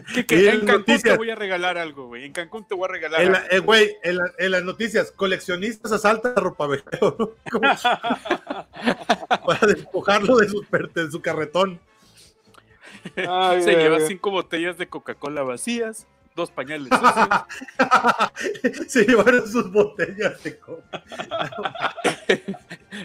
en 0.07 0.47
en 0.47 0.65
Cancún 0.65 1.01
te 1.01 1.17
voy 1.17 1.29
a 1.29 1.35
regalar 1.35 1.77
algo, 1.77 2.07
güey. 2.07 2.23
En 2.25 2.31
Cancún 2.33 2.65
te 2.65 2.75
voy 2.75 2.85
a 2.85 2.91
regalar 2.91 3.21
en 3.21 3.31
la- 3.33 3.37
algo. 3.39 3.51
eh, 3.51 3.59
güey, 3.59 3.97
en, 4.03 4.17
la- 4.17 4.31
en 4.37 4.51
las 4.51 4.63
noticias, 4.63 5.11
coleccionistas 5.11 5.91
asaltan 5.91 6.33
a 6.35 6.39
ropavejero, 6.39 7.35
para 9.45 9.67
despojarlo 9.67 10.37
de 10.37 10.47
su, 10.49 10.65
de 10.93 11.11
su 11.11 11.21
carretón. 11.21 11.79
Se 13.15 13.75
lleva 13.75 13.99
cinco 14.01 14.31
botellas 14.31 14.77
de 14.77 14.87
Coca-Cola 14.87 15.43
vacías, 15.43 16.07
dos 16.35 16.51
pañales 16.51 16.89
sucios 16.89 17.27
Se 18.87 19.03
llevaron 19.05 19.47
sus 19.47 19.71
botellas 19.71 20.41
de 20.43 20.57
coca. 20.59 21.03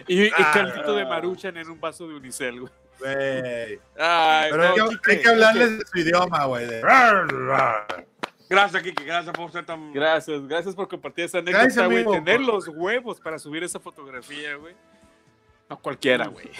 y, 0.08 0.24
y 0.24 0.30
Ah. 0.36 0.50
caldito 0.52 0.94
de 0.94 1.04
maruchan 1.04 1.56
en 1.56 1.68
un 1.70 1.80
vaso 1.80 2.06
de 2.08 2.14
unicel, 2.14 2.60
güey. 2.60 2.72
Güey. 3.00 3.80
Ay, 3.98 4.50
Pero 4.50 4.56
no, 4.56 4.68
hay, 4.68 4.74
que, 4.74 4.88
Quique, 4.96 5.10
hay 5.12 5.20
que 5.22 5.28
hablarles 5.28 5.68
Quique. 5.68 5.78
de 5.78 5.86
su 5.90 5.98
idioma, 5.98 6.44
güey. 6.44 6.66
de- 6.66 6.80
Gracias, 8.48 8.82
Kiki. 8.82 9.04
Gracias 9.04 9.34
por 9.34 9.50
ser 9.50 9.64
tan. 9.64 9.92
Gracias, 9.92 10.46
gracias 10.46 10.74
por 10.74 10.86
compartir 10.86 11.24
esa 11.24 11.38
anécdota, 11.38 11.86
güey. 11.86 12.04
Tener 12.04 12.40
los 12.40 12.68
huevos 12.68 13.20
para 13.20 13.38
subir 13.38 13.64
esa 13.64 13.80
fotografía, 13.80 14.54
güey. 14.56 14.74
No 15.70 15.78
cualquiera, 15.80 16.26
güey. 16.28 16.50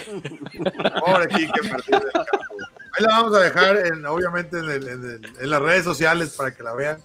Pobre 1.05 1.29
Kike, 1.29 1.61
perdido 1.69 2.01
del 2.01 2.13
campo. 2.13 2.57
Ahí 2.97 3.05
la 3.05 3.09
vamos 3.09 3.35
a 3.37 3.41
dejar, 3.41 3.87
en, 3.87 4.07
obviamente, 4.07 4.59
en, 4.59 4.65
el- 4.71 4.89
en 4.89 5.05
el- 5.05 5.33
en 5.41 5.51
las 5.51 5.61
redes 5.61 5.85
sociales 5.85 6.35
para 6.37 6.55
que 6.55 6.63
la 6.63 6.75
vean. 6.75 6.99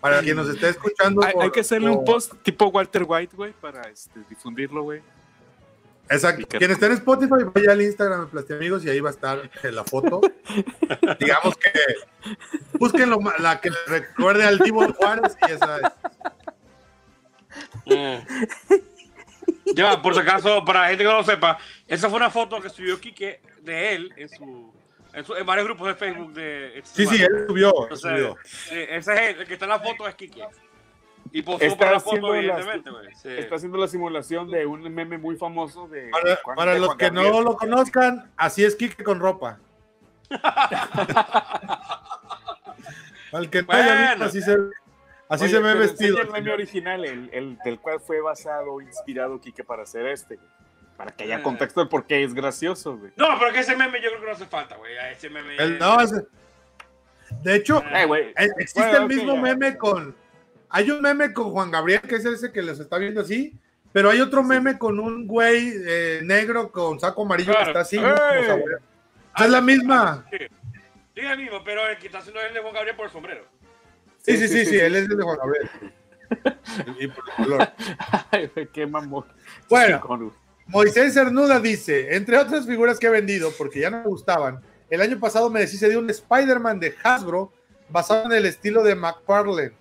Para 0.00 0.20
quien 0.20 0.34
nos 0.36 0.48
esté 0.48 0.70
escuchando. 0.70 1.22
Hay, 1.22 1.34
por- 1.34 1.42
hay 1.44 1.50
que 1.50 1.60
hacerle 1.60 1.90
un 1.90 2.04
post 2.04 2.32
tipo 2.42 2.66
Walter 2.68 3.04
White, 3.06 3.36
güey, 3.36 3.52
para 3.52 3.82
este, 3.82 4.20
difundirlo, 4.30 4.82
güey. 4.82 5.02
Exacto. 6.08 6.58
Quien 6.58 6.70
esté 6.70 6.86
en 6.86 6.92
Spotify, 6.92 7.44
vaya 7.54 7.72
al 7.72 7.82
Instagram 7.82 8.22
de 8.22 8.26
Plastiamigos 8.28 8.84
y 8.84 8.90
ahí 8.90 9.00
va 9.00 9.10
a 9.10 9.12
estar 9.12 9.50
la 9.62 9.84
foto. 9.84 10.20
Digamos 11.20 11.56
que 11.56 11.70
busquen 12.78 13.12
la 13.38 13.60
que 13.60 13.70
recuerde 13.86 14.44
al 14.44 14.58
Divo 14.58 14.90
Juárez 14.94 15.36
y 15.46 15.52
esa 15.52 15.76
es. 15.76 15.92
Eh. 17.86 18.24
Ya, 19.74 20.00
por 20.02 20.14
si 20.14 20.20
acaso, 20.20 20.64
para 20.64 20.82
la 20.82 20.88
gente 20.88 21.04
que 21.04 21.10
no 21.10 21.16
lo 21.18 21.24
sepa, 21.24 21.58
esa 21.86 22.08
fue 22.08 22.16
una 22.18 22.30
foto 22.30 22.60
que 22.60 22.68
subió 22.70 22.98
Kike 23.00 23.40
de 23.62 23.94
él 23.94 24.12
en 24.16 24.28
su, 24.28 24.72
en, 25.12 25.24
su- 25.24 25.34
en 25.36 25.46
varios 25.46 25.66
grupos 25.66 25.88
de 25.88 25.94
Facebook 25.94 26.32
de 26.32 26.80
Sí, 26.84 27.06
sí, 27.06 27.22
él 27.22 27.44
subió. 27.46 27.68
él 27.68 27.82
Entonces, 27.84 28.10
subió. 28.10 28.36
eh, 28.72 28.88
ese 28.96 29.12
es 29.14 29.20
él, 29.20 29.40
el 29.40 29.46
que 29.46 29.52
está 29.54 29.66
en 29.66 29.70
la 29.70 29.80
foto 29.80 30.08
es 30.08 30.14
Kike. 30.14 30.44
Y 31.32 31.42
posó 31.42 31.62
Está 31.64 31.78
para 31.78 31.92
la 31.92 32.00
foto, 32.00 32.34
evidentemente, 32.34 32.90
güey. 32.90 33.06
Sí. 33.14 33.28
Está 33.28 33.54
haciendo 33.56 33.78
la 33.78 33.86
simulación 33.86 34.50
de 34.50 34.66
un 34.66 34.82
meme 34.92 35.16
muy 35.18 35.36
famoso 35.36 35.86
de. 35.86 36.08
Para, 36.10 36.36
Juan- 36.42 36.56
para 36.56 36.74
de 36.74 36.80
los 36.80 36.96
que 36.96 37.04
Gabriel. 37.10 37.30
no 37.32 37.40
lo 37.42 37.56
conozcan, 37.56 38.32
así 38.36 38.64
es 38.64 38.74
Kike 38.74 39.04
con 39.04 39.20
ropa. 39.20 39.60
Al 43.32 43.48
que 43.48 43.62
no 43.62 43.72
haya 43.72 44.10
visto, 44.10 44.24
así 44.24 44.42
se, 44.42 44.56
así 45.30 45.44
Oye, 45.44 45.52
se 45.52 45.58
ve 45.60 45.68
pero 45.70 45.78
vestido. 45.80 46.20
el 46.20 46.30
meme 46.30 46.52
original, 46.52 47.04
el, 47.06 47.30
el 47.32 47.56
del 47.64 47.78
cual 47.80 47.98
fue 48.00 48.20
basado 48.20 48.80
inspirado 48.82 49.40
Kike 49.40 49.64
para 49.64 49.84
hacer 49.84 50.06
este, 50.06 50.36
güey. 50.36 50.48
Para 50.98 51.12
que 51.12 51.24
haya 51.24 51.38
Eh. 51.38 51.42
contexto 51.42 51.80
de 51.82 51.86
por 51.88 52.04
qué 52.04 52.22
es 52.22 52.34
gracioso, 52.34 52.98
güey. 52.98 53.10
No, 53.16 53.26
pero 53.38 53.52
que 53.54 53.60
ese 53.60 53.74
meme 53.74 54.02
yo 54.02 54.08
creo 54.10 54.20
que 54.20 54.26
no 54.26 54.32
hace 54.32 54.44
falta, 54.46 54.76
güey. 54.76 54.98
A 54.98 55.10
Ese 55.10 55.30
meme. 55.30 55.56
El- 55.56 55.78
no, 55.78 55.98
ese- 56.00 56.26
de 57.42 57.54
hecho, 57.56 57.82
Eh, 57.94 58.04
güey. 58.04 58.24
eh, 58.36 58.48
existe 58.58 58.80
Bueno, 58.80 58.98
el 58.98 59.06
mismo 59.08 59.36
meme 59.38 59.76
con, 59.78 60.14
hay 60.68 60.90
un 60.90 61.00
meme 61.00 61.32
con 61.32 61.50
Juan 61.52 61.70
Gabriel, 61.70 62.02
que 62.02 62.16
es 62.16 62.24
ese 62.26 62.52
que 62.52 62.60
los 62.60 62.78
está 62.80 62.98
viendo 62.98 63.22
así, 63.22 63.54
pero 63.92 64.10
hay 64.10 64.20
otro 64.20 64.42
meme 64.42 64.76
con 64.78 65.00
un 65.00 65.26
güey 65.26 65.72
eh, 65.86 66.20
negro 66.22 66.70
con 66.70 67.00
saco 67.00 67.22
amarillo 67.22 67.54
que 67.56 67.62
está 67.62 67.80
así. 67.80 67.98
Es 69.38 69.48
la 69.50 69.60
misma. 69.62 70.26
Sí, 70.30 70.36
es 71.16 71.30
el 71.30 71.38
mismo, 71.38 71.62
pero 71.64 71.86
el 71.88 71.98
que 71.98 72.06
está 72.06 72.18
haciendo 72.18 72.40
es 72.40 72.48
el 72.48 72.54
de 72.54 72.60
Juan 72.60 72.74
Gabriel 72.74 72.96
por 72.96 73.06
el 73.06 73.12
sombrero. 73.12 73.44
Sí, 74.36 74.48
sí, 74.48 74.48
sí, 74.48 74.66
sí, 74.66 74.78
él 74.80 74.96
es 74.96 75.08
el 75.08 75.16
de 75.16 75.22
Juan 75.22 75.38
Gabriel. 75.38 75.70
Y 76.98 77.08
por 77.08 77.24
el 77.28 77.44
color. 77.44 77.68
Ay, 78.30 78.50
qué 78.72 78.86
mamón. 78.86 79.24
Bueno. 79.68 80.32
Moisés 80.66 81.14
Cernuda 81.14 81.58
dice, 81.58 82.14
entre 82.14 82.38
otras 82.38 82.64
figuras 82.66 82.98
que 83.00 83.08
he 83.08 83.10
vendido 83.10 83.50
porque 83.58 83.80
ya 83.80 83.90
no 83.90 83.98
me 83.98 84.04
gustaban, 84.04 84.60
el 84.88 85.00
año 85.00 85.18
pasado 85.18 85.50
me 85.50 85.58
deshice 85.60 85.88
de 85.88 85.96
un 85.96 86.08
Spider-Man 86.08 86.78
de 86.78 86.94
Hasbro 87.02 87.52
basado 87.88 88.26
en 88.26 88.32
el 88.32 88.46
estilo 88.46 88.84
de 88.84 88.94
McFarlane 88.94 89.72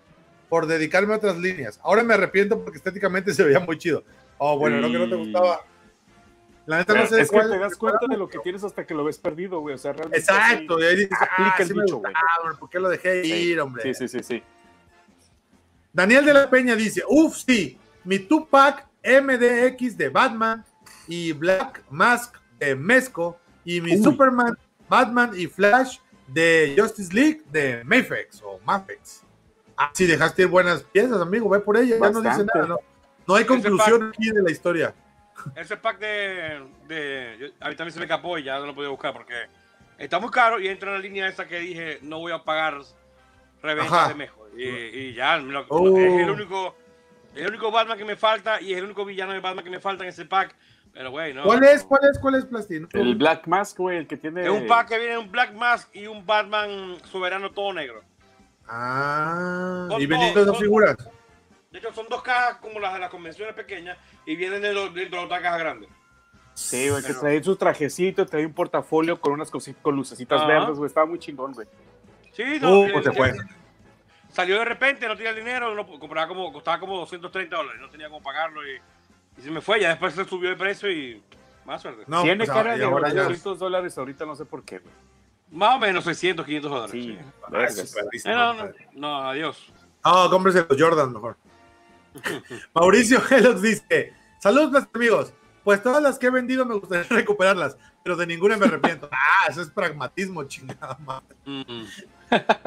por 0.49 0.65
dedicarme 0.65 1.13
a 1.13 1.17
otras 1.17 1.37
líneas. 1.37 1.79
Ahora 1.83 2.01
me 2.03 2.15
arrepiento 2.15 2.59
porque 2.63 2.77
estéticamente 2.79 3.33
se 3.35 3.43
veía 3.43 3.59
muy 3.59 3.77
chido. 3.77 4.03
Oh, 4.39 4.57
bueno, 4.57 4.77
no 4.81 4.87
que 4.87 4.97
no 4.97 5.07
te 5.09 5.15
Y- 5.15 5.25
gustaba. 5.25 5.59
La 6.69 6.77
neta 6.77 6.93
no 6.93 7.07
sé 7.07 7.21
es 7.21 7.31
que 7.31 7.35
cuál- 7.35 7.49
te 7.49 7.57
das 7.57 7.75
cuenta 7.75 8.05
de 8.07 8.15
lo 8.15 8.29
que 8.29 8.37
tienes 8.37 8.63
hasta 8.63 8.85
que 8.85 8.93
lo 8.93 9.03
ves 9.03 9.17
perdido, 9.17 9.59
güey. 9.59 9.73
O 9.73 9.77
sea, 9.79 9.91
realmente. 9.91 10.19
Exacto, 10.19 10.77
sí. 10.77 10.83
y 10.83 10.85
ahí 10.85 10.95
dices, 10.97 11.17
aplica 11.19 11.53
ah, 11.57 11.61
el 11.61 11.67
sí 11.67 11.73
dicho, 11.73 11.97
güey. 11.97 12.13
hombre, 12.43 12.57
¿por 12.59 12.69
qué 12.69 12.79
lo 12.79 12.89
dejé 12.89 13.23
Sí, 13.23 13.33
ir, 13.33 13.59
hombre? 13.59 13.81
Sí, 13.81 13.93
sí, 13.95 14.07
sí, 14.07 14.23
sí. 14.23 14.43
Daniel 15.91 16.25
de 16.25 16.33
la 16.35 16.47
Peña 16.47 16.75
dice, 16.75 17.01
uff, 17.07 17.37
sí, 17.37 17.79
mi 18.03 18.19
Tupac 18.19 18.85
MDX 19.03 19.97
de 19.97 20.09
Batman 20.09 20.63
y 21.07 21.31
Black 21.31 21.83
Mask 21.89 22.35
de 22.59 22.75
Mezco 22.75 23.39
y 23.65 23.81
mi 23.81 23.95
Uy. 23.95 24.03
Superman, 24.03 24.55
Batman 24.87 25.31
y 25.35 25.47
Flash 25.47 25.97
de 26.27 26.75
Justice 26.77 27.11
League 27.11 27.41
de 27.51 27.83
Mayfex 27.83 28.43
o 28.43 28.59
Mafex. 28.63 29.23
Ah, 29.75 29.89
sí, 29.93 30.05
dejaste 30.05 30.43
ir 30.43 30.47
buenas 30.49 30.83
piezas, 30.83 31.19
amigo, 31.19 31.49
ve 31.49 31.61
por 31.61 31.77
ella, 31.77 31.97
ya 31.99 32.11
no 32.11 32.21
dice 32.21 32.45
nada, 32.53 32.67
no, 32.67 32.77
no 33.27 33.33
hay 33.35 33.45
conclusión 33.45 34.09
aquí 34.09 34.29
de 34.29 34.43
la 34.43 34.51
historia. 34.51 34.93
Ese 35.55 35.77
pack 35.77 35.99
de, 35.99 36.63
de 36.87 37.37
yo- 37.39 37.47
a 37.59 37.69
mí 37.69 37.75
también 37.75 37.93
se 37.93 37.99
me 37.99 38.05
escapó 38.05 38.37
y 38.37 38.43
ya 38.43 38.59
no 38.59 38.65
lo 38.67 38.75
podía 38.75 38.89
buscar 38.89 39.13
porque 39.13 39.35
está 39.97 40.19
muy 40.19 40.29
caro 40.31 40.59
y 40.59 40.67
entra 40.67 40.89
en 40.91 40.95
la 40.95 41.01
línea 41.01 41.27
esa 41.27 41.47
que 41.47 41.59
dije 41.59 41.99
no 42.01 42.19
voy 42.19 42.31
a 42.31 42.43
pagar 42.43 42.79
reventa 43.61 43.95
Ajá. 44.03 44.07
de 44.09 44.15
mejor 44.15 44.49
y, 44.57 44.63
y 44.67 45.13
ya 45.13 45.37
lo- 45.37 45.65
Oh. 45.69 45.97
es 45.97 46.21
el 46.21 46.29
único 46.29 46.75
el 47.35 47.47
único 47.47 47.71
Batman 47.71 47.97
que 47.97 48.05
me 48.05 48.15
falta 48.15 48.59
y 48.61 48.71
es 48.73 48.77
el 48.79 48.85
único 48.85 49.05
villano 49.05 49.33
de 49.33 49.39
Batman 49.39 49.63
que 49.63 49.69
me 49.71 49.79
falta 49.79 50.03
en 50.03 50.09
ese 50.09 50.25
pack 50.25 50.55
pero 50.93 51.11
güey 51.11 51.33
no 51.33 51.43
¿Cuál 51.43 51.63
es, 51.65 51.83
cuál 51.83 52.01
es, 52.09 52.17
cuál 52.19 52.35
es, 52.35 52.45
Plastín? 52.45 52.87
El 52.93 53.15
Black 53.15 53.45
Mask, 53.47 53.77
güey, 53.77 53.97
el 53.99 54.07
que 54.07 54.17
tiene. 54.17 54.43
es 54.43 54.49
un 54.49 54.65
pack 54.67 54.89
que 54.89 54.97
viene 54.97 55.17
un 55.19 55.31
Black 55.31 55.53
Mask 55.53 55.95
y 55.95 56.07
un 56.07 56.25
Batman 56.25 56.97
soberano 57.11 57.51
todo 57.51 57.71
negro 57.73 58.01
Ah, 58.67 59.87
Son 59.89 60.01
y 60.01 60.05
dos, 60.05 60.09
vendiendo 60.09 60.41
esas 60.41 60.53
son- 60.53 60.61
figuras. 60.63 60.95
De 61.71 61.79
hecho 61.79 61.93
son 61.93 62.07
dos 62.09 62.21
cajas 62.23 62.57
como 62.57 62.79
las 62.79 62.93
de 62.93 62.99
las 62.99 63.09
convenciones 63.09 63.53
pequeñas 63.55 63.97
y 64.25 64.35
vienen 64.35 64.61
de, 64.61 64.73
los- 64.73 64.93
de, 64.93 65.07
de 65.07 65.17
otra 65.17 65.41
caja 65.41 65.57
grande 65.57 65.87
Sí, 66.55 66.89
güey, 66.89 67.01
que 67.01 67.07
Pero- 67.09 67.19
trae 67.21 67.41
su 67.43 67.55
trajecito, 67.55 68.25
trae 68.25 68.45
un 68.45 68.53
portafolio 68.53 69.21
con 69.21 69.31
unas 69.31 69.49
cositas, 69.49 69.81
con 69.81 69.95
lucecitas 69.95 70.39
Ajá. 70.41 70.47
verdes, 70.47 70.77
güey. 70.77 70.87
Estaba 70.87 71.05
muy 71.05 71.17
chingón, 71.17 71.53
güey. 71.53 71.65
sí 72.33 72.43
no 72.59 72.79
Uh, 72.81 72.83
eh, 72.85 72.89
pues 72.91 73.05
se 73.05 73.11
eh, 73.11 73.13
fue. 73.15 73.33
salió 74.33 74.59
de 74.59 74.65
repente, 74.65 75.07
no 75.07 75.15
tenía 75.15 75.29
el 75.29 75.37
dinero, 75.37 75.73
no, 75.73 75.87
compraba 75.87 76.27
como, 76.27 76.51
costaba 76.51 76.77
como 76.79 76.97
230 76.99 77.55
dólares, 77.55 77.79
no 77.81 77.89
tenía 77.89 78.09
cómo 78.09 78.21
pagarlo 78.21 78.61
y, 78.67 78.75
y 79.37 79.41
se 79.41 79.51
me 79.51 79.61
fue, 79.61 79.79
ya 79.79 79.89
después 79.89 80.13
se 80.13 80.25
subió 80.25 80.49
de 80.49 80.57
precio 80.57 80.91
y 80.91 81.23
más 81.65 81.81
suerte. 81.81 82.03
No, 82.07 82.23
tiene 82.23 82.39
pues, 82.45 82.49
cara 82.49 82.75
y 82.75 82.79
de 82.79 82.85
ahora 82.85 83.07
ya- 83.09 83.23
200 83.23 83.57
dólares 83.57 83.97
ahorita, 83.97 84.25
no 84.25 84.35
sé 84.35 84.43
por 84.43 84.63
qué, 84.65 84.79
güey. 84.79 84.93
Más 85.51 85.75
o 85.77 85.79
menos 85.79 86.03
600, 86.03 86.45
500 86.45 86.71
dólares. 86.71 86.91
Sí, 86.91 87.03
sí. 87.03 87.19
Ah, 87.41 87.47
vergas. 87.49 87.95
Eh, 87.95 88.33
no, 88.33 88.53
no, 88.53 88.69
no, 88.95 89.29
adiós. 89.29 89.71
No, 90.03 90.29
cómprese 90.29 90.65
los 90.69 90.79
Jordan 90.81 91.13
mejor. 91.13 91.37
Mauricio 92.73 93.21
Gelox 93.21 93.61
dice: 93.61 94.13
Saludos, 94.39 94.71
mis 94.71 94.87
amigos. 94.93 95.33
Pues 95.63 95.83
todas 95.83 96.01
las 96.01 96.17
que 96.17 96.27
he 96.27 96.31
vendido 96.31 96.65
me 96.65 96.75
gustaría 96.75 97.03
recuperarlas, 97.09 97.77
pero 98.03 98.15
de 98.15 98.25
ninguna 98.25 98.57
me 98.57 98.65
arrepiento. 98.65 99.09
ah, 99.11 99.47
eso 99.49 99.61
es 99.61 99.69
pragmatismo, 99.69 100.43
chingada 100.45 100.97
madre. 100.99 101.35
Mm. 101.45 101.83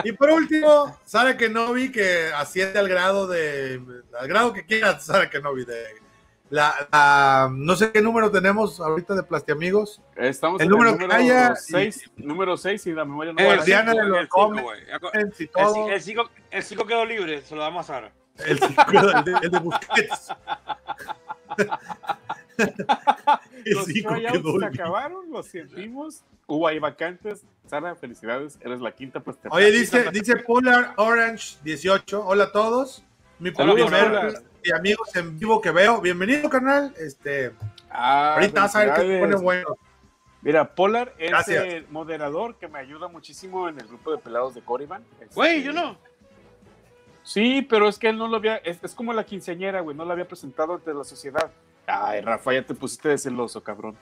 Y 0.05 0.13
por 0.13 0.31
último, 0.31 0.99
Sara 1.05 1.37
Kenobi, 1.37 1.91
que 1.93 2.31
asciende 2.35 2.79
al 2.79 2.89
grado 2.89 3.27
de. 3.27 3.81
al 4.19 4.29
grado 4.29 4.53
que 4.53 4.65
quiera 4.67 4.99
Sara 5.01 5.31
Kenobi. 5.31 5.65
De, 5.65 5.85
la, 6.51 6.75
la- 6.93 7.49
no 7.51 7.75
sé 7.77 7.93
qué 7.93 8.03
número 8.03 8.31
tenemos 8.31 8.79
ahorita 8.79 9.15
de 9.15 9.23
Plastiamigos. 9.23 10.03
Estamos 10.17 10.61
El 10.61 10.67
en 10.67 10.71
número 10.71 10.91
el 10.91 10.97
que 10.99 11.03
número 11.05 11.19
haya 11.21 11.53
y- 11.55 11.57
6, 11.73 12.11
número 12.17 12.57
6 12.59 12.87
y 12.89 12.93
la 12.93 13.05
memoria 13.07 13.33
no 13.33 13.39
El 13.39 13.47
va 13.47 13.53
a 13.53 13.57
Guardiana 13.57 13.93
cinco, 13.93 14.03
de 14.05 14.09
los 14.11 14.19
el 14.19 14.25
cinco, 14.25 14.37
cómics. 14.37 14.63
güey. 14.65 14.81
En 15.15 15.33
si 15.33 15.43
El 15.45 15.49
todo, 15.51 15.75
cinco- 15.75 15.91
El 15.91 16.03
5 16.03 16.31
el 16.51 16.63
cinco 16.63 16.87
quedó 16.87 17.05
libre, 17.07 17.41
se 17.43 17.55
lo 17.57 17.63
damos 17.63 17.89
a 17.89 17.95
Sara. 17.95 18.13
El, 18.39 18.59
el 18.63 19.25
de, 19.25 19.33
el 19.43 19.51
de 19.51 19.59
Busquets. 19.59 20.29
Los 23.65 23.87
tryouts 23.87 24.59
se 24.61 24.65
acabaron, 24.67 25.31
los 25.31 25.47
sentimos. 25.47 26.23
Hubo 26.47 26.67
ahí 26.69 26.79
vacantes. 26.79 27.45
Sara, 27.67 27.95
felicidades, 27.95 28.59
eres 28.61 28.81
la 28.81 28.93
quinta 28.93 29.21
pues 29.21 29.39
te 29.39 29.49
Oye, 29.51 29.71
dice, 29.71 30.11
dice 30.13 30.37
Polar 30.37 30.93
Orange 30.97 31.57
18. 31.65 32.27
Hola 32.27 32.45
a 32.45 32.53
todos. 32.53 33.05
Mi 33.39 33.51
primer 33.51 33.85
Polar. 33.85 34.35
y 34.63 34.73
amigos 34.73 35.15
en 35.17 35.39
vivo 35.39 35.61
que 35.61 35.71
veo. 35.71 36.01
Bienvenido, 36.01 36.49
canal. 36.51 36.95
Este, 36.99 37.53
Ah, 37.91 38.35
ahorita 38.35 38.63
vas 38.63 38.77
a 38.77 38.85
ver 38.85 38.95
que 38.95 39.19
pone 39.21 39.37
bueno. 39.37 39.77
Mira, 40.43 40.75
Polar 40.75 41.15
es 41.19 41.31
Gracias. 41.31 41.65
el 41.65 41.87
moderador 41.89 42.57
que 42.57 42.67
me 42.69 42.79
ayuda 42.79 43.07
muchísimo 43.09 43.69
en 43.69 43.79
el 43.81 43.87
grupo 43.87 44.11
de 44.11 44.19
pelados 44.19 44.55
de 44.55 44.63
Coriban. 44.63 45.05
Este, 45.21 45.35
Güey, 45.35 45.63
yo 45.63 45.73
no. 45.73 45.97
Sí, 47.23 47.63
pero 47.63 47.89
es 47.89 47.99
que 47.99 48.09
él 48.09 48.19
no 48.19 48.29
lo 48.29 48.37
había, 48.37 48.57
es, 48.57 48.83
es 48.83 48.95
como 48.95 49.13
la 49.13 49.25
quinceañera, 49.25 49.81
güey, 49.81 49.97
no 49.97 50.05
lo 50.05 50.13
había 50.13 50.27
presentado 50.27 50.75
ante 50.75 50.93
la 50.93 51.05
sociedad. 51.05 51.51
Ay, 51.87 52.21
Rafa, 52.21 52.53
ya 52.53 52.63
te 52.65 52.75
pusiste 52.75 53.09
de 53.11 53.19
celoso, 53.19 53.63
cabrón. 53.63 53.97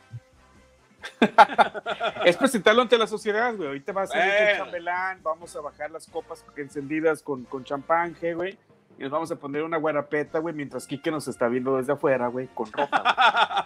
es 2.24 2.36
presentarlo 2.36 2.82
ante 2.82 2.98
la 2.98 3.06
sociedad, 3.06 3.54
güey. 3.54 3.68
Ahorita 3.68 3.92
va 3.92 4.02
a 4.02 4.06
ser 4.06 4.22
Bueno. 4.22 4.48
el 4.50 4.56
chambelán, 4.58 5.22
vamos 5.22 5.56
a 5.56 5.60
bajar 5.60 5.90
las 5.90 6.06
copas 6.06 6.44
encendidas 6.56 7.22
con, 7.22 7.44
con 7.44 7.64
champán, 7.64 8.14
güey. 8.34 8.58
Y 8.98 9.02
nos 9.04 9.12
vamos 9.12 9.30
a 9.30 9.36
poner 9.36 9.62
una 9.62 9.78
guarapeta, 9.78 10.40
güey, 10.40 10.54
mientras 10.54 10.86
Kike 10.86 11.10
nos 11.10 11.26
está 11.26 11.48
viendo 11.48 11.76
desde 11.78 11.92
afuera, 11.94 12.26
güey, 12.28 12.48
con 12.48 12.70
ropa. 12.70 13.02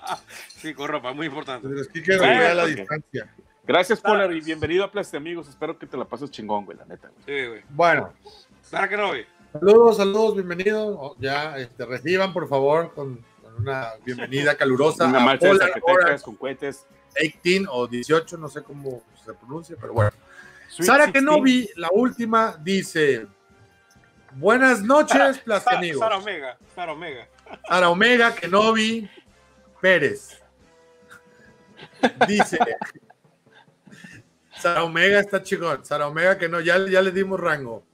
güey. 0.06 0.18
sí, 0.48 0.74
con 0.74 0.88
ropa, 0.88 1.12
muy 1.12 1.26
importante. 1.26 1.68
Pero 1.68 1.80
es 1.80 1.88
que 1.88 2.02
quiero 2.02 2.20
Bueno, 2.20 2.40
ver 2.40 2.50
a 2.50 2.54
la 2.54 2.66
distancia. 2.66 3.34
Gracias, 3.66 4.00
Polar, 4.00 4.30
y 4.32 4.40
bienvenido 4.42 4.84
a 4.84 4.92
Plaste 4.92 5.16
Amigos. 5.16 5.48
Espero 5.48 5.76
que 5.76 5.86
te 5.86 5.96
la 5.96 6.04
pases 6.04 6.30
chingón, 6.30 6.66
güey, 6.66 6.78
la 6.78 6.84
neta, 6.84 7.08
güey. 7.08 7.22
Sí, 7.26 7.48
güey. 7.48 7.62
Bueno, 7.70 8.12
Sara 8.62 8.88
que 8.88 8.96
no 8.96 9.10
vi. 9.10 9.24
Saludos, 9.54 9.96
saludos, 9.96 10.34
bienvenidos. 10.34 10.96
Oh, 10.98 11.16
Ya, 11.18 11.56
este, 11.58 11.86
reciban, 11.86 12.32
por 12.32 12.48
favor, 12.48 12.92
con, 12.92 13.24
con 13.42 13.54
una 13.56 13.92
bienvenida 14.04 14.56
calurosa 14.56 15.06
Una 15.06 15.20
marcha 15.20 15.48
de 15.48 15.58
Zacatecas 15.58 16.22
con 16.22 16.36
cohetes. 16.36 16.86
18 17.20 17.72
o 17.72 17.86
18, 17.86 18.36
no 18.38 18.48
sé 18.48 18.62
cómo 18.62 19.02
se 19.24 19.32
pronuncia, 19.34 19.76
pero 19.80 19.92
bueno. 19.92 20.10
Sweet 20.68 20.86
Sara 20.86 21.06
16. 21.06 21.12
Kenobi, 21.12 21.70
la 21.76 21.88
última, 21.92 22.56
dice: 22.60 23.28
Buenas 24.32 24.82
noches, 24.82 25.16
Sara, 25.16 25.44
Plastiamigos. 25.44 26.00
Sara 26.00 26.16
Omega, 26.18 26.58
Sara 26.74 26.92
Omega. 26.92 27.28
Sara 27.68 27.90
Omega, 27.90 28.34
Kenobi, 28.34 29.08
Pérez. 29.80 30.42
Dice. 32.26 32.58
Sara 34.58 34.82
Omega 34.82 35.20
está 35.20 35.40
chingón. 35.40 35.84
Sara 35.84 36.08
Omega 36.08 36.36
que 36.36 36.48
no, 36.48 36.60
ya, 36.60 36.78
ya 36.88 37.00
le 37.00 37.12
dimos 37.12 37.38
rango. 37.38 37.84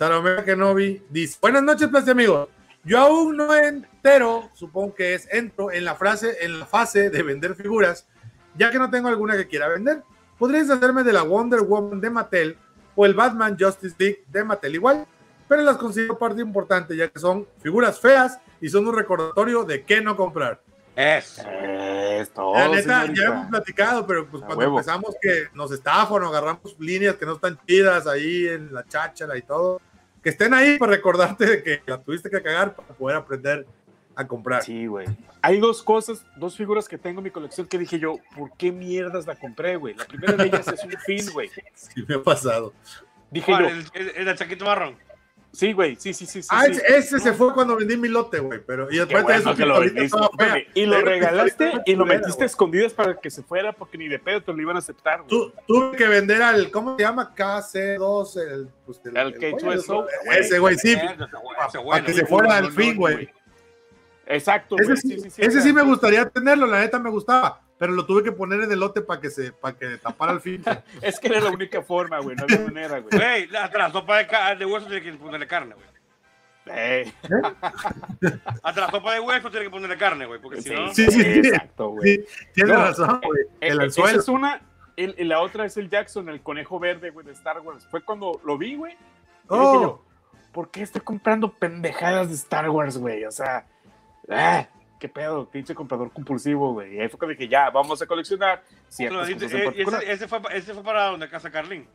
Omega 0.00 0.44
Kenobi 0.44 1.02
dice: 1.10 1.38
Buenas 1.40 1.62
noches, 1.62 1.88
Plaza 1.88 2.10
amigos. 2.10 2.48
Yo 2.84 2.98
aún 2.98 3.36
no 3.36 3.54
entero, 3.54 4.50
supongo 4.54 4.94
que 4.94 5.14
es 5.14 5.28
entro 5.30 5.70
en 5.70 5.84
la 5.84 5.94
frase, 5.94 6.38
en 6.40 6.58
la 6.58 6.66
fase 6.66 7.10
de 7.10 7.22
vender 7.22 7.54
figuras, 7.54 8.08
ya 8.56 8.70
que 8.70 8.78
no 8.78 8.90
tengo 8.90 9.08
alguna 9.08 9.36
que 9.36 9.46
quiera 9.46 9.68
vender. 9.68 10.02
Podrías 10.38 10.68
hacerme 10.68 11.04
de 11.04 11.12
la 11.12 11.22
Wonder 11.22 11.60
Woman 11.60 12.00
de 12.00 12.10
Mattel 12.10 12.58
o 12.96 13.06
el 13.06 13.14
Batman 13.14 13.56
Justice 13.58 13.94
League 13.98 14.24
de 14.26 14.42
Mattel 14.42 14.74
igual, 14.74 15.06
pero 15.46 15.62
las 15.62 15.76
considero 15.76 16.18
parte 16.18 16.40
importante, 16.40 16.96
ya 16.96 17.08
que 17.08 17.20
son 17.20 17.46
figuras 17.62 18.00
feas 18.00 18.40
y 18.60 18.68
son 18.68 18.88
un 18.88 18.96
recordatorio 18.96 19.62
de 19.62 19.84
qué 19.84 20.00
no 20.00 20.16
comprar. 20.16 20.60
Eso. 20.94 21.42
Es 21.50 22.30
todo, 22.32 22.54
La 22.54 22.68
neta, 22.68 23.02
señorita. 23.02 23.14
ya 23.22 23.28
hemos 23.28 23.46
platicado, 23.48 24.06
pero 24.06 24.28
pues 24.28 24.42
A 24.42 24.46
cuando 24.46 24.64
huevo. 24.64 24.78
empezamos 24.78 25.14
que 25.20 25.48
nos 25.54 25.72
estafan 25.72 26.22
o 26.22 26.28
agarramos 26.28 26.76
líneas 26.78 27.16
que 27.16 27.24
no 27.26 27.34
están 27.34 27.58
chidas 27.66 28.06
ahí 28.06 28.48
en 28.48 28.72
la 28.74 28.84
cháchara 28.86 29.36
y 29.38 29.42
todo, 29.42 29.80
que 30.22 30.30
estén 30.30 30.52
ahí 30.54 30.78
para 30.78 30.92
recordarte 30.92 31.46
de 31.46 31.62
que 31.62 31.82
la 31.86 31.98
tuviste 31.98 32.28
que 32.30 32.42
cagar 32.42 32.74
para 32.76 32.88
poder 32.88 33.16
aprender 33.16 33.66
a 34.14 34.26
comprar. 34.26 34.62
Sí, 34.62 34.86
güey. 34.86 35.06
Hay 35.40 35.58
dos 35.58 35.82
cosas, 35.82 36.26
dos 36.36 36.56
figuras 36.56 36.86
que 36.86 36.98
tengo 36.98 37.20
en 37.20 37.24
mi 37.24 37.30
colección 37.30 37.66
que 37.66 37.78
dije 37.78 37.98
yo, 37.98 38.16
¿por 38.36 38.54
qué 38.58 38.70
mierdas 38.70 39.26
la 39.26 39.34
compré, 39.34 39.76
güey? 39.76 39.94
La 39.94 40.04
primera 40.04 40.34
de 40.34 40.44
ellas 40.44 40.68
es 40.68 40.84
un 40.84 40.92
fin, 41.06 41.26
güey. 41.32 41.50
Sí 41.74 42.04
me 42.06 42.16
ha 42.16 42.22
pasado. 42.22 42.74
Dije 43.30 43.50
yo, 43.50 43.58
El, 43.60 43.86
el, 43.94 44.08
el 44.14 44.24
del 44.26 44.36
chaquito 44.36 44.66
marrón. 44.66 44.96
Sí, 45.54 45.74
güey, 45.74 45.96
sí, 45.96 46.14
sí, 46.14 46.24
sí. 46.24 46.42
sí, 46.42 46.48
Ah, 46.50 46.64
sí. 46.64 46.80
ese, 46.88 47.18
se 47.18 47.32
fue 47.34 47.52
cuando 47.52 47.76
vendí 47.76 47.96
mi 47.98 48.08
lote, 48.08 48.38
güey. 48.40 48.60
Pero 48.66 48.90
y 48.90 48.96
después 48.96 49.22
bueno 49.22 49.38
eso, 49.40 49.54
que 49.54 49.66
lo 49.66 49.80
vendiste. 49.80 50.18
fea. 50.38 50.56
Y 50.72 50.86
lo 50.86 51.00
regalaste 51.02 51.72
y 51.84 51.94
lo 51.94 52.06
metiste 52.06 52.44
a 52.44 52.46
escondidas 52.46 52.94
para 52.94 53.20
que 53.20 53.30
se 53.30 53.42
fuera 53.42 53.72
porque 53.74 53.98
ni 53.98 54.08
de 54.08 54.18
pedo 54.18 54.42
te 54.42 54.50
lo 54.52 54.62
iban 54.62 54.76
a 54.76 54.78
aceptar, 54.78 55.18
güey. 55.18 55.28
Tu- 55.28 55.52
tuve 55.66 55.96
que 55.96 56.06
vender 56.06 56.42
al, 56.42 56.70
¿cómo 56.70 56.96
se 56.96 57.02
llama? 57.02 57.34
KC2, 57.36 58.40
el, 58.50 58.68
pues, 58.86 59.00
el, 59.04 59.14
El 59.16 59.26
el 59.34 59.38
K2SO, 59.40 60.06
güey, 60.24 60.38
Ese 60.38 60.58
güey, 60.58 60.76
sí, 60.78 60.96
para 61.86 62.02
que 62.04 62.14
se 62.14 62.24
fuera 62.24 62.56
al 62.56 62.72
fin, 62.72 62.96
güey. 62.96 63.28
Exacto, 64.26 64.76
Ese 64.78 64.86
güey. 64.86 64.96
sí, 65.30 65.32
ese 65.36 65.60
sí 65.60 65.72
me 65.72 65.82
gustaría 65.82 66.28
tenerlo, 66.28 66.66
la 66.66 66.80
neta 66.80 66.98
me 66.98 67.10
gustaba, 67.10 67.60
pero 67.82 67.94
lo 67.94 68.06
tuve 68.06 68.22
que 68.22 68.30
poner 68.30 68.60
en 68.60 68.70
el 68.70 68.78
lote 68.78 69.00
para 69.00 69.20
que 69.20 69.28
se, 69.28 69.50
para 69.50 69.76
que 69.76 69.98
tapara 69.98 70.30
al 70.30 70.40
fin. 70.40 70.62
Es 71.02 71.18
que 71.18 71.26
era 71.26 71.40
la 71.40 71.50
única 71.50 71.82
forma, 71.82 72.20
güey. 72.20 72.36
No 72.36 72.44
había 72.44 72.60
manera, 72.60 73.00
güey. 73.00 73.10
Güey, 73.10 73.46
la, 73.48 73.64
hasta 73.64 73.78
la 73.78 73.90
sopa 73.90 74.18
de, 74.18 74.56
de 74.56 74.64
hueso 74.64 74.86
tiene 74.86 75.02
que 75.02 75.12
ponerle 75.14 75.48
carne, 75.48 75.74
güey. 75.74 75.86
Eh, 76.66 77.12
Hasta 78.62 78.80
la 78.82 78.88
sopa 78.88 79.14
de 79.14 79.18
hueso 79.18 79.50
tiene 79.50 79.64
que 79.66 79.70
ponerle 79.70 79.98
carne, 79.98 80.26
güey. 80.26 80.40
Porque 80.40 80.62
si 80.62 80.68
sí, 80.68 80.74
no. 80.76 80.94
Sí, 80.94 81.06
sí, 81.10 81.22
sí. 81.24 81.40
Exacto, 81.40 81.88
güey. 81.88 82.18
Sí, 82.18 82.24
tienes 82.54 82.72
No, 82.72 82.84
razón, 82.84 83.20
güey. 83.20 83.42
Eh, 83.60 83.68
El 83.70 83.80
eh, 83.80 83.82
anzuelo. 83.82 84.10
Esa 84.10 84.20
es 84.20 84.28
una. 84.28 84.62
Y, 84.94 85.20
y 85.20 85.24
la 85.24 85.40
otra 85.40 85.64
es 85.64 85.76
el 85.76 85.90
Jackson, 85.90 86.28
el 86.28 86.40
conejo 86.40 86.78
verde, 86.78 87.10
güey, 87.10 87.26
de 87.26 87.32
Star 87.32 87.58
Wars. 87.62 87.84
Fue 87.90 88.00
cuando 88.04 88.40
lo 88.44 88.58
vi, 88.58 88.76
güey. 88.76 88.92
y 88.92 88.96
Oh. 89.48 90.04
¿por 90.52 90.70
qué 90.70 90.82
estoy 90.82 91.00
comprando 91.00 91.52
pendejadas 91.52 92.28
de 92.28 92.36
Star 92.36 92.70
Wars, 92.70 92.96
güey? 92.96 93.24
O 93.24 93.32
sea, 93.32 93.66
ah, 94.30 94.68
qué 95.02 95.08
pedo, 95.08 95.48
pinche 95.50 95.74
comprador 95.74 96.12
compulsivo, 96.12 96.74
güey. 96.74 96.94
Y 96.94 97.00
ahí 97.00 97.08
fue 97.08 97.18
cuando 97.18 97.32
dije, 97.36 97.48
ya, 97.48 97.70
vamos 97.70 98.00
a 98.00 98.06
coleccionar 98.06 98.62
ciertas 98.88 99.28
eh, 99.28 99.32
en 99.32 99.42
eh, 99.42 99.74
ese, 99.84 100.12
ese 100.12 100.28
fue, 100.28 100.40
ese 100.52 100.74
fue 100.74 100.84
para 100.84 101.06
donde 101.06 101.28
casa 101.28 101.50
Carlín. 101.50 101.88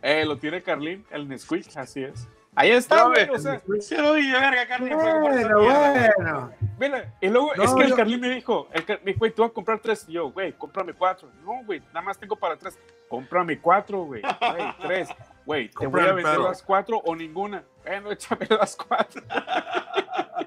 Eh, 0.00 0.24
lo 0.24 0.38
tiene 0.38 0.62
Carlin, 0.62 1.04
el 1.10 1.28
Nesquik, 1.28 1.76
así 1.76 2.04
es. 2.04 2.26
Ahí 2.56 2.70
está, 2.70 3.04
güey, 3.08 3.26
güey. 3.26 3.36
o 3.38 3.42
sea, 3.42 3.60
Se 3.80 4.00
lo 4.00 4.14
dije, 4.14 4.32
verga, 4.32 4.66
Carlín. 4.66 4.94
fue 4.94 5.10
a 5.10 5.12
comprar 5.12 5.38
esa 5.38 5.48
Bueno, 5.48 5.60
mierda, 5.60 5.90
güey. 5.90 6.10
bueno. 6.16 6.52
Mira, 6.78 7.14
y 7.20 7.28
luego 7.28 7.50
No, 7.54 7.62
es 7.64 7.74
que 7.74 7.82
el 7.82 7.88
yo- 7.90 7.96
Carlín 7.96 8.20
me 8.20 8.30
dijo, 8.30 8.68
el 8.72 8.84
Car- 8.86 9.00
me 9.00 9.06
dijo, 9.10 9.18
güey, 9.18 9.30
tú 9.32 9.42
vas 9.42 9.50
a 9.50 9.54
comprar 9.54 9.78
tres. 9.80 10.06
Y 10.08 10.12
yo, 10.12 10.30
güey, 10.30 10.52
cómprame 10.54 10.94
cuatro. 10.94 11.28
No, 11.44 11.64
güey, 11.66 11.80
nada 11.88 12.00
más 12.00 12.16
tengo 12.16 12.34
para 12.36 12.56
tres. 12.56 12.78
Cómprame 13.08 13.58
cuatro, 13.60 14.04
güey. 14.04 14.22
Güey, 14.22 14.74
tres. 14.80 15.08
Güey, 15.44 15.68
te 15.68 15.86
voy 15.86 16.00
a 16.00 16.12
vender 16.14 16.38
las 16.38 16.62
cuatro 16.62 16.96
o 17.04 17.14
ninguna. 17.14 17.62
Bueno, 17.84 18.10
échame 18.12 18.46
las 18.48 18.74
cuatro. 18.76 19.20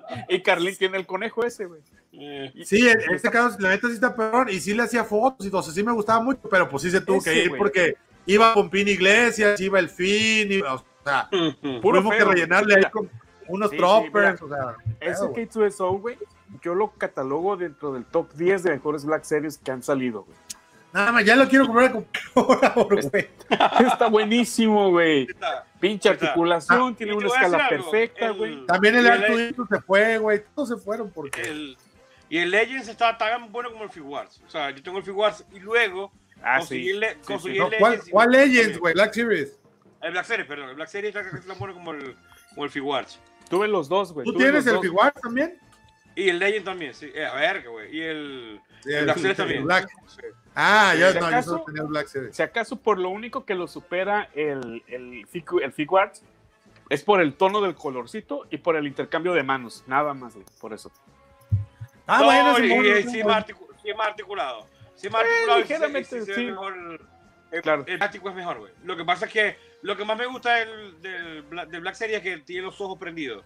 y 0.29 0.41
Carlín 0.41 0.75
tiene 0.77 0.97
el 0.97 1.05
conejo 1.05 1.43
ese, 1.43 1.65
güey. 1.65 1.81
Eh, 2.13 2.51
Sí, 2.65 2.88
en 2.88 3.13
este 3.13 3.29
caso, 3.29 3.57
la 3.59 3.69
neta 3.69 3.88
sí 3.88 3.93
está 3.93 4.15
peor. 4.15 4.49
Y 4.49 4.59
sí 4.59 4.73
le 4.73 4.84
hacía 4.84 5.03
fotos 5.03 5.45
y 5.45 5.49
todo, 5.49 5.61
sea, 5.63 5.73
sí 5.73 5.84
me 5.84 5.91
gustaba 5.91 6.21
mucho, 6.21 6.41
pero 6.49 6.69
pues 6.69 6.84
sí 6.84 6.91
se 6.91 7.01
tuvo 7.01 7.17
Ese, 7.17 7.31
que 7.34 7.43
ir 7.43 7.57
porque 7.57 7.95
iba 8.25 8.53
con 8.53 8.69
Pin 8.69 8.88
Iglesias, 8.88 9.59
iba 9.59 9.79
el 9.79 9.89
fin, 9.89 10.51
iba, 10.51 10.75
o 10.75 10.84
sea, 11.03 11.29
Puro 11.81 12.01
tuvimos 12.01 12.15
que 12.15 12.25
rellenarle 12.25 12.75
ahí 12.75 12.91
con 12.91 13.09
unos 13.47 13.69
Sí, 13.69 13.75
sí, 13.75 13.79
troppers, 13.79 14.41
o 14.41 14.49
sea, 14.49 14.75
Ese 14.99 15.27
pedo, 15.27 15.29
güey. 15.29 15.47
K2SO, 15.47 16.01
güey, 16.01 16.17
yo 16.61 16.75
lo 16.75 16.91
catalogo 16.91 17.55
dentro 17.55 17.93
del 17.93 18.05
top 18.05 18.34
10 18.34 18.63
de 18.63 18.71
mejores 18.71 19.05
Black 19.05 19.23
Series 19.23 19.57
que 19.57 19.71
han 19.71 19.84
salido, 19.84 20.23
güey. 20.23 20.38
Nada 20.93 21.11
más, 21.11 21.25
ya 21.25 21.35
lo 21.35 21.47
quiero 21.47 21.67
comprar 21.67 21.91
con 21.91 22.07
güey. 23.11 23.29
Está 23.79 24.07
buenísimo, 24.07 24.89
güey. 24.89 25.27
está. 25.29 25.66
Pinche 25.79 26.09
articulación, 26.09 26.95
tiene 26.95 27.13
una 27.13 27.27
escala 27.27 27.69
perfecta, 27.69 28.25
el- 28.27 28.33
güey. 28.33 28.65
También 28.65 28.95
el 28.95 29.07
Arturito 29.07 29.65
se 29.67 29.79
fue, 29.81 30.17
güey. 30.17 30.43
Todos 30.55 30.69
se 30.69 30.77
fueron 30.77 31.11
porque. 31.11 31.41
el- 31.41 31.77
y 32.29 32.39
el 32.39 32.51
Legends 32.51 32.87
está 32.89 33.17
tan 33.17 33.51
bueno 33.51 33.71
como 33.71 33.83
el 33.85 33.89
Figuarts. 33.89 34.41
O 34.45 34.49
sea, 34.49 34.71
yo 34.71 34.81
tengo 34.83 34.97
el 34.97 35.03
Figuarts 35.03 35.45
y 35.53 35.59
luego 35.59 36.11
Ah, 36.43 36.57
conseguí, 36.59 36.83
sí. 36.83 36.89
el 36.89 36.99
le- 36.99 37.13
Sí, 37.13 37.19
conseguí 37.23 37.53
sí. 37.55 37.59
No, 37.59 37.67
el 37.67 37.77
¿Cuál, 37.79 37.91
Legends. 37.93 38.09
cuál 38.11 38.31
Legends, 38.31 38.79
güey? 38.79 38.93
Black 38.95 39.13
Series. 39.13 39.59
El 40.01 40.11
Black 40.11 40.25
Series, 40.25 40.47
perdón. 40.47 40.69
El 40.69 40.75
Black 40.75 40.89
Series 40.89 41.15
está 41.15 41.41
tan 41.47 41.57
bueno 41.59 41.73
como 41.73 41.91
el, 41.93 42.15
como 42.49 42.63
el 42.65 42.69
Figuarts. 42.69 43.19
Tuve 43.49 43.67
los 43.67 43.87
dos, 43.87 44.11
güey. 44.13 44.25
¿Tú 44.25 44.33
tuve 44.33 44.43
tienes 44.43 44.67
el 44.67 44.73
dos. 44.73 44.81
Figuar 44.81 45.13
también? 45.13 45.57
Y 46.15 46.29
el 46.29 46.39
Legend 46.39 46.65
también, 46.65 46.93
sí. 46.93 47.09
Eh, 47.13 47.25
a 47.25 47.35
ver, 47.35 47.67
güey. 47.69 47.95
Y 47.95 48.01
el, 48.01 48.61
Sí, 48.83 48.93
el 48.93 49.03
Black 49.05 49.17
Series 49.17 49.37
también. 49.37 49.63
Black. 49.65 49.87
Ah, 50.59 50.95
yo 50.95 51.09
Si 51.09 51.15
no, 51.15 51.21
yo 51.21 51.27
acaso- 51.27 51.49
solo 51.51 51.63
tenía 51.65 51.81
el 51.84 51.88
Black 51.88 52.07
Series. 52.07 52.35
Si 52.35 52.41
acaso 52.41 52.77
por 52.77 52.97
lo 52.97 53.09
único 53.09 53.45
que 53.45 53.53
lo 53.53 53.67
supera 53.67 54.29
el, 54.34 54.84
el, 54.88 55.27
Figu- 55.27 55.61
el 55.63 55.71
Figuarts 55.71 56.23
es 56.89 57.03
por 57.03 57.21
el 57.21 57.35
tono 57.35 57.61
del 57.61 57.75
colorcito 57.75 58.47
y 58.49 58.57
por 58.57 58.75
el 58.75 58.88
intercambio 58.88 59.34
de 59.34 59.43
manos. 59.43 59.84
Nada 59.85 60.13
más, 60.15 60.34
güey, 60.34 60.45
por 60.59 60.73
eso. 60.73 60.91
Ah, 62.07 62.19
No, 62.19 62.25
bueno, 62.25 62.59
y, 62.59 62.89
y 62.99 63.03
sí, 63.03 63.23
más 63.23 63.45
más 63.95 64.07
articulado. 64.07 64.67
Sí 64.95 65.09
más 65.09 65.21
articulado. 65.21 65.59
ligeramente, 65.59 66.25
sí. 66.25 66.45
mejor 66.45 66.73
el- 66.75 67.01
el, 67.51 67.61
Claro. 67.61 67.84
el 67.88 67.97
plástico 67.97 68.29
es 68.29 68.35
mejor, 68.35 68.57
güey. 68.59 68.73
Lo 68.84 68.97
que 68.97 69.05
pasa 69.05 69.25
es 69.27 69.31
que 69.31 69.57
lo 69.84 69.95
que 69.95 70.03
más 70.05 70.17
me 70.17 70.25
gusta 70.25 70.55
del, 70.55 71.01
del, 71.01 71.41
Black, 71.43 71.69
del 71.69 71.81
Black 71.81 71.95
Series 71.95 72.17
es 72.17 72.23
que 72.23 72.38
tiene 72.39 72.63
los 72.63 72.81
ojos 72.81 72.97
prendidos. 72.97 73.45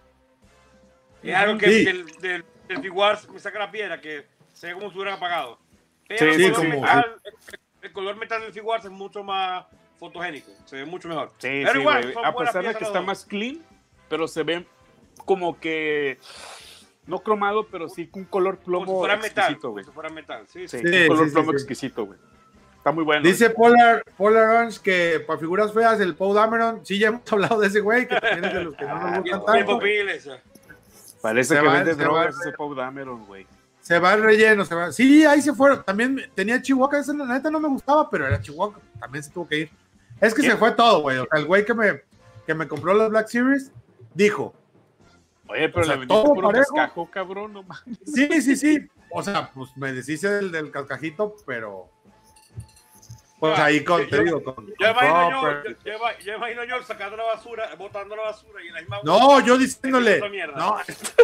Es 1.22 1.34
algo 1.36 1.58
que 1.58 1.66
Sí. 1.66 1.84
del, 1.84 2.06
del, 2.20 2.44
del 2.68 2.80
Figuarts 2.80 3.28
me 3.28 3.38
saca 3.38 3.58
la 3.58 3.70
piedra, 3.70 4.00
que 4.00 4.26
se 4.52 4.68
ve 4.68 4.74
como 4.74 4.90
si 4.90 4.96
hubiera 4.96 5.14
apagado. 5.14 5.58
Pero 6.18 6.34
Sí, 6.34 6.44
el, 6.44 6.46
sí, 6.46 6.52
color 6.60 6.70
como- 6.70 6.80
metal, 6.82 7.16
el, 7.24 7.34
el 7.82 7.92
color 7.92 8.16
metal 8.16 8.40
del 8.42 8.52
Figuarts 8.52 8.84
es 8.86 8.90
mucho 8.90 9.22
más 9.24 9.66
fotogénico. 9.98 10.50
Se 10.64 10.76
ve 10.76 10.84
mucho 10.84 11.08
mejor. 11.08 11.30
Sí, 11.38 11.48
Pero 11.64 11.72
sí, 11.72 11.78
igual, 11.80 12.14
A 12.24 12.34
pesar 12.36 12.64
de 12.64 12.74
que 12.74 12.84
está 12.84 12.98
dos. 12.98 13.06
más 13.06 13.24
clean, 13.24 13.58
pero 14.08 14.26
se 14.28 14.42
ve 14.42 14.66
como 15.24 15.58
que 15.60 16.18
no 17.06 17.18
cromado, 17.20 17.66
pero 17.66 17.88
sí 17.88 18.06
con 18.06 18.22
un 18.22 18.28
color 18.28 18.56
Como 18.58 18.64
plomo 18.84 18.86
si 18.86 18.98
fuera 18.98 19.16
metal. 19.16 19.30
exquisito, 19.44 19.60
Como 19.62 19.72
güey. 19.72 19.84
si 19.84 19.90
fuera 19.90 20.08
metal. 20.10 20.44
Sí, 20.48 20.68
Sí, 20.68 20.78
sí. 20.78 20.88
Sí, 20.88 21.02
un 21.02 21.08
color 21.08 21.24
sí, 21.24 21.30
sí, 21.30 21.34
plomo 21.34 21.50
sí. 21.50 21.56
exquisito, 21.56 22.06
güey. 22.06 22.18
Está 22.76 22.90
muy 22.90 23.04
bueno. 23.04 23.22
Dice 23.22 23.50
Polar, 23.50 24.02
Polar 24.16 24.48
Orange 24.48 24.80
que 24.82 25.20
para 25.24 25.38
figuras 25.38 25.72
feas, 25.72 26.00
el 26.00 26.16
Paul 26.16 26.34
Dameron, 26.34 26.84
sí, 26.84 26.98
ya 26.98 27.08
hemos 27.08 27.20
hablado 27.32 27.60
de 27.60 27.68
ese 27.68 27.78
güey, 27.80 28.08
que 28.08 28.16
también 28.20 28.44
es 28.44 28.54
de 28.54 28.64
los 28.64 28.74
que 28.74 28.84
no 28.84 28.94
nos 28.98 29.22
Bien, 29.22 29.36
gustan 29.38 29.58
tanto. 29.66 29.80
Parece 31.20 31.54
Se 31.54 31.60
que 31.60 31.66
va- 31.66 31.74
vende 31.74 31.94
drogas 31.94 32.34
ese 32.40 32.50
Pau 32.52 32.74
Dameron, 32.74 33.24
güey. 33.26 33.46
Se 33.82 33.98
va 33.98 34.14
el 34.14 34.22
relleno, 34.22 34.64
se 34.64 34.74
va. 34.74 34.92
Sí, 34.92 35.24
ahí 35.26 35.42
se 35.42 35.52
fueron. 35.52 35.84
También 35.84 36.30
tenía 36.34 36.62
Chihuahua, 36.62 36.98
esa 36.98 37.12
la 37.12 37.26
neta 37.26 37.50
no 37.50 37.60
me 37.60 37.68
gustaba, 37.68 38.08
pero 38.08 38.26
era 38.26 38.40
Chihuahua, 38.40 38.80
también 38.98 39.22
se 39.22 39.30
tuvo 39.30 39.46
que 39.46 39.58
ir. 39.58 39.70
Es 40.20 40.32
que 40.32 40.42
se 40.42 40.56
fue 40.56 40.70
todo, 40.72 41.02
güey. 41.02 41.18
O 41.18 41.26
sea, 41.30 41.40
el 41.40 41.46
güey 41.46 41.64
que 41.64 41.74
me, 41.74 42.00
que 42.46 42.54
me 42.54 42.68
compró 42.68 42.94
las 42.94 43.10
Black 43.10 43.28
Series 43.28 43.72
dijo, 44.14 44.54
Oye, 45.48 45.68
pero 45.68 45.80
O 45.80 45.84
sea, 45.84 45.94
le 45.94 46.00
vendiste 46.00 46.22
todo 46.22 46.34
puro 46.34 46.50
cascajo, 46.50 47.10
cabrón, 47.10 47.52
no 47.52 47.62
mames. 47.64 47.98
sí, 48.06 48.40
sí, 48.40 48.56
sí. 48.56 48.88
O 49.10 49.22
sea, 49.22 49.50
pues 49.52 49.76
me 49.76 49.92
deshice 49.92 50.28
del, 50.28 50.50
del 50.50 50.70
cascajito, 50.70 51.34
pero... 51.44 51.90
Pues 53.42 53.58
Ah, 53.58 53.64
ahí 53.64 53.82
con, 53.82 54.00
yo- 54.02 54.08
te 54.08 54.22
digo, 54.22 54.44
con, 54.44 54.54
Yo 54.68 54.72
con 54.76 54.88
imagino 54.90 55.30
yo, 55.32 55.40
Topper. 55.40 55.76
yo, 55.84 55.92
yo 55.92 55.98
yo 56.24 56.34
imagino 56.36 56.64
yo 56.64 56.82
sacando 56.84 57.16
la 57.16 57.24
basura, 57.24 57.74
botando 57.76 58.14
la 58.14 58.22
basura 58.22 58.62
y 58.62 58.68
en 58.68 58.74
la 58.74 58.80
misma 58.82 58.98
No, 59.02 59.40
yo 59.40 59.58
diciéndole, 59.58 60.20
no, 60.54 60.76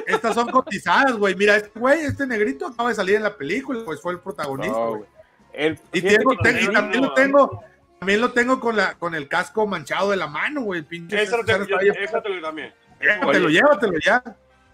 estas 0.05 0.35
son 0.35 0.49
cotizadas, 0.51 1.13
güey. 1.13 1.37
Mira, 1.37 1.55
este 1.55 1.79
güey, 1.79 2.01
este 2.01 2.27
negrito 2.27 2.67
acaba 2.67 2.89
de 2.89 2.97
salir 2.97 3.15
en 3.15 3.23
la 3.23 3.37
película, 3.37 3.83
pues 3.85 4.01
fue 4.03 4.15
el 4.15 4.19
protagonista, 4.19 4.77
No, 4.77 4.97
güey. 4.97 5.05
El- 5.53 5.79
Y, 5.93 6.01
tengo- 6.03 6.37
tengo- 6.43 6.73
también 6.73 7.03
lo 7.03 7.15
tengo, 7.15 7.63
también 8.01 8.21
lo 8.21 8.33
tengo 8.33 8.59
con 8.59 8.77
la, 8.77 8.95
con 8.95 9.15
el 9.15 9.29
casco 9.29 9.65
manchado 9.69 10.11
de 10.11 10.17
la 10.17 10.27
mano, 10.27 10.63
güey. 10.63 10.83
Pinche. 10.83 11.23
Eso 11.23 11.37
yo, 11.39 11.45
te 11.45 12.31
lo 12.31 12.43
también. 12.43 12.75
Llévatelo, 13.01 13.47
Oye. 13.47 13.55
llévatelo 13.55 13.99
ya. 14.05 14.25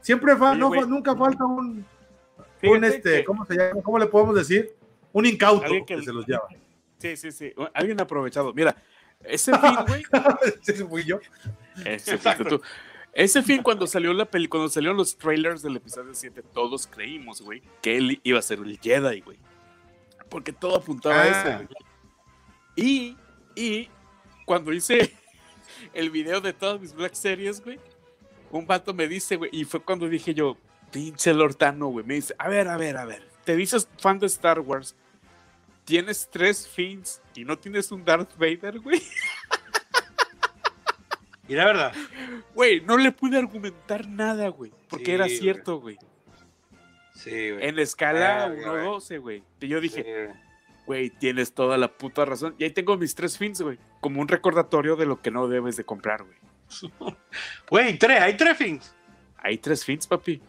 Siempre 0.01 0.35
fa- 0.35 0.53
Oye, 0.53 0.61
no, 0.61 0.69
güey. 0.69 0.81
fa- 0.81 0.87
nunca 0.87 1.15
falta 1.15 1.45
un, 1.45 1.85
este, 2.63 3.17
que- 3.19 3.25
¿cómo 3.27 3.45
se 3.45 3.55
llama? 3.55 3.83
¿Cómo 3.83 3.99
le 3.99 4.07
podemos 4.07 4.35
decir? 4.35 4.75
Un 5.13 5.27
incauto 5.27 5.67
que- 5.87 6.01
se 6.01 6.11
los 6.11 6.27
lleva. 6.27 6.49
Sí, 7.05 7.17
sí, 7.19 7.33
sí. 7.33 7.53
Alguien 7.75 8.01
aprovechado. 8.01 8.53
Mira, 8.55 8.75
ese 9.25 9.53
fin, 9.59 9.75
güey. 9.87 10.03
Ese 10.67 10.85
fui 10.87 11.05
yo. 11.05 11.19
Ese 11.85 12.15
Exacto. 12.15 12.45
fuiste 12.45 12.45
tú. 12.45 12.63
Ese 13.13 13.43
fin, 13.43 13.63
cuando 13.63 13.87
salió 13.87 14.13
la 14.13 14.25
peli, 14.25 14.49
cuando 14.49 14.69
salieron 14.69 14.97
los 14.97 15.17
trailers 15.17 15.63
del 15.63 15.77
episodio 15.77 16.15
7, 16.15 16.43
todos 16.53 16.87
creímos, 16.87 17.43
güey, 17.43 17.63
que 17.83 17.97
él 17.97 18.21
iba 18.25 18.39
a 18.39 18.43
ser 18.43 18.59
el 18.59 18.79
Jedi, 18.81 19.21
güey. 19.21 19.39
Porque 20.29 20.53
todo 20.53 20.77
apuntaba 20.77 21.15
a 21.17 21.23
Ah. 21.25 21.29
eso, 21.59 21.67
güey. 21.69 21.79
Y, 22.77 23.17
y 23.55 23.89
cuando 24.47 24.73
hice 24.73 25.15
el 25.95 26.11
video 26.11 26.41
de 26.41 26.53
todas 26.55 26.81
mis 26.81 26.93
Black 26.95 27.15
Series, 27.15 27.63
güey, 27.63 27.79
un 28.51 28.67
vato 28.67 28.93
me 28.95 29.07
dice, 29.07 29.37
güey, 29.37 29.51
y 29.53 29.65
fue 29.65 29.81
cuando 29.81 30.09
dije 30.09 30.35
yo, 30.35 30.57
pinche 30.91 31.33
Lortano, 31.35 31.89
güey, 31.89 32.05
me 32.05 32.15
dice, 32.15 32.35
a 32.39 32.49
ver, 32.49 32.67
a 32.67 32.77
ver, 32.77 32.97
a 32.97 33.05
ver, 33.05 33.29
te 33.45 33.55
dices 33.55 33.89
fan 33.99 34.19
de 34.19 34.27
Star 34.27 34.59
Wars, 34.61 34.97
tienes 35.85 36.29
tres 36.31 36.67
fins 36.69 37.21
y 37.35 37.45
no 37.45 37.59
tienes 37.59 37.91
un 37.93 38.05
Darth 38.05 38.37
Vader, 38.37 38.81
güey. 38.81 39.03
Y 41.47 41.55
la 41.55 41.67
verdad, 41.67 41.93
Güey, 42.55 42.81
no 42.81 42.97
le 42.97 43.13
pude 43.13 43.37
argumentar 43.37 44.09
nada, 44.09 44.49
güey. 44.49 44.73
Porque 44.89 45.05
Sí, 45.07 45.13
era 45.13 45.29
cierto, 45.29 45.79
güey. 45.81 45.99
sí, 47.15 47.51
güey. 47.51 47.67
En 47.69 47.77
la 47.77 47.83
escala 47.83 48.49
Verga, 48.49 48.85
1-12, 48.85 49.19
güey. 49.21 49.43
Y 49.61 49.69
yo 49.69 49.81
dije, 49.81 50.03
Sí. 50.33 50.39
güey, 50.87 51.11
tienes 51.11 51.53
toda 51.53 51.77
la 51.77 51.89
puta 51.89 52.25
razón. 52.25 52.55
Y 52.59 52.65
ahí 52.65 52.71
tengo 52.71 52.97
mis 52.97 53.15
tres 53.15 53.37
fins, 53.37 53.61
güey. 53.61 53.79
Como 54.01 54.23
un 54.23 54.29
recordatorio 54.29 54.97
de 54.97 55.05
lo 55.07 55.21
que 55.21 55.31
no 55.31 55.47
debes 55.49 55.77
de 55.77 55.85
comprar, 55.85 56.23
güey. 56.25 56.39
Güey, 57.71 57.99
tres, 57.99 58.21
hay 58.23 58.37
tres 58.39 58.57
fins. 58.57 58.95
Hay 59.37 59.59
tres 59.59 59.85
fins, 59.85 60.07
papi. 60.07 60.41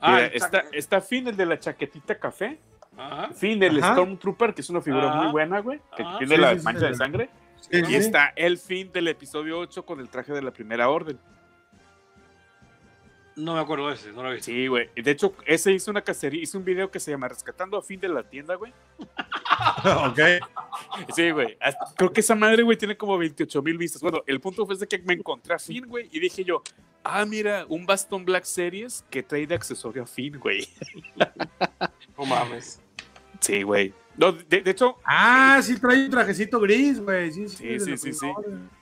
Ah, 0.00 0.14
Mira, 0.16 0.26
está, 0.26 0.64
está 0.72 1.00
fin 1.00 1.28
el 1.28 1.36
de 1.36 1.46
la 1.46 1.58
chaquetita 1.60 2.18
café. 2.18 2.58
Ajá. 3.02 3.32
Fin 3.34 3.62
el 3.62 3.82
Ajá. 3.82 3.92
Stormtrooper, 3.92 4.54
que 4.54 4.60
es 4.60 4.70
una 4.70 4.80
figura 4.80 5.08
Ajá. 5.10 5.22
muy 5.22 5.32
buena, 5.32 5.60
güey. 5.60 5.80
Que 5.96 6.02
Ajá. 6.02 6.18
tiene 6.18 6.36
Sí, 6.36 6.40
la 6.40 6.58
sí, 6.58 6.64
mancha 6.64 6.80
sí. 6.80 6.86
de 6.86 6.94
sangre. 6.94 7.30
Sí, 7.60 7.68
Y 7.78 7.84
sí. 7.84 7.94
está 7.96 8.32
el 8.36 8.58
fin 8.58 8.90
del 8.92 9.08
episodio 9.08 9.58
8 9.58 9.84
con 9.86 10.00
el 10.00 10.08
traje 10.08 10.32
de 10.32 10.42
la 10.42 10.50
primera 10.50 10.88
orden. 10.88 11.18
No 13.34 13.54
me 13.54 13.60
acuerdo 13.60 13.88
de 13.88 13.94
ese, 13.94 14.12
no 14.12 14.22
lo 14.22 14.30
vi. 14.32 14.42
Sí, 14.42 14.66
güey. 14.66 14.90
De 14.94 15.10
hecho, 15.10 15.34
ese 15.46 15.72
hizo 15.72 15.90
una 15.90 16.02
cacería, 16.02 16.42
hizo 16.42 16.58
un 16.58 16.66
video 16.66 16.90
que 16.90 17.00
se 17.00 17.10
llama 17.10 17.28
Rescatando 17.28 17.78
a 17.78 17.82
fin 17.82 17.98
de 17.98 18.08
la 18.08 18.22
tienda, 18.22 18.56
güey. 18.56 18.74
ok. 18.98 20.18
Sí, 21.16 21.30
güey. 21.30 21.56
Creo 21.96 22.12
que 22.12 22.20
esa 22.20 22.34
madre, 22.34 22.62
güey, 22.62 22.76
tiene 22.76 22.94
como 22.94 23.16
28 23.16 23.62
mil 23.62 23.78
vistas. 23.78 24.02
Bueno, 24.02 24.22
el 24.26 24.38
punto 24.38 24.66
fue 24.66 24.76
de 24.76 24.86
que 24.86 24.98
me 24.98 25.14
encontré 25.14 25.54
a 25.54 25.58
Finn, 25.58 25.86
güey, 25.86 26.10
y 26.12 26.20
dije 26.20 26.44
yo, 26.44 26.62
ah, 27.04 27.24
mira, 27.24 27.64
un 27.70 27.86
bastón 27.86 28.26
Black 28.26 28.44
Series 28.44 29.02
que 29.08 29.22
trae 29.22 29.46
de 29.46 29.54
accesorio 29.54 30.02
a 30.02 30.06
Finn, 30.06 30.38
güey. 30.38 30.68
No 32.18 32.26
mames. 32.26 32.80
Sí, 33.42 33.62
güey. 33.62 33.92
No, 34.16 34.32
de, 34.32 34.60
de 34.62 34.70
hecho, 34.70 34.98
Ah, 35.04 35.60
sí, 35.62 35.78
trae 35.78 36.04
un 36.04 36.10
trajecito 36.10 36.58
gris, 36.60 37.00
güey. 37.00 37.30
Sí, 37.32 37.48
sí, 37.48 37.78
Sí, 37.80 38.12
sí, 38.12 38.32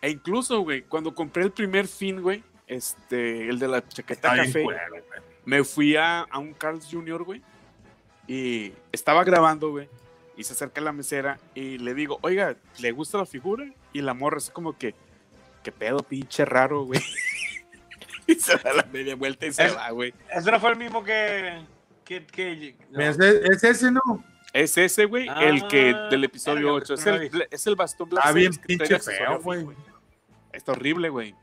e 0.01 0.11
incluso, 0.11 0.61
güey, 0.61 0.83
cuando 0.83 1.15
compré 1.15 1.43
el 1.45 1.51
primer 1.53 1.87
Finn, 1.89 2.21
güey, 2.21 2.43
este, 2.67 3.49
el 3.49 3.59
de 3.59 3.69
la 3.69 3.87
chaqueta 3.89 4.31
Está 4.35 4.45
café, 4.45 4.65
me 5.45 5.65
fui 5.65 5.97
a, 5.97 6.21
a 6.23 6.39
un 6.39 6.53
Carl's 6.53 6.89
Jr., 6.91 7.23
güey, 7.25 7.43
y 8.27 8.73
estaba 8.93 9.25
grabando, 9.25 9.71
güey, 9.71 9.89
y 10.37 10.45
se 10.45 10.53
acerca 10.53 10.81
la 10.81 10.93
mesera 10.93 11.39
y 11.55 11.79
le 11.79 11.95
digo, 11.95 12.19
oiga, 12.23 12.57
¿le 12.81 12.93
gusta 12.93 13.19
la 13.19 13.27
figura? 13.27 13.65
Y 13.93 14.03
la 14.03 14.15
morra 14.15 14.37
así 14.39 14.51
como 14.53 14.77
que, 14.77 14.95
qué 15.63 15.73
pedo, 15.73 15.99
pinche 15.99 16.45
raro, 16.45 16.85
güey. 16.85 17.01
y 18.27 18.35
se 18.35 18.57
da 18.57 18.73
la 18.73 18.85
media 18.93 19.15
vuelta 19.17 19.47
y 19.47 19.53
se 19.53 19.65
Es- 19.65 19.77
va, 19.77 19.91
güey. 19.91 20.13
Ese 20.35 20.51
no 20.51 20.59
fue 20.61 20.71
el 20.71 20.77
mismo 20.77 21.03
que. 21.05 21.61
que, 22.05 22.27
que 22.27 22.77
no. 22.91 23.01
Es, 23.01 23.19
es 23.19 23.65
ese, 23.65 23.91
¿no? 23.93 24.01
Es 24.53 24.77
ese, 24.77 25.05
güey, 25.05 25.29
el 25.41 25.67
que 25.69 25.91
Ah, 25.95 26.09
del 26.09 26.25
episodio 26.25 26.75
verga, 26.75 26.93
8. 26.93 26.95
Es 26.95 27.07
el, 27.07 27.47
es 27.51 27.67
el 27.67 27.77
bastón 27.77 28.09
Black 28.09 28.25
Está 28.25 28.35
bien 28.35 28.53
pinche 28.55 28.99
feo, 28.99 29.33
a 29.33 29.37
güey. 29.37 29.67
Está 30.53 30.73
horrible, 30.73 31.09
güey. 31.09 31.35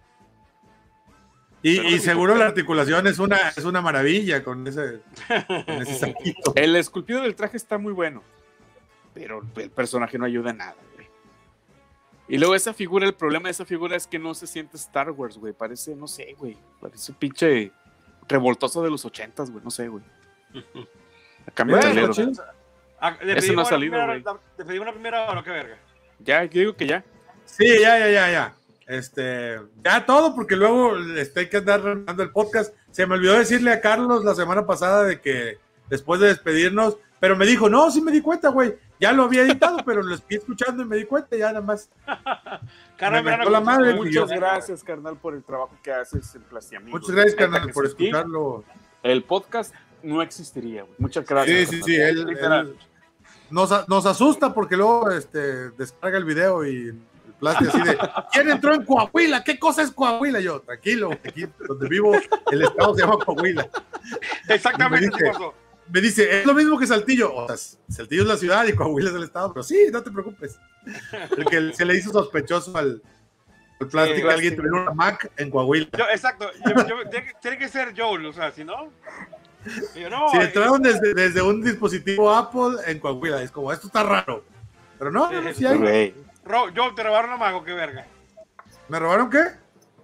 Y, 1.63 1.99
seguro 1.99 2.35
la 2.35 2.45
articulación 2.45 3.07
es 3.07 3.19
una, 3.19 3.49
es 3.49 3.65
una 3.65 3.81
maravilla 3.81 4.43
con 4.43 4.65
ese, 4.67 5.01
con 5.47 5.75
ese 5.81 5.95
saquito. 5.95 6.53
El 6.55 6.75
esculpido 6.75 7.21
del 7.21 7.35
traje 7.35 7.57
está 7.57 7.77
muy 7.77 7.93
bueno, 7.93 8.23
pero 9.13 9.41
el 9.55 9.69
personaje 9.71 10.17
no 10.17 10.25
ayuda 10.25 10.51
en 10.51 10.57
nada, 10.57 10.75
güey. 10.93 11.07
Y 12.29 12.37
luego 12.37 12.55
esa 12.55 12.73
figura, 12.73 13.05
el 13.05 13.13
problema 13.13 13.47
de 13.47 13.51
esa 13.51 13.65
figura 13.65 13.95
es 13.95 14.05
que 14.05 14.19
no 14.19 14.33
se 14.33 14.47
siente 14.47 14.77
Star 14.77 15.11
Wars, 15.11 15.37
güey. 15.37 15.53
Parece, 15.53 15.95
no 15.95 16.07
sé, 16.07 16.35
güey. 16.37 16.57
Parece 16.79 17.11
un 17.11 17.17
pinche 17.17 17.71
revoltoso 18.27 18.83
de 18.83 18.89
los 18.89 19.03
ochentas, 19.05 19.49
güey. 19.49 19.63
No 19.63 19.71
sé, 19.71 19.87
güey. 19.87 20.03
Cambia 21.53 21.77
Bueno, 21.77 22.11
tablero. 22.13 22.31
Ah, 22.99 23.15
¿le 23.21 23.37
Ese 23.37 23.53
no 23.53 23.61
ha 23.61 23.63
la 23.63 23.69
salido, 23.69 23.93
güey. 24.05 24.21
la- 24.23 24.39
¿Le 24.57 24.65
pedimos 24.65 24.83
una 24.87 24.93
primera 24.93 25.29
hora? 25.29 25.43
¿Qué 25.43 25.51
verga? 25.51 25.77
Ya, 26.19 26.43
yo 26.45 26.59
digo 26.59 26.75
que 26.75 26.87
ya. 26.87 27.03
Sí, 27.45 27.65
ya, 27.81 27.99
ya, 27.99 28.09
ya, 28.09 28.31
ya. 28.31 28.53
Este, 28.87 29.59
ya 29.83 30.05
todo, 30.05 30.33
porque 30.33 30.55
luego 30.55 30.97
este, 31.17 31.41
hay 31.41 31.49
que 31.49 31.57
andar 31.57 31.81
renovando 31.81 32.23
el 32.23 32.31
podcast. 32.31 32.73
Se 32.91 33.05
me 33.05 33.15
olvidó 33.15 33.37
decirle 33.37 33.71
a 33.71 33.81
Carlos 33.81 34.23
la 34.23 34.33
semana 34.33 34.65
pasada 34.65 35.03
de 35.03 35.19
que 35.21 35.57
después 35.89 36.19
de 36.21 36.27
despedirnos, 36.27 36.97
pero 37.19 37.35
me 37.35 37.45
dijo, 37.45 37.69
no, 37.69 37.91
sí 37.91 38.01
me 38.01 38.11
di 38.11 38.21
cuenta, 38.21 38.49
güey. 38.49 38.75
Ya 38.99 39.11
lo 39.11 39.23
había 39.23 39.43
editado, 39.43 39.77
pero 39.85 40.01
lo 40.01 40.15
estoy 40.15 40.37
escuchando 40.37 40.81
y 40.81 40.85
me 40.85 40.95
di 40.95 41.03
cuenta, 41.05 41.35
ya 41.37 41.47
nada 41.47 41.61
más. 41.61 41.89
Carmen 42.97 43.23
Me 43.25 43.49
la 43.49 43.61
madre. 43.61 43.93
Muchas 43.93 44.29
gracias, 44.29 44.83
carnal, 44.83 45.17
por 45.17 45.35
el 45.35 45.43
trabajo 45.43 45.75
que 45.83 45.91
haces 45.91 46.33
en 46.35 46.41
Plastiamigos. 46.43 46.99
Muchas 47.01 47.15
gracias, 47.15 47.35
carnal, 47.35 47.69
por 47.71 47.85
escucharlo. 47.85 48.63
El 49.03 49.23
podcast 49.23 49.73
no 50.01 50.21
existiría, 50.21 50.83
güey. 50.83 50.95
Muchas 50.97 51.25
gracias. 51.25 51.69
Sí, 51.69 51.81
sí, 51.81 51.81
carnal. 51.81 51.85
sí, 51.85 51.95
él, 51.95 52.25
Literal. 52.25 52.67
él 52.69 52.77
nos, 53.49 53.87
nos 53.87 54.05
asusta 54.05 54.53
porque 54.53 54.75
luego 54.77 55.09
este, 55.11 55.69
descarga 55.71 56.17
el 56.17 56.25
video 56.25 56.65
y 56.65 56.87
el 56.89 57.33
plástico 57.39 57.71
así 57.73 57.81
de 57.87 57.97
¿Quién 58.33 58.49
entró 58.49 58.73
en 58.73 58.83
Coahuila? 58.85 59.43
¿Qué 59.43 59.57
cosa 59.59 59.81
es 59.83 59.91
Coahuila? 59.91 60.39
Yo, 60.39 60.61
tranquilo, 60.61 61.11
aquí 61.11 61.45
donde 61.67 61.87
vivo, 61.87 62.13
el 62.51 62.61
estado 62.63 62.95
se 62.95 63.01
llama 63.01 63.17
Coahuila. 63.23 63.69
Exactamente, 64.49 65.09
Me 65.23 65.27
dice-. 65.29 65.51
Me 65.89 66.01
dice, 66.01 66.39
es 66.41 66.45
lo 66.45 66.53
mismo 66.53 66.77
que 66.77 66.85
Saltillo. 66.85 67.33
O 67.33 67.47
sea, 67.47 67.55
Saltillo 67.89 68.23
es 68.23 68.27
la 68.27 68.35
ciudad 68.35 68.65
y 68.67 68.73
Coahuila 68.73 69.09
es 69.09 69.15
el 69.15 69.23
estado, 69.23 69.53
pero 69.53 69.63
sí, 69.63 69.87
no 69.91 70.03
te 70.03 70.11
preocupes. 70.11 70.59
El 71.37 71.45
que 71.45 71.73
se 71.73 71.85
le 71.85 71.95
hizo 71.95 72.11
sospechoso 72.11 72.77
al, 72.77 73.01
al 73.79 73.87
plástico 73.87 74.17
Sí, 74.17 74.23
que 74.23 74.33
alguien 74.33 74.55
tuviera 74.57 74.81
una 74.81 74.91
Mac 74.91 75.31
en 75.37 75.49
Coahuila. 75.49 75.87
Yo, 75.97 76.03
exacto. 76.11 76.49
Yo- 76.65 76.85
yo- 76.85 77.09
tiene, 77.09 77.27
que, 77.27 77.33
tiene 77.41 77.57
que 77.57 77.69
ser 77.69 77.93
Joel, 77.97 78.25
o 78.25 78.33
sea, 78.33 78.51
si 78.51 78.65
no. 78.65 78.91
Yo, 79.95 80.09
no, 80.09 80.29
Si 80.29 80.37
entraron 80.37 80.81
desde, 80.81 81.13
desde 81.13 81.41
un 81.41 81.61
dispositivo 81.63 82.33
Apple 82.33 82.77
en 82.85 82.99
Coahuila, 82.99 83.41
es 83.41 83.51
como, 83.51 83.71
esto 83.71 83.87
está 83.87 84.03
raro. 84.03 84.43
Pero 84.97 85.11
no, 85.11 85.31
no, 85.31 85.41
no, 85.41 85.53
sí 85.53 85.65
hay. 85.65 86.15
Ro- 86.43 86.67
Joel, 86.75 86.95
te 86.95 87.03
robaron 87.03 87.31
la 87.31 87.37
Mac 87.37 87.55
o 87.55 87.63
qué 87.63 87.73
verga. 87.73 88.05
¿Me 88.87 88.99
robaron 88.99 89.29
qué? 89.29 89.43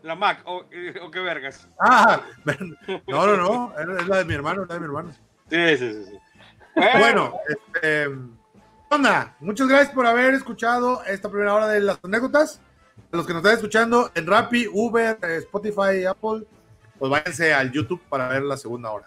La 0.04 0.16
Mac 0.16 0.42
o, 0.46 0.66
o 1.02 1.12
qué 1.12 1.20
vergas. 1.22 1.68
Ah, 1.80 2.22
no, 3.08 3.28
no, 3.28 3.38
no, 3.38 3.74
es 4.00 4.08
la 4.08 4.18
de 4.18 4.26
mi 4.26 4.34
hermano, 4.34 4.66
la 4.66 4.74
de 4.74 4.80
mi 4.80 4.86
hermano. 4.86 5.12
Sí, 5.50 5.78
sí, 5.78 5.94
sí. 5.94 6.06
sí. 6.12 6.20
Bueno, 6.98 7.34
este, 7.48 8.10
¿qué 8.10 8.96
onda? 8.96 9.36
Muchas 9.40 9.68
gracias 9.68 9.94
por 9.94 10.06
haber 10.06 10.34
escuchado 10.34 11.04
esta 11.06 11.30
primera 11.30 11.54
hora 11.54 11.68
de 11.68 11.80
las 11.80 12.00
anécdotas. 12.04 12.60
A 13.12 13.18
los 13.18 13.26
que 13.26 13.34
nos 13.34 13.42
están 13.42 13.56
escuchando 13.56 14.12
en 14.16 14.28
Rappi, 14.28 14.68
Uber, 14.72 15.18
eh, 15.22 15.38
Spotify, 15.38 16.04
Apple, 16.08 16.46
pues 17.00 17.12
váyanse 17.12 17.54
al 17.54 17.72
YouTube 17.72 18.02
para 18.10 18.28
ver 18.28 18.42
la 18.44 18.58
segunda 18.58 18.92
hora. 18.92 19.06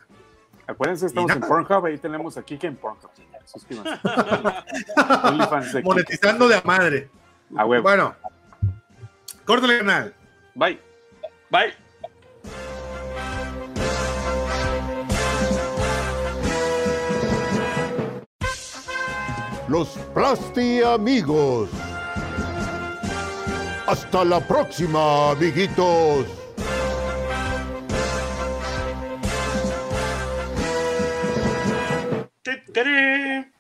Acuérdense, 0.67 1.07
estamos 1.07 1.31
en. 1.31 1.41
Pornhub, 1.41 1.87
ahí 1.87 1.99
tenemos 1.99 2.37
aquí 2.37 2.59
que 2.59 2.67
en 2.67 2.77
Pornhub. 2.77 3.11
Suscríbanse. 3.45 4.01
Monetizando 5.85 6.49
de 6.49 6.57
a 6.57 6.63
madre. 6.65 7.09
A 7.57 7.65
huevo. 7.65 7.85
Bueno, 7.85 8.15
córtale 9.45 9.75
el 9.75 9.81
canal. 9.81 10.15
Bye. 10.55 10.81
Bye. 11.51 11.75
Los 19.69 19.89
Plasti 20.15 20.83
Amigos. 20.83 21.71
Hasta 23.87 24.25
la 24.25 24.41
próxima, 24.41 25.31
amiguitos. 25.31 26.46
Doo-doo. 32.77 33.56